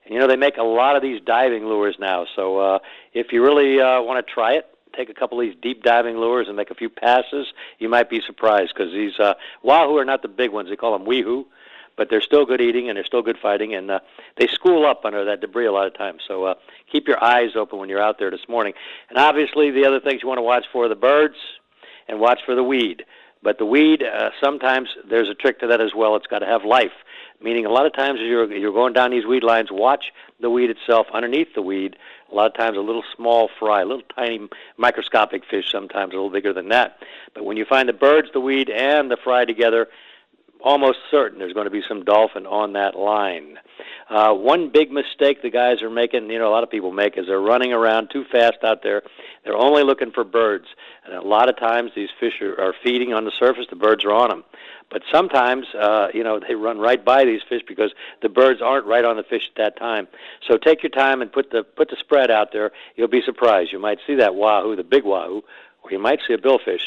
And 0.05 0.13
you 0.13 0.19
know, 0.19 0.27
they 0.27 0.37
make 0.37 0.57
a 0.57 0.63
lot 0.63 0.95
of 0.95 1.01
these 1.01 1.21
diving 1.21 1.65
lures 1.65 1.97
now. 1.99 2.25
So 2.35 2.57
uh, 2.59 2.79
if 3.13 3.31
you 3.31 3.43
really 3.43 3.79
uh, 3.79 4.01
want 4.01 4.25
to 4.25 4.33
try 4.33 4.53
it, 4.53 4.67
take 4.95 5.09
a 5.09 5.13
couple 5.13 5.39
of 5.39 5.45
these 5.45 5.55
deep 5.61 5.83
diving 5.83 6.17
lures 6.17 6.47
and 6.47 6.55
make 6.55 6.71
a 6.71 6.75
few 6.75 6.89
passes, 6.89 7.47
you 7.79 7.89
might 7.89 8.09
be 8.09 8.21
surprised 8.25 8.73
because 8.75 8.91
these 8.93 9.19
uh, 9.19 9.33
wahoo 9.63 9.97
are 9.97 10.05
not 10.05 10.21
the 10.21 10.27
big 10.27 10.51
ones. 10.51 10.69
They 10.69 10.75
call 10.75 10.97
them 10.97 11.07
weehoo 11.07 11.45
but 11.97 12.09
they're 12.09 12.21
still 12.21 12.45
good 12.45 12.61
eating 12.61 12.89
and 12.89 12.97
they're 12.97 13.05
still 13.05 13.21
good 13.21 13.37
fighting, 13.39 13.75
and 13.75 13.91
uh, 13.91 13.99
they 14.37 14.47
school 14.47 14.85
up 14.85 15.05
under 15.05 15.25
that 15.25 15.41
debris 15.41 15.67
a 15.67 15.71
lot 15.71 15.87
of 15.87 15.95
times. 15.95 16.21
So 16.27 16.45
uh, 16.45 16.53
keep 16.91 17.07
your 17.07 17.23
eyes 17.23 17.51
open 17.55 17.79
when 17.79 17.89
you're 17.89 18.01
out 18.01 18.17
there 18.17 18.31
this 18.31 18.47
morning. 18.49 18.73
And 19.09 19.19
obviously, 19.19 19.71
the 19.71 19.85
other 19.85 19.99
things 19.99 20.21
you 20.23 20.27
want 20.27 20.39
to 20.39 20.43
watch 20.43 20.65
for 20.71 20.85
are 20.85 20.89
the 20.89 20.95
birds 20.95 21.35
and 22.07 22.19
watch 22.19 22.39
for 22.45 22.55
the 22.55 22.63
weed. 22.63 23.03
But 23.43 23.57
the 23.57 23.65
weed, 23.65 24.03
uh, 24.03 24.30
sometimes 24.41 24.89
there's 25.09 25.30
a 25.30 25.34
trick 25.34 25.59
to 25.61 25.68
that 25.68 25.81
as 25.81 25.95
well. 25.95 26.15
It's 26.15 26.27
got 26.27 26.39
to 26.39 26.45
have 26.45 26.63
life, 26.63 26.91
meaning 27.41 27.65
a 27.65 27.69
lot 27.69 27.88
of 27.88 27.93
times 27.93 28.19
as 28.19 28.27
you're 28.27 28.51
you're 28.53 28.72
going 28.72 28.93
down 28.93 29.09
these 29.11 29.26
weed 29.26 29.43
lines, 29.43 29.69
watch 29.72 30.05
the 30.39 30.49
weed 30.49 30.69
itself. 30.69 31.07
Underneath 31.11 31.53
the 31.55 31.61
weed, 31.61 31.95
a 32.31 32.35
lot 32.35 32.47
of 32.47 32.53
times 32.53 32.77
a 32.77 32.81
little 32.81 33.03
small 33.15 33.49
fry, 33.59 33.81
a 33.81 33.85
little 33.85 34.03
tiny 34.15 34.47
microscopic 34.77 35.43
fish, 35.49 35.72
sometimes 35.72 36.13
a 36.13 36.15
little 36.15 36.30
bigger 36.30 36.53
than 36.53 36.69
that. 36.69 36.99
But 37.34 37.45
when 37.45 37.57
you 37.57 37.65
find 37.65 37.89
the 37.89 37.93
birds, 37.93 38.30
the 38.31 38.39
weed, 38.39 38.69
and 38.69 39.09
the 39.09 39.18
fry 39.18 39.45
together, 39.45 39.88
almost 40.63 40.99
certain 41.09 41.39
there's 41.39 41.53
going 41.53 41.65
to 41.65 41.71
be 41.71 41.81
some 41.88 42.03
dolphin 42.03 42.45
on 42.45 42.73
that 42.73 42.95
line. 42.95 43.57
Uh, 44.09 44.33
one 44.33 44.69
big 44.69 44.91
mistake 44.91 45.41
the 45.41 45.49
guys 45.49 45.81
are 45.81 45.89
making, 45.89 46.29
you 46.29 46.38
know, 46.38 46.49
a 46.49 46.51
lot 46.51 46.63
of 46.63 46.69
people 46.69 46.91
make, 46.91 47.17
is 47.17 47.27
they're 47.27 47.39
running 47.39 47.71
around 47.71 48.09
too 48.11 48.25
fast 48.29 48.57
out 48.63 48.83
there. 48.83 49.01
They're 49.43 49.55
only 49.55 49.83
looking 49.83 50.11
for 50.11 50.23
birds. 50.23 50.65
And 51.05 51.15
a 51.15 51.21
lot 51.21 51.49
of 51.49 51.57
times 51.57 51.91
these 51.95 52.09
fish 52.19 52.41
are, 52.41 52.59
are 52.59 52.73
feeding 52.83 53.13
on 53.13 53.23
the 53.25 53.31
surface, 53.39 53.65
the 53.69 53.75
birds 53.77 54.03
are 54.03 54.11
on 54.11 54.29
them. 54.29 54.43
But 54.89 55.03
sometimes, 55.09 55.65
uh, 55.73 56.09
you 56.13 56.23
know, 56.23 56.41
they 56.45 56.55
run 56.55 56.77
right 56.77 57.03
by 57.03 57.23
these 57.23 57.39
fish 57.47 57.61
because 57.65 57.93
the 58.21 58.27
birds 58.27 58.61
aren't 58.61 58.85
right 58.85 59.05
on 59.05 59.15
the 59.15 59.23
fish 59.23 59.49
at 59.49 59.55
that 59.55 59.77
time. 59.77 60.09
So 60.45 60.57
take 60.57 60.83
your 60.83 60.89
time 60.89 61.21
and 61.21 61.31
put 61.31 61.49
the 61.49 61.63
put 61.63 61.89
the 61.89 61.95
spread 61.97 62.29
out 62.29 62.51
there. 62.51 62.71
You'll 62.97 63.07
be 63.07 63.21
surprised. 63.21 63.71
You 63.71 63.79
might 63.79 63.99
see 64.05 64.15
that 64.15 64.35
wahoo, 64.35 64.75
the 64.75 64.83
big 64.83 65.05
wahoo, 65.05 65.43
or 65.83 65.91
you 65.91 65.99
might 65.99 66.19
see 66.27 66.33
a 66.33 66.37
billfish. 66.37 66.81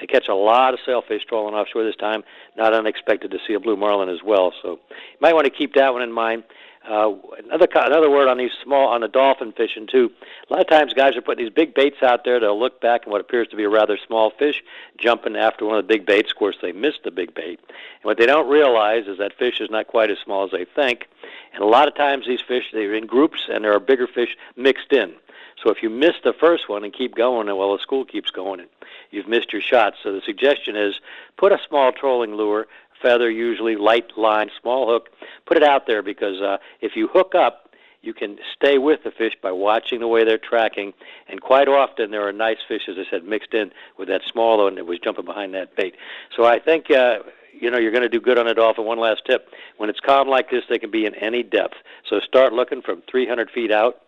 They 0.00 0.06
catch 0.06 0.28
a 0.28 0.34
lot 0.34 0.74
of 0.74 0.80
sailfish 0.84 1.24
trolling 1.24 1.54
offshore 1.54 1.84
this 1.84 1.96
time. 1.96 2.24
Not 2.56 2.72
unexpected 2.72 3.30
to 3.30 3.38
see 3.46 3.54
a 3.54 3.60
blue 3.60 3.76
marlin 3.76 4.08
as 4.08 4.22
well. 4.24 4.52
So 4.62 4.80
you 4.90 5.18
might 5.20 5.34
want 5.34 5.44
to 5.44 5.50
keep 5.50 5.74
that 5.74 5.92
one 5.92 6.02
in 6.02 6.12
mind. 6.12 6.44
Uh, 6.88 7.12
another 7.44 7.68
another 7.74 8.08
word 8.08 8.28
on 8.28 8.38
these 8.38 8.52
small 8.62 8.88
on 8.88 9.02
the 9.02 9.08
dolphin 9.08 9.52
fishing 9.52 9.86
too. 9.86 10.10
A 10.48 10.52
lot 10.52 10.62
of 10.62 10.68
times, 10.68 10.94
guys 10.94 11.16
are 11.16 11.20
putting 11.20 11.44
these 11.44 11.52
big 11.52 11.74
baits 11.74 12.02
out 12.02 12.24
there. 12.24 12.40
They'll 12.40 12.58
look 12.58 12.80
back 12.80 13.02
and 13.02 13.12
what 13.12 13.20
appears 13.20 13.48
to 13.48 13.56
be 13.56 13.64
a 13.64 13.68
rather 13.68 13.98
small 14.06 14.30
fish, 14.30 14.62
jumping 14.96 15.36
after 15.36 15.66
one 15.66 15.76
of 15.76 15.86
the 15.86 15.92
big 15.92 16.06
baits. 16.06 16.30
Of 16.30 16.38
course, 16.38 16.56
they 16.62 16.72
missed 16.72 17.00
the 17.04 17.10
big 17.10 17.34
bait, 17.34 17.60
and 17.60 18.04
what 18.04 18.16
they 18.16 18.24
don't 18.24 18.48
realize 18.48 19.06
is 19.06 19.18
that 19.18 19.36
fish 19.36 19.60
is 19.60 19.68
not 19.70 19.88
quite 19.88 20.10
as 20.10 20.18
small 20.24 20.44
as 20.44 20.50
they 20.50 20.64
think. 20.64 21.08
And 21.52 21.62
a 21.62 21.66
lot 21.66 21.88
of 21.88 21.94
times, 21.94 22.26
these 22.26 22.40
fish 22.40 22.64
they're 22.72 22.94
in 22.94 23.06
groups, 23.06 23.48
and 23.50 23.64
there 23.64 23.74
are 23.74 23.80
bigger 23.80 24.06
fish 24.06 24.34
mixed 24.56 24.92
in. 24.92 25.14
So 25.62 25.70
if 25.70 25.82
you 25.82 25.90
miss 25.90 26.14
the 26.22 26.32
first 26.32 26.68
one 26.68 26.84
and 26.84 26.92
keep 26.92 27.14
going, 27.14 27.46
well, 27.46 27.76
the 27.76 27.82
school 27.82 28.04
keeps 28.04 28.30
going, 28.30 28.60
and 28.60 28.68
you've 29.10 29.28
missed 29.28 29.52
your 29.52 29.62
shot. 29.62 29.94
So 30.02 30.12
the 30.12 30.22
suggestion 30.24 30.76
is 30.76 30.94
put 31.36 31.52
a 31.52 31.58
small 31.68 31.92
trolling 31.92 32.34
lure, 32.34 32.66
feather 33.02 33.30
usually, 33.30 33.76
light 33.76 34.16
line, 34.16 34.50
small 34.60 34.88
hook. 34.88 35.08
Put 35.46 35.56
it 35.56 35.62
out 35.62 35.86
there 35.86 36.02
because 36.02 36.40
uh, 36.40 36.58
if 36.80 36.96
you 36.96 37.08
hook 37.08 37.34
up, 37.34 37.64
you 38.00 38.14
can 38.14 38.38
stay 38.54 38.78
with 38.78 39.02
the 39.02 39.10
fish 39.10 39.34
by 39.42 39.50
watching 39.50 39.98
the 39.98 40.06
way 40.06 40.24
they're 40.24 40.38
tracking. 40.38 40.92
And 41.28 41.40
quite 41.40 41.66
often 41.66 42.12
there 42.12 42.26
are 42.28 42.32
nice 42.32 42.58
fish, 42.66 42.82
as 42.88 42.96
I 42.96 43.10
said, 43.10 43.24
mixed 43.24 43.54
in 43.54 43.72
with 43.98 44.08
that 44.08 44.22
small 44.30 44.62
one 44.62 44.76
that 44.76 44.86
was 44.86 45.00
jumping 45.00 45.24
behind 45.24 45.54
that 45.54 45.74
bait. 45.76 45.96
So 46.36 46.44
I 46.44 46.58
think. 46.58 46.90
Uh, 46.90 47.20
you 47.60 47.72
know 47.72 47.78
you're 47.78 47.90
going 47.90 48.02
to 48.02 48.08
do 48.08 48.20
good 48.20 48.38
on 48.38 48.46
a 48.46 48.54
dolphin. 48.54 48.84
One 48.84 49.00
last 49.00 49.22
tip: 49.26 49.48
when 49.78 49.90
it's 49.90 49.98
calm 49.98 50.28
like 50.28 50.48
this, 50.48 50.62
they 50.68 50.78
can 50.78 50.92
be 50.92 51.06
in 51.06 51.14
any 51.16 51.42
depth. 51.42 51.74
So 52.08 52.20
start 52.20 52.52
looking 52.52 52.82
from 52.82 53.02
300 53.10 53.50
feet 53.50 53.72
out 53.72 54.00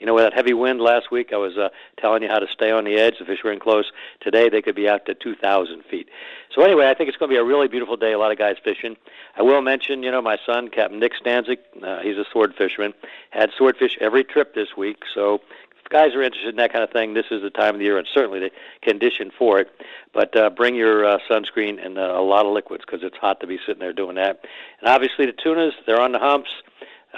you 0.00 0.06
know, 0.06 0.14
with 0.14 0.24
that 0.24 0.34
heavy 0.34 0.54
wind 0.54 0.80
last 0.80 1.10
week, 1.10 1.32
I 1.32 1.36
was 1.36 1.56
uh, 1.56 1.68
telling 1.98 2.22
you 2.22 2.28
how 2.28 2.38
to 2.38 2.46
stay 2.52 2.70
on 2.70 2.84
the 2.84 2.96
edge. 2.96 3.18
The 3.18 3.24
fish 3.24 3.42
were 3.44 3.52
in 3.52 3.60
close. 3.60 3.90
Today, 4.20 4.48
they 4.48 4.62
could 4.62 4.74
be 4.74 4.88
out 4.88 5.06
to 5.06 5.14
2,000 5.14 5.84
feet. 5.84 6.08
So 6.54 6.62
anyway, 6.62 6.88
I 6.88 6.94
think 6.94 7.08
it's 7.08 7.16
going 7.16 7.30
to 7.30 7.34
be 7.34 7.38
a 7.38 7.44
really 7.44 7.68
beautiful 7.68 7.96
day. 7.96 8.12
A 8.12 8.18
lot 8.18 8.32
of 8.32 8.38
guys 8.38 8.56
fishing. 8.62 8.96
I 9.36 9.42
will 9.42 9.62
mention, 9.62 10.02
you 10.02 10.10
know, 10.10 10.22
my 10.22 10.38
son, 10.44 10.68
Captain 10.68 11.00
Nick 11.00 11.12
Stanzik, 11.14 11.58
uh, 11.82 12.00
he's 12.00 12.16
a 12.16 12.24
sword 12.32 12.54
fisherman, 12.54 12.94
had 13.30 13.50
swordfish 13.56 13.96
every 14.00 14.24
trip 14.24 14.54
this 14.54 14.76
week. 14.76 14.98
So 15.14 15.40
if 15.84 15.90
guys 15.90 16.14
are 16.14 16.22
interested 16.22 16.50
in 16.50 16.56
that 16.56 16.72
kind 16.72 16.84
of 16.84 16.90
thing, 16.90 17.14
this 17.14 17.26
is 17.30 17.42
the 17.42 17.50
time 17.50 17.74
of 17.74 17.78
the 17.78 17.84
year 17.84 17.98
and 17.98 18.06
certainly 18.12 18.40
the 18.40 18.50
condition 18.82 19.30
for 19.36 19.58
it. 19.58 19.68
But 20.12 20.36
uh, 20.36 20.50
bring 20.50 20.74
your 20.74 21.04
uh, 21.04 21.18
sunscreen 21.28 21.84
and 21.84 21.98
uh, 21.98 22.14
a 22.16 22.22
lot 22.22 22.46
of 22.46 22.52
liquids 22.52 22.84
because 22.86 23.02
it's 23.02 23.16
hot 23.16 23.40
to 23.40 23.46
be 23.46 23.58
sitting 23.66 23.80
there 23.80 23.92
doing 23.92 24.16
that. 24.16 24.44
And 24.80 24.88
obviously 24.88 25.26
the 25.26 25.32
tunas, 25.32 25.74
they're 25.86 26.00
on 26.00 26.12
the 26.12 26.18
humps 26.18 26.50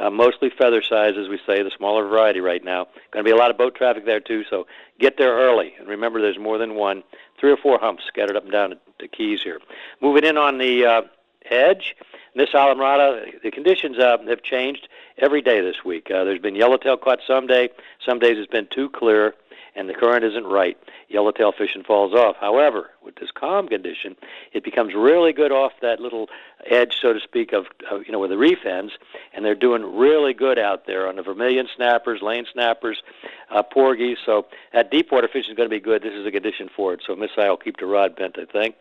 uh, 0.01 0.11
mostly 0.11 0.51
feather 0.51 0.83
size, 0.83 1.15
as 1.19 1.29
we 1.29 1.39
say, 1.47 1.63
the 1.63 1.71
smaller 1.77 2.07
variety 2.07 2.41
right 2.41 2.63
now. 2.65 2.87
Going 3.13 3.25
to 3.25 3.29
be 3.29 3.35
a 3.35 3.37
lot 3.37 3.51
of 3.51 3.59
boat 3.59 3.75
traffic 3.75 4.05
there 4.05 4.21
too, 4.21 4.45
so 4.51 4.67
get 4.99 5.17
there 5.19 5.37
early. 5.37 5.75
And 5.79 5.89
remember, 5.89 6.21
there's 6.21 6.39
more 6.39 6.59
than 6.59 6.75
one, 6.75 7.03
three 7.41 7.51
or 7.51 7.57
four 7.57 7.79
humps 7.79 8.05
scattered 8.07 8.37
up 8.37 8.45
and 8.45 8.53
down 8.53 8.75
the 8.99 9.09
keys 9.09 9.41
here. 9.43 9.61
Moving 10.01 10.25
in 10.25 10.37
on 10.37 10.59
the 10.59 10.85
uh, 10.85 11.03
edge, 11.51 11.97
Miss 12.35 12.51
Islamorada, 12.51 13.43
the 13.43 13.51
conditions 13.51 13.99
uh, 13.99 14.19
have 14.29 14.43
changed 14.43 14.89
every 15.19 15.43
day 15.43 15.61
this 15.61 15.85
week. 15.85 16.11
Uh, 16.11 16.25
there's 16.25 16.41
been 16.41 16.57
yellowtail 16.57 16.97
caught 16.97 17.21
some 17.27 17.47
day. 17.47 17.71
Some 18.05 18.19
days 18.19 18.37
it's 18.39 18.51
been 18.51 18.69
too 18.71 18.91
clear 18.91 19.35
and 19.77 19.89
the 19.89 19.95
current 19.95 20.25
isn't 20.25 20.47
right, 20.47 20.77
yellowtail 21.09 21.53
fishing 21.53 21.85
falls 21.85 22.15
off. 22.15 22.37
However, 22.41 22.91
with 23.05 23.17
this 23.17 23.31
calm 23.31 23.69
condition, 23.69 24.17
it 24.53 24.65
becomes 24.65 24.95
really 24.95 25.35
good 25.35 25.53
off 25.53 25.73
that 25.83 26.01
little 26.01 26.29
edge, 26.69 26.97
so 27.01 27.13
to 27.13 27.21
speak, 27.21 27.53
of, 27.53 27.67
of 27.91 28.07
you 28.07 28.13
know 28.13 28.19
where 28.19 28.29
the 28.29 28.39
reef 28.39 28.65
ends, 28.65 28.95
and 29.35 29.45
they're 29.45 29.55
doing 29.55 29.97
really 29.97 30.33
good 30.33 30.59
out 30.59 30.87
there 30.87 31.07
on 31.07 31.17
the 31.17 31.23
vermilion 31.23 31.69
snappers, 31.77 32.23
lane 32.23 32.47
snappers, 32.51 33.03
uh, 33.51 33.63
porgies. 33.63 34.17
So 34.25 34.47
that 34.73 34.91
deep 34.91 35.13
water 35.13 35.29
fishing 35.29 35.53
is 35.53 35.57
going 35.57 35.69
to 35.69 35.75
be 35.75 35.81
good. 35.81 36.03
This 36.03 36.15
is 36.15 36.27
a 36.27 36.33
condition 36.33 36.71
for 36.75 36.95
it. 36.95 37.03
So 37.07 37.15
Miss 37.15 37.31
I 37.37 37.51
will 37.51 37.59
keep 37.59 37.77
the 37.77 37.87
rod 37.87 38.17
bent, 38.17 38.39
I 38.39 38.47
think. 38.47 38.75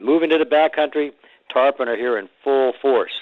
Moving 0.00 0.30
to 0.30 0.38
the 0.38 0.44
backcountry, 0.44 1.12
tarpon 1.52 1.88
are 1.88 1.96
here 1.96 2.18
in 2.18 2.28
full 2.42 2.72
force. 2.80 3.12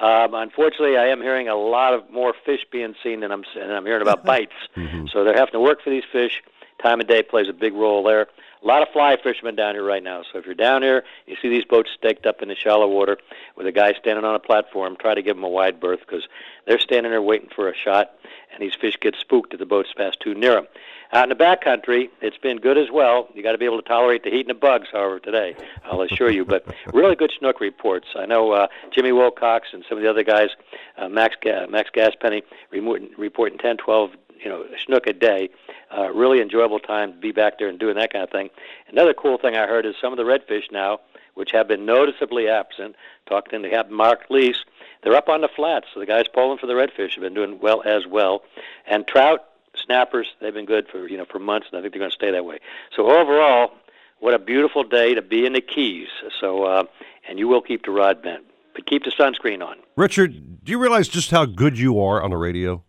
Um, 0.00 0.34
unfortunately, 0.34 0.96
I 0.96 1.06
am 1.06 1.20
hearing 1.20 1.48
a 1.48 1.56
lot 1.56 1.92
of 1.92 2.08
more 2.10 2.32
fish 2.46 2.60
being 2.70 2.94
seen 3.02 3.20
than 3.20 3.32
I'm 3.32 3.44
and 3.60 3.72
I'm 3.72 3.84
hearing 3.84 4.02
about 4.02 4.24
bites. 4.32 4.52
Mm-hmm. 4.76 5.06
So 5.12 5.24
they're 5.24 5.36
having 5.36 5.52
to 5.52 5.60
work 5.60 5.82
for 5.82 5.90
these 5.90 6.04
fish. 6.12 6.42
Time 6.82 7.00
of 7.00 7.08
day 7.08 7.22
plays 7.22 7.48
a 7.48 7.52
big 7.52 7.74
role 7.74 8.02
there. 8.02 8.28
A 8.62 8.66
lot 8.66 8.82
of 8.82 8.88
fly 8.92 9.16
fishermen 9.22 9.54
down 9.54 9.74
here 9.74 9.84
right 9.84 10.02
now. 10.02 10.22
So 10.32 10.38
if 10.38 10.44
you're 10.44 10.54
down 10.54 10.82
here, 10.82 11.04
you 11.26 11.36
see 11.40 11.48
these 11.48 11.64
boats 11.64 11.90
staked 11.96 12.26
up 12.26 12.42
in 12.42 12.48
the 12.48 12.56
shallow 12.56 12.88
water 12.88 13.18
with 13.56 13.66
a 13.66 13.72
guy 13.72 13.92
standing 13.94 14.24
on 14.24 14.34
a 14.34 14.40
platform. 14.40 14.96
Try 14.96 15.14
to 15.14 15.22
give 15.22 15.36
them 15.36 15.44
a 15.44 15.48
wide 15.48 15.78
berth 15.78 16.00
because 16.00 16.26
they're 16.66 16.80
standing 16.80 17.10
there 17.12 17.22
waiting 17.22 17.50
for 17.54 17.68
a 17.68 17.74
shot, 17.76 18.12
and 18.52 18.60
these 18.60 18.74
fish 18.80 18.96
get 19.00 19.14
spooked 19.20 19.52
if 19.52 19.60
the 19.60 19.66
boats 19.66 19.90
pass 19.96 20.14
too 20.16 20.34
near 20.34 20.54
them. 20.54 20.66
Out 21.12 21.22
in 21.24 21.28
the 21.30 21.34
back 21.36 21.62
country, 21.62 22.10
it's 22.20 22.36
been 22.36 22.58
good 22.58 22.76
as 22.76 22.90
well. 22.92 23.28
You 23.32 23.42
got 23.42 23.52
to 23.52 23.58
be 23.58 23.64
able 23.64 23.80
to 23.80 23.88
tolerate 23.88 24.24
the 24.24 24.30
heat 24.30 24.40
and 24.40 24.50
the 24.50 24.54
bugs, 24.54 24.88
however, 24.92 25.18
today, 25.18 25.56
I'll 25.84 26.02
assure 26.02 26.30
you. 26.30 26.44
But 26.44 26.66
really 26.92 27.16
good 27.16 27.32
snook 27.38 27.60
reports. 27.60 28.08
I 28.14 28.26
know 28.26 28.52
uh, 28.52 28.66
Jimmy 28.92 29.12
Wilcox 29.12 29.68
and 29.72 29.84
some 29.88 29.96
of 29.96 30.04
the 30.04 30.10
other 30.10 30.22
guys, 30.22 30.50
uh, 30.98 31.08
Max 31.08 31.34
Ga- 31.40 31.66
Max 31.66 31.88
Gaspenny, 31.94 32.42
reporting 32.70 33.58
10, 33.58 33.78
12 33.78 34.10
you 34.42 34.48
know 34.48 34.64
snook 34.84 35.06
a 35.06 35.12
day. 35.12 35.50
Uh, 35.96 36.10
really 36.12 36.40
enjoyable 36.40 36.78
time 36.78 37.12
to 37.12 37.18
be 37.18 37.32
back 37.32 37.58
there 37.58 37.68
and 37.68 37.78
doing 37.78 37.96
that 37.96 38.12
kind 38.12 38.24
of 38.24 38.30
thing. 38.30 38.50
Another 38.88 39.14
cool 39.14 39.38
thing 39.38 39.56
I 39.56 39.66
heard 39.66 39.86
is 39.86 39.94
some 40.00 40.12
of 40.12 40.16
the 40.16 40.24
redfish 40.24 40.70
now, 40.70 41.00
which 41.34 41.50
have 41.52 41.68
been 41.68 41.86
noticeably 41.86 42.48
absent. 42.48 42.96
Talking 43.26 43.62
to 43.62 43.70
Captain 43.70 43.94
Mark 43.94 44.24
Lease, 44.30 44.64
they're 45.02 45.14
up 45.14 45.28
on 45.28 45.40
the 45.40 45.48
flats. 45.48 45.86
So 45.92 46.00
the 46.00 46.06
guys 46.06 46.24
pulling 46.32 46.58
for 46.58 46.66
the 46.66 46.72
redfish 46.72 47.14
have 47.14 47.22
been 47.22 47.34
doing 47.34 47.58
well 47.60 47.82
as 47.84 48.06
well. 48.06 48.42
And 48.86 49.06
trout, 49.06 49.44
snappers, 49.74 50.28
they've 50.40 50.54
been 50.54 50.66
good 50.66 50.88
for 50.88 51.08
you 51.08 51.16
know 51.16 51.24
for 51.24 51.38
months, 51.38 51.68
and 51.70 51.78
I 51.78 51.82
think 51.82 51.92
they're 51.92 52.00
going 52.00 52.10
to 52.10 52.14
stay 52.14 52.30
that 52.30 52.44
way. 52.44 52.58
So 52.94 53.10
overall, 53.10 53.72
what 54.20 54.34
a 54.34 54.38
beautiful 54.38 54.84
day 54.84 55.14
to 55.14 55.22
be 55.22 55.46
in 55.46 55.52
the 55.52 55.60
Keys. 55.60 56.08
So 56.40 56.64
uh, 56.64 56.84
and 57.28 57.38
you 57.38 57.46
will 57.46 57.62
keep 57.62 57.84
the 57.84 57.90
rod 57.90 58.22
bent, 58.22 58.44
but 58.74 58.86
keep 58.86 59.04
the 59.04 59.10
sunscreen 59.10 59.64
on. 59.64 59.76
Richard, 59.96 60.64
do 60.64 60.72
you 60.72 60.78
realize 60.78 61.08
just 61.08 61.30
how 61.30 61.44
good 61.44 61.78
you 61.78 62.00
are 62.00 62.22
on 62.22 62.30
the 62.30 62.36
radio? 62.36 62.82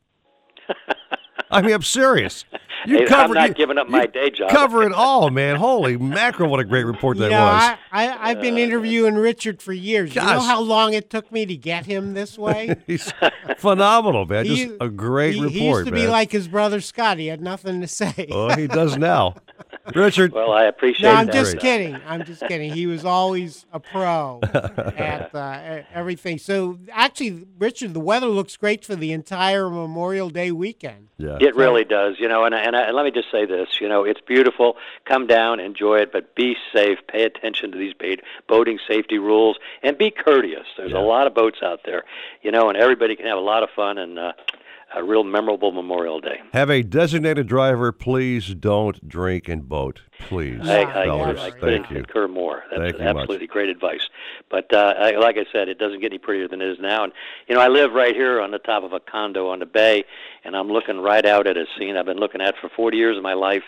I 1.52 1.62
mean, 1.62 1.74
I'm 1.74 1.82
serious. 1.82 2.46
You 2.86 3.00
Hey, 3.00 3.06
cover- 3.06 3.24
I'm 3.24 3.34
not 3.34 3.48
you- 3.50 3.54
giving 3.56 3.78
up 3.78 3.90
my 3.90 4.06
day 4.06 4.30
job. 4.30 4.50
Cover 4.52 4.84
it 4.84 4.94
all, 4.94 5.30
man. 5.32 5.56
Holy 5.58 5.98
mackerel, 5.98 6.50
what 6.50 6.60
a 6.60 6.64
great 6.64 6.86
report 6.86 7.18
You 7.18 7.24
that 7.24 7.32
know, 7.32 7.44
was. 7.44 7.64
I, 7.64 7.78
I, 8.08 8.30
I've 8.30 8.42
been 8.42 8.58
interviewing 8.58 9.16
Richard 9.16 9.62
for 9.62 9.74
years. 9.74 10.16
You 10.16 10.22
know 10.22 10.40
how 10.40 10.62
long 10.62 10.94
it 10.94 11.10
took 11.10 11.30
me 11.32 11.46
to 11.46 11.56
get 11.58 11.86
him 11.86 12.14
this 12.14 12.38
way? 12.38 12.76
He's 12.88 13.12
phenomenal, 13.58 14.26
man. 14.26 14.46
Just 14.46 14.62
He- 14.62 14.78
a 14.80 14.88
great 14.90 15.36
he, 15.36 15.42
report, 15.42 15.54
he 15.54 15.66
used 15.68 15.86
to 15.88 15.92
man. 15.92 16.02
be 16.06 16.08
like 16.08 16.32
his 16.32 16.48
brother 16.48 16.80
Scott. 16.82 17.18
He 17.18 17.28
had 17.28 17.42
nothing 17.42 17.82
to 17.82 17.88
say. 17.88 18.28
oh, 18.32 18.56
he 18.56 18.68
does 18.68 18.98
now. 18.98 19.36
Richard. 19.96 20.32
Well, 20.34 20.52
I 20.52 20.66
appreciate 20.66 21.10
No, 21.10 21.16
I'm 21.16 21.26
that. 21.28 21.34
just 21.34 21.58
kidding. 21.60 21.98
I'm 22.08 22.24
just 22.26 22.42
kidding. 22.48 22.72
He 22.74 22.88
was 22.88 23.06
always 23.06 23.66
a 23.72 23.80
pro 23.80 24.40
at 24.44 25.34
uh, 25.34 25.82
everything. 25.94 26.38
So, 26.38 26.80
actually, 26.92 27.46
Richard, 27.58 27.94
the 27.94 28.00
weather 28.00 28.28
looks 28.28 28.56
great 28.58 28.84
for 28.86 28.96
the 28.96 29.12
entire 29.12 29.70
Memorial 29.70 30.30
Day 30.30 30.52
weekend. 30.52 31.08
Yeah. 31.18 31.38
It 31.42 31.56
really 31.56 31.84
does, 31.84 32.16
you 32.20 32.28
know. 32.30 32.46
And 32.46 32.56
and, 32.56 32.76
I, 32.76 32.84
and 32.84 32.96
let 32.96 33.04
me 33.04 33.12
just 33.12 33.30
say 33.32 33.46
this, 33.46 33.68
you 33.82 33.90
know, 33.90 34.04
it's 34.06 34.22
beautiful. 34.22 34.78
Come 35.06 35.28
down, 35.28 35.60
enjoy 35.60 36.00
it, 36.00 36.12
but 36.12 36.34
be 36.36 36.56
safe. 36.74 37.00
Pay 37.08 37.24
attention 37.24 37.72
to 37.72 37.78
these 37.78 37.94
ba- 37.94 38.18
boating 38.48 38.80
safety 38.88 39.18
rules, 39.20 39.58
and 39.84 39.98
be 39.98 40.12
courteous. 40.12 40.66
There's 40.78 40.94
a 40.94 41.00
lot 41.00 41.28
of 41.28 41.34
boats 41.34 41.60
out 41.64 41.82
there, 41.86 42.04
you 42.42 42.52
know, 42.52 42.70
and 42.70 42.78
everybody 42.78 43.16
can 43.16 43.26
have 43.26 43.38
a 43.38 43.42
lot 43.42 43.64
of 43.64 43.70
fun 43.76 43.98
and 43.98 44.18
uh, 44.18 44.32
a 44.96 45.04
real 45.04 45.24
memorable 45.24 45.72
Memorial 45.72 46.20
Day. 46.20 46.40
Have 46.54 46.70
a 46.70 46.82
designated 46.84 47.48
driver. 47.48 47.92
Please 47.92 48.56
don't 48.56 49.08
drink 49.08 49.48
and 49.48 49.68
boat. 49.68 50.02
Please, 50.28 50.60
I, 50.64 50.82
I, 50.84 51.06
fellas. 51.06 51.40
I 51.40 51.50
couldn't 51.52 51.84
Thank 51.84 51.90
you. 51.92 51.96
concur 52.04 52.28
more. 52.28 52.64
That's 52.70 52.82
Thank 52.82 52.98
you 53.00 53.04
much. 53.06 53.16
absolutely 53.18 53.48
great 53.48 53.70
advice. 53.70 54.02
But 54.50 54.72
uh, 54.74 54.94
I, 54.98 55.12
like 55.18 55.38
I 55.38 55.46
said, 55.52 55.70
it 55.70 55.80
doesn't 55.80 56.02
get 56.02 56.12
any 56.12 56.20
prettier 56.20 56.48
than 56.48 56.62
it 56.62 56.68
is 56.70 56.78
now. 56.80 57.04
And 57.06 57.14
you 57.48 57.56
know, 57.56 57.62
I 57.62 57.68
live 57.68 57.94
right 57.94 58.14
here 58.16 58.40
on 58.42 58.52
the 58.52 58.60
top 58.60 58.84
of 58.84 58.94
a 58.94 59.00
condo 59.00 59.48
on 59.50 59.60
the 59.60 59.66
bay, 59.66 60.04
and 60.44 60.56
I'm 60.56 60.68
looking 60.68 61.00
right 61.00 61.26
out 61.26 61.48
at 61.48 61.58
a 61.58 61.66
scene 61.78 61.96
I've 61.98 62.06
been 62.06 62.18
looking 62.20 62.42
at 62.42 62.56
for 62.60 62.70
40 62.70 62.98
years 62.98 63.18
of 63.18 63.24
my 63.24 63.34
life. 63.34 63.64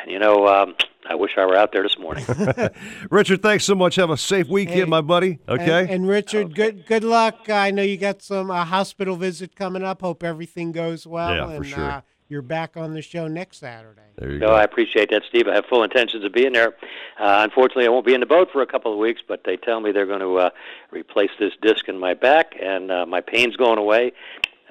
And 0.00 0.10
you 0.10 0.18
know, 0.18 0.48
um, 0.48 0.74
I 1.08 1.14
wish 1.14 1.32
I 1.38 1.46
were 1.46 1.56
out 1.56 1.72
there 1.72 1.82
this 1.84 1.98
morning. 1.98 2.24
Richard, 3.10 3.42
thanks 3.42 3.64
so 3.64 3.74
much. 3.74 3.94
Have 3.96 4.10
a 4.10 4.16
safe 4.16 4.48
weekend, 4.48 4.76
Hey, 4.80 4.84
my 4.86 5.00
buddy. 5.00 5.38
Okay. 5.48 5.82
And, 5.82 5.90
and 5.90 6.08
Richard, 6.08 6.54
good 6.54 6.86
good 6.86 7.04
luck. 7.04 7.48
I 7.48 7.70
know 7.70 7.82
you 7.82 7.96
got 7.96 8.20
some 8.22 8.50
uh, 8.50 8.64
hospital 8.64 9.16
visit 9.16 9.54
coming 9.54 9.82
up. 9.84 10.00
Hope 10.00 10.22
everything 10.24 10.72
goes 10.72 11.06
well. 11.06 11.50
Yeah, 11.50 11.56
for 11.58 11.64
sure. 11.64 11.84
uh, 11.90 12.00
you're 12.34 12.42
back 12.42 12.76
on 12.76 12.92
the 12.94 13.00
show 13.00 13.28
next 13.28 13.58
Saturday. 13.60 14.02
there 14.16 14.32
you 14.32 14.38
No, 14.40 14.48
go. 14.48 14.54
I 14.54 14.64
appreciate 14.64 15.08
that, 15.10 15.22
Steve. 15.28 15.46
I 15.46 15.54
have 15.54 15.66
full 15.66 15.84
intentions 15.84 16.24
of 16.24 16.32
being 16.32 16.52
there. 16.52 16.74
Uh, 17.18 17.42
unfortunately, 17.44 17.86
I 17.86 17.90
won't 17.90 18.04
be 18.04 18.12
in 18.12 18.18
the 18.18 18.26
boat 18.26 18.48
for 18.52 18.60
a 18.60 18.66
couple 18.66 18.92
of 18.92 18.98
weeks, 18.98 19.20
but 19.26 19.42
they 19.44 19.56
tell 19.56 19.78
me 19.78 19.92
they're 19.92 20.04
going 20.04 20.18
to 20.18 20.36
uh, 20.38 20.50
replace 20.90 21.30
this 21.38 21.52
disc 21.62 21.88
in 21.88 21.96
my 21.96 22.12
back, 22.12 22.54
and 22.60 22.90
uh, 22.90 23.06
my 23.06 23.20
pain's 23.20 23.54
going 23.54 23.78
away, 23.78 24.12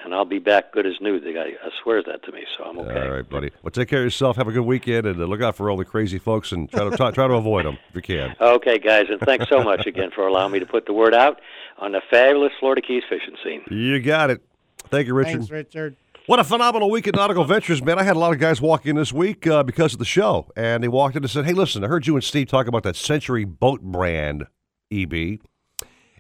and 0.04 0.14
I'll 0.14 0.26
be 0.26 0.40
back 0.40 0.74
good 0.74 0.86
as 0.86 0.96
new. 1.00 1.22
The 1.22 1.32
guy 1.32 1.52
uh, 1.66 1.70
swears 1.82 2.04
that 2.08 2.22
to 2.26 2.34
me, 2.34 2.44
so 2.58 2.66
I'm 2.66 2.78
okay. 2.80 3.00
All 3.08 3.12
right, 3.14 3.30
buddy. 3.30 3.52
Well, 3.64 3.72
take 3.72 3.88
care 3.88 4.00
of 4.00 4.04
yourself. 4.04 4.36
Have 4.36 4.50
a 4.50 4.52
good 4.52 4.66
weekend, 4.66 5.08
and 5.08 5.22
uh, 5.22 5.24
look 5.24 5.42
out 5.42 5.56
for 5.56 5.70
all 5.70 5.78
the 5.78 5.86
crazy 5.86 6.20
folks, 6.20 6.52
and 6.52 6.70
try 6.70 6.90
to 6.90 6.98
try, 6.98 7.12
try 7.12 7.28
to 7.30 7.36
avoid 7.36 7.66
them 7.66 7.78
if 7.88 7.96
you 7.96 8.02
can. 8.02 8.36
Okay, 8.42 8.78
guys, 8.78 9.06
and 9.10 9.22
thanks 9.22 9.48
so 9.48 9.64
much 9.64 9.86
again 9.88 10.12
for 10.14 10.28
allowing 10.28 10.52
me 10.52 10.60
to 10.60 10.66
put 10.66 10.86
the 10.86 10.94
word 10.94 11.14
out 11.14 11.40
on 11.78 11.94
the 11.94 12.02
fabulous 12.12 12.52
Florida 12.60 12.82
Keys 12.82 13.04
fishing 13.08 13.38
scene. 13.42 13.62
You 13.72 14.02
got 14.02 14.32
it. 14.32 14.42
Thank 14.90 15.08
you, 15.08 15.14
Richard. 15.14 15.32
Thanks, 15.48 15.50
Richard. 15.50 15.96
What 16.26 16.40
a 16.40 16.44
phenomenal 16.46 16.90
week 16.90 17.06
at 17.08 17.16
Nautical 17.16 17.44
Ventures, 17.44 17.84
man. 17.84 18.00
I 18.00 18.04
had 18.04 18.16
a 18.16 18.20
lot 18.20 18.32
of 18.32 18.40
guys 18.40 18.62
walk 18.62 18.86
in 18.86 18.96
this 18.96 19.12
week 19.12 19.46
uh, 19.46 19.62
because 19.62 19.92
of 19.92 20.00
the 20.00 20.06
show. 20.06 20.50
And 20.56 20.82
they 20.82 20.88
walked 20.88 21.18
in 21.18 21.24
and 21.24 21.30
said, 21.30 21.46
Hey, 21.46 21.52
listen, 21.52 21.84
I 21.84 21.88
heard 21.88 22.08
you 22.08 22.16
and 22.16 22.24
Steve 22.24 22.48
talk 22.48 22.66
about 22.68 22.84
that 22.84 22.96
Century 22.96 23.44
Boat 23.44 23.82
Brand 23.82 24.48
EB. 24.90 25.14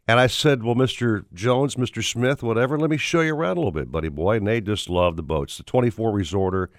And 0.05 0.19
I 0.19 0.27
said, 0.27 0.61
Well, 0.63 0.75
Mr. 0.75 1.23
Jones, 1.34 1.75
Mr. 1.75 2.03
Smith, 2.03 2.43
whatever, 2.43 2.77
let 2.77 2.89
me 2.89 2.97
show 2.97 3.21
you 3.21 3.34
around 3.34 3.55
a 3.55 3.59
little 3.61 3.71
bit, 3.71 3.91
buddy 3.93 4.09
boy. 4.09 4.35
And 4.38 4.47
they 4.47 4.59
just 4.59 4.89
love 4.89 5.15
the 5.15 5.23
boats 5.23 5.55
the 5.57 5.63
24 5.63 6.11
Resorter, 6.11 6.69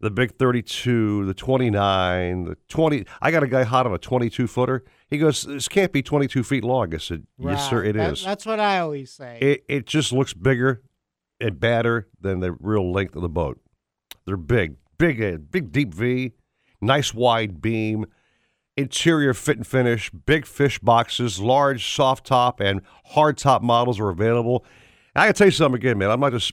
the 0.00 0.10
big 0.10 0.36
32, 0.38 1.26
the 1.26 1.34
29, 1.34 2.44
the 2.44 2.56
20. 2.68 3.04
I 3.20 3.30
got 3.30 3.42
a 3.42 3.48
guy 3.48 3.64
hot 3.64 3.86
on 3.86 3.92
a 3.92 3.98
22 3.98 4.46
footer. 4.46 4.82
He 5.08 5.18
goes, 5.18 5.42
This 5.42 5.68
can't 5.68 5.92
be 5.92 6.02
22 6.02 6.42
feet 6.42 6.64
long. 6.64 6.94
I 6.94 6.96
said, 6.98 7.26
Yes, 7.38 7.68
sir, 7.68 7.80
Right. 7.82 7.88
it 7.90 7.96
That- 7.96 8.12
is. 8.14 8.24
That's 8.24 8.46
what 8.46 8.60
I 8.60 8.78
always 8.78 9.12
say. 9.12 9.36
It, 9.42 9.64
it 9.68 9.86
just 9.86 10.10
looks 10.10 10.32
bigger 10.32 10.80
and 11.42 11.58
badder 11.60 12.08
than 12.20 12.40
the 12.40 12.52
real 12.52 12.90
length 12.92 13.16
of 13.16 13.22
the 13.22 13.28
boat. 13.28 13.60
They're 14.24 14.36
big, 14.36 14.76
big, 14.98 15.20
uh, 15.22 15.38
big 15.38 15.72
deep 15.72 15.92
V, 15.92 16.32
nice 16.80 17.12
wide 17.12 17.60
beam, 17.60 18.06
interior 18.76 19.34
fit 19.34 19.56
and 19.56 19.66
finish, 19.66 20.10
big 20.10 20.46
fish 20.46 20.78
boxes, 20.78 21.40
large 21.40 21.94
soft 21.94 22.26
top 22.26 22.60
and 22.60 22.80
hard 23.06 23.36
top 23.36 23.62
models 23.62 24.00
are 24.00 24.08
available. 24.08 24.64
I 25.14 25.26
can 25.26 25.34
tell 25.34 25.46
you 25.48 25.50
something 25.50 25.78
again, 25.78 25.98
man. 25.98 26.10
I'm 26.10 26.20
not 26.20 26.32
just 26.32 26.52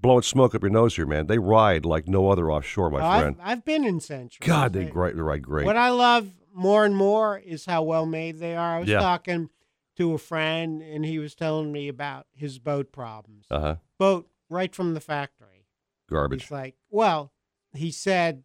blowing 0.00 0.22
smoke 0.22 0.54
up 0.54 0.62
your 0.62 0.70
nose 0.70 0.96
here, 0.96 1.06
man. 1.06 1.26
They 1.26 1.38
ride 1.38 1.84
like 1.84 2.08
no 2.08 2.30
other 2.30 2.50
offshore, 2.50 2.90
my 2.90 3.00
I've, 3.04 3.20
friend. 3.20 3.36
I've 3.42 3.64
been 3.64 3.84
in 3.84 4.00
Century. 4.00 4.46
God, 4.46 4.72
they 4.72 4.84
great. 4.84 5.14
They 5.16 5.20
ride 5.22 5.42
great. 5.42 5.66
What 5.66 5.76
I 5.76 5.90
love 5.90 6.30
more 6.54 6.84
and 6.84 6.96
more 6.96 7.38
is 7.38 7.66
how 7.66 7.82
well 7.82 8.06
made 8.06 8.38
they 8.38 8.56
are. 8.56 8.76
I 8.76 8.80
was 8.80 8.88
Yeah. 8.88 9.00
talking 9.00 9.50
to 9.96 10.14
a 10.14 10.18
friend, 10.18 10.80
and 10.80 11.04
he 11.04 11.18
was 11.18 11.34
telling 11.34 11.72
me 11.72 11.88
about 11.88 12.26
his 12.32 12.58
boat 12.60 12.92
problems. 12.92 13.44
Uh 13.50 13.60
huh. 13.60 13.76
Boat 13.98 14.28
right 14.48 14.74
from 14.74 14.94
the 14.94 15.00
factory. 15.00 15.66
Garbage. 16.08 16.42
He's 16.42 16.50
like, 16.50 16.76
well, 16.90 17.32
he 17.74 17.90
said 17.90 18.44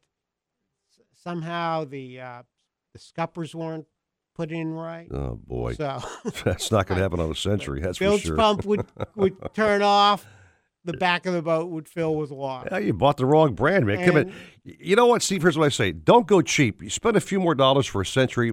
somehow 1.23 1.85
the 1.85 2.19
uh, 2.19 2.43
the 2.93 2.99
scuppers 2.99 3.55
weren't 3.55 3.87
put 4.35 4.51
in 4.51 4.73
right. 4.73 5.07
Oh 5.11 5.39
boy, 5.45 5.73
So 5.73 5.99
that's 6.43 6.71
not 6.71 6.87
going 6.87 6.97
to 6.97 7.03
happen 7.03 7.19
on 7.19 7.31
a 7.31 7.35
century. 7.35 7.79
That's 7.81 7.97
for 7.97 8.17
sure. 8.17 8.35
pump 8.35 8.65
would 8.65 8.85
would 9.15 9.35
turn 9.53 9.81
off. 9.81 10.25
The 10.85 10.93
back 10.93 11.25
of 11.25 11.33
the 11.33 11.41
boat 11.41 11.69
would 11.69 11.87
fill 11.87 12.13
with 12.15 12.29
water. 12.29 12.67
Yeah, 12.69 12.79
you 12.79 12.91
bought 12.93 13.15
the 13.15 13.25
wrong 13.25 13.53
brand, 13.53 13.87
man. 13.87 14.03
Come 14.05 14.17
in. 14.17 14.33
You 14.65 14.97
know 14.97 15.05
what, 15.05 15.21
Steve? 15.21 15.41
Here's 15.41 15.57
what 15.57 15.65
I 15.65 15.69
say: 15.69 15.93
Don't 15.93 16.27
go 16.27 16.41
cheap. 16.41 16.83
You 16.83 16.89
spend 16.89 17.15
a 17.15 17.21
few 17.21 17.39
more 17.39 17.55
dollars 17.55 17.87
for 17.87 18.01
a 18.01 18.05
century. 18.05 18.51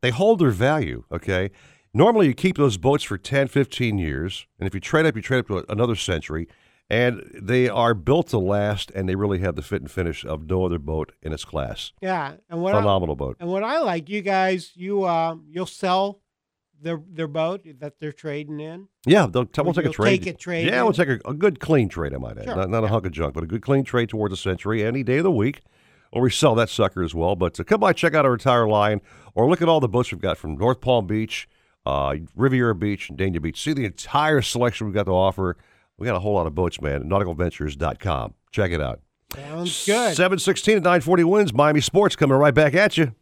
They 0.00 0.10
hold 0.10 0.38
their 0.38 0.50
value. 0.50 1.02
Okay. 1.10 1.50
Normally, 1.94 2.26
you 2.26 2.34
keep 2.34 2.56
those 2.56 2.78
boats 2.78 3.04
for 3.04 3.18
10, 3.18 3.48
15 3.48 3.98
years, 3.98 4.46
and 4.58 4.66
if 4.66 4.74
you 4.74 4.80
trade 4.80 5.04
up, 5.06 5.14
you 5.14 5.22
trade 5.22 5.40
up 5.40 5.46
to 5.48 5.64
another 5.70 5.94
century. 5.96 6.48
And 6.90 7.22
they 7.34 7.68
are 7.70 7.94
built 7.94 8.28
to 8.28 8.38
last, 8.38 8.90
and 8.90 9.08
they 9.08 9.14
really 9.14 9.38
have 9.38 9.56
the 9.56 9.62
fit 9.62 9.80
and 9.80 9.90
finish 9.90 10.24
of 10.26 10.46
no 10.48 10.66
other 10.66 10.78
boat 10.78 11.12
in 11.22 11.32
its 11.32 11.44
class. 11.44 11.92
Yeah, 12.02 12.34
and 12.50 12.60
what 12.60 12.74
I- 12.74 12.80
Phenomenal 12.80 13.16
boat. 13.16 13.36
And 13.40 13.48
what 13.48 13.62
I 13.64 13.78
like, 13.80 14.08
you 14.10 14.20
guys, 14.20 14.72
you 14.74 15.04
uh, 15.04 15.36
you'll 15.48 15.64
sell 15.66 16.20
their 16.82 17.00
their 17.08 17.28
boat 17.28 17.62
that 17.78 17.98
they're 18.00 18.12
trading 18.12 18.60
in. 18.60 18.88
Yeah, 19.06 19.26
they'll, 19.26 19.48
we'll 19.58 19.72
take 19.72 19.86
a 19.86 19.90
trade. 19.90 20.22
take 20.24 20.34
a 20.34 20.36
trade 20.36 20.66
Yeah, 20.66 20.80
in. 20.80 20.84
we'll 20.84 20.92
take 20.92 21.08
a, 21.08 21.18
a 21.24 21.32
good 21.32 21.60
clean 21.60 21.88
trade. 21.88 22.12
I 22.12 22.18
might 22.18 22.36
add, 22.36 22.44
Sure, 22.44 22.56
not, 22.56 22.68
not 22.70 22.84
a 22.84 22.88
hunk 22.88 23.06
of 23.06 23.12
junk, 23.12 23.32
but 23.34 23.44
a 23.44 23.46
good 23.46 23.62
clean 23.62 23.84
trade 23.84 24.08
towards 24.10 24.34
a 24.34 24.36
century 24.36 24.84
any 24.84 25.02
day 25.02 25.18
of 25.18 25.24
the 25.24 25.30
week. 25.32 25.62
Or 26.10 26.20
we 26.22 26.30
sell 26.30 26.54
that 26.56 26.68
sucker 26.68 27.02
as 27.02 27.14
well. 27.14 27.36
But 27.36 27.58
uh, 27.58 27.64
come 27.64 27.80
by, 27.80 27.94
check 27.94 28.12
out 28.14 28.26
our 28.26 28.34
entire 28.34 28.68
line, 28.68 29.00
or 29.34 29.48
look 29.48 29.62
at 29.62 29.68
all 29.68 29.80
the 29.80 29.88
boats 29.88 30.12
we've 30.12 30.20
got 30.20 30.36
from 30.36 30.56
North 30.58 30.82
Palm 30.82 31.06
Beach, 31.06 31.48
uh, 31.86 32.16
Riviera 32.36 32.74
Beach, 32.74 33.10
and 33.10 33.18
Dania 33.18 33.40
Beach. 33.40 33.60
See 33.60 33.72
the 33.72 33.84
entire 33.84 34.42
selection 34.42 34.86
we've 34.86 34.94
got 34.94 35.04
to 35.04 35.12
offer. 35.12 35.56
We 35.98 36.06
got 36.06 36.16
a 36.16 36.20
whole 36.20 36.34
lot 36.34 36.46
of 36.46 36.54
boats, 36.54 36.80
man. 36.80 37.04
NauticalVentures.com. 37.04 38.34
Check 38.50 38.72
it 38.72 38.80
out. 38.80 39.00
Sounds 39.34 39.86
good. 39.86 40.16
716 40.16 40.76
and 40.76 40.84
940 40.84 41.24
wins. 41.24 41.54
Miami 41.54 41.80
Sports 41.80 42.16
coming 42.16 42.36
right 42.36 42.54
back 42.54 42.74
at 42.74 42.98
you. 42.98 43.14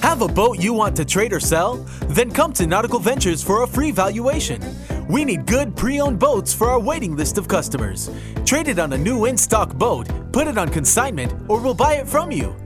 Have 0.00 0.22
a 0.22 0.28
boat 0.28 0.58
you 0.58 0.72
want 0.72 0.96
to 0.96 1.04
trade 1.04 1.32
or 1.32 1.40
sell? 1.40 1.76
Then 2.08 2.30
come 2.30 2.54
to 2.54 2.66
Nautical 2.66 2.98
Ventures 2.98 3.42
for 3.42 3.64
a 3.64 3.66
free 3.66 3.90
valuation. 3.90 4.62
We 5.08 5.24
need 5.24 5.46
good 5.46 5.76
pre 5.76 6.00
owned 6.00 6.18
boats 6.18 6.54
for 6.54 6.70
our 6.70 6.80
waiting 6.80 7.16
list 7.16 7.36
of 7.36 7.48
customers. 7.48 8.10
Trade 8.46 8.68
it 8.68 8.78
on 8.78 8.94
a 8.94 8.98
new 8.98 9.26
in 9.26 9.36
stock 9.36 9.74
boat, 9.74 10.08
put 10.32 10.46
it 10.46 10.56
on 10.56 10.68
consignment, 10.70 11.32
or 11.48 11.60
we'll 11.60 11.74
buy 11.74 11.94
it 11.94 12.08
from 12.08 12.32
you. 12.32 12.56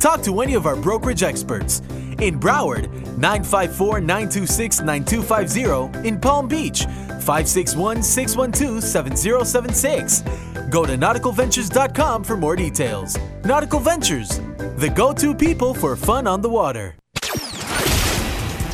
Talk 0.00 0.22
to 0.22 0.40
any 0.40 0.54
of 0.54 0.64
our 0.64 0.76
brokerage 0.76 1.22
experts. 1.22 1.80
In 2.20 2.40
Broward, 2.40 2.90
954 3.18 4.00
926 4.00 4.80
9250. 4.80 6.08
In 6.08 6.18
Palm 6.18 6.48
Beach, 6.48 6.84
561 6.84 8.02
612 8.02 8.82
7076. 8.82 10.22
Go 10.70 10.86
to 10.86 10.96
nauticalventures.com 10.96 12.24
for 12.24 12.36
more 12.36 12.56
details. 12.56 13.18
Nautical 13.44 13.78
Ventures, 13.78 14.40
the 14.78 14.90
go 14.94 15.12
to 15.12 15.34
people 15.34 15.74
for 15.74 15.96
fun 15.96 16.26
on 16.26 16.40
the 16.40 16.48
water. 16.48 16.94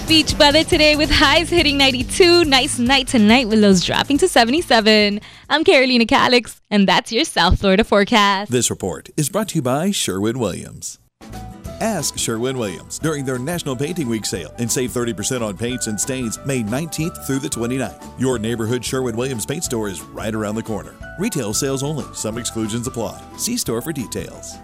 Beach 0.06 0.32
weather 0.38 0.62
today 0.62 0.94
with 0.94 1.10
highs 1.10 1.50
hitting 1.50 1.76
92. 1.76 2.44
Nice 2.44 2.78
night 2.78 3.08
tonight 3.08 3.48
with 3.48 3.58
lows 3.58 3.84
dropping 3.84 4.18
to 4.18 4.28
77. 4.28 5.20
I'm 5.50 5.64
Carolina 5.64 6.06
Calix, 6.06 6.60
and 6.70 6.86
that's 6.86 7.10
your 7.10 7.24
South 7.24 7.58
Florida 7.58 7.82
forecast. 7.82 8.52
This 8.52 8.70
report 8.70 9.08
is 9.16 9.28
brought 9.28 9.48
to 9.48 9.56
you 9.56 9.62
by 9.62 9.90
Sherwin 9.90 10.38
Williams. 10.38 11.00
Ask 11.80 12.16
Sherwin 12.16 12.56
Williams 12.56 12.98
during 12.98 13.26
their 13.26 13.38
National 13.38 13.76
Painting 13.76 14.08
Week 14.08 14.24
sale 14.24 14.54
and 14.58 14.70
save 14.70 14.92
30% 14.92 15.42
on 15.42 15.58
paints 15.58 15.88
and 15.88 16.00
stains 16.00 16.38
May 16.46 16.62
19th 16.62 17.26
through 17.26 17.40
the 17.40 17.48
29th. 17.48 18.18
Your 18.18 18.38
neighborhood 18.38 18.82
Sherwin 18.82 19.14
Williams 19.14 19.44
paint 19.44 19.64
store 19.64 19.88
is 19.88 20.00
right 20.00 20.34
around 20.34 20.54
the 20.54 20.62
corner. 20.62 20.94
Retail 21.18 21.52
sales 21.52 21.82
only, 21.82 22.06
some 22.14 22.38
exclusions 22.38 22.86
apply. 22.86 23.22
See 23.36 23.58
store 23.58 23.82
for 23.82 23.92
details. 23.92 24.54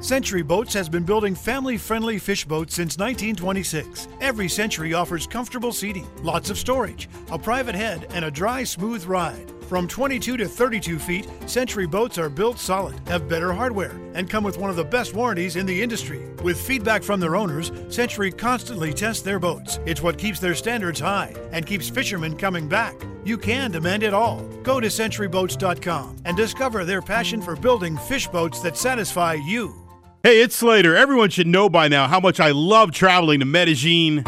Century 0.00 0.42
Boats 0.42 0.72
has 0.72 0.88
been 0.88 1.04
building 1.04 1.34
family 1.34 1.76
friendly 1.76 2.18
fish 2.18 2.46
boats 2.46 2.74
since 2.74 2.96
1926. 2.96 4.08
Every 4.22 4.48
Century 4.48 4.94
offers 4.94 5.26
comfortable 5.26 5.72
seating, 5.72 6.06
lots 6.22 6.48
of 6.48 6.58
storage, 6.58 7.08
a 7.30 7.38
private 7.38 7.74
head, 7.74 8.06
and 8.14 8.24
a 8.24 8.30
dry, 8.30 8.64
smooth 8.64 9.04
ride. 9.04 9.50
For 9.74 9.80
From 9.80 9.88
22 9.88 10.36
to 10.36 10.46
32 10.46 11.00
feet, 11.00 11.28
Century 11.46 11.88
boats 11.88 12.16
are 12.16 12.28
built 12.28 12.60
solid, 12.60 12.94
have 13.08 13.28
better 13.28 13.52
hardware, 13.52 13.90
and 14.14 14.30
come 14.30 14.44
with 14.44 14.56
one 14.56 14.70
of 14.70 14.76
the 14.76 14.84
best 14.84 15.14
warranties 15.14 15.56
in 15.56 15.66
the 15.66 15.82
industry. 15.82 16.28
With 16.44 16.60
feedback 16.60 17.02
from 17.02 17.18
their 17.18 17.34
owners, 17.34 17.72
Century 17.88 18.30
constantly 18.30 18.92
tests 18.92 19.24
their 19.24 19.40
boats. 19.40 19.80
It's 19.84 20.00
what 20.00 20.16
keeps 20.16 20.38
their 20.38 20.54
standards 20.54 21.00
high 21.00 21.34
and 21.50 21.66
keeps 21.66 21.90
fishermen 21.90 22.36
coming 22.36 22.68
back. 22.68 22.94
You 23.24 23.36
can 23.36 23.72
demand 23.72 24.04
it 24.04 24.14
all. 24.14 24.42
Go 24.62 24.78
to 24.78 24.86
centuryboats.com 24.86 26.18
and 26.24 26.36
discover 26.36 26.84
their 26.84 27.02
passion 27.02 27.42
for 27.42 27.56
building 27.56 27.96
fish 27.96 28.28
boats 28.28 28.60
that 28.60 28.76
satisfy 28.76 29.34
you. 29.34 29.74
Hey, 30.22 30.40
it's 30.40 30.54
Slater. 30.54 30.94
Everyone 30.94 31.30
should 31.30 31.48
know 31.48 31.68
by 31.68 31.88
now 31.88 32.06
how 32.06 32.20
much 32.20 32.38
I 32.38 32.52
love 32.52 32.92
traveling 32.92 33.40
to 33.40 33.44
Medellin. 33.44 34.22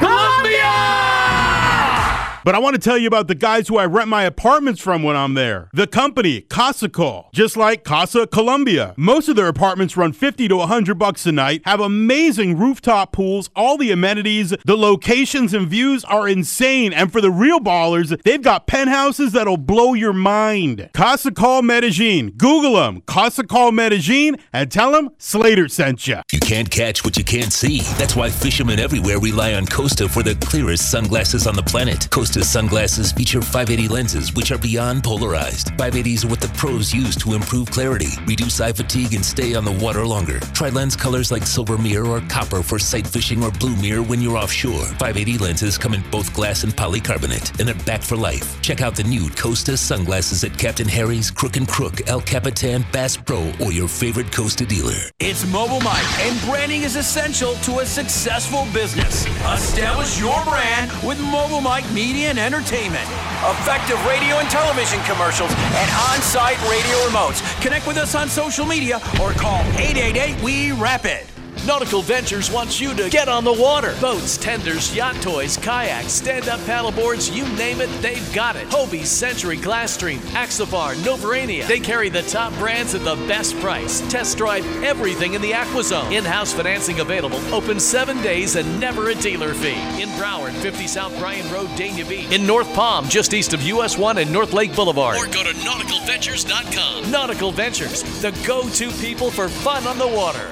But 2.46 2.54
I 2.54 2.60
want 2.60 2.74
to 2.74 2.80
tell 2.80 2.96
you 2.96 3.08
about 3.08 3.26
the 3.26 3.34
guys 3.34 3.66
who 3.66 3.76
I 3.76 3.86
rent 3.86 4.06
my 4.08 4.22
apartments 4.22 4.80
from 4.80 5.02
when 5.02 5.16
I'm 5.16 5.34
there. 5.34 5.68
The 5.72 5.88
company, 5.88 6.42
Casa 6.42 6.88
Call, 6.88 7.28
just 7.34 7.56
like 7.56 7.82
Casa 7.82 8.24
Colombia. 8.28 8.94
Most 8.96 9.28
of 9.28 9.34
their 9.34 9.48
apartments 9.48 9.96
run 9.96 10.12
50 10.12 10.46
to 10.46 10.56
100 10.58 10.94
bucks 10.96 11.26
a 11.26 11.32
night, 11.32 11.62
have 11.64 11.80
amazing 11.80 12.56
rooftop 12.56 13.10
pools, 13.10 13.50
all 13.56 13.76
the 13.76 13.90
amenities, 13.90 14.54
the 14.64 14.76
locations 14.76 15.54
and 15.54 15.66
views 15.66 16.04
are 16.04 16.28
insane. 16.28 16.92
And 16.92 17.10
for 17.10 17.20
the 17.20 17.32
real 17.32 17.58
ballers, 17.58 18.22
they've 18.22 18.40
got 18.40 18.68
penthouses 18.68 19.32
that'll 19.32 19.56
blow 19.56 19.94
your 19.94 20.12
mind. 20.12 20.90
Casa 20.94 21.32
Call 21.32 21.62
Medellin. 21.62 22.30
Google 22.30 22.76
them, 22.76 23.02
Casa 23.06 23.42
Call 23.42 23.72
Medellin, 23.72 24.36
and 24.52 24.70
tell 24.70 24.92
them 24.92 25.10
Slater 25.18 25.66
sent 25.66 26.06
you. 26.06 26.20
You 26.32 26.38
can't 26.38 26.70
catch 26.70 27.04
what 27.04 27.16
you 27.16 27.24
can't 27.24 27.52
see. 27.52 27.80
That's 27.98 28.14
why 28.14 28.30
fishermen 28.30 28.78
everywhere 28.78 29.18
rely 29.18 29.54
on 29.54 29.66
Costa 29.66 30.08
for 30.08 30.22
the 30.22 30.36
clearest 30.36 30.92
sunglasses 30.92 31.48
on 31.48 31.56
the 31.56 31.64
planet. 31.64 32.08
Costa 32.08 32.35
sunglasses 32.44 33.12
feature 33.12 33.40
580 33.40 33.88
lenses, 33.88 34.34
which 34.34 34.50
are 34.50 34.58
beyond 34.58 35.02
polarized. 35.02 35.68
580s 35.76 36.24
are 36.24 36.28
what 36.28 36.40
the 36.40 36.48
pros 36.48 36.92
use 36.92 37.16
to 37.16 37.34
improve 37.34 37.70
clarity, 37.70 38.10
reduce 38.26 38.60
eye 38.60 38.72
fatigue, 38.72 39.14
and 39.14 39.24
stay 39.24 39.54
on 39.54 39.64
the 39.64 39.72
water 39.72 40.06
longer. 40.06 40.40
Try 40.52 40.68
lens 40.68 40.96
colors 40.96 41.32
like 41.32 41.46
silver 41.46 41.78
mirror 41.78 42.06
or 42.08 42.20
copper 42.22 42.62
for 42.62 42.78
sight 42.78 43.06
fishing 43.06 43.42
or 43.42 43.50
blue 43.52 43.74
mirror 43.76 44.02
when 44.02 44.20
you're 44.20 44.36
offshore. 44.36 44.84
580 44.98 45.38
lenses 45.38 45.78
come 45.78 45.94
in 45.94 46.02
both 46.10 46.34
glass 46.34 46.64
and 46.64 46.74
polycarbonate, 46.74 47.58
and 47.58 47.68
they're 47.68 47.86
back 47.86 48.02
for 48.02 48.16
life. 48.16 48.60
Check 48.60 48.82
out 48.82 48.96
the 48.96 49.04
new 49.04 49.30
Costa 49.30 49.76
sunglasses 49.76 50.44
at 50.44 50.58
Captain 50.58 50.88
Harry's, 50.88 51.30
Crook 51.30 51.56
and 51.56 51.66
Crook, 51.66 52.06
El 52.08 52.20
Capitan, 52.20 52.84
Bass 52.92 53.16
Pro, 53.16 53.50
or 53.60 53.72
your 53.72 53.88
favorite 53.88 54.30
Costa 54.30 54.66
dealer. 54.66 54.98
It's 55.20 55.46
Mobile 55.50 55.80
Mike, 55.80 56.20
and 56.20 56.38
branding 56.48 56.82
is 56.82 56.96
essential 56.96 57.54
to 57.54 57.78
a 57.78 57.86
successful 57.86 58.66
business. 58.74 59.26
Establish 59.46 60.20
your 60.20 60.42
brand 60.44 60.90
with 61.06 61.20
Mobile 61.20 61.60
Mike 61.60 61.90
Media 61.92 62.25
and 62.26 62.38
Entertainment. 62.38 63.08
Effective 63.46 64.04
radio 64.06 64.36
and 64.36 64.50
television 64.50 65.00
commercials 65.04 65.52
and 65.52 65.90
on 66.10 66.20
site 66.22 66.60
radio 66.68 66.96
remotes. 67.06 67.40
Connect 67.62 67.86
with 67.86 67.96
us 67.96 68.14
on 68.14 68.28
social 68.28 68.66
media 68.66 68.96
or 69.20 69.32
call 69.32 69.60
888 69.78 70.42
We 70.42 70.72
Rapid. 70.72 71.35
Nautical 71.66 72.00
Ventures 72.00 72.48
wants 72.48 72.80
you 72.80 72.94
to 72.94 73.10
get 73.10 73.28
on 73.28 73.42
the 73.42 73.52
water. 73.52 73.92
Boats, 74.00 74.36
tenders, 74.36 74.94
yacht 74.94 75.20
toys, 75.20 75.56
kayaks, 75.56 76.12
stand-up 76.12 76.60
paddleboards, 76.60 77.34
you 77.34 77.42
name 77.56 77.80
it, 77.80 77.90
they've 78.00 78.32
got 78.32 78.54
it. 78.54 78.68
Hobie, 78.68 79.04
Century, 79.04 79.56
Glasstream, 79.56 80.18
Axopar, 80.30 80.94
Novurania. 80.98 81.66
They 81.66 81.80
carry 81.80 82.08
the 82.08 82.22
top 82.22 82.52
brands 82.54 82.94
at 82.94 83.02
the 83.02 83.16
best 83.26 83.58
price. 83.58 84.00
Test 84.08 84.38
drive 84.38 84.64
everything 84.84 85.34
in 85.34 85.42
the 85.42 85.50
AquaZone. 85.50 86.12
In-house 86.12 86.52
financing 86.52 87.00
available. 87.00 87.40
Open 87.52 87.80
seven 87.80 88.22
days 88.22 88.54
and 88.54 88.78
never 88.78 89.10
a 89.10 89.14
dealer 89.16 89.52
fee. 89.52 89.74
In 90.00 90.08
Broward, 90.10 90.52
50 90.52 90.86
South 90.86 91.18
Bryan 91.18 91.52
Road, 91.52 91.66
Dania 91.70 92.08
Beach. 92.08 92.30
In 92.30 92.46
North 92.46 92.72
Palm, 92.74 93.08
just 93.08 93.34
east 93.34 93.54
of 93.54 93.62
US 93.62 93.98
1 93.98 94.18
and 94.18 94.32
North 94.32 94.52
Lake 94.52 94.74
Boulevard. 94.76 95.16
Or 95.16 95.26
go 95.26 95.42
to 95.42 95.50
nauticalventures.com. 95.50 97.10
Nautical 97.10 97.50
Ventures, 97.50 98.02
the 98.22 98.30
go-to 98.46 98.92
people 98.92 99.32
for 99.32 99.48
fun 99.48 99.84
on 99.88 99.98
the 99.98 100.06
water. 100.06 100.48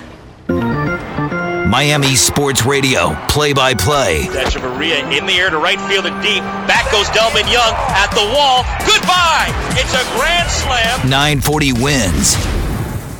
Miami 1.68 2.14
Sports 2.14 2.66
Radio, 2.66 3.14
play 3.26 3.54
by 3.54 3.72
play. 3.72 4.24
Echeverria 4.24 5.00
in 5.16 5.24
the 5.24 5.32
air 5.32 5.48
to 5.48 5.56
right 5.56 5.80
field 5.88 6.04
and 6.04 6.22
deep. 6.22 6.42
Back 6.68 6.90
goes 6.92 7.06
Delmon 7.08 7.50
Young 7.50 7.72
at 7.96 8.10
the 8.12 8.20
wall. 8.36 8.64
Goodbye. 8.86 9.48
It's 9.72 9.94
a 9.94 10.04
grand 10.14 10.50
slam. 10.50 11.08
940 11.08 11.72
wins. 11.72 12.63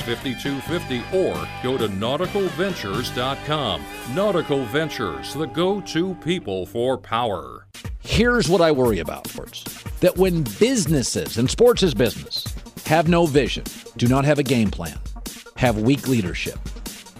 5250 0.00 1.16
or 1.16 1.34
go 1.62 1.76
to 1.78 1.88
nauticalventures.com. 1.88 3.84
Nautical 4.14 4.64
Ventures, 4.66 5.34
the 5.34 5.46
go 5.46 5.80
to 5.80 6.14
people 6.16 6.66
for 6.66 6.96
power. 6.98 7.66
Here's 8.00 8.48
what 8.48 8.60
I 8.60 8.70
worry 8.70 8.98
about, 8.98 9.26
sports 9.28 9.64
that 10.00 10.16
when 10.16 10.42
businesses, 10.58 11.38
and 11.38 11.50
sports 11.50 11.82
is 11.82 11.94
business, 11.94 12.44
have 12.86 13.08
no 13.08 13.26
vision, 13.26 13.64
do 13.96 14.06
not 14.06 14.24
have 14.24 14.38
a 14.38 14.42
game 14.42 14.70
plan, 14.70 14.98
have 15.56 15.78
weak 15.78 16.06
leadership, 16.08 16.58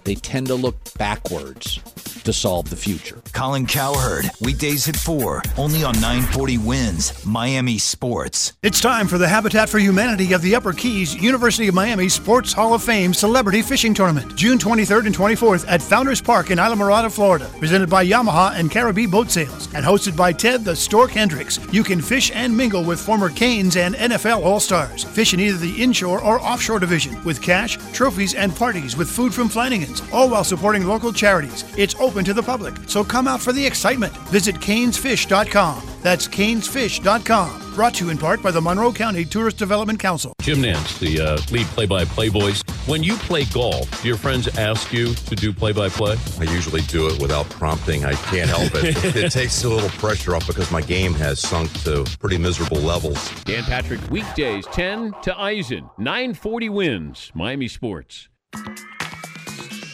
they 0.04 0.14
tend 0.14 0.46
to 0.48 0.54
look 0.54 0.76
backwards 0.98 1.80
to 2.24 2.32
solve 2.32 2.70
the 2.70 2.76
future. 2.76 3.22
Colin 3.32 3.66
Cowherd, 3.66 4.30
weekdays 4.40 4.88
at 4.88 4.96
4, 4.96 5.42
only 5.56 5.84
on 5.84 5.94
940 5.94 6.58
Wins, 6.58 7.24
Miami 7.24 7.78
Sports. 7.78 8.52
It's 8.62 8.80
time 8.80 9.06
for 9.06 9.18
the 9.18 9.28
Habitat 9.28 9.68
for 9.68 9.78
Humanity 9.78 10.32
of 10.32 10.42
the 10.42 10.54
Upper 10.54 10.72
Keys 10.72 11.14
University 11.14 11.68
of 11.68 11.74
Miami 11.74 12.08
Sports 12.08 12.52
Hall 12.52 12.74
of 12.74 12.82
Fame 12.82 13.12
Celebrity 13.12 13.62
Fishing 13.62 13.94
Tournament, 13.94 14.34
June 14.36 14.58
23rd 14.58 15.06
and 15.06 15.14
24th 15.14 15.64
at 15.68 15.82
Founders 15.82 16.20
Park 16.20 16.50
in 16.50 16.58
Islamorada, 16.58 17.12
Florida. 17.12 17.50
Presented 17.58 17.90
by 17.90 18.04
Yamaha 18.04 18.58
and 18.58 18.70
Caribbean 18.70 19.10
Boat 19.10 19.30
Sales 19.30 19.68
and 19.74 19.84
hosted 19.84 20.16
by 20.16 20.32
Ted 20.32 20.64
the 20.64 20.74
Stork 20.74 21.10
Hendricks. 21.10 21.58
You 21.72 21.84
can 21.84 22.00
fish 22.00 22.30
and 22.34 22.56
mingle 22.56 22.84
with 22.84 23.00
former 23.00 23.28
Canes 23.28 23.76
and 23.76 23.94
NFL 23.94 24.44
All 24.44 24.60
Stars. 24.60 25.04
Fish 25.04 25.34
in 25.34 25.40
either 25.40 25.58
the 25.58 25.82
inshore 25.82 26.22
or 26.22 26.40
offshore 26.40 26.78
division 26.78 27.22
with 27.24 27.42
cash, 27.42 27.76
trophies, 27.92 28.34
and 28.34 28.54
parties 28.54 28.96
with 28.96 29.10
food 29.10 29.34
from 29.34 29.48
Flanigan's, 29.48 30.02
all 30.12 30.30
while 30.30 30.44
supporting 30.44 30.86
local 30.86 31.12
charities. 31.12 31.64
It's 31.76 31.94
open 31.96 32.13
to 32.22 32.32
the 32.32 32.42
public, 32.42 32.74
so 32.86 33.02
come 33.02 33.26
out 33.26 33.40
for 33.40 33.52
the 33.52 33.66
excitement. 33.66 34.16
Visit 34.28 34.56
canesfish.com. 34.56 35.82
That's 36.02 36.28
canesfish.com. 36.28 37.74
Brought 37.74 37.94
to 37.94 38.04
you 38.04 38.10
in 38.12 38.18
part 38.18 38.40
by 38.40 38.52
the 38.52 38.60
Monroe 38.60 38.92
County 38.92 39.24
Tourist 39.24 39.56
Development 39.56 39.98
Council. 39.98 40.32
Jim 40.42 40.58
Nantz, 40.58 40.98
the 41.00 41.20
uh, 41.20 41.38
lead 41.50 41.66
play-by-play 41.68 42.28
voice. 42.28 42.62
When 42.86 43.02
you 43.02 43.16
play 43.16 43.46
golf, 43.46 44.02
do 44.02 44.06
your 44.06 44.16
friends 44.16 44.46
ask 44.58 44.92
you 44.92 45.14
to 45.14 45.34
do 45.34 45.52
play-by-play? 45.52 46.16
I 46.38 46.44
usually 46.44 46.82
do 46.82 47.08
it 47.08 47.20
without 47.20 47.50
prompting. 47.50 48.04
I 48.04 48.12
can't 48.12 48.48
help 48.48 48.70
it. 48.76 49.04
it 49.16 49.32
takes 49.32 49.64
a 49.64 49.68
little 49.68 49.88
pressure 49.88 50.36
off 50.36 50.46
because 50.46 50.70
my 50.70 50.82
game 50.82 51.14
has 51.14 51.40
sunk 51.40 51.72
to 51.82 52.04
pretty 52.20 52.38
miserable 52.38 52.78
levels. 52.78 53.28
Dan 53.42 53.64
Patrick, 53.64 54.00
weekdays 54.08 54.66
10 54.66 55.12
to 55.22 55.36
Eisen, 55.36 55.90
940 55.98 56.68
wins, 56.68 57.32
Miami 57.34 57.66
Sports. 57.66 58.28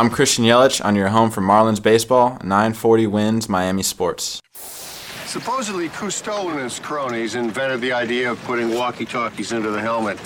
I'm 0.00 0.08
Christian 0.08 0.46
Yelich 0.46 0.82
on 0.82 0.96
your 0.96 1.08
home 1.08 1.30
for 1.30 1.42
Marlins 1.42 1.82
Baseball, 1.82 2.38
940 2.42 3.06
wins 3.08 3.50
Miami 3.50 3.82
Sports. 3.82 4.40
Supposedly, 5.26 5.90
Cousteau 5.90 6.50
and 6.50 6.58
his 6.58 6.78
cronies 6.78 7.34
invented 7.34 7.82
the 7.82 7.92
idea 7.92 8.30
of 8.30 8.42
putting 8.44 8.72
walkie 8.72 9.04
talkies 9.04 9.52
into 9.52 9.68
the 9.68 9.78
helmet. 9.78 10.18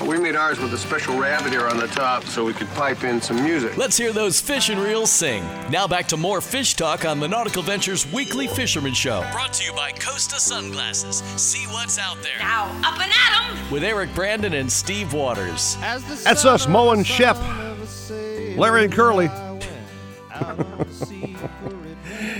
We 0.00 0.18
made 0.18 0.34
ours 0.34 0.58
with 0.58 0.74
a 0.74 0.78
special 0.78 1.16
rabbit 1.18 1.52
ear 1.52 1.68
on 1.68 1.76
the 1.76 1.86
top 1.86 2.24
so 2.24 2.44
we 2.44 2.52
could 2.52 2.68
pipe 2.70 3.04
in 3.04 3.20
some 3.20 3.42
music. 3.42 3.76
Let's 3.76 3.96
hear 3.96 4.12
those 4.12 4.40
fish 4.40 4.68
and 4.68 4.80
reels 4.80 5.10
sing. 5.10 5.44
Now 5.70 5.86
back 5.86 6.08
to 6.08 6.16
more 6.16 6.40
fish 6.40 6.74
talk 6.74 7.04
on 7.04 7.20
the 7.20 7.28
Nautical 7.28 7.62
Ventures 7.62 8.10
Weekly 8.12 8.48
Fisherman 8.48 8.94
Show. 8.94 9.24
Brought 9.32 9.52
to 9.54 9.64
you 9.64 9.72
by 9.74 9.92
Costa 9.92 10.40
Sunglasses. 10.40 11.22
See 11.40 11.66
what's 11.68 11.98
out 11.98 12.20
there. 12.22 12.38
Now, 12.40 12.64
up 12.84 13.00
and 13.00 13.12
at 13.12 13.50
'em! 13.50 13.70
With 13.70 13.84
Eric 13.84 14.12
Brandon 14.14 14.54
and 14.54 14.70
Steve 14.70 15.12
Waters. 15.12 15.76
That's 15.80 16.44
us, 16.44 16.66
Moe 16.66 16.90
and 16.90 17.04
Shemp, 17.06 17.38
Larry 18.56 18.84
and 18.84 18.92
Curly. 18.92 19.28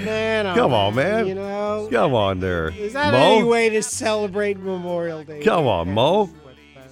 Man, 0.05 0.55
Come 0.57 0.73
on, 0.75 0.93
uh, 0.93 0.97
man. 0.97 1.27
You 1.29 1.35
know, 1.37 1.89
Come 1.93 2.15
on 2.15 2.41
there. 2.41 2.69
is 2.71 2.93
that 2.95 3.13
Moe? 3.13 3.37
any 3.37 3.45
way 3.45 3.69
to 3.71 3.83
celebrate 3.83 4.59
Memorial 4.59 5.23
Day? 5.23 5.43
Come 5.43 5.67
on, 5.67 5.93
Moe. 5.95 6.29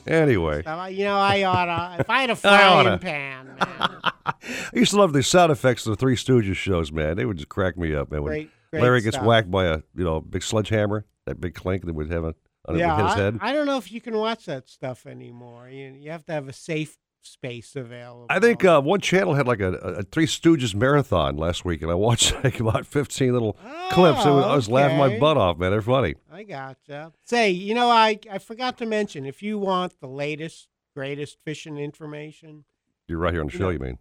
Anyway, 0.07 0.63
Uh, 0.65 0.87
You 0.87 1.05
know, 1.05 1.17
I 1.19 1.43
oughta. 1.45 1.97
If 2.01 2.11
I 2.11 2.21
had 2.23 2.31
a 2.31 2.37
frying 2.37 2.99
pan, 2.99 3.57
I 3.61 4.33
used 4.75 4.93
to 4.93 4.99
love 4.99 5.13
the 5.13 5.23
sound 5.23 5.53
effects 5.53 5.87
of 5.87 5.91
the 5.93 5.97
Three 5.97 6.17
Stooges 6.17 6.57
shows, 6.57 6.91
man. 6.93 7.17
They 7.17 7.25
would 7.25 7.37
just 7.37 7.49
crack 7.49 7.77
me 7.77 7.95
up, 7.95 8.11
man. 8.11 8.23
When 8.23 8.31
Great- 8.33 8.51
great 8.71 8.83
Larry 8.83 9.01
gets 9.01 9.17
stuff. 9.17 9.27
whacked 9.27 9.51
by 9.51 9.67
a 9.67 9.77
you 9.95 10.05
know 10.05 10.21
big 10.21 10.43
sledgehammer, 10.43 11.05
that 11.27 11.41
big 11.41 11.55
clink 11.55 11.85
that 11.87 11.95
would 11.95 12.11
have 12.11 12.25
on 12.25 12.35
yeah, 12.77 12.97
his 13.09 13.15
I, 13.17 13.19
head. 13.19 13.39
I 13.41 13.53
don't 13.53 13.67
know 13.67 13.79
if 13.79 13.91
you 13.91 14.01
can 14.01 14.17
watch 14.17 14.47
that 14.47 14.69
stuff 14.69 15.07
anymore. 15.07 15.69
You, 15.69 15.93
you 15.99 16.11
have 16.11 16.25
to 16.27 16.33
have 16.33 16.49
a 16.49 16.53
safe 16.53 16.97
space 17.23 17.77
available. 17.77 18.27
I 18.31 18.39
think 18.39 18.65
uh, 18.65 18.81
one 18.81 19.01
channel 19.01 19.35
had 19.35 19.47
like 19.47 19.61
a, 19.61 19.73
a 19.75 20.03
Three 20.05 20.27
Stooges 20.27 20.75
marathon 20.75 21.37
last 21.37 21.65
week, 21.65 21.83
and 21.83 21.91
I 21.91 21.95
watched 21.95 22.33
like 22.45 22.61
about 22.61 22.87
fifteen 22.87 23.33
little 23.33 23.55
clips. 23.91 24.25
It 24.25 24.31
was, 24.31 24.45
I 24.45 24.55
was 24.57 24.69
laughing 24.69 24.99
my 24.99 25.17
Oh, 25.17 25.21
butt 25.21 25.37
off, 25.37 25.59
man. 25.59 25.71
They're 25.71 25.83
funny. 25.83 26.15
I 26.33 26.43
gotcha. 26.45 27.13
Say, 27.25 27.51
you 27.51 27.75
know, 27.75 27.91
I 27.91 28.19
I 28.31 28.39
forgot 28.39 28.79
to 28.79 28.87
mention 28.87 29.27
if 29.27 29.43
you 29.43 29.59
want 29.59 30.01
the 30.01 30.07
latest, 30.09 30.69
greatest 30.95 31.39
fishing 31.45 31.77
information, 31.79 32.65
You're 33.07 33.19
right 33.19 33.33
here 33.33 33.41
on 33.43 33.49
the 33.49 33.53
You 33.53 33.59
show. 33.59 33.65
know- 33.65 33.71
You 33.71 33.79
mean? 33.79 33.99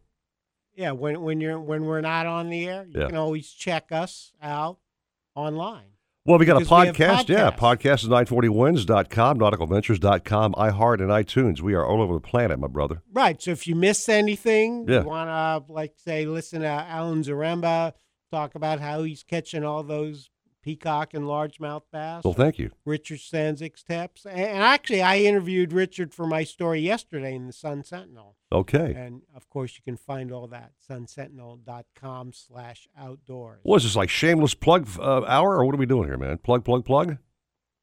yeah, 0.76 0.92
when 0.92 1.22
when 1.22 1.42
you're 1.42 1.60
when 1.60 1.86
we're 1.86 2.02
not 2.02 2.26
on 2.26 2.50
the 2.50 2.68
air, 2.68 2.86
you 2.86 3.02
Yeah. 3.02 3.08
can 3.08 3.18
always 3.18 3.50
check 3.52 3.92
us 3.92 4.32
out 4.42 4.78
online. 5.36 5.92
Well, 6.26 6.38
we 6.38 6.46
got 6.46 6.62
a 6.62 6.66
podcast. 6.66 7.30
Yeah, 7.30 7.50
podcast 7.50 8.04
is 8.04 8.10
940wins.com, 8.10 9.40
nauticalventures.com, 9.40 10.54
iHeart, 10.54 11.00
and 11.02 11.10
iTunes. 11.10 11.62
We 11.62 11.74
are 11.74 11.86
all 11.86 12.02
over 12.02 12.14
the 12.16 12.20
planet, 12.20 12.60
my 12.60 12.68
brother. 12.68 13.02
Right. 13.12 13.42
So 13.42 13.52
if 13.52 13.66
you 13.68 13.76
missed 13.76 14.08
anything, 14.10 14.86
Yeah. 14.88 15.02
you 15.02 15.08
want 15.08 15.66
to, 15.68 15.74
like, 15.74 15.94
say, 15.98 16.26
listen 16.26 16.62
to 16.62 16.68
Alan 16.68 17.24
Zaremba 17.24 17.94
talk 18.32 18.54
about 18.56 18.80
how 18.80 19.04
he's 19.04 19.24
catching 19.24 19.64
all 19.64 19.82
those 19.82 20.30
peacock 20.62 21.14
and 21.14 21.24
largemouth 21.26 21.84
bass. 21.92 22.24
Well, 22.24 22.34
thank 22.34 22.60
you. 22.60 22.72
Richard 22.86 23.20
Stanzik's 23.20 23.82
tips. 23.82 24.26
And 24.26 24.62
actually, 24.62 25.02
I 25.02 25.20
interviewed 25.20 25.72
Richard 25.74 26.14
for 26.14 26.28
my 26.28 26.44
story 26.44 26.82
yesterday 26.82 27.34
in 27.34 27.48
the 27.48 27.54
Sun 27.54 27.86
Sentinel. 27.86 28.36
Okay. 28.52 28.94
And, 28.98 29.22
of 29.36 29.48
course, 29.50 29.76
you 29.76 29.82
can 29.84 29.96
find 29.96 30.32
all 30.32 30.48
that, 30.48 30.72
sunsentinel.com 30.90 32.34
slash 32.34 32.88
outdoors. 32.98 33.60
What 33.64 33.78
is 33.78 33.84
this, 33.84 33.96
like 33.96 34.10
shameless 34.10 34.54
plug 34.54 34.88
uh, 35.00 35.24
hour, 35.26 35.58
or 35.58 35.66
what 35.66 35.76
are 35.76 35.78
we 35.78 35.86
doing 35.86 36.08
here, 36.08 36.18
man? 36.18 36.38
Plug, 36.40 36.64
plug, 36.66 36.86
plug? 36.86 37.18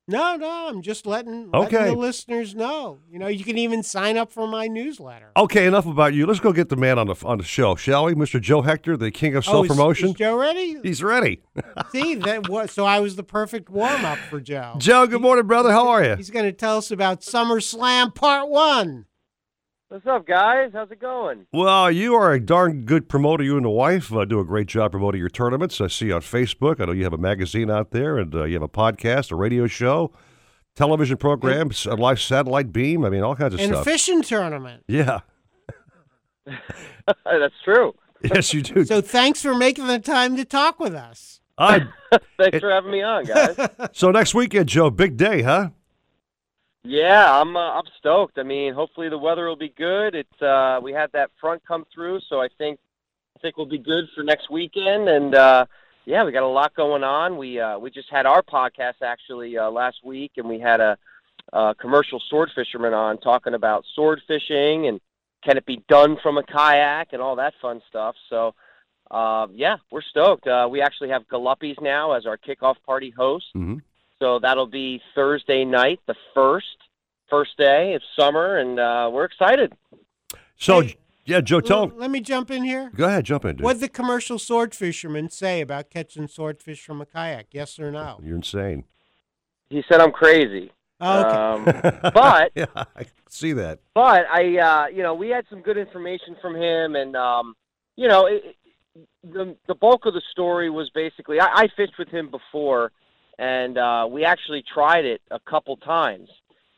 No, 0.09 0.36
no, 0.36 0.68
I'm 0.68 0.82
just 0.82 1.05
letting, 1.05 1.51
letting 1.51 1.76
Okay. 1.76 1.90
the 1.90 1.97
listeners 1.97 2.55
know. 2.55 3.01
You 3.10 3.18
know, 3.18 3.26
you 3.26 3.43
can 3.44 3.59
even 3.59 3.82
sign 3.82 4.16
up 4.16 4.30
for 4.30 4.47
my 4.47 4.68
newsletter. 4.68 5.32
Okay, 5.36 5.66
enough 5.66 5.84
about 5.84 6.14
you. 6.14 6.26
Let's 6.26 6.38
go 6.38 6.52
get 6.52 6.68
the 6.68 6.76
man 6.76 6.97
on 6.97 7.09
the 7.09 7.16
on 7.24 7.38
the 7.38 7.44
show, 7.44 7.74
shall 7.74 8.05
we? 8.05 8.14
Mr. 8.14 8.40
Joe 8.40 8.62
Hector, 8.62 8.97
the 8.97 9.10
king 9.10 9.34
of 9.34 9.43
Oh, 9.48 9.51
self 9.51 9.66
is- 9.66 9.72
promotion. 9.72 10.09
is 10.10 10.14
Joe 10.14 10.36
ready? 10.36 10.78
He's 10.80 11.02
ready. 11.02 11.43
See, 11.90 12.14
that 12.16 12.48
was 12.48 12.70
so 12.70 12.84
I 12.84 13.01
was 13.01 13.16
the 13.16 13.24
perfect 13.24 13.68
warm 13.68 14.05
up 14.05 14.18
for 14.30 14.40
Joe. 14.40 14.76
Joe, 14.78 15.09
good 15.09 15.22
morning, 15.22 15.44
brother. 15.48 15.72
How 15.72 15.88
are 15.88 16.05
you? 16.05 16.14
He's 16.14 16.30
going 16.30 16.44
to 16.44 16.52
tell 16.52 16.76
us 16.78 16.93
about 16.93 17.22
SummerSlam 17.22 18.14
Part 18.14 18.48
One. 18.48 19.06
What's 19.89 20.07
up, 20.09 20.27
guys? 20.27 20.71
How's 20.73 20.91
it 20.91 21.01
going? 21.01 21.47
Well, 21.53 21.93
you 21.93 22.15
are 22.17 22.33
a 22.33 22.41
darn 22.41 22.83
good 22.85 23.09
promoter. 23.09 23.45
You 23.45 23.57
and 23.57 23.65
the 23.65 23.71
wife 23.71 24.13
uh, 24.13 24.25
do 24.25 24.41
a 24.41 24.45
great 24.45 24.67
job 24.67 24.91
promoting 24.91 25.21
your 25.21 25.29
tournaments. 25.31 25.81
I 25.81 25.87
see 25.87 26.11
on 26.11 26.23
Facebook. 26.23 26.81
I 26.81 26.87
know 26.87 26.93
you 26.93 27.05
have 27.05 27.13
a 27.13 27.19
magazine 27.19 27.71
out 27.71 27.93
there, 27.93 28.19
and 28.19 28.35
uh, 28.35 28.45
you 28.45 28.55
have 28.55 28.63
a 28.63 28.69
podcast, 28.69 29.31
a 29.31 29.37
radio 29.37 29.69
show, 29.69 30.11
television 30.75 31.19
program, 31.19 31.71
s- 31.71 31.87
a 31.87 31.95
live 31.95 32.21
satellite 32.21 32.73
beam. 32.73 33.05
I 33.05 33.11
mean, 33.11 33.23
all 33.23 33.37
kinds 33.37 33.55
of 33.55 33.61
And 33.61 33.71
a 33.71 33.75
stuff. 33.77 33.85
fishing 33.85 34.23
tournament. 34.23 34.83
yeah. 34.89 35.21
That's 37.25 37.55
true. 37.65 37.95
Yes, 38.25 38.53
you 38.53 38.63
do. 38.63 38.85
So 38.87 39.01
thanks 39.01 39.41
for 39.41 39.55
making 39.55 39.87
the 39.87 40.01
time 40.01 40.35
to 40.37 40.45
talk 40.45 40.81
with 40.81 40.95
us. 40.95 41.41
I, 41.59 41.87
Thanks 42.39 42.59
for 42.59 42.71
having 42.71 42.91
me 42.91 43.03
on, 43.03 43.25
guys. 43.25 43.57
so 43.93 44.11
next 44.11 44.35
weekend, 44.35 44.69
Joe, 44.69 44.91
big 44.91 45.17
day, 45.17 45.43
huh? 45.43 45.71
Yeah, 46.87 47.41
I'm 47.41 47.57
uh, 47.57 47.79
I'm 47.79 47.85
stoked. 47.99 48.39
I 48.39 48.45
mean, 48.45 48.73
hopefully 48.73 49.09
the 49.09 49.19
weather 49.19 49.47
will 49.47 49.57
be 49.57 49.71
good. 49.77 50.15
It's 50.15 50.43
uh, 50.43 50.79
we 50.81 50.93
had 50.93 51.11
that 51.13 51.31
front 51.41 51.63
come 51.67 51.85
through, 51.93 52.21
so 52.29 52.41
I 52.41 52.49
think 52.59 52.79
I 53.37 53.41
think 53.41 53.57
we'll 53.57 53.67
be 53.67 53.79
good 53.79 54.05
for 54.15 54.23
next 54.23 54.51
weekend. 54.51 55.09
And 55.09 55.35
uh, 55.35 55.67
yeah, 56.05 56.25
we 56.25 56.31
got 56.31 56.45
a 56.45 56.47
lot 56.49 56.75
going 56.77 57.03
on. 57.03 57.39
We 57.39 57.59
uh, 57.59 57.79
we 57.79 57.91
just 57.91 58.09
had 58.09 58.25
our 58.25 58.41
podcast 58.41 59.03
actually 59.03 59.59
uh, 59.59 59.69
last 59.69 59.99
week, 60.05 60.33
and 60.37 60.49
we 60.49 60.61
had 60.61 60.81
a, 60.81 60.97
a 61.53 61.75
commercial 61.75 62.21
sword 62.31 62.51
fisherman 62.55 62.95
on 62.95 63.19
talking 63.19 63.55
about 63.55 63.85
sword 63.95 64.23
fishing 64.29 64.87
and 64.87 65.01
can 65.43 65.57
it 65.57 65.67
be 65.67 65.83
done 65.89 66.17
from 66.23 66.39
a 66.39 66.43
kayak 66.45 67.13
and 67.13 67.21
all 67.21 67.37
that 67.37 67.55
fun 67.61 67.83
stuff. 67.89 68.15
So. 68.31 68.55
Uh, 69.09 69.47
yeah, 69.55 69.77
we're 69.93 70.03
stoked. 70.03 70.49
Uh, 70.49 70.67
we 70.69 70.83
actually 70.83 71.11
have 71.11 71.23
Galuppi's 71.29 71.79
now 71.81 72.11
as 72.11 72.27
our 72.27 72.37
kickoff 72.37 72.75
party 72.85 73.15
host. 73.17 73.47
Mm-hmm. 73.57 73.77
So 74.18 74.38
that'll 74.38 74.66
be 74.66 75.01
Thursday 75.14 75.64
night, 75.64 76.01
the 76.06 76.14
first, 76.34 76.66
first 77.28 77.56
day 77.59 77.94
of 77.94 78.02
summer, 78.18 78.56
and 78.59 78.78
uh, 78.80 79.10
we're 79.12 79.24
excited. 79.24 79.74
So, 80.56 80.82
yeah, 81.26 81.40
Joe, 81.43 81.60
tell 81.60 81.88
let 81.94 82.10
me 82.10 82.20
jump 82.20 82.51
in 82.51 82.64
here. 82.64 82.90
Go 82.94 83.05
ahead, 83.06 83.24
jump 83.24 83.44
in, 83.44 83.56
dude. 83.56 83.64
What'd 83.64 83.82
the 83.82 83.88
commercial 83.90 84.38
sword 84.38 84.74
fisherman 84.74 85.28
say 85.28 85.60
about 85.60 85.90
catching 85.90 86.28
swordfish 86.28 86.82
from 86.84 87.01
a 87.02 87.06
kayak? 87.06 87.48
Yes 87.52 87.78
or 87.78 87.90
no? 87.90 88.18
You're 88.22 88.36
insane. 88.36 88.84
He 89.68 89.82
said 89.88 90.01
I'm 90.01 90.12
crazy. 90.12 90.70
Oh, 90.98 91.60
okay. 91.68 91.88
Um, 91.88 92.10
but 92.14 92.52
yeah, 92.55 92.66
I 92.74 93.05
see 93.28 93.52
that. 93.52 93.80
but 93.94 94.24
I, 94.30 94.56
uh, 94.59 94.86
you 94.86 95.02
know, 95.02 95.12
we 95.12 95.28
had 95.28 95.44
some 95.51 95.60
good 95.60 95.76
information 95.76 96.36
from 96.40 96.55
him, 96.56 96.97
and 96.97 97.14
um, 97.16 97.55
you 97.97 98.09
know, 98.09 98.26
it, 98.26 98.43
it- 98.44 98.56
the 99.30 99.55
the 99.66 99.74
bulk 99.74 100.06
of 100.06 100.14
the 100.14 100.22
story 100.30 100.70
was 100.70 100.88
basically 100.94 101.38
I, 101.38 101.48
I 101.64 101.68
fished 101.76 101.98
with 101.98 102.09
him 102.09 102.30
before, 102.30 102.93
and 103.39 103.79
uh, 103.79 104.07
we 104.11 104.25
actually 104.25 104.63
tried 104.63 105.05
it 105.05 105.21
a 105.31 105.39
couple 105.41 105.77
times, 105.77 106.29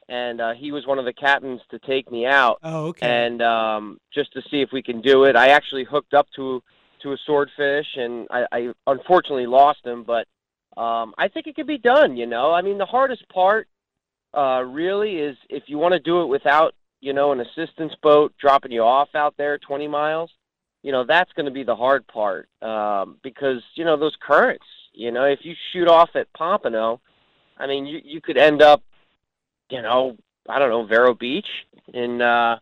and 0.09 0.41
uh, 0.41 0.53
he 0.55 0.73
was 0.73 0.87
one 0.87 0.99
of 0.99 1.05
the 1.05 1.13
captains 1.13 1.61
to 1.71 1.79
take 1.79 2.11
me 2.11 2.27
out. 2.27 2.59
Oh, 2.63 2.87
okay. 2.87 3.07
And 3.07 3.43
um, 3.43 4.01
just 4.13 4.33
to 4.33 4.43
see 4.51 4.61
if 4.61 4.71
we 4.73 4.83
can 4.83 5.01
do 5.01 5.25
it, 5.25 5.37
I 5.37 5.49
actually 5.49 5.85
hooked 5.85 6.15
up 6.15 6.27
to 6.37 6.63
to 7.03 7.13
a 7.13 7.17
swordfish, 7.27 7.87
and 7.97 8.27
I, 8.31 8.47
I 8.51 8.73
unfortunately 8.87 9.47
lost 9.47 9.85
him, 9.85 10.05
but 10.05 10.27
um, 10.81 11.15
I 11.17 11.29
think 11.29 11.47
it 11.47 11.55
could 11.55 11.67
be 11.67 11.79
done. 11.79 12.17
You 12.17 12.27
know, 12.27 12.53
I 12.53 12.63
mean, 12.63 12.79
the 12.79 12.87
hardest 12.87 13.29
part 13.29 13.69
uh, 14.37 14.63
really 14.63 15.17
is 15.17 15.37
if 15.49 15.65
you 15.67 15.79
want 15.79 15.93
to 15.93 16.01
do 16.01 16.23
it 16.23 16.27
without, 16.27 16.75
you 17.01 17.13
know, 17.13 17.33
an 17.33 17.41
assistance 17.41 17.93
boat 18.03 18.35
dropping 18.41 18.73
you 18.73 18.83
off 18.83 19.09
out 19.15 19.35
there 19.37 19.59
20 19.59 19.89
miles. 19.89 20.31
You 20.83 20.93
know, 20.93 21.05
that's 21.05 21.33
going 21.33 21.47
to 21.47 21.53
be 21.53 21.65
the 21.65 21.75
hard 21.75 22.07
part 22.07 22.49
um, 22.63 23.19
because 23.23 23.63
you 23.75 23.85
know 23.85 23.97
those 23.97 24.17
currents. 24.21 24.65
You 24.99 25.13
know, 25.13 25.27
if 25.27 25.39
you 25.45 25.55
shoot 25.73 25.87
off 25.87 26.11
at 26.17 26.33
Pompano, 26.33 27.01
I 27.57 27.69
mean, 27.69 27.87
you 27.87 28.01
you 28.05 28.21
could 28.21 28.37
end 28.37 28.63
up, 28.63 28.83
you 29.71 29.81
know, 29.81 30.17
I 30.49 30.59
don't 30.59 30.71
know, 30.71 30.87
Vero 30.87 31.15
Beach 31.15 31.47
in, 31.95 32.21
uh, 32.21 32.59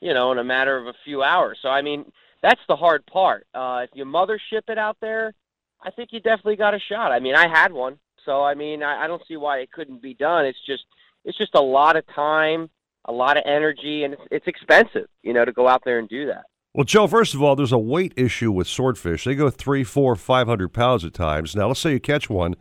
you 0.00 0.14
know, 0.14 0.30
in 0.30 0.38
a 0.38 0.44
matter 0.44 0.78
of 0.78 0.86
a 0.86 0.94
few 1.04 1.24
hours. 1.24 1.58
So 1.60 1.68
I 1.68 1.82
mean, 1.82 2.04
that's 2.42 2.60
the 2.68 2.76
hard 2.76 3.04
part. 3.06 3.48
Uh, 3.52 3.80
if 3.82 3.90
you 3.92 4.04
mothership 4.04 4.68
it 4.68 4.78
out 4.78 4.98
there, 5.00 5.34
I 5.82 5.90
think 5.90 6.10
you 6.12 6.20
definitely 6.20 6.54
got 6.54 6.74
a 6.74 6.78
shot. 6.78 7.10
I 7.10 7.18
mean, 7.18 7.34
I 7.34 7.48
had 7.48 7.72
one, 7.72 7.98
so 8.24 8.40
I 8.44 8.54
mean, 8.54 8.84
I, 8.84 9.04
I 9.04 9.06
don't 9.08 9.26
see 9.26 9.36
why 9.36 9.58
it 9.58 9.72
couldn't 9.72 10.00
be 10.00 10.14
done. 10.14 10.46
It's 10.46 10.64
just, 10.64 10.84
it's 11.24 11.38
just 11.38 11.56
a 11.56 11.60
lot 11.60 11.96
of 11.96 12.06
time, 12.14 12.70
a 13.06 13.12
lot 13.12 13.36
of 13.36 13.42
energy, 13.46 14.04
and 14.04 14.14
it's, 14.14 14.22
it's 14.30 14.46
expensive, 14.46 15.08
you 15.24 15.32
know, 15.32 15.44
to 15.44 15.50
go 15.52 15.66
out 15.66 15.82
there 15.84 15.98
and 15.98 16.08
do 16.08 16.26
that. 16.26 16.44
Well, 16.72 16.84
Joe, 16.84 17.08
first 17.08 17.34
of 17.34 17.42
all, 17.42 17.56
there's 17.56 17.72
a 17.72 17.78
weight 17.78 18.12
issue 18.16 18.52
with 18.52 18.68
swordfish. 18.68 19.24
They 19.24 19.34
go 19.34 19.50
three, 19.50 19.82
four, 19.82 20.14
five 20.14 20.46
hundred 20.46 20.68
pounds 20.68 21.04
at 21.04 21.12
times. 21.12 21.56
Now, 21.56 21.66
let's 21.68 21.80
say 21.80 21.92
you 21.92 22.00
catch 22.00 22.30
one 22.30 22.54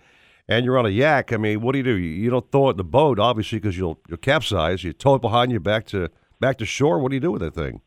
and 0.48 0.66
you're 0.66 0.80
on 0.80 0.86
a 0.88 0.90
yak. 0.90 1.32
I 1.32 1.38
mean, 1.38 1.62
what 1.62 1.74
do 1.74 1.78
you 1.78 1.84
do? 1.84 1.96
You 1.96 2.30
don't 2.32 2.52
throw 2.52 2.70
it 2.70 2.72
in 2.72 2.78
the 2.78 2.84
boat, 2.84 3.20
obviously, 3.20 3.60
because 3.60 3.78
you'll 3.78 4.00
you'll 4.08 4.18
capsize. 4.18 4.84
You 4.84 4.94
tow 4.94 5.16
it 5.16 5.22
behind 5.22 5.52
you 5.52 5.60
back 5.60 5.86
to 5.88 6.10
back 6.40 6.58
to 6.58 6.66
shore. 6.66 6.98
What 6.98 7.10
do 7.10 7.16
you 7.16 7.22
do 7.22 7.32
with 7.32 7.42
that 7.42 7.54
thing? 7.54 7.82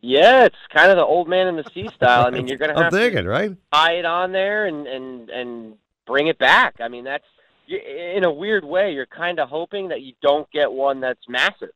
Yeah, 0.00 0.44
it's 0.44 0.56
kind 0.72 0.90
of 0.90 0.96
the 0.96 1.04
old 1.04 1.28
man 1.28 1.48
in 1.48 1.56
the 1.56 1.64
sea 1.74 1.90
style. 1.96 2.24
I 2.26 2.30
mean, 2.30 2.46
you're 2.48 2.58
gonna 2.58 2.74
I'm 2.74 2.84
have 2.84 2.92
thinking, 2.92 3.24
to 3.24 3.28
right? 3.28 3.56
tie 3.72 3.94
it 3.94 4.04
on 4.04 4.30
there 4.30 4.66
and 4.66 4.86
and 4.86 5.28
and 5.30 5.74
bring 6.06 6.28
it 6.28 6.38
back. 6.38 6.76
I 6.80 6.86
mean, 6.86 7.02
that's 7.02 7.24
in 7.66 8.22
a 8.22 8.30
weird 8.32 8.64
way. 8.64 8.92
You're 8.92 9.06
kind 9.06 9.40
of 9.40 9.48
hoping 9.48 9.88
that 9.88 10.02
you 10.02 10.12
don't 10.22 10.48
get 10.52 10.70
one 10.70 11.00
that's 11.00 11.28
massive. 11.28 11.70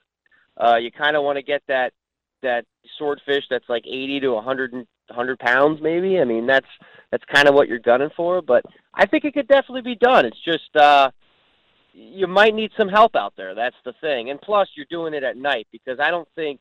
Uh, 0.56 0.76
you 0.76 0.92
kind 0.92 1.16
of 1.16 1.24
want 1.24 1.36
to 1.36 1.42
get 1.42 1.62
that 1.66 1.92
that 2.42 2.64
swordfish 2.96 3.44
that's 3.50 3.68
like 3.68 3.84
80 3.86 4.20
to 4.20 4.28
100 4.32 4.72
and 4.72 4.86
100 5.08 5.38
pounds, 5.38 5.80
maybe. 5.80 6.20
I 6.20 6.24
mean, 6.24 6.46
that's 6.46 6.66
that's 7.10 7.24
kind 7.24 7.48
of 7.48 7.54
what 7.54 7.68
you're 7.68 7.78
gunning 7.78 8.10
for. 8.16 8.42
But 8.42 8.64
I 8.94 9.06
think 9.06 9.24
it 9.24 9.34
could 9.34 9.48
definitely 9.48 9.82
be 9.82 9.96
done. 9.96 10.26
It's 10.26 10.40
just 10.44 10.74
uh, 10.76 11.10
you 11.92 12.26
might 12.26 12.54
need 12.54 12.70
some 12.76 12.88
help 12.88 13.16
out 13.16 13.34
there. 13.36 13.54
That's 13.54 13.76
the 13.84 13.94
thing. 14.00 14.30
And 14.30 14.40
plus, 14.40 14.68
you're 14.74 14.86
doing 14.90 15.14
it 15.14 15.22
at 15.24 15.36
night 15.36 15.66
because 15.72 15.98
I 15.98 16.10
don't 16.10 16.28
think 16.34 16.60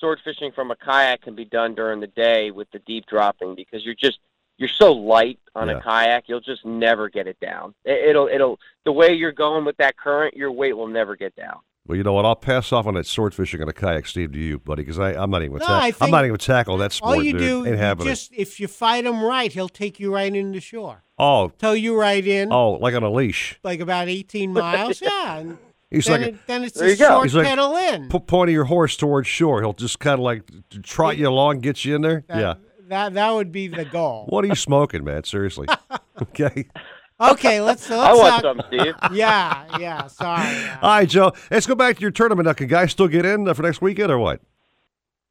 sword 0.00 0.20
fishing 0.24 0.50
from 0.52 0.70
a 0.70 0.76
kayak 0.76 1.22
can 1.22 1.34
be 1.34 1.44
done 1.44 1.74
during 1.74 2.00
the 2.00 2.06
day 2.08 2.50
with 2.50 2.68
the 2.72 2.78
deep 2.80 3.06
dropping 3.06 3.54
because 3.54 3.84
you're 3.84 3.94
just 3.94 4.18
you're 4.58 4.68
so 4.68 4.92
light 4.92 5.38
on 5.54 5.68
Yeah. 5.68 5.78
a 5.78 5.82
kayak, 5.82 6.24
you'll 6.28 6.40
just 6.40 6.64
never 6.64 7.08
get 7.08 7.26
it 7.26 7.38
down. 7.40 7.74
It'll 7.84 8.28
it'll 8.28 8.58
the 8.84 8.92
way 8.92 9.12
you're 9.12 9.32
going 9.32 9.64
with 9.64 9.76
that 9.78 9.96
current, 9.96 10.34
your 10.36 10.50
weight 10.52 10.76
will 10.76 10.88
never 10.88 11.16
get 11.16 11.34
down. 11.36 11.58
Well, 11.86 11.96
you 11.98 12.04
know 12.04 12.12
what? 12.12 12.24
I'll 12.24 12.36
pass 12.36 12.70
off 12.72 12.86
on 12.86 12.94
that 12.94 13.06
sword 13.06 13.34
fishing 13.34 13.60
on 13.60 13.68
a 13.68 13.72
kayak, 13.72 14.06
Steve, 14.06 14.32
to 14.32 14.38
you, 14.38 14.60
buddy, 14.60 14.82
because 14.82 15.00
I'm 15.00 15.30
not 15.30 15.42
even. 15.42 15.54
No, 15.58 15.66
tack- 15.66 16.00
I 16.00 16.04
I'm 16.04 16.10
not 16.12 16.24
even 16.24 16.38
tackle 16.38 16.76
that 16.78 16.92
sport, 16.92 17.16
All 17.16 17.22
you 17.24 17.32
dude. 17.32 17.40
do, 17.40 17.58
Ain't 17.66 17.70
you 17.70 17.76
happening. 17.76 18.08
just 18.08 18.32
if 18.32 18.60
you 18.60 18.68
fight 18.68 19.04
him 19.04 19.20
right, 19.22 19.52
he'll 19.52 19.68
take 19.68 19.98
you 19.98 20.14
right 20.14 20.32
into 20.34 20.60
shore. 20.60 21.02
oh, 21.18 21.48
Tow 21.58 21.72
you 21.72 21.98
right 21.98 22.24
in, 22.24 22.52
oh, 22.52 22.72
like 22.74 22.94
on 22.94 23.02
a 23.02 23.10
leash. 23.10 23.58
like 23.64 23.80
about 23.80 24.08
18 24.08 24.52
miles. 24.52 25.00
yeah. 25.02 25.38
And 25.38 25.58
He's 25.90 26.06
then, 26.06 26.20
like 26.20 26.30
a- 26.30 26.34
it, 26.34 26.46
then 26.46 26.62
it's 26.64 26.78
There 26.78 26.86
a 26.86 26.90
you 26.92 26.96
go. 26.96 27.08
short 27.08 27.24
He's 27.24 27.34
like, 27.34 27.46
pedal 27.48 27.76
in. 27.76 28.08
P- 28.08 28.18
pointing 28.20 28.54
your 28.54 28.64
horse 28.66 28.96
towards 28.96 29.26
shore. 29.26 29.60
He'll 29.60 29.72
just 29.72 29.98
kind 29.98 30.14
of 30.14 30.20
like 30.20 30.48
trot 30.84 31.16
you 31.18 31.28
along, 31.28 31.60
get 31.60 31.84
you 31.84 31.96
in 31.96 32.02
there. 32.02 32.24
That, 32.28 32.38
yeah. 32.38 32.54
That 32.88 33.14
that 33.14 33.30
would 33.32 33.50
be 33.50 33.66
the 33.68 33.84
goal. 33.86 34.26
What 34.28 34.44
are 34.44 34.48
you 34.48 34.54
smoking, 34.54 35.02
man? 35.02 35.24
Seriously. 35.24 35.66
okay. 36.22 36.66
Okay, 37.30 37.60
let's. 37.60 37.88
let's 37.90 38.02
I 38.02 38.14
want 38.14 38.42
talk- 38.42 38.56
some, 38.56 38.62
Steve. 38.68 38.94
Yeah, 39.12 39.64
yeah. 39.78 40.06
Sorry. 40.06 40.56
All 40.82 40.90
right, 40.90 41.08
Joe. 41.08 41.32
Let's 41.50 41.66
go 41.66 41.74
back 41.74 41.96
to 41.96 42.02
your 42.02 42.10
tournament. 42.10 42.46
Now, 42.46 42.52
can 42.52 42.66
guys 42.66 42.90
still 42.92 43.08
get 43.08 43.24
in 43.24 43.46
uh, 43.48 43.54
for 43.54 43.62
next 43.62 43.80
weekend 43.82 44.10
or 44.10 44.18
what? 44.18 44.40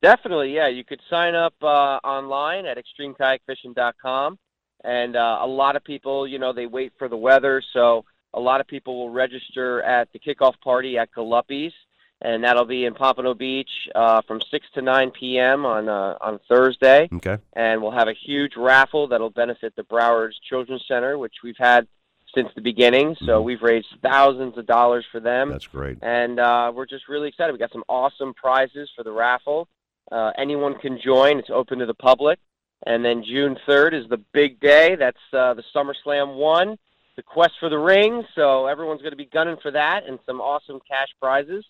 Definitely, 0.01 0.55
yeah. 0.55 0.67
You 0.67 0.83
could 0.83 1.01
sign 1.09 1.35
up 1.35 1.53
uh, 1.61 1.99
online 2.03 2.65
at 2.65 2.77
extremekayakfishing.com, 2.77 4.39
and 4.83 5.15
uh, 5.15 5.39
a 5.41 5.47
lot 5.47 5.75
of 5.75 5.83
people, 5.83 6.27
you 6.27 6.39
know, 6.39 6.53
they 6.53 6.65
wait 6.65 6.93
for 6.97 7.07
the 7.07 7.17
weather, 7.17 7.61
so 7.73 8.03
a 8.33 8.39
lot 8.39 8.61
of 8.61 8.67
people 8.67 8.97
will 8.97 9.09
register 9.11 9.81
at 9.83 10.07
the 10.13 10.19
kickoff 10.19 10.53
party 10.63 10.97
at 10.97 11.11
Galuppi's, 11.11 11.73
and 12.21 12.43
that'll 12.43 12.65
be 12.65 12.85
in 12.85 12.93
Pompano 12.93 13.33
Beach 13.33 13.69
uh, 13.95 14.21
from 14.27 14.39
6 14.41 14.67
to 14.75 14.81
9 14.81 15.11
p.m. 15.11 15.65
on 15.65 15.89
uh, 15.89 16.17
on 16.21 16.39
Thursday. 16.47 17.09
Okay. 17.13 17.37
And 17.53 17.81
we'll 17.81 17.91
have 17.91 18.07
a 18.07 18.13
huge 18.13 18.53
raffle 18.55 19.07
that'll 19.07 19.29
benefit 19.29 19.75
the 19.75 19.83
Broward's 19.83 20.39
Children's 20.47 20.85
Center, 20.87 21.17
which 21.17 21.35
we've 21.43 21.57
had 21.57 21.87
since 22.33 22.49
the 22.55 22.61
beginning. 22.61 23.15
So 23.25 23.41
we've 23.41 23.61
raised 23.61 23.87
thousands 24.01 24.57
of 24.57 24.65
dollars 24.65 25.05
for 25.11 25.19
them 25.19 25.49
That's 25.49 25.67
great. 25.67 25.97
and 26.01 26.39
uh, 26.39 26.71
we're 26.73 26.85
just 26.85 27.09
really 27.09 27.27
excited. 27.27 27.51
We 27.51 27.59
got 27.59 27.73
some 27.73 27.83
awesome 27.89 28.33
prizes 28.33 28.89
for 28.95 29.03
the 29.03 29.11
raffle. 29.11 29.67
Uh, 30.11 30.31
anyone 30.37 30.75
can 30.79 30.99
join. 31.03 31.39
It's 31.39 31.49
open 31.49 31.79
to 31.79 31.85
the 31.85 31.93
public. 31.93 32.39
And 32.85 33.03
then 33.05 33.23
June 33.23 33.57
3rd 33.67 33.93
is 33.93 34.09
the 34.09 34.17
big 34.33 34.59
day. 34.59 34.95
That's 34.95 35.17
uh, 35.33 35.53
the 35.53 35.63
SummerSlam 35.75 36.35
one, 36.35 36.77
the 37.15 37.21
quest 37.21 37.53
for 37.59 37.69
the 37.69 37.77
ring. 37.77 38.23
So 38.33 38.65
everyone's 38.65 39.01
going 39.01 39.11
to 39.11 39.17
be 39.17 39.25
gunning 39.25 39.57
for 39.61 39.71
that, 39.71 40.07
and 40.07 40.17
some 40.25 40.41
awesome 40.41 40.79
cash 40.89 41.09
prizes. 41.21 41.63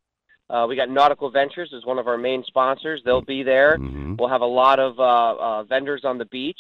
Uh, 0.52 0.66
we 0.68 0.76
got 0.76 0.90
Nautical 0.90 1.32
Ventures 1.32 1.74
as 1.76 1.86
one 1.86 1.98
of 1.98 2.08
our 2.08 2.18
main 2.18 2.44
sponsors. 2.46 3.02
They'll 3.06 3.22
be 3.22 3.42
there. 3.42 3.78
We'll 4.20 4.30
have 4.30 4.42
a 4.42 4.46
lot 4.46 4.80
of 4.80 5.00
uh, 5.00 5.04
uh, 5.04 5.64
vendors 5.64 6.02
on 6.04 6.18
the 6.18 6.26
beach. 6.26 6.60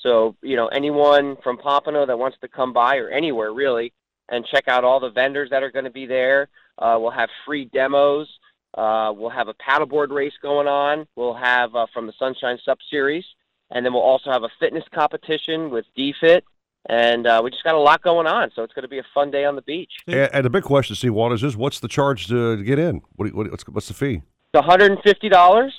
So 0.00 0.36
you 0.42 0.56
know 0.56 0.68
anyone 0.68 1.36
from 1.42 1.58
Pompano 1.58 2.06
that 2.06 2.18
wants 2.18 2.38
to 2.40 2.48
come 2.48 2.72
by 2.72 2.96
or 2.96 3.10
anywhere 3.10 3.52
really 3.52 3.92
and 4.28 4.46
check 4.46 4.68
out 4.68 4.84
all 4.84 5.00
the 5.00 5.10
vendors 5.10 5.50
that 5.50 5.62
are 5.62 5.70
going 5.70 5.84
to 5.84 5.90
be 5.90 6.06
there. 6.06 6.48
Uh, 6.78 6.96
we'll 7.00 7.10
have 7.10 7.28
free 7.44 7.66
demos. 7.66 8.28
Uh, 8.74 9.12
we'll 9.14 9.30
have 9.30 9.48
a 9.48 9.54
paddleboard 9.54 10.10
race 10.10 10.32
going 10.40 10.66
on. 10.66 11.06
We'll 11.16 11.34
have 11.34 11.74
uh, 11.76 11.86
from 11.92 12.06
the 12.06 12.14
Sunshine 12.18 12.58
Sup 12.64 12.78
Series, 12.90 13.24
and 13.70 13.84
then 13.84 13.92
we'll 13.92 14.02
also 14.02 14.30
have 14.30 14.44
a 14.44 14.48
fitness 14.58 14.84
competition 14.94 15.70
with 15.70 15.84
DFit. 15.96 16.42
And 16.88 17.26
uh, 17.26 17.40
we 17.44 17.50
just 17.50 17.62
got 17.62 17.74
a 17.76 17.78
lot 17.80 18.02
going 18.02 18.26
on, 18.26 18.50
so 18.54 18.62
it's 18.64 18.72
going 18.72 18.82
to 18.82 18.88
be 18.88 18.98
a 18.98 19.06
fun 19.14 19.30
day 19.30 19.44
on 19.44 19.54
the 19.54 19.62
beach. 19.62 19.92
And, 20.08 20.28
and 20.32 20.44
the 20.44 20.50
big 20.50 20.64
question, 20.64 20.96
Steve 20.96 21.14
Waters, 21.14 21.44
is 21.44 21.56
what's 21.56 21.78
the 21.78 21.88
charge 21.88 22.26
to, 22.26 22.56
to 22.56 22.62
get 22.64 22.78
in? 22.78 23.02
What, 23.16 23.26
you- 23.28 23.36
what, 23.36 23.50
what's, 23.50 23.62
what's 23.68 23.88
the 23.88 23.94
fee? 23.94 24.14
It's 24.54 24.54
one 24.54 24.64
hundred 24.64 24.90
and 24.90 25.00
fifty 25.02 25.28
dollars, 25.28 25.72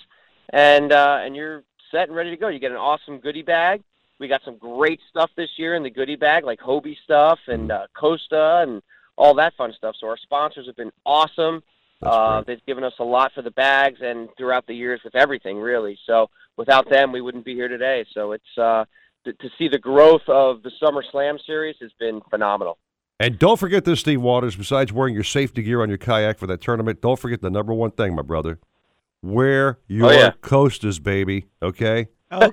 and 0.51 0.91
uh, 0.91 1.19
and 1.21 1.35
you're 1.35 1.63
set 1.91 2.07
and 2.07 2.15
ready 2.15 2.29
to 2.31 2.37
go. 2.37 2.47
You 2.47 2.57
get 2.59 2.71
an 2.71 2.77
awesome 2.77 3.19
goodie 3.19 3.43
bag. 3.43 3.83
We 4.19 4.27
got 4.27 4.41
some 4.45 4.57
great 4.57 4.99
stuff 5.09 5.29
this 5.35 5.49
year 5.57 5.75
in 5.75 5.83
the 5.83 5.89
goodie 5.89 6.15
bag, 6.15 6.43
like 6.45 6.59
Hobie 6.59 6.95
stuff 7.03 7.39
and 7.47 7.71
uh, 7.71 7.87
Costa 7.93 8.63
and 8.65 8.81
all 9.17 9.33
that 9.35 9.53
fun 9.57 9.73
stuff. 9.77 9.95
So 9.99 10.07
our 10.07 10.17
sponsors 10.17 10.65
have 10.67 10.75
been 10.77 10.91
awesome. 11.05 11.61
Uh, 12.01 12.41
they've 12.47 12.65
given 12.65 12.83
us 12.83 12.93
a 12.99 13.03
lot 13.03 13.31
for 13.33 13.41
the 13.41 13.51
bags 13.51 13.99
and 14.01 14.29
throughout 14.37 14.65
the 14.67 14.73
years 14.73 15.01
with 15.03 15.15
everything, 15.15 15.57
really. 15.57 15.97
So 16.05 16.29
without 16.57 16.89
them, 16.89 17.11
we 17.11 17.21
wouldn't 17.21 17.45
be 17.45 17.53
here 17.53 17.67
today. 17.67 18.05
So 18.13 18.31
it's 18.31 18.57
uh, 18.57 18.85
to, 19.25 19.33
to 19.33 19.49
see 19.57 19.67
the 19.67 19.79
growth 19.79 20.21
of 20.27 20.63
the 20.63 20.71
Summer 20.79 21.03
Slam 21.11 21.37
series 21.45 21.75
has 21.81 21.91
been 21.99 22.21
phenomenal. 22.29 22.77
And 23.19 23.39
don't 23.39 23.59
forget 23.59 23.85
this, 23.85 24.01
Steve 24.01 24.21
Waters. 24.21 24.55
Besides 24.55 24.91
wearing 24.91 25.13
your 25.13 25.23
safety 25.23 25.63
gear 25.63 25.81
on 25.81 25.89
your 25.89 25.97
kayak 25.97 26.39
for 26.39 26.47
that 26.47 26.61
tournament, 26.61 27.01
don't 27.01 27.19
forget 27.19 27.41
the 27.41 27.49
number 27.49 27.73
one 27.73 27.91
thing, 27.91 28.15
my 28.15 28.21
brother. 28.21 28.59
Wear 29.21 29.77
oh, 29.79 29.83
your 29.87 30.13
yeah. 30.13 30.31
Costas, 30.41 30.99
baby. 30.99 31.45
Okay. 31.61 32.07
Oh, 32.31 32.51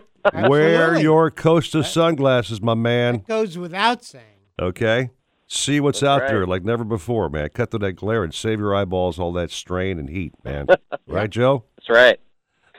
Wear 0.49 0.99
your 1.01 1.31
Costa 1.31 1.83
sunglasses, 1.83 2.61
my 2.61 2.75
man. 2.75 3.25
goes 3.27 3.57
without 3.57 4.05
saying. 4.05 4.25
Okay. 4.61 5.11
See 5.47 5.81
what's 5.81 6.01
That's 6.01 6.09
out 6.09 6.21
right. 6.23 6.29
there 6.29 6.47
like 6.47 6.63
never 6.63 6.85
before, 6.85 7.29
man. 7.29 7.49
Cut 7.49 7.71
through 7.71 7.81
that 7.81 7.95
glare 7.95 8.23
and 8.23 8.33
save 8.33 8.61
your 8.61 8.75
eyeballs 8.75 9.19
all 9.19 9.33
that 9.33 9.51
strain 9.51 9.99
and 9.99 10.09
heat, 10.09 10.33
man. 10.45 10.67
right, 11.07 11.31
Joe? 11.31 11.65
That's 11.77 11.89
right. 11.89 12.21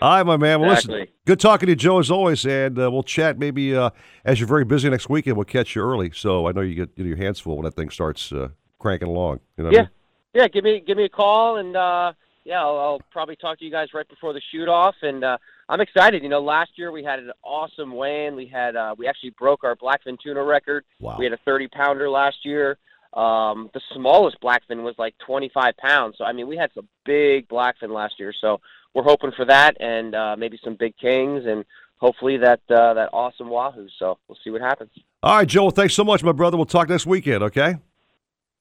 All 0.01 0.17
right, 0.17 0.25
my 0.25 0.35
man. 0.35 0.61
Well, 0.61 0.71
listen, 0.71 1.05
good 1.27 1.39
talking 1.39 1.67
to 1.67 1.73
you, 1.73 1.75
Joe, 1.75 1.99
as 1.99 2.09
always, 2.09 2.43
and 2.43 2.79
uh, 2.79 2.89
we'll 2.89 3.03
chat 3.03 3.37
maybe 3.37 3.75
uh, 3.75 3.91
as 4.25 4.39
you're 4.39 4.47
very 4.47 4.65
busy 4.65 4.89
next 4.89 5.09
weekend. 5.09 5.37
We'll 5.37 5.45
catch 5.45 5.75
you 5.75 5.83
early, 5.83 6.09
so 6.11 6.47
I 6.47 6.53
know 6.53 6.61
you 6.61 6.73
get 6.73 6.89
you 6.95 7.03
know, 7.03 7.09
your 7.09 7.17
hands 7.17 7.39
full 7.39 7.55
when 7.57 7.65
that 7.65 7.75
thing 7.75 7.91
starts 7.91 8.31
uh, 8.31 8.49
cranking 8.79 9.09
along. 9.09 9.41
You 9.57 9.63
know 9.63 9.69
what 9.69 9.75
I 9.75 9.77
Yeah, 9.77 9.81
mean? 9.83 9.89
yeah. 10.33 10.47
Give 10.47 10.63
me 10.63 10.79
give 10.85 10.97
me 10.97 11.05
a 11.05 11.09
call, 11.09 11.57
and 11.57 11.75
uh, 11.77 12.13
yeah, 12.45 12.61
I'll, 12.61 12.79
I'll 12.79 13.01
probably 13.11 13.35
talk 13.35 13.59
to 13.59 13.65
you 13.65 13.69
guys 13.69 13.89
right 13.93 14.09
before 14.09 14.33
the 14.33 14.41
shoot 14.51 14.67
off. 14.67 14.95
And 15.03 15.23
uh, 15.23 15.37
I'm 15.69 15.81
excited. 15.81 16.23
You 16.23 16.29
know, 16.29 16.41
last 16.41 16.71
year 16.77 16.91
we 16.91 17.03
had 17.03 17.19
an 17.19 17.31
awesome 17.43 17.95
weigh-in. 17.95 18.35
We 18.35 18.47
had 18.47 18.75
uh, 18.75 18.95
we 18.97 19.07
actually 19.07 19.35
broke 19.37 19.63
our 19.63 19.75
blackfin 19.75 20.17
tuna 20.19 20.43
record. 20.43 20.83
Wow. 20.99 21.17
We 21.19 21.25
had 21.25 21.33
a 21.33 21.39
30 21.45 21.67
pounder 21.67 22.09
last 22.09 22.37
year. 22.43 22.79
Um, 23.13 23.69
the 23.73 23.81
smallest 23.93 24.41
blackfin 24.41 24.83
was 24.83 24.95
like 24.97 25.13
25 25.27 25.77
pounds. 25.77 26.15
So 26.17 26.23
I 26.23 26.33
mean, 26.33 26.47
we 26.47 26.57
had 26.57 26.71
some 26.73 26.87
big 27.05 27.47
blackfin 27.47 27.89
last 27.93 28.15
year. 28.17 28.33
So 28.41 28.61
we're 28.93 29.03
hoping 29.03 29.31
for 29.35 29.45
that, 29.45 29.79
and 29.79 30.15
uh, 30.15 30.35
maybe 30.37 30.59
some 30.63 30.75
big 30.75 30.97
kings, 30.97 31.43
and 31.45 31.65
hopefully 31.97 32.37
that 32.37 32.61
uh, 32.69 32.93
that 32.93 33.09
awesome 33.13 33.49
wahoo. 33.49 33.87
So 33.99 34.17
we'll 34.27 34.37
see 34.43 34.49
what 34.49 34.61
happens. 34.61 34.91
All 35.23 35.37
right, 35.37 35.47
Joel. 35.47 35.71
Thanks 35.71 35.93
so 35.93 36.03
much, 36.03 36.23
my 36.23 36.31
brother. 36.31 36.57
We'll 36.57 36.65
talk 36.65 36.89
next 36.89 37.05
weekend. 37.05 37.43
Okay. 37.43 37.75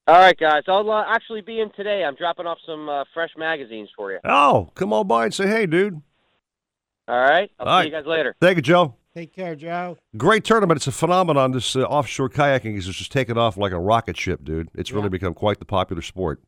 All 0.06 0.18
right, 0.18 0.36
guys. 0.36 0.64
I'll 0.66 0.90
uh, 0.90 1.04
actually 1.06 1.40
be 1.40 1.60
in 1.60 1.70
today. 1.72 2.04
I'm 2.04 2.14
dropping 2.16 2.46
off 2.46 2.58
some 2.66 2.88
uh, 2.88 3.04
fresh 3.14 3.30
magazines 3.36 3.88
for 3.96 4.10
you. 4.12 4.18
Oh, 4.24 4.70
come 4.74 4.92
on 4.92 5.06
by 5.06 5.24
and 5.24 5.34
say 5.34 5.46
hey, 5.46 5.66
dude. 5.66 6.00
All 7.06 7.20
right. 7.20 7.50
I'll 7.58 7.68
All 7.68 7.74
see 7.74 7.76
right. 7.76 7.84
you 7.86 7.92
guys 7.92 8.06
later. 8.06 8.34
Thank 8.40 8.56
you, 8.56 8.62
Joe. 8.62 8.94
Take 9.14 9.34
care, 9.34 9.56
Joe. 9.56 9.98
Great 10.16 10.44
tournament. 10.44 10.78
It's 10.78 10.86
a 10.86 10.92
phenomenon. 10.92 11.50
This 11.50 11.74
uh, 11.74 11.82
offshore 11.82 12.28
kayaking 12.28 12.76
is 12.76 12.86
just 12.86 13.10
taking 13.10 13.36
off 13.36 13.56
like 13.56 13.72
a 13.72 13.78
rocket 13.78 14.16
ship, 14.16 14.44
dude. 14.44 14.68
It's 14.74 14.92
really 14.92 15.08
become 15.08 15.34
quite 15.34 15.58
the 15.58 15.64
popular 15.64 16.02
sport. 16.02 16.40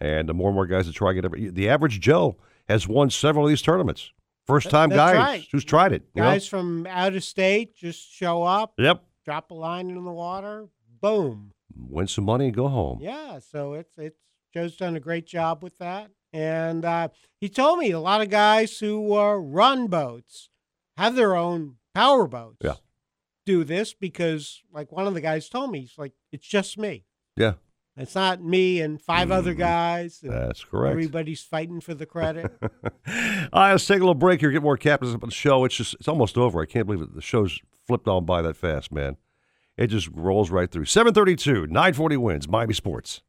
And 0.00 0.28
the 0.28 0.34
more 0.34 0.48
and 0.48 0.54
more 0.54 0.66
guys 0.66 0.88
are 0.88 0.92
trying 0.92 1.16
it. 1.16 1.24
Every, 1.24 1.48
the 1.50 1.68
average 1.68 2.00
Joe 2.00 2.36
has 2.68 2.86
won 2.88 3.10
several 3.10 3.44
of 3.46 3.48
these 3.48 3.62
tournaments. 3.62 4.10
First 4.46 4.70
time 4.70 4.90
That's 4.90 4.98
guys 5.12 5.16
right. 5.16 5.48
who's 5.50 5.64
tried 5.64 5.92
it. 5.92 6.02
you 6.14 6.22
know? 6.22 6.28
Guys 6.28 6.46
from 6.46 6.86
out 6.86 7.14
of 7.14 7.24
state 7.24 7.74
just 7.76 8.08
show 8.12 8.42
up, 8.44 8.74
Yep. 8.78 9.02
drop 9.24 9.50
a 9.50 9.54
line 9.54 9.90
in 9.90 10.04
the 10.04 10.12
water, 10.12 10.68
boom. 11.00 11.52
Win 11.76 12.06
some 12.06 12.24
money 12.24 12.46
and 12.46 12.54
go 12.54 12.68
home. 12.68 12.98
Yeah, 13.02 13.40
so 13.40 13.74
it's 13.74 13.98
it's 13.98 14.20
Joe's 14.54 14.76
done 14.76 14.96
a 14.96 15.00
great 15.00 15.26
job 15.26 15.62
with 15.62 15.76
that, 15.78 16.10
and 16.32 16.84
uh, 16.84 17.08
he 17.40 17.48
told 17.48 17.78
me 17.80 17.90
a 17.90 17.98
lot 18.00 18.20
of 18.22 18.30
guys 18.30 18.78
who 18.78 19.14
uh, 19.16 19.34
run 19.34 19.88
boats 19.88 20.48
have 20.96 21.16
their 21.16 21.34
own 21.36 21.76
power 21.94 22.26
boats. 22.26 22.58
Yeah. 22.62 22.74
do 23.44 23.64
this 23.64 23.92
because, 23.94 24.62
like 24.72 24.90
one 24.92 25.06
of 25.06 25.14
the 25.14 25.20
guys 25.20 25.48
told 25.48 25.70
me, 25.72 25.80
he's 25.80 25.98
like, 25.98 26.12
it's 26.32 26.46
just 26.46 26.78
me. 26.78 27.04
Yeah. 27.36 27.54
It's 27.96 28.14
not 28.14 28.42
me 28.42 28.80
and 28.80 29.00
5 29.00 29.30
other 29.30 29.52
mm-hmm. 29.52 29.60
guys. 29.60 30.20
That's 30.22 30.62
correct. 30.64 30.92
Everybody's 30.92 31.42
fighting 31.42 31.80
for 31.80 31.94
the 31.94 32.04
credit. 32.04 32.52
All 32.62 32.68
right, 33.52 33.72
let's 33.72 33.86
take 33.86 33.96
a 33.96 34.00
little 34.00 34.14
break 34.14 34.40
here. 34.40 34.50
Get 34.50 34.62
more 34.62 34.76
captains 34.76 35.14
up 35.14 35.22
on 35.22 35.30
the 35.30 35.34
show. 35.34 35.64
It's 35.64 35.76
just 35.76 35.94
it's 35.94 36.08
almost 36.08 36.36
over. 36.36 36.60
I 36.60 36.66
can't 36.66 36.86
believe 36.86 37.02
it. 37.02 37.14
The 37.14 37.22
show's 37.22 37.58
flipped 37.86 38.08
on 38.08 38.26
by 38.26 38.42
that 38.42 38.56
fast, 38.56 38.92
man. 38.92 39.16
It 39.76 39.88
just 39.88 40.08
rolls 40.12 40.50
right 40.50 40.70
through. 40.70 40.86
732, 40.86 41.66
940 41.66 42.16
wins, 42.16 42.48
Miami 42.48 42.74
Sports. 42.74 43.22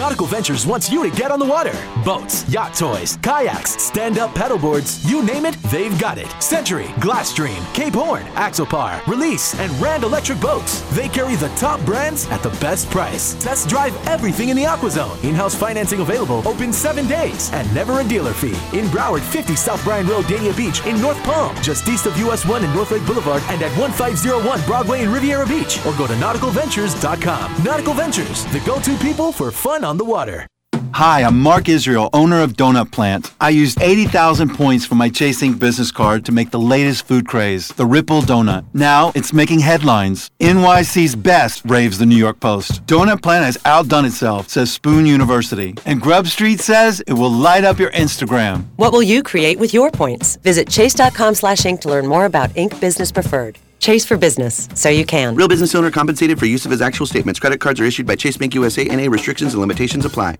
Nautical 0.00 0.26
Ventures 0.26 0.66
wants 0.66 0.90
you 0.90 1.02
to 1.02 1.14
get 1.16 1.32
on 1.32 1.40
the 1.40 1.44
water. 1.44 1.74
Boats, 2.04 2.48
yacht 2.48 2.74
toys, 2.74 3.18
kayaks, 3.22 3.72
stand-up 3.82 4.30
paddleboards, 4.30 5.04
you 5.06 5.20
name 5.22 5.44
it, 5.44 5.54
they've 5.64 5.98
got 5.98 6.16
it. 6.16 6.30
Century, 6.40 6.86
Glasstream, 7.00 7.60
Cape 7.74 7.94
Horn, 7.94 8.22
Axopar, 8.34 9.04
Release, 9.08 9.58
and 9.58 9.72
Rand 9.80 10.04
Electric 10.04 10.40
Boats. 10.40 10.80
They 10.96 11.08
carry 11.08 11.34
the 11.34 11.48
top 11.50 11.84
brands 11.84 12.28
at 12.28 12.40
the 12.42 12.50
best 12.60 12.88
price. 12.88 13.34
Test 13.42 13.68
drive 13.68 13.94
everything 14.06 14.50
in 14.50 14.56
the 14.56 14.62
AquaZone. 14.62 15.22
In-house 15.24 15.56
financing 15.56 16.00
available, 16.00 16.46
open 16.46 16.72
seven 16.72 17.08
days, 17.08 17.52
and 17.52 17.72
never 17.74 18.00
a 18.00 18.04
dealer 18.04 18.32
fee. 18.32 18.56
In 18.78 18.86
Broward, 18.86 19.22
50 19.22 19.56
South 19.56 19.82
Bryan 19.82 20.06
Road, 20.06 20.24
Dania 20.26 20.56
Beach, 20.56 20.86
in 20.86 21.00
North 21.02 21.20
Palm, 21.24 21.54
just 21.62 21.88
east 21.88 22.06
of 22.06 22.16
US 22.18 22.46
1 22.46 22.64
and 22.64 22.74
North 22.74 22.92
Lake 22.92 23.04
Boulevard, 23.06 23.42
and 23.48 23.60
at 23.60 23.76
1501 23.76 24.62
Broadway 24.66 25.02
in 25.02 25.12
Riviera 25.12 25.46
Beach, 25.46 25.84
or 25.84 25.92
go 25.98 26.06
to 26.06 26.14
nauticalventures.com. 26.14 27.64
Nautical 27.64 27.94
Ventures, 27.94 28.44
the 28.46 28.60
go-to 28.60 28.96
people 28.98 29.32
for 29.32 29.50
fun 29.50 29.69
fun 29.70 29.84
on 29.84 29.98
the 29.98 30.04
water. 30.04 30.46
Hi, 30.94 31.22
I'm 31.22 31.38
Mark 31.40 31.68
Israel, 31.68 32.10
owner 32.12 32.42
of 32.42 32.54
Donut 32.54 32.90
Plant. 32.90 33.32
I 33.40 33.50
used 33.50 33.80
80,000 33.80 34.56
points 34.56 34.84
from 34.84 34.98
my 34.98 35.08
Chase 35.08 35.40
Ink 35.44 35.60
business 35.60 35.92
card 35.92 36.24
to 36.24 36.32
make 36.32 36.50
the 36.50 36.58
latest 36.58 37.06
food 37.06 37.28
craze, 37.28 37.68
the 37.68 37.86
Ripple 37.86 38.22
Donut. 38.22 38.64
Now 38.74 39.12
it's 39.14 39.32
making 39.32 39.60
headlines. 39.60 40.28
NYC's 40.40 41.14
best, 41.14 41.62
raves 41.64 41.98
the 41.98 42.06
New 42.06 42.16
York 42.16 42.40
Post. 42.40 42.84
Donut 42.86 43.22
Plant 43.22 43.44
has 43.44 43.58
outdone 43.64 44.06
itself, 44.06 44.48
says 44.48 44.72
Spoon 44.72 45.06
University. 45.06 45.76
And 45.86 46.00
Grub 46.00 46.26
Street 46.26 46.58
says 46.58 47.00
it 47.06 47.12
will 47.12 47.32
light 47.48 47.62
up 47.62 47.78
your 47.78 47.92
Instagram. 47.92 48.64
What 48.74 48.92
will 48.92 49.04
you 49.04 49.22
create 49.22 49.60
with 49.60 49.72
your 49.72 49.92
points? 49.92 50.36
Visit 50.48 50.68
chase.com 50.68 51.36
slash 51.36 51.64
ink 51.64 51.80
to 51.82 51.88
learn 51.88 52.08
more 52.08 52.24
about 52.24 52.56
Ink 52.56 52.80
Business 52.80 53.12
Preferred. 53.12 53.56
Chase 53.80 54.04
for 54.04 54.18
business, 54.18 54.68
so 54.74 54.90
you 54.90 55.06
can. 55.06 55.34
Real 55.34 55.48
business 55.48 55.74
owner 55.74 55.90
compensated 55.90 56.38
for 56.38 56.46
use 56.46 56.64
of 56.66 56.70
his 56.70 56.82
actual 56.82 57.06
statements. 57.06 57.40
Credit 57.40 57.58
cards 57.58 57.80
are 57.80 57.84
issued 57.84 58.06
by 58.06 58.14
Chase 58.14 58.36
Bank 58.36 58.54
USA 58.54 58.86
and 58.86 59.00
a 59.00 59.08
restrictions 59.08 59.54
and 59.54 59.60
limitations 59.60 60.04
apply. 60.04 60.36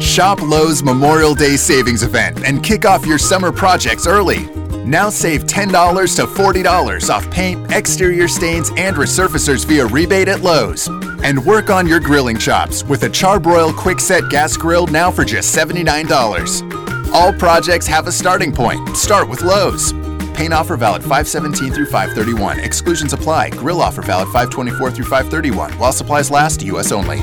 Shop 0.00 0.40
Lowe's 0.42 0.82
Memorial 0.82 1.34
Day 1.34 1.56
Savings 1.56 2.02
Event 2.02 2.44
and 2.44 2.62
kick 2.62 2.84
off 2.84 3.04
your 3.04 3.18
summer 3.18 3.50
projects 3.50 4.06
early. 4.06 4.46
Now 4.84 5.10
save 5.10 5.44
$10 5.44 6.16
to 6.16 6.26
$40 6.26 7.10
off 7.10 7.28
paint, 7.30 7.72
exterior 7.72 8.28
stains, 8.28 8.70
and 8.76 8.94
resurfacers 8.94 9.66
via 9.66 9.86
rebate 9.86 10.28
at 10.28 10.42
Lowe's. 10.42 10.88
And 11.24 11.44
work 11.44 11.70
on 11.70 11.88
your 11.88 11.98
grilling 11.98 12.38
chops 12.38 12.84
with 12.84 13.02
a 13.02 13.08
Charbroil 13.08 13.72
Quickset 13.72 14.30
Gas 14.30 14.56
Grill 14.56 14.86
now 14.86 15.10
for 15.10 15.24
just 15.24 15.56
$79. 15.56 17.12
All 17.12 17.32
projects 17.32 17.86
have 17.88 18.06
a 18.06 18.12
starting 18.12 18.52
point. 18.52 18.96
Start 18.96 19.28
with 19.28 19.42
Lowe's. 19.42 19.92
Paint 20.36 20.52
offer 20.52 20.76
valid 20.76 21.00
517 21.00 21.72
through 21.72 21.86
531. 21.86 22.60
Exclusions 22.60 23.14
apply. 23.14 23.48
Grill 23.50 23.80
offer 23.80 24.02
valid 24.02 24.26
524 24.26 24.90
through 24.90 25.06
531. 25.06 25.72
While 25.78 25.92
supplies 25.92 26.30
last, 26.30 26.62
U.S. 26.62 26.92
only. 26.92 27.20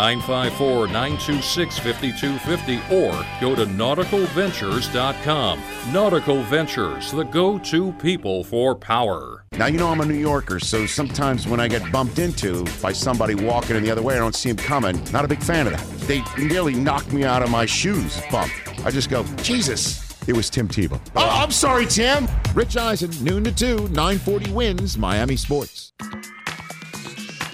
954 0.00 0.86
926 0.86 1.78
5250 1.78 2.94
or 2.94 3.12
go 3.38 3.54
to 3.54 3.66
nauticalventures.com. 3.66 5.60
Nautical 5.92 6.42
Ventures, 6.44 7.12
the 7.12 7.22
go 7.24 7.58
to 7.58 7.92
people 7.92 8.42
for 8.42 8.74
power. 8.74 9.44
Now, 9.58 9.66
you 9.66 9.76
know 9.76 9.88
I'm 9.88 10.00
a 10.00 10.06
New 10.06 10.14
Yorker, 10.14 10.58
so 10.58 10.86
sometimes 10.86 11.46
when 11.46 11.60
I 11.60 11.68
get 11.68 11.92
bumped 11.92 12.18
into 12.18 12.64
by 12.80 12.92
somebody 12.92 13.34
walking 13.34 13.76
in 13.76 13.82
the 13.82 13.90
other 13.90 14.00
way, 14.00 14.14
I 14.14 14.18
don't 14.18 14.34
see 14.34 14.50
them 14.50 14.56
coming. 14.56 15.04
Not 15.12 15.26
a 15.26 15.28
big 15.28 15.42
fan 15.42 15.66
of 15.66 15.74
that. 15.74 15.86
They 16.06 16.22
nearly 16.42 16.72
knocked 16.72 17.12
me 17.12 17.24
out 17.24 17.42
of 17.42 17.50
my 17.50 17.66
shoes 17.66 18.22
bump. 18.30 18.50
I 18.86 18.90
just 18.90 19.10
go, 19.10 19.22
Jesus. 19.42 20.08
It 20.26 20.32
was 20.34 20.48
Tim 20.48 20.66
Tebow. 20.66 20.98
Oh, 21.14 21.28
I'm 21.28 21.50
sorry, 21.50 21.84
Tim. 21.84 22.26
Rich 22.54 22.78
Eisen, 22.78 23.10
noon 23.22 23.44
to 23.44 23.52
2, 23.52 23.88
940 23.88 24.52
wins, 24.52 24.96
Miami 24.96 25.36
Sports. 25.36 25.92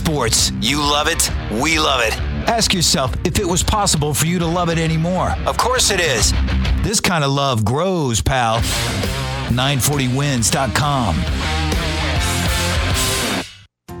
Sports. 0.00 0.50
You 0.62 0.78
love 0.78 1.08
it. 1.08 1.30
We 1.60 1.78
love 1.78 2.00
it. 2.00 2.16
Ask 2.48 2.72
yourself 2.72 3.14
if 3.22 3.38
it 3.38 3.44
was 3.46 3.62
possible 3.62 4.14
for 4.14 4.24
you 4.24 4.38
to 4.38 4.46
love 4.46 4.70
it 4.70 4.78
anymore. 4.78 5.34
Of 5.46 5.58
course 5.58 5.90
it 5.90 6.00
is. 6.00 6.32
This 6.82 7.00
kind 7.00 7.22
of 7.22 7.30
love 7.30 7.66
grows, 7.66 8.22
pal. 8.22 8.60
940wins.com. 9.50 11.16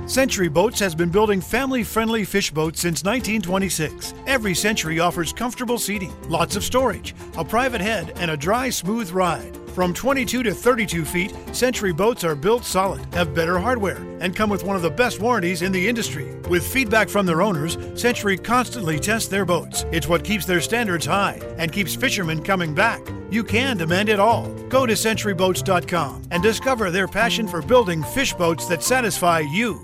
Century 0.08 0.48
Boats 0.48 0.80
has 0.80 0.94
been 0.94 1.10
building 1.10 1.42
family 1.42 1.84
friendly 1.84 2.24
fish 2.24 2.50
boats 2.50 2.80
since 2.80 3.04
1926. 3.04 4.14
Every 4.26 4.54
Century 4.54 5.00
offers 5.00 5.34
comfortable 5.34 5.78
seating, 5.78 6.12
lots 6.30 6.56
of 6.56 6.64
storage, 6.64 7.14
a 7.36 7.44
private 7.44 7.82
head, 7.82 8.14
and 8.16 8.30
a 8.30 8.38
dry, 8.38 8.70
smooth 8.70 9.10
ride. 9.10 9.54
From 9.74 9.94
22 9.94 10.42
to 10.42 10.52
32 10.52 11.04
feet, 11.04 11.32
Century 11.52 11.92
boats 11.92 12.24
are 12.24 12.34
built 12.34 12.64
solid, 12.64 13.02
have 13.14 13.34
better 13.34 13.58
hardware, 13.58 13.98
and 14.20 14.34
come 14.34 14.50
with 14.50 14.64
one 14.64 14.74
of 14.74 14.82
the 14.82 14.90
best 14.90 15.20
warranties 15.20 15.62
in 15.62 15.70
the 15.70 15.88
industry. 15.88 16.34
With 16.48 16.66
feedback 16.66 17.08
from 17.08 17.24
their 17.24 17.40
owners, 17.40 17.78
Century 17.94 18.36
constantly 18.36 18.98
tests 18.98 19.28
their 19.28 19.44
boats. 19.44 19.84
It's 19.92 20.08
what 20.08 20.24
keeps 20.24 20.44
their 20.44 20.60
standards 20.60 21.06
high 21.06 21.40
and 21.56 21.72
keeps 21.72 21.94
fishermen 21.94 22.42
coming 22.42 22.74
back. 22.74 23.00
You 23.30 23.44
can 23.44 23.76
demand 23.76 24.08
it 24.08 24.18
all. 24.18 24.52
Go 24.68 24.86
to 24.86 24.94
centuryboats.com 24.94 26.24
and 26.32 26.42
discover 26.42 26.90
their 26.90 27.06
passion 27.06 27.46
for 27.46 27.62
building 27.62 28.02
fish 28.02 28.34
boats 28.34 28.66
that 28.66 28.82
satisfy 28.82 29.38
you. 29.38 29.74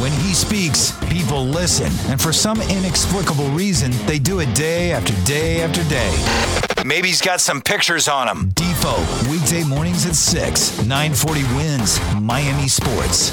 When 0.00 0.12
he 0.12 0.34
speaks, 0.34 0.92
people 1.08 1.44
listen. 1.44 1.90
And 2.10 2.20
for 2.20 2.32
some 2.32 2.60
inexplicable 2.60 3.48
reason, 3.48 3.90
they 4.06 4.18
do 4.18 4.40
it 4.40 4.54
day 4.54 4.92
after 4.92 5.14
day 5.24 5.62
after 5.62 5.82
day. 5.88 6.69
Maybe 6.84 7.08
he's 7.08 7.20
got 7.20 7.40
some 7.40 7.60
pictures 7.60 8.08
on 8.08 8.26
him. 8.28 8.52
Defo, 8.52 9.30
weekday 9.30 9.64
mornings 9.64 10.06
at 10.06 10.14
6, 10.14 10.82
940 10.86 11.42
wins, 11.54 12.00
Miami 12.20 12.68
Sports. 12.68 13.32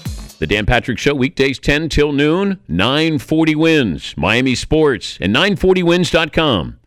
The 0.41 0.47
Dan 0.47 0.65
Patrick 0.65 0.97
Show, 0.97 1.13
weekdays 1.13 1.59
10 1.59 1.87
till 1.89 2.11
noon, 2.11 2.59
940 2.67 3.53
wins, 3.53 4.15
Miami 4.17 4.55
Sports, 4.55 5.19
and 5.21 5.35
940wins.com. 5.35 6.79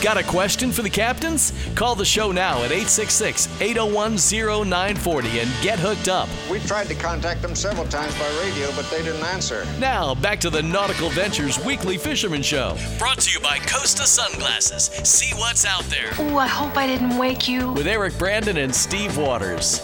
Got 0.00 0.16
a 0.16 0.22
question 0.22 0.70
for 0.70 0.82
the 0.82 0.90
captains? 0.90 1.52
Call 1.74 1.96
the 1.96 2.04
show 2.04 2.30
now 2.30 2.58
at 2.58 2.70
866 2.70 3.48
801 3.60 4.16
0940 4.16 5.40
and 5.40 5.50
get 5.60 5.80
hooked 5.80 6.08
up. 6.08 6.28
We 6.48 6.60
tried 6.60 6.86
to 6.86 6.94
contact 6.94 7.42
them 7.42 7.56
several 7.56 7.86
times 7.88 8.16
by 8.16 8.28
radio, 8.40 8.70
but 8.76 8.88
they 8.92 9.02
didn't 9.02 9.24
answer. 9.24 9.66
Now, 9.80 10.14
back 10.14 10.38
to 10.40 10.50
the 10.50 10.62
Nautical 10.62 11.10
Ventures 11.10 11.62
Weekly 11.64 11.98
Fisherman 11.98 12.42
Show. 12.42 12.76
Brought 12.96 13.18
to 13.18 13.32
you 13.32 13.40
by 13.40 13.58
Costa 13.58 14.04
Sunglasses. 14.04 14.84
See 15.08 15.34
what's 15.34 15.64
out 15.64 15.84
there. 15.84 16.12
Ooh, 16.20 16.38
I 16.38 16.46
hope 16.46 16.76
I 16.76 16.86
didn't 16.86 17.18
wake 17.18 17.48
you. 17.48 17.72
With 17.72 17.88
Eric 17.88 18.16
Brandon 18.18 18.58
and 18.58 18.72
Steve 18.72 19.18
Waters. 19.18 19.80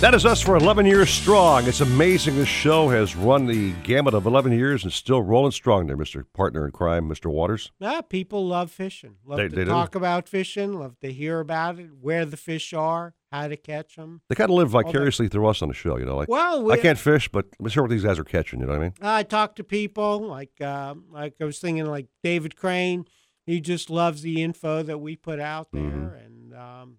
That 0.00 0.12
is 0.12 0.26
us 0.26 0.42
for 0.42 0.56
11 0.56 0.84
years 0.84 1.08
strong. 1.08 1.66
It's 1.66 1.80
amazing 1.80 2.36
this 2.36 2.46
show 2.48 2.90
has 2.90 3.16
run 3.16 3.46
the 3.46 3.72
gamut 3.84 4.12
of 4.12 4.26
11 4.26 4.52
years 4.52 4.84
and 4.84 4.92
still 4.92 5.22
rolling 5.22 5.52
strong 5.52 5.86
there, 5.86 5.96
Mr. 5.96 6.26
Partner 6.34 6.66
in 6.66 6.72
Crime, 6.72 7.08
Mr. 7.08 7.30
Waters. 7.32 7.72
Yeah, 7.78 8.02
people 8.02 8.46
love 8.46 8.70
fishing. 8.70 9.16
Love 9.24 9.38
They- 9.38 9.48
to 9.48 9.56
they 9.56 9.64
do. 9.64 9.70
talk 9.70 9.94
about 9.94 10.28
fishing. 10.28 10.78
Love 10.78 10.98
to 11.00 11.10
hear 11.10 11.40
about 11.40 11.78
it, 11.78 11.88
where 12.02 12.26
the 12.26 12.36
fish 12.36 12.74
are, 12.74 13.14
how 13.32 13.48
to 13.48 13.56
catch 13.56 13.96
them. 13.96 14.20
They 14.28 14.34
kind 14.34 14.50
of 14.50 14.56
live 14.56 14.68
vicariously 14.68 15.28
through 15.28 15.46
us 15.46 15.62
on 15.62 15.68
the 15.68 15.74
show, 15.74 15.96
you 15.96 16.04
know. 16.04 16.16
Like, 16.16 16.28
Well, 16.28 16.70
I 16.70 16.76
can't 16.76 16.98
fish, 16.98 17.30
but 17.30 17.46
let's 17.58 17.72
hear 17.72 17.82
what 17.82 17.90
these 17.90 18.04
guys 18.04 18.18
are 18.18 18.24
catching. 18.24 18.60
You 18.60 18.66
know 18.66 18.72
what 18.72 18.80
I 18.80 18.84
mean? 18.84 18.94
I 19.00 19.22
talk 19.22 19.56
to 19.56 19.64
people 19.64 20.18
like 20.20 20.60
uh, 20.60 20.96
like 21.10 21.36
I 21.40 21.44
was 21.44 21.60
thinking 21.60 21.86
like 21.86 22.08
David 22.22 22.56
Crane. 22.56 23.06
He 23.46 23.58
just 23.60 23.88
loves 23.88 24.20
the 24.20 24.42
info 24.42 24.82
that 24.82 24.98
we 24.98 25.16
put 25.16 25.40
out 25.40 25.68
there, 25.72 25.82
Mm-hmm. 25.82 26.14
and 26.16 26.54
um, 26.54 26.96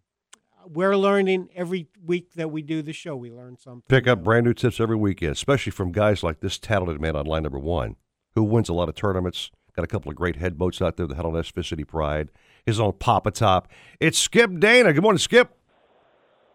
we're 0.67 0.97
learning 0.97 1.49
every 1.55 1.87
week 2.03 2.33
that 2.33 2.51
we 2.51 2.61
do 2.61 2.81
the 2.81 2.93
show. 2.93 3.15
We 3.15 3.31
learn 3.31 3.57
something. 3.57 3.83
Pick 3.87 4.07
up 4.07 4.23
brand 4.23 4.45
new 4.45 4.53
tips 4.53 4.79
every 4.79 4.95
weekend, 4.95 5.33
especially 5.33 5.71
from 5.71 5.91
guys 5.91 6.23
like 6.23 6.39
this 6.39 6.57
talented 6.57 7.01
man 7.01 7.15
on 7.15 7.25
line 7.25 7.43
number 7.43 7.59
one, 7.59 7.95
who 8.33 8.43
wins 8.43 8.69
a 8.69 8.73
lot 8.73 8.89
of 8.89 8.95
tournaments. 8.95 9.51
Got 9.75 9.83
a 9.83 9.87
couple 9.87 10.09
of 10.09 10.15
great 10.15 10.37
head 10.37 10.57
boats 10.57 10.81
out 10.81 10.95
there, 10.95 11.05
the 11.05 11.15
Helen 11.15 11.41
Fish 11.43 11.69
City 11.69 11.83
Pride, 11.83 12.29
his 12.65 12.79
own 12.79 12.93
Papa 12.93 13.31
Top. 13.31 13.67
It's 13.99 14.17
Skip 14.17 14.59
Dana. 14.59 14.93
Good 14.93 15.03
morning, 15.03 15.19
Skip. 15.19 15.53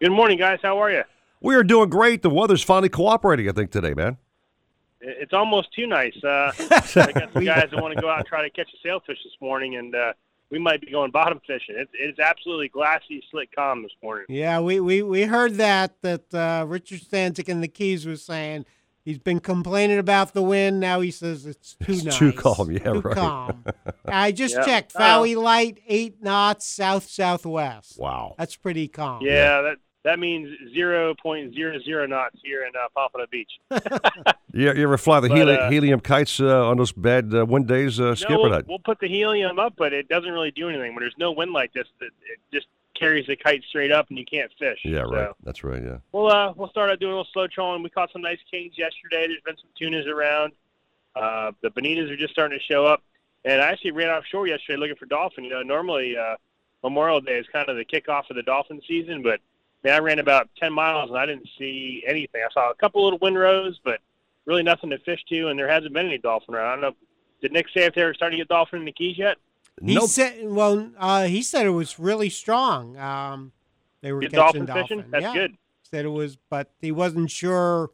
Good 0.01 0.11
morning, 0.11 0.39
guys. 0.39 0.59
How 0.63 0.81
are 0.81 0.89
you? 0.89 1.03
We 1.39 1.55
are 1.55 1.63
doing 1.63 1.89
great. 1.89 2.23
The 2.23 2.29
weather's 2.29 2.63
finally 2.63 2.89
cooperating, 2.89 3.47
I 3.47 3.51
think, 3.51 3.71
today, 3.71 3.93
man. 3.93 4.17
It's 5.01 5.33
almost 5.33 5.73
too 5.73 5.87
nice. 5.87 6.15
Uh, 6.23 6.51
I 6.59 7.11
got 7.11 7.33
some 7.33 7.45
guys 7.45 7.69
that 7.71 7.81
want 7.81 7.95
to 7.95 8.01
go 8.01 8.09
out 8.09 8.19
and 8.19 8.27
try 8.27 8.43
to 8.43 8.49
catch 8.49 8.69
a 8.73 8.77
sailfish 8.87 9.17
this 9.23 9.33
morning, 9.39 9.75
and 9.75 9.95
uh, 9.95 10.13
we 10.51 10.59
might 10.59 10.81
be 10.81 10.91
going 10.91 11.11
bottom 11.11 11.39
fishing. 11.47 11.75
It's, 11.77 11.91
it's 11.93 12.19
absolutely 12.19 12.67
glassy, 12.67 13.23
slick, 13.31 13.49
calm 13.55 13.81
this 13.83 13.91
morning. 14.03 14.25
Yeah, 14.29 14.59
we, 14.59 14.79
we, 14.79 15.01
we 15.01 15.23
heard 15.23 15.55
that 15.55 15.95
that 16.01 16.33
uh, 16.33 16.65
Richard 16.67 16.99
Stanczyk 17.01 17.47
in 17.49 17.61
the 17.61 17.67
Keys 17.67 18.05
was 18.05 18.23
saying 18.23 18.65
he's 19.03 19.17
been 19.17 19.39
complaining 19.39 19.97
about 19.97 20.33
the 20.33 20.43
wind. 20.43 20.79
Now 20.79 20.99
he 20.99 21.09
says 21.09 21.45
it's 21.45 21.75
too 21.75 21.93
It's 21.93 22.03
nice, 22.03 22.19
too 22.19 22.33
calm, 22.33 22.69
yeah, 22.71 22.79
too 22.79 22.99
right. 22.99 23.15
calm. 23.15 23.63
I 24.05 24.31
just 24.31 24.55
Yeah. 24.55 24.65
checked. 24.65 24.93
Fowey 24.93 25.35
light 25.41 25.79
eight 25.87 26.21
knots 26.21 26.67
south 26.67 27.07
southwest. 27.09 27.97
Wow, 27.97 28.35
that's 28.37 28.55
pretty 28.57 28.87
calm. 28.89 29.21
Yeah, 29.23 29.61
that 29.61 29.77
that 30.03 30.19
means 30.19 30.49
zero 30.73 31.13
point 31.15 31.53
zero 31.53 31.79
zero 31.79 32.05
knots 32.07 32.37
here 32.43 32.63
in 32.65 32.71
uh, 32.75 32.87
Pompano 32.95 33.25
Beach. 33.31 33.51
You, 34.53 34.65
you 34.73 34.83
ever 34.83 34.97
fly 34.97 35.21
the 35.21 35.29
But, 35.29 35.37
heli- 35.37 35.55
uh, 35.57 35.69
helium 35.71 36.01
kites 36.01 36.41
uh, 36.41 36.67
on 36.67 36.75
those 36.75 36.91
bad 36.91 37.33
uh, 37.33 37.45
wind 37.45 37.69
days, 37.69 38.01
uh, 38.01 38.15
Skip, 38.15 38.31
no, 38.31 38.41
we'll, 38.41 38.61
we'll 38.67 38.79
put 38.79 38.99
the 38.99 39.07
helium 39.07 39.59
up, 39.59 39.75
but 39.77 39.93
it 39.93 40.09
doesn't 40.09 40.29
really 40.29 40.51
do 40.51 40.67
anything. 40.67 40.93
When 40.93 41.01
there's 41.01 41.15
no 41.17 41.31
wind 41.31 41.53
like 41.53 41.71
this, 41.71 41.87
it, 42.01 42.11
it 42.29 42.37
just 42.53 42.67
carries 42.93 43.25
the 43.27 43.37
kite 43.37 43.63
straight 43.69 43.93
up, 43.93 44.09
and 44.09 44.17
you 44.17 44.25
can't 44.25 44.51
fish. 44.59 44.79
Yeah, 44.83 45.03
So- 45.05 45.09
right. 45.09 45.29
That's 45.43 45.63
right, 45.63 45.81
yeah. 45.81 45.99
We'll 46.11 46.27
uh, 46.29 46.51
we'll 46.57 46.67
start 46.69 46.89
out 46.89 46.99
doing 46.99 47.13
a 47.13 47.15
little 47.15 47.31
slow 47.31 47.47
trolling. 47.47 47.81
We 47.81 47.89
caught 47.89 48.11
some 48.11 48.21
nice 48.21 48.39
kings 48.51 48.73
yesterday. 48.77 49.25
There's 49.27 49.39
been 49.45 49.55
some 49.55 49.69
tunas 49.79 50.05
around. 50.07 50.51
Uh, 51.15 51.53
the 51.61 51.69
bonitas 51.69 52.11
are 52.11 52.17
just 52.17 52.33
starting 52.33 52.59
to 52.59 52.63
show 52.65 52.85
up, 52.85 53.01
and 53.45 53.61
I 53.61 53.69
actually 53.71 53.91
ran 53.91 54.09
offshore 54.09 54.47
yesterday 54.47 54.77
looking 54.77 54.97
for 54.97 55.05
dolphin. 55.05 55.45
You 55.45 55.51
know, 55.51 55.61
normally 55.61 56.17
uh, 56.17 56.35
Memorial 56.83 57.21
Day 57.21 57.37
is 57.39 57.45
kind 57.53 57.69
of 57.69 57.77
the 57.77 57.85
kickoff 57.85 58.29
of 58.29 58.35
the 58.35 58.43
dolphin 58.43 58.81
season, 58.85 59.21
but 59.23 59.39
man, 59.83 59.93
I 59.93 59.99
ran 59.99 60.19
about 60.19 60.49
10 60.59 60.73
miles 60.73 61.09
and 61.09 61.19
I 61.19 61.25
didn't 61.25 61.47
see 61.57 62.03
anything. 62.07 62.41
I 62.43 62.53
saw 62.53 62.71
a 62.71 62.75
couple 62.75 63.03
little 63.03 63.19
windrows, 63.19 63.79
but 63.83 63.99
really 64.45 64.63
nothing 64.63 64.89
to 64.89 64.99
fish 64.99 65.23
to, 65.29 65.47
and 65.49 65.57
there 65.57 65.69
hasn't 65.69 65.93
been 65.93 66.07
any 66.07 66.17
dolphin 66.17 66.55
around. 66.55 66.67
I 66.67 66.71
don't 66.73 66.81
know. 66.81 66.95
Did 67.41 67.53
Nick 67.53 67.67
say 67.73 67.85
if 67.85 67.95
they 67.95 68.03
were 68.03 68.13
starting 68.13 68.37
to 68.37 68.43
get 68.43 68.49
dolphin 68.49 68.79
in 68.79 68.85
the 68.85 68.91
Keys 68.91 69.17
yet? 69.17 69.37
He 69.83 69.99
said, 70.07 70.39
well, 70.43 70.91
uh, 70.97 71.23
he 71.23 71.41
said 71.41 71.65
it 71.65 71.71
was 71.71 71.97
really 71.97 72.29
strong. 72.29 72.97
Um, 72.97 73.51
they 74.01 74.11
were 74.11 74.21
Get 74.21 74.33
catching 74.33 74.65
dolphin 74.65 74.67
fishing? 74.67 74.97
dolphin. 74.97 75.11
That's 75.11 75.23
yeah. 75.23 75.33
good. 75.33 75.57
Said 75.83 76.05
it 76.05 76.09
was, 76.09 76.37
but 76.49 76.71
he 76.79 76.91
wasn't 76.91 77.31
sure. 77.31 77.89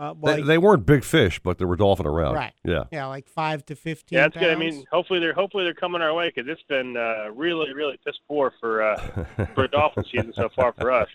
Uh, 0.00 0.14
well, 0.18 0.36
They, 0.36 0.42
they 0.42 0.58
weren't 0.58 0.86
big 0.86 1.04
fish, 1.04 1.38
but 1.40 1.58
there 1.58 1.66
were 1.66 1.76
dolphin 1.76 2.06
around. 2.06 2.34
right. 2.34 2.54
Yeah. 2.64 2.84
Yeah, 2.90 3.06
like 3.06 3.28
five 3.28 3.66
to 3.66 3.76
fifteen. 3.76 4.16
Yeah, 4.16 4.28
that's 4.28 4.36
good. 4.38 4.50
I 4.50 4.54
mean, 4.56 4.82
hopefully 4.90 5.20
they're 5.20 5.34
hopefully 5.34 5.64
they're 5.64 5.74
coming 5.74 6.00
our 6.00 6.14
way 6.14 6.32
because 6.34 6.48
it's 6.50 6.62
been 6.68 6.96
uh, 6.96 7.30
really 7.34 7.74
really 7.74 7.98
piss 8.06 8.16
poor 8.26 8.52
for 8.60 8.82
uh, 8.82 9.24
for 9.54 9.68
dolphin 9.78 10.04
season 10.04 10.32
so 10.34 10.48
far 10.48 10.72
for 10.72 10.90
us. 10.90 11.08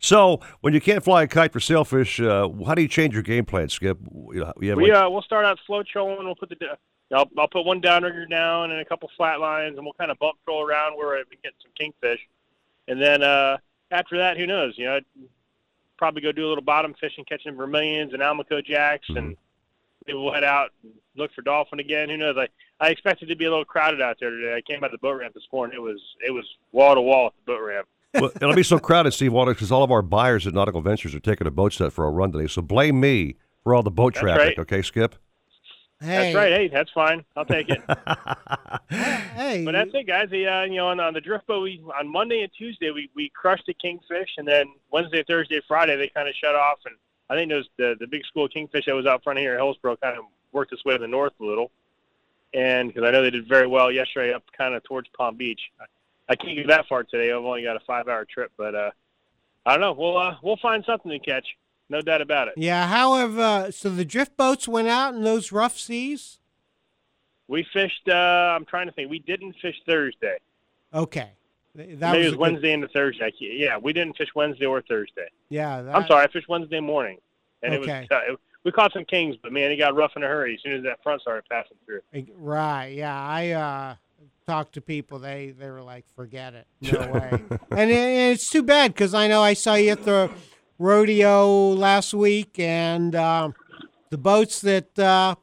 So 0.00 0.40
when 0.60 0.74
you 0.74 0.80
can't 0.80 1.02
fly 1.02 1.22
a 1.22 1.26
kite 1.26 1.52
for 1.52 1.58
sailfish, 1.60 2.20
uh, 2.20 2.48
how 2.66 2.74
do 2.74 2.82
you 2.82 2.88
change 2.88 3.14
your 3.14 3.22
game 3.22 3.44
plan, 3.46 3.68
Skip? 3.68 3.98
You 4.32 4.40
know, 4.40 4.52
you 4.60 4.68
have 4.70 4.76
We 4.78 4.92
like- 4.92 5.04
uh, 5.06 5.10
we'll 5.10 5.22
start 5.22 5.44
out 5.46 5.58
slow 5.66 5.82
trolling. 5.82 6.24
We'll 6.26 6.36
put 6.36 6.50
the 6.50 6.56
I'll, 7.12 7.28
I'll 7.38 7.48
put 7.48 7.64
one 7.64 7.80
downrigger 7.80 8.28
down 8.28 8.70
and 8.70 8.80
a 8.80 8.84
couple 8.84 9.10
flat 9.16 9.40
lines, 9.40 9.76
and 9.78 9.84
we'll 9.86 9.94
kind 9.94 10.10
of 10.10 10.18
bump 10.18 10.36
troll 10.44 10.62
around 10.62 10.96
where 10.98 11.16
we 11.16 11.24
can 11.24 11.38
get 11.42 11.54
some 11.62 11.72
kingfish. 11.78 12.20
And 12.86 13.00
then 13.00 13.22
uh, 13.22 13.56
after 13.90 14.18
that, 14.18 14.36
who 14.36 14.46
knows? 14.46 14.74
You 14.76 14.84
know, 14.84 14.96
I'd 14.96 15.04
probably 15.98 16.22
go 16.22 16.32
do 16.32 16.46
a 16.46 16.48
little 16.48 16.64
bottom 16.64 16.94
fishing, 17.00 17.24
catching 17.28 17.54
vermilions 17.54 18.12
and 18.12 18.22
almaco 18.22 18.64
jacks, 18.64 19.06
and 19.08 19.16
mm-hmm. 19.16 19.32
maybe 20.06 20.18
we'll 20.18 20.32
head 20.32 20.44
out 20.44 20.70
and 20.82 20.92
look 21.16 21.32
for 21.34 21.42
dolphin 21.42 21.80
again. 21.80 22.08
Who 22.08 22.16
knows? 22.16 22.36
I 22.38 22.48
I 22.80 22.90
expected 22.90 23.28
to 23.28 23.36
be 23.36 23.44
a 23.44 23.50
little 23.50 23.64
crowded 23.64 24.00
out 24.00 24.16
there 24.20 24.30
today. 24.30 24.54
I 24.54 24.60
came 24.60 24.80
by 24.80 24.88
the 24.88 24.98
boat 24.98 25.18
ramp 25.18 25.34
this 25.34 25.46
morning. 25.52 25.76
It 25.76 25.82
was 25.82 26.00
it 26.26 26.30
was 26.30 26.44
wall 26.72 26.94
to 26.94 27.00
wall 27.00 27.26
at 27.26 27.32
the 27.44 27.52
boat 27.52 27.60
ramp. 27.60 27.88
well, 28.14 28.30
it'll 28.36 28.54
be 28.54 28.62
so 28.62 28.78
crowded, 28.78 29.12
Steve 29.12 29.32
Waters, 29.32 29.56
because 29.56 29.70
all 29.70 29.82
of 29.82 29.90
our 29.90 30.00
buyers 30.00 30.46
at 30.46 30.54
Nautical 30.54 30.80
Ventures 30.80 31.14
are 31.14 31.20
taking 31.20 31.46
a 31.46 31.50
boat 31.50 31.74
set 31.74 31.92
for 31.92 32.06
a 32.06 32.10
run 32.10 32.32
today. 32.32 32.46
So 32.46 32.62
blame 32.62 32.98
me 33.00 33.36
for 33.62 33.74
all 33.74 33.82
the 33.82 33.90
boat 33.90 34.14
That's 34.14 34.22
traffic, 34.22 34.46
right. 34.46 34.58
okay, 34.60 34.80
Skip? 34.80 35.16
That's 36.00 36.34
right. 36.34 36.52
Hey, 36.52 36.68
that's 36.68 36.90
fine. 36.92 37.24
I'll 37.36 37.44
take 37.44 37.68
it. 37.68 37.82
hey, 38.88 39.64
but 39.64 39.72
that's 39.72 39.90
it, 39.92 40.06
guys. 40.06 40.28
The, 40.30 40.46
uh, 40.46 40.62
you 40.62 40.76
know, 40.76 40.88
on, 40.88 41.00
on 41.00 41.12
the 41.12 41.20
drift 41.20 41.46
boat, 41.48 41.62
we, 41.62 41.82
on 41.98 42.06
Monday 42.06 42.42
and 42.42 42.52
Tuesday, 42.56 42.90
we, 42.90 43.10
we 43.16 43.30
crushed 43.30 43.66
the 43.66 43.74
kingfish, 43.74 44.28
and 44.38 44.46
then 44.46 44.66
Wednesday, 44.92 45.24
Thursday, 45.26 45.60
Friday, 45.66 45.96
they 45.96 46.08
kind 46.08 46.28
of 46.28 46.34
shut 46.36 46.54
off. 46.54 46.78
And 46.84 46.94
I 47.28 47.34
think 47.34 47.50
those 47.50 47.68
the 47.76 47.96
the 47.98 48.06
big 48.06 48.24
school 48.26 48.44
of 48.44 48.52
kingfish 48.52 48.86
that 48.86 48.94
was 48.94 49.06
out 49.06 49.24
front 49.24 49.38
here 49.38 49.54
at 49.54 49.58
Hillsboro 49.58 49.96
kind 49.96 50.16
of 50.16 50.24
worked 50.52 50.72
its 50.72 50.84
way 50.84 50.94
to 50.94 50.98
the 50.98 51.08
north 51.08 51.32
a 51.40 51.44
little. 51.44 51.70
And 52.54 52.88
because 52.88 53.06
I 53.06 53.10
know 53.10 53.22
they 53.22 53.30
did 53.30 53.48
very 53.48 53.66
well 53.66 53.90
yesterday 53.90 54.32
up 54.32 54.44
kind 54.56 54.74
of 54.74 54.82
towards 54.84 55.08
Palm 55.16 55.36
Beach. 55.36 55.60
I, 55.80 55.84
I 56.30 56.36
can't 56.36 56.56
get 56.56 56.68
that 56.68 56.86
far 56.86 57.04
today. 57.04 57.32
I've 57.32 57.44
only 57.44 57.62
got 57.62 57.76
a 57.76 57.80
five-hour 57.80 58.26
trip, 58.26 58.52
but 58.56 58.74
uh, 58.74 58.90
I 59.66 59.72
don't 59.72 59.80
know. 59.80 59.92
We'll 59.92 60.16
uh, 60.16 60.36
we'll 60.42 60.58
find 60.58 60.84
something 60.84 61.10
to 61.10 61.18
catch, 61.18 61.46
no 61.88 62.00
doubt 62.00 62.20
about 62.20 62.48
it. 62.48 62.54
Yeah. 62.56 62.86
However, 62.86 63.68
so 63.72 63.88
the 63.90 64.04
drift 64.04 64.36
boats 64.36 64.68
went 64.68 64.88
out 64.88 65.14
in 65.14 65.22
those 65.22 65.52
rough 65.52 65.78
seas. 65.78 66.38
We 67.48 67.66
fished. 67.72 68.08
Uh, 68.08 68.12
I'm 68.12 68.64
trying 68.66 68.86
to 68.86 68.92
think. 68.92 69.10
We 69.10 69.20
didn't 69.20 69.54
fish 69.62 69.76
Thursday. 69.86 70.36
Okay. 70.92 71.30
That 71.74 72.12
Maybe 72.12 72.18
was 72.18 72.24
was 72.24 72.30
good- 72.32 72.38
Wednesday 72.40 72.72
into 72.72 72.88
Thursday. 72.88 73.32
Yeah, 73.40 73.78
we 73.78 73.92
didn't 73.92 74.16
fish 74.16 74.28
Wednesday 74.34 74.66
or 74.66 74.82
Thursday. 74.82 75.28
Yeah. 75.48 75.82
That, 75.82 75.94
I'm 75.94 76.06
sorry, 76.06 76.24
I 76.24 76.28
fished 76.30 76.48
Wednesday 76.48 76.80
morning, 76.80 77.18
and 77.62 77.72
it 77.72 77.78
was 77.80 77.88
Okay. 77.88 78.06
uh, 78.10 78.32
it, 78.32 78.40
we 78.64 78.72
caught 78.72 78.92
some 78.92 79.04
kings, 79.04 79.36
but 79.42 79.52
man, 79.52 79.70
it 79.70 79.76
got 79.76 79.94
rough 79.94 80.12
in 80.16 80.22
a 80.24 80.26
hurry 80.26 80.54
as 80.56 80.62
soon 80.62 80.72
as 80.74 80.82
that 80.82 81.02
front 81.02 81.22
started 81.22 81.44
passing 81.48 81.76
through. 81.86 82.00
Right. 82.36 82.88
Yeah. 82.96 83.16
I 83.18 83.50
uh, 83.50 83.94
talked 84.46 84.72
to 84.74 84.80
people. 84.80 85.18
They 85.20 85.54
they 85.58 85.70
were 85.70 85.80
like, 85.82 86.04
forget 86.16 86.54
it. 86.54 86.66
No 86.92 86.98
way. 87.12 87.30
and, 87.70 87.90
it, 87.90 87.96
and 87.96 88.32
it's 88.34 88.50
too 88.50 88.62
bad 88.64 88.92
because 88.92 89.14
I 89.14 89.28
know 89.28 89.42
I 89.42 89.54
saw 89.54 89.74
you 89.74 89.92
at 89.92 90.04
the 90.04 90.30
rodeo 90.78 91.70
last 91.70 92.14
week, 92.14 92.58
and 92.58 93.14
um, 93.14 93.54
the 94.10 94.18
boats 94.18 94.60
that 94.60 94.98
uh, 94.98 95.34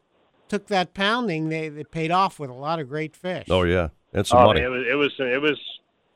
took 0.47 0.67
that 0.67 0.93
pounding, 0.93 1.49
they, 1.49 1.69
they 1.69 1.83
paid 1.83 2.11
off 2.11 2.39
with 2.39 2.49
a 2.49 2.53
lot 2.53 2.79
of 2.79 2.87
great 2.89 3.15
fish. 3.15 3.47
Oh, 3.49 3.63
yeah. 3.63 3.89
And 4.13 4.25
some 4.25 4.39
oh, 4.39 4.45
money. 4.45 4.61
man, 4.61 4.71
it 4.89 4.95
was 4.95 5.11
it 5.19 5.19
was 5.19 5.33
it 5.33 5.41
was 5.41 5.59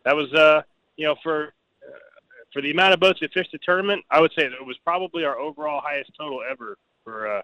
that 0.06 0.16
was 0.16 0.34
uh 0.34 0.62
you 0.96 1.06
know 1.06 1.16
for 1.22 1.54
for 2.54 2.62
the 2.62 2.72
amount 2.72 2.94
of 2.94 3.00
boats 3.02 3.20
that 3.20 3.34
fished 3.34 3.52
the 3.52 3.60
tournament, 3.60 4.04
I 4.10 4.22
would 4.22 4.32
say 4.32 4.48
that 4.48 4.54
it 4.54 4.66
was 4.66 4.78
probably 4.84 5.26
our 5.26 5.38
overall 5.38 5.82
highest 5.84 6.12
total 6.18 6.42
ever 6.50 6.78
for 7.04 7.28
uh, 7.28 7.42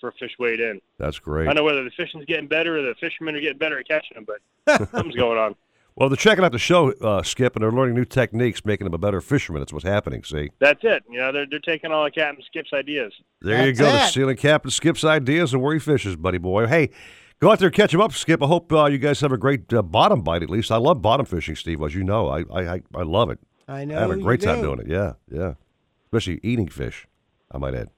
for 0.00 0.12
fish 0.12 0.32
weighed 0.38 0.60
in. 0.60 0.80
That's 0.98 1.18
great. 1.18 1.48
I 1.48 1.52
don't 1.52 1.56
know 1.56 1.64
whether 1.64 1.84
the 1.84 1.90
fishing's 1.90 2.24
getting 2.26 2.48
better 2.48 2.78
or 2.78 2.82
the 2.82 2.94
fishermen 3.00 3.34
are 3.34 3.40
getting 3.40 3.58
better 3.58 3.78
at 3.78 3.88
catching 3.88 4.14
them, 4.14 4.26
but 4.26 4.90
something's 4.90 5.16
going 5.16 5.38
on. 5.38 5.54
Well, 5.94 6.08
they're 6.08 6.16
checking 6.16 6.44
out 6.44 6.52
the 6.52 6.58
show, 6.58 6.92
uh, 6.92 7.22
Skip, 7.22 7.54
and 7.54 7.62
they're 7.62 7.70
learning 7.70 7.94
new 7.94 8.06
techniques, 8.06 8.64
making 8.64 8.86
them 8.86 8.94
a 8.94 8.98
better 8.98 9.20
fisherman. 9.20 9.60
That's 9.60 9.72
what's 9.72 9.84
happening. 9.84 10.24
See, 10.24 10.50
That's 10.58 10.80
it. 10.82 11.04
You 11.10 11.18
know, 11.18 11.32
they're 11.32 11.46
they're 11.48 11.58
taking 11.58 11.92
all 11.92 12.06
of 12.06 12.14
Captain 12.14 12.42
Skip's 12.46 12.72
ideas. 12.72 13.12
there 13.42 13.66
you 13.66 13.74
go. 13.74 13.84
They're 13.84 14.06
stealing 14.06 14.36
Captain 14.36 14.70
Skip's 14.70 15.04
ideas 15.04 15.52
and 15.52 15.62
where 15.62 15.74
he 15.74 15.80
fishes, 15.80 16.16
buddy 16.16 16.38
boy. 16.38 16.66
Hey, 16.66 16.90
go 17.40 17.52
out 17.52 17.58
there, 17.58 17.70
catch 17.70 17.92
him 17.92 18.00
up, 18.00 18.12
Skip. 18.12 18.42
I 18.42 18.46
hope 18.46 18.72
uh, 18.72 18.86
you 18.86 18.98
guys 18.98 19.20
have 19.20 19.32
a 19.32 19.38
great 19.38 19.70
uh, 19.72 19.82
bottom 19.82 20.22
bite. 20.22 20.42
At 20.42 20.48
least 20.48 20.70
I 20.70 20.76
love 20.78 21.02
bottom 21.02 21.26
fishing, 21.26 21.56
Steve. 21.56 21.82
As 21.82 21.94
you 21.94 22.04
know, 22.04 22.28
I 22.28 22.40
I 22.50 22.74
I, 22.74 22.82
I 22.94 23.02
love 23.02 23.28
it. 23.30 23.38
I 23.68 23.84
know 23.84 23.98
I 23.98 24.00
have 24.00 24.10
a 24.10 24.16
great 24.16 24.40
time 24.40 24.56
do. 24.56 24.62
doing 24.62 24.80
it. 24.80 24.88
Yeah, 24.88 25.12
yeah. 25.30 25.54
Especially 26.06 26.40
eating 26.42 26.68
fish. 26.68 27.06
I 27.50 27.58
might 27.58 27.74
add. 27.74 27.90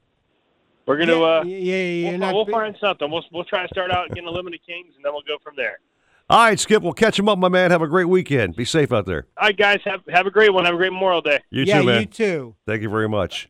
We're 0.85 0.97
gonna 0.97 1.21
uh, 1.21 1.43
yeah, 1.45 1.57
yeah, 1.57 1.83
you're 1.83 2.11
we'll, 2.11 2.19
not 2.19 2.33
we'll 2.35 2.45
find 2.47 2.75
something. 2.79 3.09
We'll 3.09 3.23
we'll 3.31 3.45
try 3.45 3.63
to 3.63 3.69
start 3.69 3.89
out 3.89 4.09
getting 4.09 4.27
a 4.27 4.31
limited 4.31 4.59
kings, 4.65 4.93
and 4.95 5.03
then 5.03 5.13
we'll 5.13 5.23
go 5.23 5.37
from 5.41 5.53
there. 5.55 5.79
All 6.29 6.39
right, 6.39 6.59
Skip. 6.59 6.81
We'll 6.81 6.93
catch 6.93 7.19
him 7.19 7.29
up, 7.29 7.37
my 7.37 7.49
man. 7.49 7.69
Have 7.71 7.83
a 7.83 7.87
great 7.87 8.09
weekend. 8.09 8.55
Be 8.55 8.65
safe 8.65 8.91
out 8.91 9.05
there. 9.05 9.27
All 9.37 9.47
right, 9.47 9.55
guys, 9.57 9.79
have 9.85 10.01
have 10.09 10.25
a 10.25 10.31
great 10.31 10.51
one. 10.53 10.65
Have 10.65 10.73
a 10.73 10.77
great 10.77 10.91
Memorial 10.91 11.21
Day. 11.21 11.41
You 11.51 11.63
yeah, 11.65 11.79
too, 11.81 11.85
man. 11.85 12.01
you 12.01 12.07
too. 12.07 12.55
Thank 12.65 12.81
you 12.81 12.89
very 12.89 13.07
much. 13.07 13.47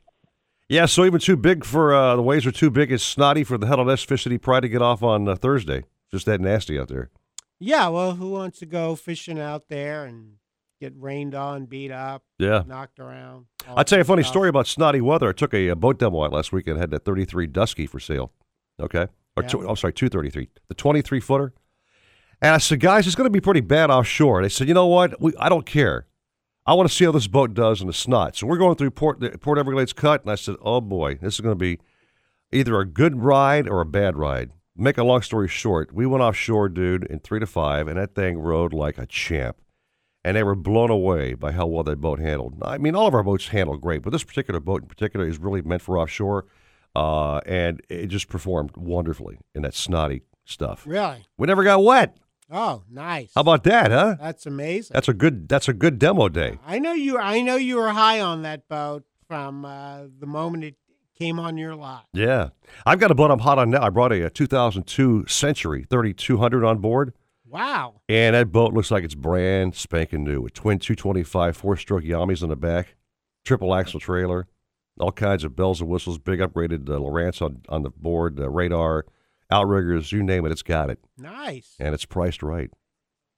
Yeah, 0.67 0.85
so 0.87 1.05
even 1.05 1.19
too 1.21 1.37
big 1.37 1.63
for 1.63 1.93
uh, 1.93 2.15
the 2.15 2.21
waves 2.21 2.45
are 2.45 2.51
too 2.51 2.69
big. 2.69 2.91
It's 2.91 3.03
snotty 3.03 3.43
for 3.43 3.57
the 3.57 3.67
Hell 3.67 3.89
S 3.89 4.03
fish 4.03 4.23
that 4.25 4.31
he 4.31 4.37
tried 4.37 4.61
to 4.61 4.69
get 4.69 4.81
off 4.81 5.03
on 5.03 5.27
uh, 5.27 5.35
Thursday. 5.35 5.83
Just 6.11 6.25
that 6.25 6.41
nasty 6.41 6.77
out 6.79 6.87
there. 6.89 7.11
Yeah, 7.59 7.87
well, 7.87 8.15
who 8.15 8.31
wants 8.31 8.59
to 8.59 8.65
go 8.65 8.95
fishing 8.95 9.39
out 9.39 9.69
there 9.69 10.03
and 10.05 10.33
get 10.81 10.93
rained 10.97 11.33
on, 11.33 11.65
beat 11.67 11.91
up, 11.91 12.23
Yeah. 12.37 12.63
knocked 12.67 12.99
around? 12.99 13.45
I'll 13.67 13.85
tell 13.85 13.99
you 13.99 14.01
a 14.01 14.05
funny 14.05 14.23
stuff? 14.23 14.33
story 14.33 14.49
about 14.49 14.67
snotty 14.67 14.99
weather. 15.01 15.29
I 15.29 15.31
took 15.31 15.53
a, 15.53 15.69
uh 15.69 15.75
boat 15.75 15.99
demo 15.99 16.25
out 16.25 16.33
last 16.33 16.51
week 16.51 16.67
and 16.67 16.77
had 16.77 16.91
that 16.91 17.05
33 17.05 17.47
Dusky 17.47 17.85
for 17.87 17.99
sale. 17.99 18.33
Okay. 18.79 19.07
Or 19.37 19.43
Yeah. 19.43 19.47
two, 19.47 19.69
I'm 19.69 19.75
sorry, 19.77 19.93
233. 19.93 20.49
The 20.67 20.73
23 20.73 21.19
footer. 21.21 21.53
And 22.41 22.53
I 22.53 22.57
said, 22.57 22.79
guys, 22.79 23.07
it's 23.07 23.15
going 23.15 23.25
to 23.25 23.31
be 23.31 23.41
pretty 23.41 23.61
bad 23.61 23.89
offshore. 23.89 24.41
They 24.41 24.49
said, 24.49 24.67
you 24.67 24.73
know 24.73 24.87
what? 24.87 25.19
We, 25.21 25.33
I 25.39 25.49
don't 25.49 25.65
care. 25.65 26.05
I 26.67 26.73
want 26.73 26.89
to 26.89 26.95
see 26.95 27.05
how 27.05 27.11
this 27.11 27.27
boat 27.27 27.53
does 27.53 27.81
in 27.81 27.87
the 27.87 27.93
snot. 27.93 28.35
So 28.35 28.47
we're 28.47 28.57
going 28.57 28.75
through 28.75 28.91
Port, 28.91 29.19
the 29.19 29.37
Port 29.37 29.59
Everglades 29.59 29.93
Cut, 29.93 30.23
and 30.23 30.31
I 30.31 30.35
said, 30.35 30.55
oh 30.61 30.81
boy, 30.81 31.15
this 31.15 31.35
is 31.35 31.41
going 31.41 31.53
to 31.53 31.59
be 31.59 31.79
either 32.51 32.79
a 32.79 32.85
good 32.85 33.21
ride 33.21 33.67
or 33.67 33.81
a 33.81 33.85
bad 33.85 34.17
ride. 34.17 34.51
Make 34.75 34.97
a 34.97 35.03
long 35.03 35.21
story 35.21 35.47
short, 35.47 35.93
we 35.93 36.05
went 36.05 36.23
offshore, 36.23 36.69
dude, 36.69 37.05
in 37.05 37.19
three 37.19 37.39
to 37.39 37.45
five, 37.45 37.87
and 37.87 37.97
that 37.97 38.15
thing 38.15 38.39
rode 38.39 38.73
like 38.73 38.97
a 38.97 39.05
champ. 39.05 39.57
And 40.23 40.35
they 40.35 40.43
were 40.43 40.55
blown 40.55 40.89
away 40.89 41.35
by 41.35 41.51
how 41.51 41.67
well 41.67 41.83
that 41.83 42.01
boat 42.01 42.19
handled. 42.19 42.55
I 42.63 42.79
mean, 42.79 42.95
all 42.95 43.07
of 43.07 43.13
our 43.13 43.23
boats 43.23 43.49
handle 43.49 43.77
great, 43.77 44.01
but 44.01 44.09
this 44.09 44.23
particular 44.23 44.59
boat 44.59 44.81
in 44.81 44.87
particular 44.87 45.27
is 45.27 45.37
really 45.37 45.61
meant 45.61 45.83
for 45.83 45.99
offshore, 45.99 46.45
uh, 46.95 47.41
and 47.45 47.81
it 47.89 48.07
just 48.07 48.27
performed 48.27 48.71
wonderfully 48.75 49.37
in 49.53 49.61
that 49.61 49.75
snotty 49.75 50.23
stuff. 50.45 50.83
Really? 50.87 51.25
We 51.37 51.45
never 51.45 51.63
got 51.63 51.83
wet. 51.83 52.17
Oh, 52.51 52.83
nice. 52.89 53.31
How 53.35 53.41
about 53.41 53.63
that, 53.63 53.91
huh? 53.91 54.15
That's 54.19 54.45
amazing. 54.45 54.93
That's 54.93 55.07
a 55.09 55.13
good. 55.13 55.49
That's 55.49 55.67
a 55.67 55.73
good 55.73 55.97
demo 55.99 56.29
day. 56.29 56.59
I 56.65 56.79
know 56.79 56.93
you. 56.93 57.17
I 57.17 57.41
know 57.41 57.55
you 57.55 57.77
were 57.77 57.89
high 57.89 58.19
on 58.21 58.43
that 58.43 58.67
boat 58.67 59.03
from 59.27 59.65
uh, 59.65 60.03
the 60.19 60.27
moment 60.27 60.63
it 60.63 60.75
came 61.17 61.39
on 61.39 61.57
your 61.57 61.75
lot. 61.75 62.05
Yeah, 62.13 62.49
I've 62.85 62.99
got 62.99 63.09
a 63.09 63.15
boat 63.15 63.31
I'm 63.31 63.39
hot 63.39 63.57
on 63.57 63.71
now. 63.71 63.81
I 63.83 63.89
brought 63.89 64.11
a, 64.11 64.29
2002 64.29 65.25
Century 65.27 65.85
3200 65.89 66.63
on 66.63 66.77
board, 66.79 67.13
Wow. 67.49 68.01
and 68.09 68.35
that 68.35 68.51
boat 68.51 68.73
looks 68.73 68.91
like 68.91 69.03
it's 69.03 69.15
brand 69.15 69.73
spanking 69.75 70.23
new 70.23 70.41
with 70.41 70.53
twin 70.53 70.77
225 70.77 71.55
four-stroke 71.57 72.03
Yamis 72.03 72.43
on 72.43 72.49
the 72.49 72.55
back, 72.55 72.95
triple 73.45 73.73
axle 73.73 73.99
trailer, 73.99 74.45
all 74.99 75.11
kinds 75.11 75.43
of 75.43 75.55
bells 75.55 75.79
and 75.81 75.89
whistles, 75.89 76.19
big 76.19 76.39
upgraded 76.41 76.87
uh, 76.89 76.99
Lowrance 76.99 77.41
on 77.41 77.61
on 77.69 77.81
the 77.83 77.89
board, 77.89 78.39
uh, 78.39 78.49
radar, 78.49 79.05
outriggers, 79.51 80.11
you 80.11 80.23
name 80.23 80.45
it, 80.45 80.51
it's 80.51 80.63
got 80.63 80.89
it, 80.89 80.99
Nice. 81.17 81.75
and 81.79 81.93
it's 81.93 82.05
priced 82.05 82.41
right. 82.43 82.69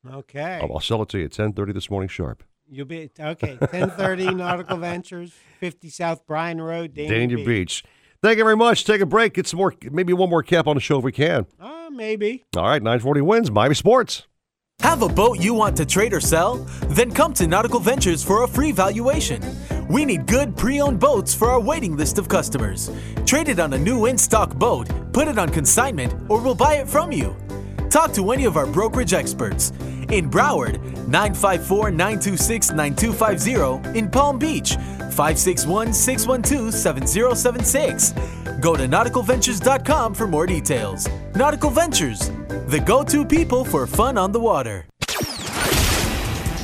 Okay. 0.10 0.60
I'll, 0.62 0.74
I'll 0.74 0.80
sell 0.80 1.02
it 1.02 1.10
to 1.10 1.20
you 1.20 1.26
at 1.26 1.32
10:30 1.32 1.74
this 1.74 1.90
morning 1.90 2.08
sharp. 2.08 2.44
You'll 2.70 2.86
be 2.86 3.10
okay. 3.20 3.58
Ten 3.72 3.90
thirty 3.90 4.26
Nautical 4.34 4.78
Ventures, 4.78 5.34
fifty 5.60 5.90
South 5.90 6.26
Bryan 6.28 6.60
Road, 6.62 6.94
Dania, 6.94 7.30
Dania 7.30 7.46
Beach. 7.46 7.84
Thank 8.22 8.38
you 8.40 8.44
very 8.44 8.58
much. 8.58 8.84
Take 8.84 9.00
a 9.02 9.06
break. 9.06 9.36
Get 9.36 9.48
some 9.48 9.58
more, 9.60 9.74
maybe 9.92 10.12
one 10.12 10.30
more 10.30 10.44
cap 10.44 10.68
on 10.68 10.76
the 10.76 10.82
show 10.82 10.98
if 10.98 11.04
we 11.04 11.12
can. 11.12 11.46
Uh, 11.60 11.90
maybe. 11.92 12.44
All 12.56 12.64
right, 12.64 12.82
940 12.82 13.22
wins. 13.22 13.52
Miami 13.52 13.76
Sports. 13.76 14.28
Have 14.80 15.02
a 15.02 15.08
boat 15.10 15.40
you 15.40 15.54
want 15.54 15.78
to 15.78 15.86
trade 15.86 16.14
or 16.14 16.20
sell? 16.20 16.56
Then 16.90 17.12
come 17.12 17.34
to 17.36 17.48
Nautical 17.48 17.80
Ventures 17.80 18.24
for 18.24 18.44
a 18.44 18.48
free 18.48 18.72
valuation. 18.72 19.42
We 19.89 20.03
need 20.03 20.27
good 20.27 20.55
pre 20.55 20.81
owned 20.81 20.99
boats 20.99 21.34
for 21.34 21.49
our 21.49 21.59
waiting 21.59 21.95
list 21.95 22.18
of 22.18 22.27
customers. 22.27 22.91
Trade 23.26 23.49
it 23.49 23.59
on 23.59 23.73
a 23.73 23.77
new 23.77 24.05
in 24.05 24.18
stock 24.18 24.53
boat, 24.55 24.89
put 25.14 25.27
it 25.27 25.38
on 25.38 25.49
consignment, 25.49 26.14
or 26.30 26.41
we'll 26.41 26.55
buy 26.55 26.76
it 26.76 26.89
from 26.89 27.11
you. 27.11 27.35
Talk 27.89 28.14
to 28.14 28.31
any 28.31 28.45
of 28.45 28.57
our 28.57 28.65
brokerage 28.65 29.14
experts. 29.14 29.72
In 30.09 30.30
Broward, 30.30 30.81
954 31.07 31.91
926 31.91 32.72
9250. 32.72 33.97
In 33.97 34.09
Palm 34.09 34.38
Beach, 34.38 34.76
561 34.76 35.93
612 35.93 36.73
7076. 36.73 38.14
Go 38.59 38.76
to 38.76 38.88
nauticalventures.com 38.88 40.14
for 40.14 40.27
more 40.27 40.45
details. 40.45 41.07
Nautical 41.35 41.69
Ventures, 41.69 42.30
the 42.68 42.81
go 42.85 43.03
to 43.03 43.23
people 43.23 43.64
for 43.64 43.88
fun 43.88 44.18
on 44.18 44.31
the 44.31 44.39
water. 44.39 44.85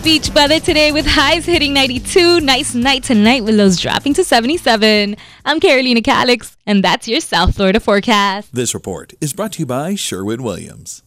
Beach 0.04 0.30
weather 0.36 0.60
today 0.60 0.92
with 0.92 1.06
highs 1.06 1.46
hitting 1.46 1.74
92. 1.74 2.42
Nice 2.42 2.76
night 2.76 3.04
tonight 3.04 3.46
with 3.46 3.56
lows 3.56 3.80
dropping 3.80 4.14
to 4.16 4.24
77. 4.26 5.16
I'm 5.46 5.60
Carolina 5.62 6.02
Calix, 6.02 6.58
and 6.68 6.84
that's 6.84 7.08
your 7.08 7.22
South 7.22 7.56
Florida 7.56 7.80
forecast. 7.80 8.54
This 8.54 8.74
report 8.74 9.14
is 9.22 9.32
brought 9.32 9.54
to 9.54 9.60
you 9.60 9.66
by 9.66 9.96
Sherwin 9.96 10.44
Williams. 10.44 11.04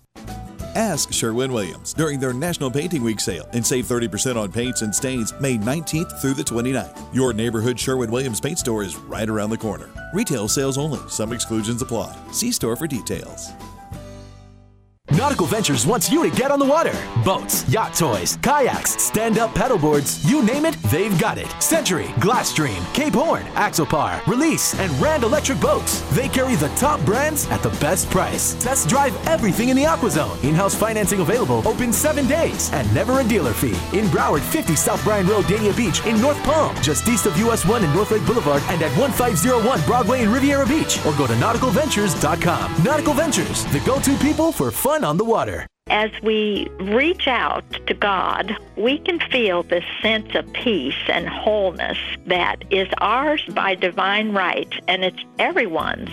Ask 0.75 1.13
Sherwin 1.13 1.53
Williams 1.53 1.93
during 1.93 2.19
their 2.19 2.33
National 2.33 2.71
Painting 2.71 3.03
Week 3.03 3.21
sale 3.21 3.47
and 3.53 3.65
save 3.65 3.85
30% 3.85 4.37
on 4.37 4.51
paints 4.51 4.81
and 4.81 4.95
stains 4.95 5.35
May 5.41 5.59
19th 5.59 6.19
through 6.23 6.35
the 6.35 6.43
29th. 6.43 7.15
Your 7.15 7.35
neighborhood 7.35 7.79
Sherwin 7.79 8.11
Williams 8.11 8.41
paint 8.41 8.59
store 8.59 8.83
is 8.83 8.97
right 8.97 9.29
around 9.29 9.51
the 9.51 9.59
corner. 9.59 9.91
Retail 10.15 10.49
sales 10.49 10.79
only, 10.79 11.01
some 11.11 11.35
exclusions 11.35 11.83
apply. 11.83 12.17
See 12.33 12.51
store 12.51 12.77
for 12.77 12.87
details. 12.87 13.53
Nautical 15.13 15.47
Ventures 15.47 15.87
wants 15.87 16.11
you 16.11 16.29
to 16.29 16.37
get 16.37 16.51
on 16.51 16.59
the 16.59 16.65
water. 16.65 16.93
Boats, 17.25 17.67
yacht 17.69 17.95
toys, 17.95 18.37
kayaks, 18.43 19.01
stand 19.01 19.39
up 19.39 19.55
paddleboards, 19.55 20.29
you 20.29 20.43
name 20.43 20.65
it, 20.67 20.75
they've 20.91 21.17
got 21.21 21.39
it. 21.39 21.47
Century, 21.63 22.07
Glasstream, 22.19 22.83
Cape 22.93 23.15
Horn, 23.15 23.45
Axopar, 23.55 24.25
Release, 24.27 24.75
and 24.81 24.91
Rand 25.01 25.23
Electric 25.23 25.61
Boats. 25.61 26.01
They 26.17 26.29
carry 26.29 26.57
the 26.57 26.69
top 26.71 27.01
brands 27.05 27.49
at 27.51 27.63
the 27.63 27.71
best 27.79 28.11
price. 28.11 28.55
Test 28.55 28.89
drive 28.89 29.15
everything 29.29 29.69
in 29.69 29.77
the 29.77 29.85
AquaZone. 29.85 30.43
In 30.43 30.57
house 30.57 30.75
financing 30.75 31.21
available, 31.21 31.67
open 31.69 31.93
seven 31.93 32.27
days, 32.27 32.73
and 32.73 32.93
never 32.93 33.21
a 33.21 33.25
dealer 33.25 33.53
fee. 33.53 33.79
In 33.97 34.07
Broward, 34.07 34.43
50 34.43 34.75
South 34.75 35.03
Bryan 35.05 35.29
Road, 35.29 35.45
Dania 35.45 35.75
Beach, 35.77 36.05
in 36.05 36.21
North 36.21 36.43
Palm, 36.43 36.75
just 36.83 37.07
east 37.09 37.27
of 37.27 37.39
US 37.39 37.65
1 37.65 37.85
and 37.85 37.95
North 37.95 38.11
Lake 38.11 38.27
Boulevard, 38.27 38.63
and 38.71 38.83
at 38.83 38.91
1501 38.99 39.81
Broadway 39.83 40.23
in 40.25 40.33
Riviera 40.33 40.67
Beach, 40.67 40.99
or 41.07 41.15
go 41.15 41.29
to 41.29 41.35
nauticalventures.com. 41.35 42.83
Nautical 42.83 43.15
Ventures, 43.15 43.65
the 43.67 43.79
go 43.81 44.01
to 44.01 44.17
people 44.19 44.51
for 44.51 44.73
fun 44.73 44.96
on 45.05 45.17
the 45.17 45.25
water. 45.25 45.67
As 45.89 46.11
we 46.23 46.69
reach 46.81 47.29
out 47.29 47.65
to 47.87 47.95
God, 47.95 48.57
we 48.77 48.99
can 48.99 49.21
feel 49.21 49.63
this 49.63 49.85
sense 50.03 50.35
of 50.35 50.53
peace 50.53 50.95
and 51.09 51.29
wholeness 51.29 51.99
that 52.27 52.65
is 52.71 52.89
ours 52.99 53.43
by 53.51 53.77
divine 53.77 54.33
right, 54.33 54.73
and 54.89 55.05
it's 55.05 55.25
everyone's. 55.39 56.11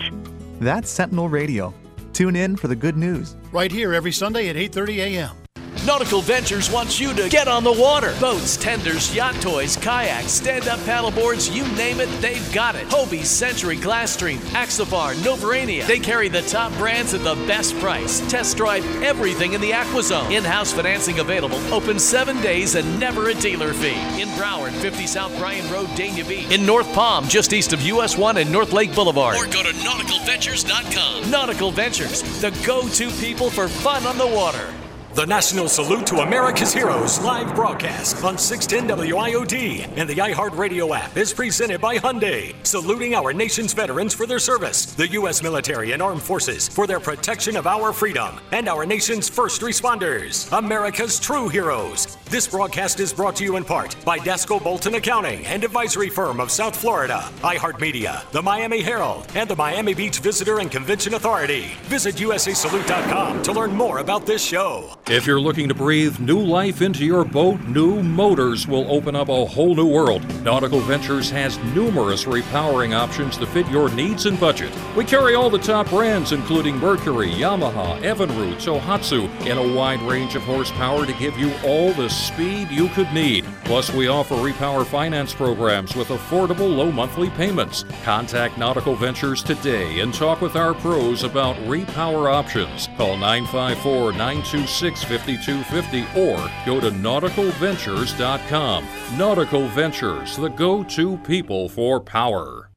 That's 0.60 0.90
Sentinel 0.90 1.28
Radio. 1.28 1.74
Tune 2.12 2.36
in 2.36 2.56
for 2.56 2.68
the 2.68 2.76
good 2.76 2.96
news. 2.96 3.34
Right 3.50 3.72
here 3.72 3.92
every 3.92 4.12
Sunday 4.12 4.48
at 4.48 4.56
8:30 4.56 4.98
a.m. 4.98 5.43
Nautical 5.86 6.22
Ventures 6.22 6.70
wants 6.70 6.98
you 6.98 7.12
to 7.12 7.28
get 7.28 7.46
on 7.46 7.62
the 7.62 7.72
water. 7.72 8.14
Boats, 8.18 8.56
tenders, 8.56 9.14
yacht 9.14 9.34
toys, 9.42 9.76
kayaks, 9.76 10.32
stand-up 10.32 10.78
paddleboards, 10.80 11.54
you 11.54 11.62
name 11.76 12.00
it, 12.00 12.08
they've 12.22 12.52
got 12.54 12.74
it. 12.74 12.88
Hobie, 12.88 13.24
Century, 13.24 13.76
Glasstream, 13.76 14.38
Axopar, 14.54 15.14
Novurania. 15.16 15.86
They 15.86 15.98
carry 15.98 16.28
the 16.28 16.40
top 16.42 16.72
brands 16.78 17.12
at 17.12 17.22
the 17.22 17.34
best 17.46 17.78
price. 17.80 18.20
Test 18.30 18.56
drive 18.56 18.84
everything 19.02 19.52
in 19.52 19.60
the 19.60 19.72
AquaZone. 19.72 20.30
In-house 20.30 20.72
financing 20.72 21.18
available. 21.18 21.58
Open 21.72 21.98
seven 21.98 22.40
days 22.40 22.76
and 22.76 22.98
never 22.98 23.28
a 23.28 23.34
dealer 23.34 23.74
fee. 23.74 24.22
In 24.22 24.28
Broward, 24.30 24.72
50 24.72 25.06
South 25.06 25.36
Bryan 25.38 25.70
Road, 25.70 25.88
Dania 25.88 26.26
Beach. 26.26 26.50
In 26.50 26.64
North 26.64 26.90
Palm, 26.94 27.28
just 27.28 27.52
east 27.52 27.74
of 27.74 27.82
US 27.82 28.16
1 28.16 28.38
and 28.38 28.50
North 28.50 28.72
Lake 28.72 28.94
Boulevard. 28.94 29.36
Or 29.36 29.44
go 29.44 29.62
to 29.62 29.68
nauticalventures.com. 29.68 31.30
Nautical 31.30 31.70
Ventures, 31.72 32.22
the 32.40 32.50
go-to 32.64 33.10
people 33.20 33.50
for 33.50 33.68
fun 33.68 34.06
on 34.06 34.16
the 34.16 34.26
water. 34.26 34.66
The 35.14 35.24
National 35.24 35.68
Salute 35.68 36.08
to 36.08 36.22
America's 36.22 36.74
Heroes 36.74 37.20
live 37.20 37.54
broadcast 37.54 38.24
on 38.24 38.36
610 38.36 38.98
WIOD 38.98 39.86
and 39.96 40.10
the 40.10 40.16
iHeartRadio 40.16 40.90
app 40.90 41.16
is 41.16 41.32
presented 41.32 41.80
by 41.80 41.98
Hyundai, 41.98 42.52
saluting 42.66 43.14
our 43.14 43.32
nation's 43.32 43.74
veterans 43.74 44.12
for 44.12 44.26
their 44.26 44.40
service, 44.40 44.86
the 44.86 45.06
U.S. 45.12 45.40
military 45.40 45.92
and 45.92 46.02
armed 46.02 46.20
forces 46.20 46.66
for 46.66 46.88
their 46.88 46.98
protection 46.98 47.56
of 47.56 47.68
our 47.68 47.92
freedom, 47.92 48.40
and 48.50 48.68
our 48.68 48.84
nation's 48.84 49.28
first 49.28 49.60
responders, 49.60 50.50
America's 50.58 51.20
true 51.20 51.48
heroes. 51.48 52.18
This 52.34 52.48
broadcast 52.48 52.98
is 52.98 53.12
brought 53.12 53.36
to 53.36 53.44
you 53.44 53.54
in 53.54 53.64
part 53.64 53.94
by 54.04 54.18
Daszkal 54.18 54.60
Bolton 54.60 54.96
Accounting 54.96 55.46
and 55.46 55.62
Advisory 55.62 56.10
Firm 56.10 56.40
of 56.40 56.50
South 56.50 56.74
Florida, 56.74 57.30
iHeartMedia, 57.42 58.28
the 58.32 58.42
Miami 58.42 58.82
Herald, 58.82 59.28
and 59.36 59.48
the 59.48 59.54
Miami 59.54 59.94
Beach 59.94 60.18
Visitor 60.18 60.58
and 60.58 60.68
Convention 60.68 61.14
Authority. 61.14 61.66
Visit 61.84 62.16
USASalute.com 62.16 63.44
to 63.44 63.52
learn 63.52 63.70
more 63.72 63.98
about 63.98 64.26
this 64.26 64.44
show. 64.44 64.98
If 65.06 65.28
you're 65.28 65.40
looking 65.40 65.68
to 65.68 65.74
breathe 65.74 66.18
new 66.18 66.40
life 66.40 66.82
into 66.82 67.04
your 67.04 67.24
boat, 67.24 67.60
new 67.68 68.02
motors 68.02 68.66
will 68.66 68.90
open 68.90 69.14
up 69.14 69.28
a 69.28 69.44
whole 69.44 69.76
new 69.76 69.86
world. 69.86 70.24
Nautical 70.42 70.80
Ventures 70.80 71.30
has 71.30 71.56
numerous 71.72 72.24
repowering 72.24 72.96
options 72.96 73.36
to 73.36 73.46
fit 73.46 73.68
your 73.68 73.94
needs 73.94 74.26
and 74.26 74.40
budget. 74.40 74.72
We 74.96 75.04
carry 75.04 75.36
all 75.36 75.50
the 75.50 75.58
top 75.58 75.88
brands, 75.88 76.32
including 76.32 76.78
Mercury, 76.78 77.30
Yamaha, 77.30 78.02
Evinrude, 78.02 78.56
Tohatsu, 78.56 79.30
in 79.46 79.56
a 79.56 79.76
wide 79.76 80.02
range 80.02 80.34
of 80.34 80.42
horsepower 80.42 81.06
to 81.06 81.12
give 81.12 81.38
you 81.38 81.54
all 81.64 81.92
the 81.92 82.23
speed 82.24 82.70
you 82.70 82.88
could 82.88 83.12
need. 83.12 83.44
Plus, 83.64 83.92
we 83.92 84.08
offer 84.08 84.34
repower 84.34 84.84
finance 84.84 85.34
programs 85.34 85.94
with 85.94 86.08
affordable 86.08 86.74
low 86.76 86.90
monthly 86.90 87.30
payments. 87.30 87.84
Contact 88.02 88.58
Nautical 88.58 88.96
Ventures 88.96 89.42
today 89.42 90.00
and 90.00 90.12
talk 90.12 90.40
with 90.40 90.56
our 90.56 90.74
pros 90.74 91.22
about 91.22 91.54
repower 91.66 92.32
options. 92.32 92.88
Call 92.96 93.16
954 93.16 94.12
926 94.12 95.04
5250 95.04 96.20
or 96.20 96.50
go 96.66 96.80
to 96.80 96.90
nauticalventures.com. 96.90 98.86
Nautical 99.16 99.68
Ventures, 99.68 100.36
the 100.36 100.48
go 100.48 100.82
to 100.82 101.16
people 101.18 101.68
for 101.68 102.00
power. 102.00 102.70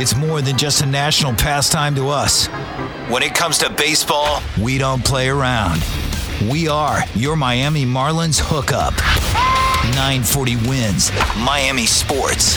It's 0.00 0.14
more 0.14 0.40
than 0.40 0.56
just 0.56 0.82
a 0.82 0.86
national 0.86 1.32
pastime 1.34 1.96
to 1.96 2.08
us. 2.08 2.46
When 3.10 3.24
it 3.24 3.34
comes 3.34 3.58
to 3.58 3.70
baseball, 3.70 4.40
we 4.62 4.78
don't 4.78 5.04
play 5.04 5.28
around. 5.28 5.82
We 6.46 6.68
are 6.68 7.00
your 7.16 7.34
Miami 7.34 7.84
Marlins 7.84 8.38
hookup. 8.40 8.94
940 9.96 10.54
wins, 10.68 11.10
Miami 11.38 11.84
Sports. 11.84 12.56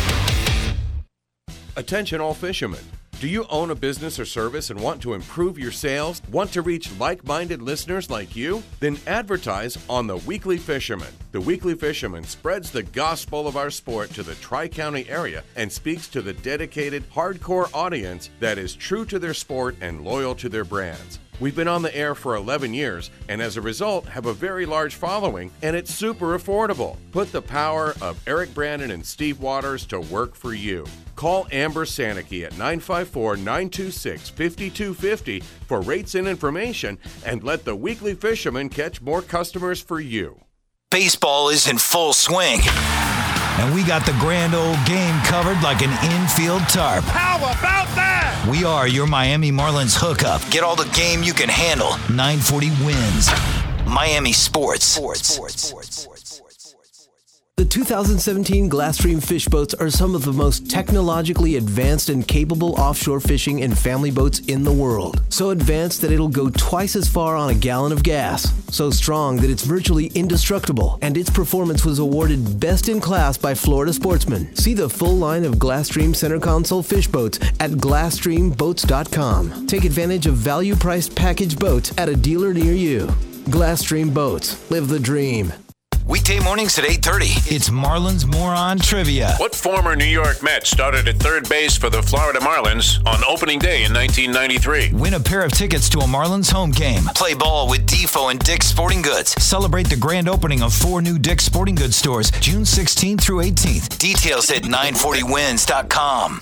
Attention, 1.76 2.22
all 2.22 2.36
fishermen. 2.36 2.84
Do 3.20 3.28
you 3.28 3.48
own 3.50 3.72
a 3.72 3.76
business 3.76 4.20
or 4.20 4.26
service 4.26 4.70
and 4.70 4.80
want 4.80 5.02
to 5.02 5.16
improve 5.16 5.58
your 5.58 5.72
sales? 5.72 6.22
Want 6.32 6.54
to 6.54 6.62
reach 6.62 6.96
like 7.00 7.26
minded 7.26 7.64
listeners 7.64 8.12
like 8.12 8.36
you? 8.36 8.62
Then 8.80 9.00
advertise 9.08 9.80
on 9.90 10.06
The 10.06 10.18
Weekly 10.18 10.60
Fisherman. 10.60 11.12
The 11.32 11.42
Weekly 11.42 11.74
Fisherman 11.74 12.24
spreads 12.24 12.70
the 12.70 12.84
gospel 12.84 13.48
of 13.48 13.58
our 13.58 13.72
sport 13.72 14.12
to 14.12 14.22
the 14.22 14.36
Tri 14.36 14.68
County 14.68 15.10
area 15.10 15.44
and 15.56 15.72
speaks 15.72 16.08
to 16.10 16.22
the 16.22 16.34
dedicated, 16.34 17.10
hardcore 17.10 17.74
audience 17.74 18.30
that 18.40 18.60
is 18.60 18.76
true 18.76 19.06
to 19.06 19.18
their 19.18 19.34
sport 19.34 19.76
and 19.82 20.06
loyal 20.06 20.36
to 20.36 20.50
their 20.50 20.66
brands. 20.66 21.18
We've 21.40 21.56
been 21.56 21.68
on 21.68 21.82
the 21.82 21.96
air 21.96 22.14
for 22.14 22.36
11 22.36 22.74
years 22.74 23.10
and 23.28 23.42
as 23.42 23.58
a 23.58 23.62
result 23.62 24.06
have 24.06 24.26
a 24.26 24.34
very 24.34 24.66
large 24.66 24.96
following 24.96 25.52
and 25.62 25.76
it's 25.76 25.94
super 25.94 26.38
affordable. 26.38 26.98
Put 27.12 27.32
the 27.32 27.42
power 27.42 27.96
of 28.02 28.22
Eric 28.28 28.54
Brandon 28.54 28.92
and 28.92 29.06
Steve 29.06 29.40
Waters 29.40 29.86
to 29.88 30.00
work 30.02 30.36
for 30.36 30.54
you. 30.54 30.86
Call 31.16 31.48
Amber 31.52 31.86
Sanicky 31.86 32.46
at 32.46 32.52
954 32.54 33.38
926 33.38 34.30
5250 34.30 35.40
for 35.68 35.82
rates 35.82 36.16
and 36.16 36.28
information 36.28 36.98
and 37.26 37.44
let 37.44 37.66
the 37.66 37.76
weekly 37.76 38.14
fisherman 38.14 38.70
catch 38.70 39.02
more 39.02 39.22
customers 39.22 39.82
for 39.82 40.00
you. 40.00 40.40
Baseball 40.92 41.50
is 41.50 41.68
in 41.68 41.78
full 41.78 42.14
swing. 42.14 42.60
And 43.62 43.76
we 43.76 43.84
got 43.84 44.08
the 44.08 44.14
grand 44.14 44.56
old 44.56 44.78
game 44.88 45.16
covered 45.22 45.62
like 45.62 45.84
an 45.84 45.92
infield 46.12 46.64
tarp. 46.64 47.04
How 47.04 47.38
about 47.38 47.88
that? 47.96 48.48
We 48.50 48.64
are 48.64 48.88
your 48.88 49.06
Miami 49.06 49.52
Marlins 49.52 49.96
hookup. 49.96 50.42
Get 50.50 50.64
all 50.64 50.76
the 50.76 50.90
game 50.96 51.22
you 51.22 51.32
can 51.32 51.48
handle. 51.48 51.92
940 52.10 52.72
wins. 52.84 53.30
Miami 53.86 54.34
Sports. 54.34 54.86
Sports. 54.86 55.28
Sports. 55.28 55.68
The 57.62 57.68
2017 57.68 58.72
Glasstream 58.72 59.24
fish 59.24 59.48
boats 59.48 59.76
are 59.76 59.92
some 59.92 60.16
of 60.16 60.26
the 60.26 60.34
most 60.34 60.68
technologically 60.68 61.58
advanced 61.58 62.10
and 62.10 62.28
capable 62.28 62.74
offshore 62.74 63.20
fishing 63.20 63.62
and 63.62 63.78
family 63.78 64.10
boats 64.10 64.40
in 64.40 64.64
the 64.64 64.74
world. 64.74 65.22
So 65.30 65.52
advanced 65.52 66.02
that 66.02 66.12
it'll 66.12 66.28
go 66.28 66.50
twice 66.50 66.96
as 66.96 67.08
far 67.08 67.36
on 67.36 67.52
a 67.52 67.54
gallon 67.54 67.92
of 67.92 68.02
gas. 68.02 68.52
So 68.76 68.90
strong 68.90 69.36
that 69.38 69.52
it's 69.52 69.64
virtually 69.64 70.08
indestructible. 70.16 70.98
And 71.04 71.16
its 71.16 71.30
performance 71.30 71.86
was 71.86 72.00
awarded 72.00 72.60
best 72.60 72.90
in 72.90 73.00
class 73.00 73.38
by 73.38 73.54
Florida 73.54 73.94
Sportsman. 73.94 74.56
See 74.56 74.74
the 74.74 74.90
full 74.90 75.18
line 75.18 75.46
of 75.46 75.58
Glasstream 75.58 76.16
center 76.16 76.40
console 76.40 76.82
fish 76.82 77.08
boats 77.08 77.38
at 77.60 77.70
GlasstreamBoats.com. 77.70 79.68
Take 79.68 79.84
advantage 79.84 80.26
of 80.26 80.34
value 80.34 80.76
priced 80.76 81.16
package 81.16 81.60
boats 81.60 81.94
at 82.00 82.10
a 82.10 82.16
dealer 82.16 82.56
near 82.56 82.74
you. 82.74 83.06
Glasstream 83.52 84.12
Boats. 84.12 84.72
Live 84.72 84.88
the 84.88 85.00
dream. 85.00 85.54
Weekday 86.12 86.42
mornings 86.42 86.78
at 86.78 86.84
8:30. 86.84 87.50
It's 87.50 87.70
Marlins 87.70 88.26
Moron 88.26 88.80
Trivia. 88.80 89.34
What 89.38 89.56
former 89.56 89.96
New 89.96 90.04
York 90.04 90.44
Met 90.44 90.68
started 90.68 91.08
at 91.08 91.16
third 91.16 91.48
base 91.48 91.78
for 91.78 91.90
the 91.90 92.04
Florida 92.04 92.40
Marlins 92.40 93.00
on 93.08 93.24
opening 93.24 93.60
day 93.60 93.86
in 93.86 93.94
1993? 93.94 94.92
Win 94.92 95.14
a 95.14 95.22
pair 95.22 95.42
of 95.42 95.54
tickets 95.54 95.88
to 95.88 96.00
a 96.00 96.04
Marlins 96.04 96.52
home 96.52 96.72
game. 96.72 97.04
Play 97.16 97.34
ball 97.34 97.70
with 97.70 97.88
Defo 97.88 98.30
and 98.30 98.42
Dick's 98.42 98.68
Sporting 98.68 99.02
Goods. 99.02 99.42
Celebrate 99.42 99.90
the 99.90 99.96
grand 99.96 100.28
opening 100.28 100.62
of 100.62 100.74
four 100.74 101.02
new 101.02 101.18
Dick's 101.18 101.46
Sporting 101.46 101.76
Goods 101.76 101.96
stores 101.96 102.30
June 102.42 102.64
16th 102.64 103.22
through 103.22 103.44
18th. 103.44 103.98
Details 103.98 104.52
at 104.52 104.64
940wins.com. 104.64 106.42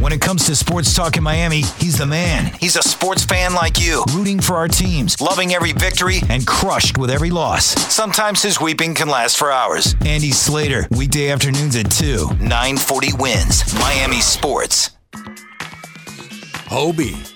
When 0.00 0.12
it 0.12 0.20
comes 0.20 0.44
to 0.46 0.54
sports 0.54 0.94
talk 0.94 1.16
in 1.16 1.22
Miami, 1.22 1.62
he's 1.78 1.96
the 1.98 2.06
man. 2.06 2.52
He's 2.60 2.76
a 2.76 2.82
sports 2.82 3.24
fan 3.24 3.54
like 3.54 3.80
you, 3.80 4.04
rooting 4.14 4.40
for 4.40 4.56
our 4.56 4.68
teams, 4.68 5.20
loving 5.20 5.54
every 5.54 5.72
victory, 5.72 6.20
and 6.28 6.46
crushed 6.46 6.98
with 6.98 7.10
every 7.10 7.30
loss. 7.30 7.64
Sometimes 7.92 8.42
his 8.42 8.60
weeping 8.60 8.94
can 8.94 9.08
last 9.08 9.38
for 9.38 9.50
hours. 9.50 9.94
Andy 10.04 10.32
Slater, 10.32 10.86
weekday 10.90 11.30
afternoons 11.30 11.76
at 11.76 11.90
2, 11.90 12.28
940 12.40 13.12
wins. 13.18 13.74
Miami 13.74 14.20
Sports. 14.20 14.90
Hobie, 16.68 17.35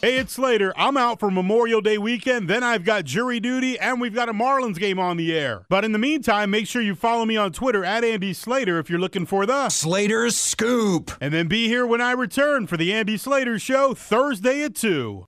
Hey, 0.00 0.18
it's 0.18 0.34
Slater. 0.34 0.72
I'm 0.76 0.96
out 0.96 1.18
for 1.18 1.28
Memorial 1.28 1.80
Day 1.80 1.98
weekend, 1.98 2.48
then 2.48 2.62
I've 2.62 2.84
got 2.84 3.04
jury 3.04 3.40
duty, 3.40 3.76
and 3.80 4.00
we've 4.00 4.14
got 4.14 4.28
a 4.28 4.32
Marlins 4.32 4.78
game 4.78 5.00
on 5.00 5.16
the 5.16 5.36
air. 5.36 5.66
But 5.68 5.84
in 5.84 5.90
the 5.90 5.98
meantime, 5.98 6.52
make 6.52 6.68
sure 6.68 6.80
you 6.80 6.94
follow 6.94 7.24
me 7.24 7.36
on 7.36 7.50
Twitter 7.50 7.84
at 7.84 8.04
Andy 8.04 8.32
Slater 8.32 8.78
if 8.78 8.88
you're 8.88 9.00
looking 9.00 9.26
for 9.26 9.44
the 9.44 9.68
Slater's 9.70 10.36
Scoop. 10.36 11.10
And 11.20 11.34
then 11.34 11.48
be 11.48 11.66
here 11.66 11.84
when 11.84 12.00
I 12.00 12.12
return 12.12 12.68
for 12.68 12.76
the 12.76 12.92
Andy 12.92 13.16
Slater 13.16 13.58
Show 13.58 13.92
Thursday 13.92 14.62
at 14.62 14.76
2. 14.76 15.26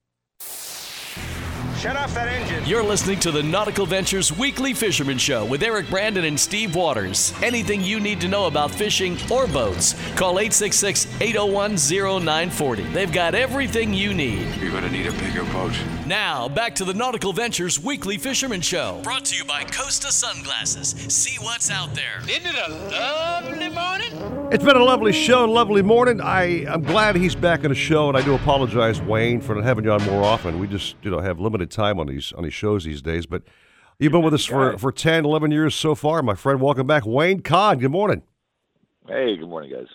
Shut 1.80 1.96
off 1.96 2.12
that 2.12 2.28
engine. 2.28 2.62
You're 2.66 2.82
listening 2.82 3.18
to 3.20 3.30
the 3.30 3.42
Nautical 3.42 3.86
Ventures 3.86 4.36
Weekly 4.36 4.74
Fisherman 4.74 5.16
Show 5.16 5.46
with 5.46 5.62
Eric 5.62 5.88
Brandon 5.88 6.26
and 6.26 6.38
Steve 6.38 6.74
Waters. 6.74 7.32
Anything 7.42 7.82
you 7.82 8.00
need 8.00 8.20
to 8.20 8.28
know 8.28 8.48
about 8.48 8.70
fishing 8.70 9.16
or 9.30 9.46
boats, 9.46 9.94
call 10.14 10.38
866 10.38 11.06
801 11.22 11.76
0940. 11.76 12.82
They've 12.82 13.10
got 13.10 13.34
everything 13.34 13.94
you 13.94 14.12
need. 14.12 14.54
You're 14.56 14.72
going 14.72 14.84
to 14.84 14.90
need 14.90 15.06
a 15.06 15.12
bigger 15.12 15.42
boat. 15.44 15.72
Now, 16.06 16.50
back 16.50 16.74
to 16.74 16.84
the 16.84 16.92
Nautical 16.92 17.32
Ventures 17.32 17.80
Weekly 17.80 18.18
Fisherman 18.18 18.60
Show. 18.60 19.00
Brought 19.02 19.24
to 19.26 19.36
you 19.36 19.46
by 19.46 19.64
Costa 19.64 20.12
Sunglasses. 20.12 20.90
See 21.08 21.38
what's 21.42 21.70
out 21.70 21.94
there. 21.94 22.20
Isn't 22.28 22.44
it 22.44 22.56
a 22.56 22.72
lovely 22.90 23.70
morning? 23.70 24.50
It's 24.52 24.64
been 24.64 24.76
a 24.76 24.84
lovely 24.84 25.12
show, 25.12 25.46
lovely 25.46 25.80
morning. 25.80 26.20
I, 26.20 26.66
I'm 26.70 26.82
glad 26.82 27.16
he's 27.16 27.36
back 27.36 27.64
on 27.64 27.70
the 27.70 27.74
show, 27.74 28.08
and 28.08 28.18
I 28.18 28.22
do 28.22 28.34
apologize, 28.34 29.00
Wayne, 29.00 29.40
for 29.40 29.54
not 29.54 29.64
having 29.64 29.84
you 29.84 29.92
on 29.92 30.02
more 30.02 30.24
often. 30.24 30.58
We 30.58 30.66
just, 30.66 30.96
you 31.02 31.10
know, 31.10 31.20
have 31.20 31.40
limited 31.40 31.69
time 31.70 31.98
on 31.98 32.06
these 32.06 32.32
on 32.32 32.44
these 32.44 32.54
shows 32.54 32.84
these 32.84 33.02
days. 33.02 33.26
But 33.26 33.42
you've 33.98 34.12
been 34.12 34.22
with 34.22 34.34
us 34.34 34.44
for, 34.44 34.76
for 34.78 34.92
10, 34.92 35.24
11 35.24 35.50
years 35.50 35.74
so 35.74 35.94
far, 35.94 36.22
my 36.22 36.34
friend. 36.34 36.60
Welcome 36.60 36.86
back. 36.86 37.04
Wayne 37.06 37.40
Conn, 37.40 37.78
good 37.78 37.90
morning. 37.90 38.22
Hey, 39.08 39.36
good 39.36 39.48
morning, 39.48 39.72
guys. 39.72 39.86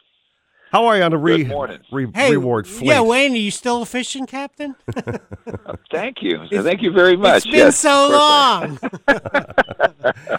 How 0.71 0.87
are 0.87 0.97
you 0.97 1.03
on 1.03 1.11
the 1.11 1.17
re, 1.17 1.49
re- 1.91 2.11
Hey, 2.13 2.31
reward 2.31 2.67
fleet? 2.67 2.87
yeah, 2.87 2.99
Wayne, 2.99 3.31
are 3.33 3.37
you 3.37 3.51
still 3.51 3.83
a 3.83 3.85
fishing 3.85 4.25
captain? 4.25 4.75
Thank 5.91 6.17
you. 6.21 6.39
Thank 6.51 6.81
you 6.81 6.91
very 6.91 7.15
much. 7.15 7.45
It's 7.45 7.45
been 7.45 7.55
Yes, 7.55 7.77
so 7.77 8.07
of 8.07 8.11
long. 8.11 8.79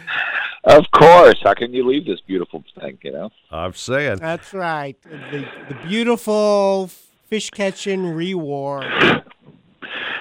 Of 0.66 0.90
course. 0.90 1.36
How 1.44 1.54
can 1.54 1.72
you 1.72 1.86
leave 1.86 2.06
this 2.06 2.20
beautiful 2.20 2.64
thing, 2.80 2.98
you 3.04 3.12
know? 3.12 3.30
I'm 3.52 3.72
saying. 3.72 4.16
That's 4.18 4.52
right. 4.52 5.00
The, 5.04 5.46
the 5.68 5.76
beautiful 5.86 6.90
fish 7.28 7.50
catching 7.50 8.04
reward. 8.04 8.84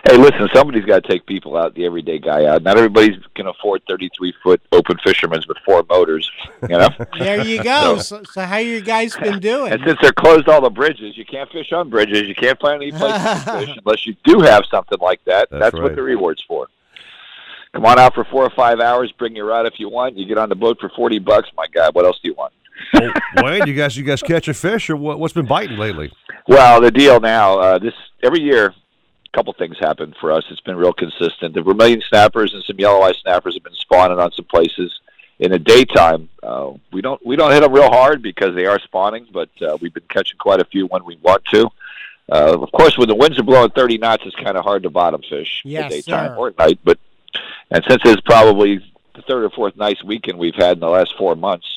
Hey, 0.04 0.18
listen, 0.18 0.48
somebody's 0.54 0.86
got 0.86 1.04
to 1.04 1.10
take 1.10 1.26
people 1.26 1.58
out, 1.58 1.74
the 1.76 1.86
everyday 1.86 2.20
guy 2.20 2.46
out. 2.46 2.64
Not 2.64 2.78
everybody 2.78 3.18
can 3.36 3.48
afford 3.48 3.82
33 3.88 4.34
foot 4.44 4.62
open 4.72 4.98
fishermen 5.04 5.42
with 5.48 5.58
four 5.66 5.84
motors, 5.90 6.30
you 6.64 6.78
know? 6.78 6.90
There 7.20 7.44
you 7.44 7.64
go. 7.64 7.98
So, 7.98 8.24
so 8.24 8.42
how 8.42 8.58
you 8.58 8.82
guys 8.82 9.16
been 9.16 9.40
doing? 9.40 9.72
And 9.74 9.82
since 9.86 9.98
they're 10.02 10.12
closed 10.12 10.48
all 10.48 10.62
the 10.62 10.70
bridges, 10.70 11.18
you 11.18 11.26
can't 11.26 11.50
fish 11.52 11.72
on 11.72 11.90
bridges. 11.90 12.28
You 12.28 12.36
can't 12.36 12.60
find 12.60 12.82
any 12.82 12.92
places 12.92 13.22
to 13.22 13.40
fish 13.60 13.78
unless 13.84 14.06
you 14.06 14.16
do 14.24 14.40
have 14.42 14.64
something 14.70 15.00
like 15.00 15.24
that. 15.26 15.50
That's 15.50 15.62
That's, 15.62 15.74
right. 15.76 15.84
what 15.84 15.96
the 15.96 16.04
reward's 16.04 16.44
for. 16.48 16.68
Come 17.74 17.86
on 17.86 18.00
out 18.00 18.14
for 18.14 18.24
four 18.26 18.44
or 18.44 18.52
five 18.52 18.80
hours. 18.80 19.12
Bring 19.12 19.36
your 19.36 19.46
rod 19.48 19.66
if 19.66 19.80
you 19.80 19.90
want. 19.90 20.18
You 20.18 20.26
get 20.26 20.38
on 20.38 20.50
the 20.50 20.56
boat 20.56 20.78
for 20.80 20.90
forty 20.96 21.20
bucks. 21.20 21.50
My 21.58 21.68
God, 21.74 21.94
what 21.94 22.06
else 22.06 22.18
do 22.24 22.30
you 22.30 22.36
want? 22.36 22.54
Oh, 22.96 23.12
Wayne, 23.44 23.68
you 23.68 23.74
guys, 23.74 23.98
you 23.98 24.04
guys 24.04 24.22
catching 24.22 24.54
fish, 24.54 24.90
or 24.90 24.96
what, 24.96 25.20
what's 25.20 25.34
been 25.34 25.46
biting 25.46 25.78
lately? 25.78 26.12
Well, 26.48 26.82
the 26.82 26.92
deal 26.92 27.20
now, 27.20 27.60
uh, 27.60 27.80
this 27.80 27.94
every 28.24 28.42
year, 28.42 28.68
a 28.68 28.74
couple 29.36 29.54
things 29.54 29.78
happen 29.80 30.16
for 30.20 30.32
us. 30.32 30.46
It's 30.50 30.62
been 30.62 30.78
real 30.78 30.94
consistent. 30.94 31.54
The 31.54 31.62
vermilion 31.62 32.02
snappers 32.08 32.54
and 32.54 32.64
some 32.64 32.80
yellow 32.80 33.02
eye 33.02 33.14
snappers 33.22 33.54
have 33.56 33.64
been 33.64 33.74
spawning 33.76 34.18
on 34.20 34.32
some 34.32 34.46
places. 34.46 34.92
In 35.40 35.52
the 35.52 35.60
daytime, 35.60 36.30
uh, 36.42 36.72
we 36.94 37.02
don't 37.02 37.24
we 37.26 37.36
don't 37.36 37.52
hit 37.52 37.60
them 37.62 37.74
real 37.74 37.90
hard 37.90 38.22
because 38.22 38.56
they 38.56 38.66
are 38.66 38.80
spawning, 38.80 39.28
but 39.34 39.50
uh, 39.62 39.78
we've 39.82 39.94
been 39.94 40.04
catching 40.08 40.38
quite 40.38 40.62
a 40.62 40.66
few 40.66 40.86
when 40.88 41.04
we 41.04 41.18
want 41.22 41.44
to. 41.54 41.68
Uh, 42.32 42.58
of 42.60 42.72
course, 42.72 42.98
when 42.98 43.10
the 43.10 43.16
winds 43.16 43.38
are 43.38 43.44
blowing 43.44 43.70
30 43.72 43.98
knots, 43.98 44.24
it's 44.26 44.36
kind 44.38 44.58
of 44.58 44.64
hard 44.64 44.84
to 44.84 44.90
bottom 44.90 45.22
fish 45.30 45.62
in 45.66 45.72
Yes, 45.72 45.92
the 45.92 45.98
daytime 46.02 46.30
sir. 46.30 46.36
or 46.38 46.48
at 46.48 46.58
night. 46.58 46.80
But 46.86 46.98
and 47.70 47.84
since 47.90 48.02
it's 48.06 48.22
probably 48.22 48.78
the 49.14 49.22
third 49.24 49.44
or 49.44 49.50
fourth 49.50 49.76
nice 49.76 50.02
weekend 50.04 50.40
we've 50.40 50.56
had 50.56 50.74
in 50.78 50.80
the 50.80 50.88
last 50.90 51.14
four 51.18 51.36
months, 51.36 51.75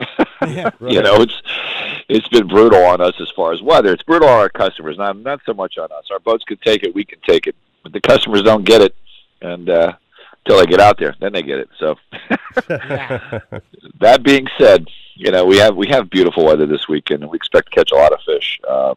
Yeah. 0.46 0.70
you 0.80 1.02
know, 1.02 1.16
it's 1.16 1.42
it's 2.08 2.28
been 2.28 2.46
brutal 2.46 2.84
on 2.84 3.00
us 3.00 3.14
as 3.20 3.28
far 3.34 3.52
as 3.52 3.60
weather. 3.60 3.92
It's 3.92 4.04
brutal 4.04 4.28
on 4.28 4.38
our 4.38 4.48
customers, 4.48 4.96
not 4.96 5.18
not 5.18 5.40
so 5.44 5.52
much 5.52 5.78
on 5.78 5.90
us. 5.90 6.04
Our 6.12 6.20
boats 6.20 6.44
can 6.44 6.58
take 6.58 6.84
it, 6.84 6.94
we 6.94 7.04
can 7.04 7.18
take 7.26 7.46
it, 7.48 7.56
but 7.82 7.92
the 7.92 8.00
customers 8.00 8.42
don't 8.42 8.64
get 8.64 8.80
it, 8.80 8.94
and 9.42 9.68
uh, 9.68 9.92
until 10.44 10.60
they 10.60 10.66
get 10.66 10.80
out 10.80 10.98
there, 10.98 11.14
then 11.20 11.32
they 11.32 11.42
get 11.42 11.58
it. 11.58 11.68
So, 11.78 11.96
that 12.68 14.20
being 14.22 14.46
said, 14.58 14.86
you 15.16 15.30
know, 15.32 15.44
we 15.44 15.58
have 15.58 15.76
we 15.76 15.88
have 15.88 16.08
beautiful 16.08 16.44
weather 16.44 16.66
this 16.66 16.88
weekend, 16.88 17.22
and 17.22 17.30
we 17.30 17.36
expect 17.36 17.70
to 17.70 17.74
catch 17.74 17.90
a 17.92 17.96
lot 17.96 18.12
of 18.12 18.20
fish. 18.24 18.60
Uh, 18.66 18.94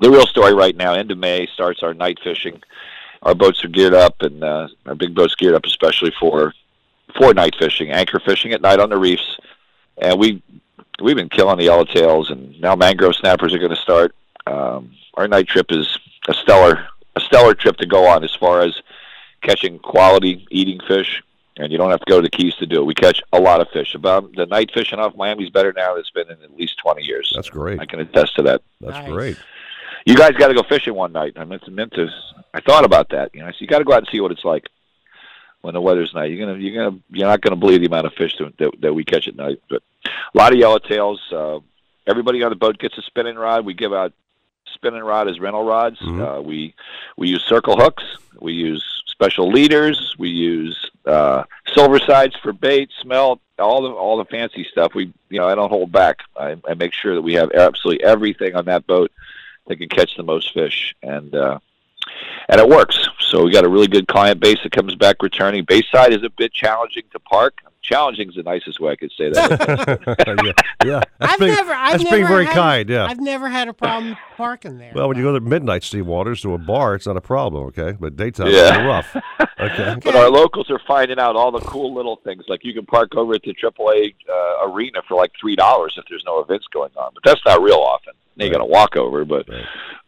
the 0.00 0.10
real 0.10 0.26
story 0.26 0.54
right 0.54 0.76
now, 0.76 0.94
end 0.94 1.10
of 1.10 1.18
May 1.18 1.46
starts 1.54 1.82
our 1.82 1.94
night 1.94 2.18
fishing. 2.22 2.62
Our 3.22 3.34
boats 3.34 3.64
are 3.64 3.68
geared 3.68 3.94
up, 3.94 4.20
and 4.20 4.44
uh, 4.44 4.68
our 4.86 4.94
big 4.94 5.14
boats 5.14 5.34
geared 5.34 5.54
up 5.54 5.64
especially 5.64 6.12
for 6.20 6.52
for 7.18 7.34
night 7.34 7.54
fishing, 7.58 7.90
anchor 7.90 8.20
fishing 8.20 8.52
at 8.52 8.62
night 8.62 8.78
on 8.78 8.90
the 8.90 8.96
reefs, 8.98 9.36
and 10.00 10.18
we 10.18 10.42
we've 11.00 11.16
been 11.16 11.28
killing 11.28 11.58
the 11.58 11.66
yellowtails, 11.66 12.30
and 12.30 12.58
now 12.60 12.74
mangrove 12.74 13.16
snappers 13.16 13.54
are 13.54 13.58
going 13.58 13.74
to 13.74 13.76
start. 13.76 14.14
Um, 14.46 14.92
our 15.14 15.28
night 15.28 15.46
trip 15.46 15.66
is 15.70 15.98
a 16.28 16.34
stellar 16.34 16.86
a 17.16 17.20
stellar 17.20 17.54
trip 17.54 17.76
to 17.78 17.86
go 17.86 18.06
on 18.06 18.24
as 18.24 18.34
far 18.34 18.60
as 18.60 18.80
catching 19.42 19.78
quality 19.78 20.46
eating 20.50 20.80
fish, 20.86 21.22
and 21.56 21.72
you 21.72 21.78
don't 21.78 21.90
have 21.90 22.00
to 22.00 22.10
go 22.10 22.16
to 22.18 22.22
the 22.22 22.30
Keys 22.30 22.54
to 22.56 22.66
do 22.66 22.82
it. 22.82 22.84
We 22.84 22.94
catch 22.94 23.22
a 23.32 23.40
lot 23.40 23.60
of 23.60 23.68
fish. 23.72 23.94
About 23.94 24.34
the 24.34 24.46
night 24.46 24.70
fishing 24.72 24.98
off 24.98 25.16
Miami's 25.16 25.50
better 25.50 25.72
now. 25.72 25.94
than 25.94 26.00
It's 26.00 26.10
been 26.10 26.30
in 26.30 26.42
at 26.42 26.56
least 26.56 26.78
twenty 26.78 27.04
years. 27.04 27.32
That's 27.34 27.50
great. 27.50 27.80
I 27.80 27.86
can 27.86 28.00
attest 28.00 28.36
to 28.36 28.42
that. 28.42 28.62
That's 28.80 29.08
great. 29.08 29.36
You 30.06 30.16
guys 30.16 30.32
got 30.32 30.48
to 30.48 30.54
go 30.54 30.62
fishing 30.62 30.94
one 30.94 31.12
night. 31.12 31.34
I 31.36 31.44
meant 31.44 31.62
to, 31.64 31.70
meant 31.70 31.92
to. 31.94 32.08
I 32.54 32.60
thought 32.60 32.84
about 32.84 33.10
that. 33.10 33.34
You 33.34 33.42
know, 33.42 33.50
so 33.50 33.56
you 33.58 33.66
got 33.66 33.78
to 33.78 33.84
go 33.84 33.92
out 33.92 33.98
and 33.98 34.08
see 34.10 34.20
what 34.20 34.32
it's 34.32 34.44
like 34.44 34.68
when 35.62 35.74
the 35.74 35.80
weather's 35.80 36.14
nice. 36.14 36.30
You're 36.30 36.46
gonna, 36.46 36.58
you're 36.58 36.84
gonna, 36.84 36.98
you're 37.10 37.28
not 37.28 37.40
gonna 37.40 37.56
believe 37.56 37.80
the 37.80 37.86
amount 37.86 38.06
of 38.06 38.14
fish 38.14 38.36
that, 38.38 38.56
that, 38.58 38.80
that 38.80 38.94
we 38.94 39.04
catch 39.04 39.28
at 39.28 39.36
night. 39.36 39.60
But 39.68 39.82
a 40.04 40.38
lot 40.38 40.52
of 40.52 40.58
yellowtails. 40.58 41.18
Uh, 41.32 41.60
everybody 42.06 42.42
on 42.42 42.50
the 42.50 42.56
boat 42.56 42.78
gets 42.78 42.98
a 42.98 43.02
spinning 43.02 43.36
rod. 43.36 43.64
We 43.64 43.74
give 43.74 43.92
out 43.92 44.12
spinning 44.72 45.02
rod 45.02 45.28
as 45.28 45.38
rental 45.40 45.64
rods. 45.64 45.98
Uh, 46.20 46.40
we 46.42 46.74
we 47.16 47.28
use 47.28 47.42
circle 47.44 47.76
hooks. 47.76 48.04
We 48.40 48.52
use 48.52 49.02
special 49.06 49.50
leaders. 49.50 50.14
We 50.18 50.30
use 50.30 50.90
uh, 51.04 51.44
silver 51.74 51.98
sides 51.98 52.34
for 52.42 52.52
bait, 52.52 52.90
smelt, 53.02 53.40
all 53.58 53.82
the 53.82 53.90
all 53.90 54.16
the 54.16 54.24
fancy 54.24 54.66
stuff. 54.70 54.94
We 54.94 55.12
you 55.28 55.38
know 55.38 55.48
I 55.48 55.54
don't 55.54 55.68
hold 55.68 55.92
back. 55.92 56.20
I, 56.36 56.56
I 56.66 56.74
make 56.74 56.94
sure 56.94 57.14
that 57.14 57.22
we 57.22 57.34
have 57.34 57.52
absolutely 57.52 58.04
everything 58.04 58.54
on 58.54 58.64
that 58.66 58.86
boat 58.86 59.12
that 59.66 59.76
can 59.76 59.88
catch 59.88 60.16
the 60.16 60.22
most 60.22 60.54
fish, 60.54 60.94
and 61.02 61.34
uh, 61.34 61.58
and 62.48 62.60
it 62.60 62.68
works. 62.68 63.08
So 63.20 63.44
we 63.44 63.52
got 63.52 63.64
a 63.64 63.68
really 63.68 63.86
good 63.88 64.08
client 64.08 64.40
base 64.40 64.58
that 64.62 64.72
comes 64.72 64.94
back 64.96 65.22
returning. 65.22 65.64
Bayside 65.64 66.12
is 66.12 66.22
a 66.24 66.30
bit 66.30 66.52
challenging 66.52 67.04
to 67.12 67.18
park. 67.20 67.58
Challenging 67.82 68.28
is 68.28 68.34
the 68.34 68.42
nicest 68.42 68.78
way 68.78 68.92
I 68.92 68.96
could 68.96 69.10
say 69.16 69.30
that. 69.30 70.00
yeah, 70.44 70.86
yeah. 70.86 71.00
That's 71.18 71.32
I've 71.32 71.38
being, 71.38 71.54
never, 71.54 71.72
I've 71.72 71.92
that's 71.92 72.04
never 72.04 72.16
being 72.16 72.28
very 72.28 72.44
had, 72.44 72.54
kind. 72.54 72.88
Yeah. 72.90 73.06
I've 73.06 73.20
never 73.20 73.48
had 73.48 73.68
a 73.68 73.72
problem 73.72 74.16
parking 74.36 74.76
there. 74.78 74.92
well, 74.94 75.08
when 75.08 75.16
you 75.16 75.22
go 75.22 75.32
to 75.32 75.40
midnight, 75.40 75.82
Steve 75.82 76.06
Waters, 76.06 76.42
to 76.42 76.52
a 76.52 76.58
bar, 76.58 76.94
it's 76.94 77.06
not 77.06 77.16
a 77.16 77.22
problem, 77.22 77.64
okay? 77.68 77.96
But 77.98 78.16
daytime, 78.16 78.48
Yeah. 78.48 78.52
it's 78.52 78.70
a 78.70 78.74
little 78.74 78.86
rough. 78.86 79.16
Okay. 79.60 79.94
But 80.02 80.16
our 80.16 80.30
locals 80.30 80.70
are 80.70 80.80
finding 80.86 81.18
out 81.18 81.36
all 81.36 81.50
the 81.50 81.60
cool 81.60 81.92
little 81.92 82.16
things, 82.24 82.44
like 82.48 82.64
you 82.64 82.72
can 82.72 82.86
park 82.86 83.14
over 83.14 83.34
at 83.34 83.42
the 83.42 83.52
AAA 83.54 84.14
uh, 84.26 84.66
arena 84.70 85.02
for 85.06 85.18
like 85.18 85.32
three 85.38 85.54
dollars 85.54 85.96
if 85.98 86.04
there's 86.08 86.22
no 86.24 86.40
events 86.40 86.66
going 86.72 86.90
on. 86.96 87.10
But 87.12 87.22
that's 87.24 87.44
not 87.44 87.60
real 87.60 87.76
often. 87.76 88.14
Now 88.40 88.46
you 88.46 88.52
got 88.52 88.58
to 88.58 88.64
walk 88.64 88.96
over, 88.96 89.26
but 89.26 89.46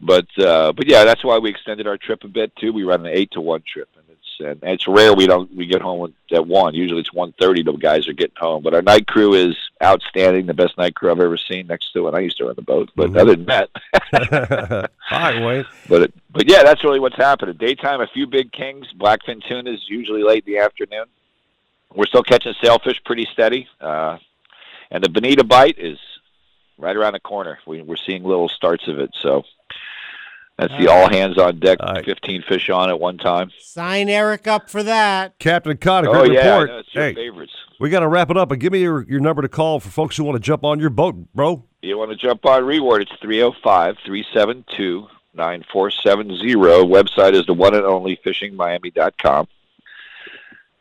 but 0.01 0.27
uh, 0.39 0.73
but 0.73 0.89
yeah, 0.89 1.05
that's 1.05 1.23
why 1.23 1.37
we 1.37 1.51
extended 1.51 1.87
our 1.87 1.99
trip 1.99 2.25
a 2.25 2.29
bit 2.29 2.57
too. 2.57 2.73
We 2.73 2.83
run 2.83 3.05
an 3.05 3.13
eight 3.13 3.31
to 3.33 3.43
one 3.43 3.63
trip, 3.71 3.91
and 3.95 4.05
it's 4.09 4.63
and 4.63 4.73
it's 4.73 4.89
rare 4.89 5.13
we 5.13 5.27
don't 5.27 5.55
we 5.55 5.67
get 5.67 5.83
home 5.83 6.15
at 6.33 6.47
one. 6.47 6.75
Usually 6.75 7.01
it's 7.01 7.13
one 7.13 7.35
thirty. 7.39 7.63
The 7.63 7.73
guys 7.73 8.09
are 8.09 8.15
getting 8.15 8.37
home, 8.39 8.63
but 8.63 8.73
our 8.73 8.81
night 8.81 9.07
crew 9.07 9.35
is 9.35 9.55
outstanding. 9.85 10.47
The 10.47 10.55
best 10.55 10.79
night 10.79 10.95
crew 10.95 11.11
I've 11.11 11.21
ever 11.21 11.37
seen. 11.37 11.67
Next 11.67 11.93
to 11.93 12.05
when 12.05 12.15
I 12.15 12.21
used 12.21 12.39
to 12.39 12.47
run 12.47 12.55
the 12.57 12.63
boat, 12.63 12.91
but 12.97 13.15
other 13.15 13.37
than 13.37 13.45
that, 13.45 13.69
All 15.11 15.19
right, 15.19 15.45
Wayne. 15.45 15.67
but 15.91 16.03
it, 16.05 16.15
but 16.31 16.49
yeah, 16.49 16.63
that's 16.63 16.83
really 16.85 17.01
what's 17.01 17.17
happening. 17.17 17.57
Daytime, 17.59 18.01
a 18.01 18.07
few 18.07 18.27
big 18.27 18.51
kings, 18.51 18.87
blackfin 18.99 19.47
tunas, 19.47 19.85
usually 19.89 20.23
late 20.23 20.45
in 20.47 20.55
the 20.55 20.61
afternoon. 20.61 21.05
We're 21.95 22.07
still 22.07 22.23
catching 22.23 22.55
sailfish 22.65 22.99
pretty 23.05 23.29
steady, 23.31 23.69
uh, 23.79 24.17
and 24.91 25.05
the 25.05 25.11
bonita 25.11 25.45
bite 25.45 25.79
is 25.79 25.99
right 26.79 26.97
around 26.97 27.13
the 27.15 27.21
corner. 27.21 27.59
We, 27.67 27.83
we're 27.83 27.97
seeing 27.97 28.23
little 28.25 28.49
starts 28.49 28.89
of 28.89 28.99
it, 28.99 29.11
so 29.21 29.45
that's 30.59 30.73
the 30.79 30.89
all 30.89 31.09
hands 31.11 31.39
on 31.39 31.59
deck, 31.61 31.79
fifteen 32.05 32.43
fish 32.43 32.71
on 32.71 32.89
at 32.91 33.01
one 33.01 33.19
time. 33.19 33.51
Sign 33.59 34.09
Eric 34.09 34.47
up 34.47 34.69
for 34.71 34.83
that. 34.83 35.39
Captain 35.39 35.77
Conn, 35.77 36.07
a 36.07 36.11
Oh, 36.11 36.13
great 36.21 36.33
yeah, 36.33 36.41
I 36.41 36.59
report. 36.59 36.69
know, 36.71 36.79
it's 36.81 36.95
your 36.95 37.05
hey, 37.05 37.15
favorites. 37.15 37.53
we 37.81 37.91
got 37.91 38.01
to 38.01 38.09
wrap 38.09 38.31
it 38.31 38.37
up, 38.37 38.51
and 38.53 38.61
give 38.61 38.73
me 38.73 38.81
your, 38.81 39.03
your 39.09 39.21
number 39.21 39.43
to 39.43 39.49
call 39.49 39.81
for 39.81 39.89
folks 39.91 40.17
who 40.17 40.25
want 40.25 40.37
to 40.37 40.41
jump 40.41 40.65
on 40.65 40.79
your 40.79 40.91
boat, 40.91 41.17
bro. 41.35 41.65
You 41.81 41.99
want 41.99 42.11
to 42.11 42.17
jump 42.17 42.45
on 42.47 42.65
reward? 42.65 43.03
It's 43.03 43.13
305 43.21 43.97
372 44.05 45.09
9470. 45.35 46.55
Website 46.87 47.33
is 47.35 47.47
the 47.47 47.55
one 47.55 47.75
and 47.75 47.85
only 47.85 48.17
fishingmiami.com. 48.25 49.49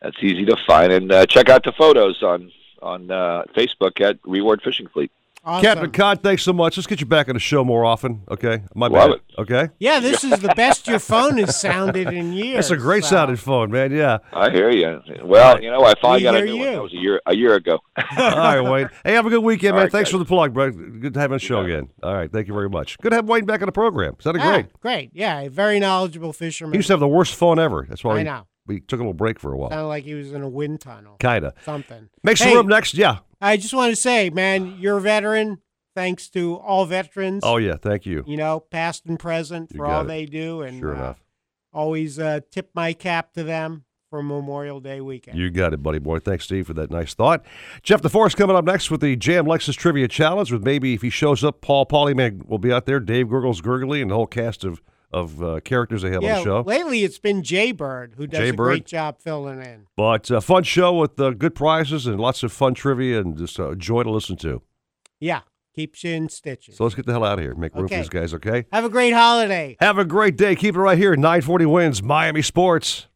That's 0.02 0.18
easy 0.22 0.46
to 0.46 0.58
find. 0.68 0.92
And 0.92 1.12
uh, 1.12 1.26
check 1.26 1.50
out 1.50 1.64
the 1.64 1.72
photos 1.72 2.22
on 2.24 2.52
on 2.82 3.10
uh, 3.12 3.44
Facebook 3.56 4.02
at 4.02 4.18
Reward 4.26 4.62
Fishing 4.64 4.88
Fleet. 4.88 5.12
Captain 5.44 5.92
Conn, 5.92 6.18
thanks 6.18 6.44
so 6.44 6.54
much. 6.54 6.78
Let's 6.78 6.86
get 6.88 7.00
you 7.00 7.06
back 7.08 7.28
on 7.28 7.34
the 7.34 7.40
show 7.40 7.64
more 7.64 7.84
often, 7.84 8.22
okay? 8.30 8.64
My 8.76 8.88
Love 8.88 9.12
bad. 9.12 9.20
Okay? 9.40 9.70
Yeah, 9.80 10.00
this 10.00 10.24
is 10.24 10.40
the 10.40 10.54
best 10.56 10.88
your 10.88 11.00
phone 11.00 11.38
has 11.40 11.60
sounded 11.60 12.08
in 12.14 12.32
years. 12.34 12.60
It's 12.66 12.70
a 12.72 12.78
great 12.78 13.04
so. 13.04 13.10
sounding 13.12 13.38
phone, 13.38 13.72
man. 13.72 13.92
Yeah. 13.92 14.20
I 14.34 14.52
hear 14.52 14.70
you. 14.70 15.02
Well, 15.24 15.60
you 15.62 15.72
know, 15.72 15.84
I 15.84 15.94
finally 16.00 16.20
We 16.20 16.24
got 16.24 16.36
a 16.36 16.38
hear 16.38 16.46
new 16.46 16.58
one. 16.58 16.68
you. 16.68 16.72
That 16.76 16.84
was 16.84 16.94
a 16.94 16.98
year 16.98 17.22
a 17.26 17.36
year 17.36 17.56
ago. 17.56 17.80
All 18.18 18.38
right, 18.38 18.62
Wayne. 18.62 18.90
Hey, 19.04 19.14
have 19.14 19.26
a 19.26 19.30
good 19.30 19.44
weekend, 19.44 19.72
All 19.72 19.78
man. 19.78 19.86
right, 19.86 19.92
Thanks 19.92 20.10
guys. 20.10 20.12
for 20.14 20.18
the 20.20 20.26
plug, 20.26 20.54
bro. 20.54 20.72
Good 20.72 21.14
to 21.16 21.20
have 21.20 21.32
you 21.32 21.34
on 21.34 21.38
the 21.38 21.40
show 21.40 21.62
again. 21.62 21.90
All 22.04 22.14
right, 22.14 22.32
thank 22.32 22.48
you 22.48 22.54
very 22.54 22.70
much. 22.70 22.98
Good 23.00 23.10
to 23.10 23.16
have 23.16 23.28
Wayne 23.28 23.46
back 23.46 23.62
on 23.62 23.66
the 23.66 23.72
program. 23.72 24.16
Sounded 24.20 24.42
Ah, 24.44 24.52
great. 24.52 24.80
great. 24.80 25.10
Yeah, 25.14 25.40
a 25.40 25.50
very 25.50 25.80
knowledgeable 25.80 26.34
fisherman. 26.34 26.74
He 26.74 26.78
used 26.78 26.88
to 26.88 26.94
have 26.94 27.00
the 27.00 27.08
worst 27.08 27.34
phone 27.36 27.58
ever. 27.58 27.86
That's 27.90 28.04
why 28.04 28.12
I 28.14 28.16
we, 28.18 28.24
know. 28.24 28.46
We 28.68 28.80
took 28.80 29.00
a 29.00 29.04
little 29.04 29.14
break 29.14 29.40
for 29.40 29.52
a 29.54 29.58
while. 29.58 29.70
Sounded 29.70 29.88
like 29.88 30.04
he 30.04 30.14
was 30.14 30.32
in 30.32 30.42
a 30.44 30.50
wind 30.50 30.82
tunnel. 30.82 31.16
Kinda. 31.20 31.54
Something. 31.66 32.10
Make 32.24 32.38
some 32.38 32.50
Hey, 32.50 32.56
room 32.56 32.68
next. 32.68 32.94
Yeah. 32.94 33.18
I 33.42 33.58
just 33.58 33.74
want 33.74 33.92
to 33.92 33.96
say, 33.96 34.30
man, 34.30 34.78
you're 34.80 34.98
a 34.98 35.02
veteran. 35.02 35.60
Thanks 35.96 36.30
to 36.30 36.56
all 36.56 36.86
veterans. 36.86 37.44
Oh 37.46 37.58
yeah, 37.58 37.76
thank 37.76 38.06
you. 38.06 38.24
You 38.26 38.38
know, 38.38 38.60
past 38.62 39.06
and 39.08 39.20
present 39.20 39.72
You 39.74 39.78
for 39.78 39.86
all 39.88 40.02
it. 40.04 40.06
they 40.06 40.26
do, 40.26 40.62
and 40.62 40.80
Sure 40.80 40.94
uh, 40.96 40.98
enough. 40.98 41.24
always 41.74 42.18
uh, 42.18 42.40
tip 42.50 42.70
my 42.74 42.94
cap 42.94 43.34
to 43.34 43.44
them 43.44 43.84
for 44.10 44.24
Memorial 44.24 44.80
Day 44.80 45.02
weekend. 45.02 45.38
You 45.38 45.50
got 45.50 45.74
it, 45.74 45.84
buddy 45.84 46.00
boy. 46.00 46.20
Thanks, 46.20 46.46
Steve, 46.46 46.68
for 46.68 46.74
that 46.76 46.92
nice 46.92 47.14
thought. 47.14 47.44
Jeff 47.84 48.02
DeForest 48.02 48.38
coming 48.38 48.56
up 48.56 48.64
next 48.64 48.90
with 48.90 49.02
the 49.02 49.18
JM 49.18 49.48
Lexus 49.48 49.76
Trivia 49.76 50.08
Challenge. 50.08 50.52
With 50.52 50.64
maybe 50.64 50.94
if 50.94 51.02
he 51.02 51.10
shows 51.10 51.44
up, 51.44 51.60
Paul 51.62 51.86
Polyman 51.86 52.46
will 52.48 52.58
be 52.60 52.72
out 52.72 52.86
there. 52.86 53.00
Dave 53.02 53.30
Gurgles 53.30 53.62
Gurgly 53.62 54.02
and 54.02 54.12
the 54.12 54.16
whole 54.16 54.28
cast 54.28 54.64
of 54.64 54.82
of 55.12 55.42
uh, 55.44 55.60
characters 55.64 56.02
they 56.04 56.12
have 56.12 56.24
yeah, 56.24 56.34
on 56.34 56.38
the 56.40 56.44
show. 56.44 56.62
lately 56.62 57.04
it's 57.04 57.20
been 57.20 57.44
Jay 57.44 57.72
Bird 57.72 58.14
who 58.18 58.28
does 58.28 58.40
Jay 58.40 58.50
a 58.50 58.54
Bird. 58.54 58.66
great 58.66 58.86
job 58.86 59.20
filling 59.20 59.62
in. 59.62 59.88
But 59.98 60.30
uh, 60.32 60.40
fun 60.42 60.64
show 60.64 60.94
with 60.94 61.20
uh, 61.20 61.32
good 61.32 61.56
prizes 61.56 62.08
and 62.08 62.20
lots 62.20 62.44
of 62.44 62.52
fun 62.52 62.74
trivia 62.74 63.20
and 63.22 63.38
just 63.38 63.60
uh, 63.60 63.76
joy 63.76 64.04
to 64.04 64.10
listen 64.12 64.38
to. 64.38 64.62
Yeah, 65.20 65.42
keeps 65.76 66.04
you 66.04 66.12
in 66.14 66.30
stitches. 66.30 66.78
So 66.78 66.84
let's 66.84 66.96
get 66.96 67.06
the 67.06 67.12
hell 67.12 67.24
out 67.24 67.40
of 67.40 67.44
here. 67.44 67.54
Make 67.56 67.76
room 67.76 67.86
Okay. 67.86 67.96
for 67.98 68.02
these 68.02 68.10
guys, 68.10 68.34
okay? 68.34 68.66
Have 68.72 68.86
a 68.86 68.90
great 68.90 69.12
holiday. 69.14 69.78
Have 69.80 69.98
a 69.98 70.06
great 70.06 70.36
day. 70.38 70.56
Keep 70.56 70.76
it 70.76 70.80
right 70.80 70.98
here. 70.98 71.16
940 71.16 71.66
wins 71.68 72.02
Miami 72.02 72.42
Sports. 72.42 73.08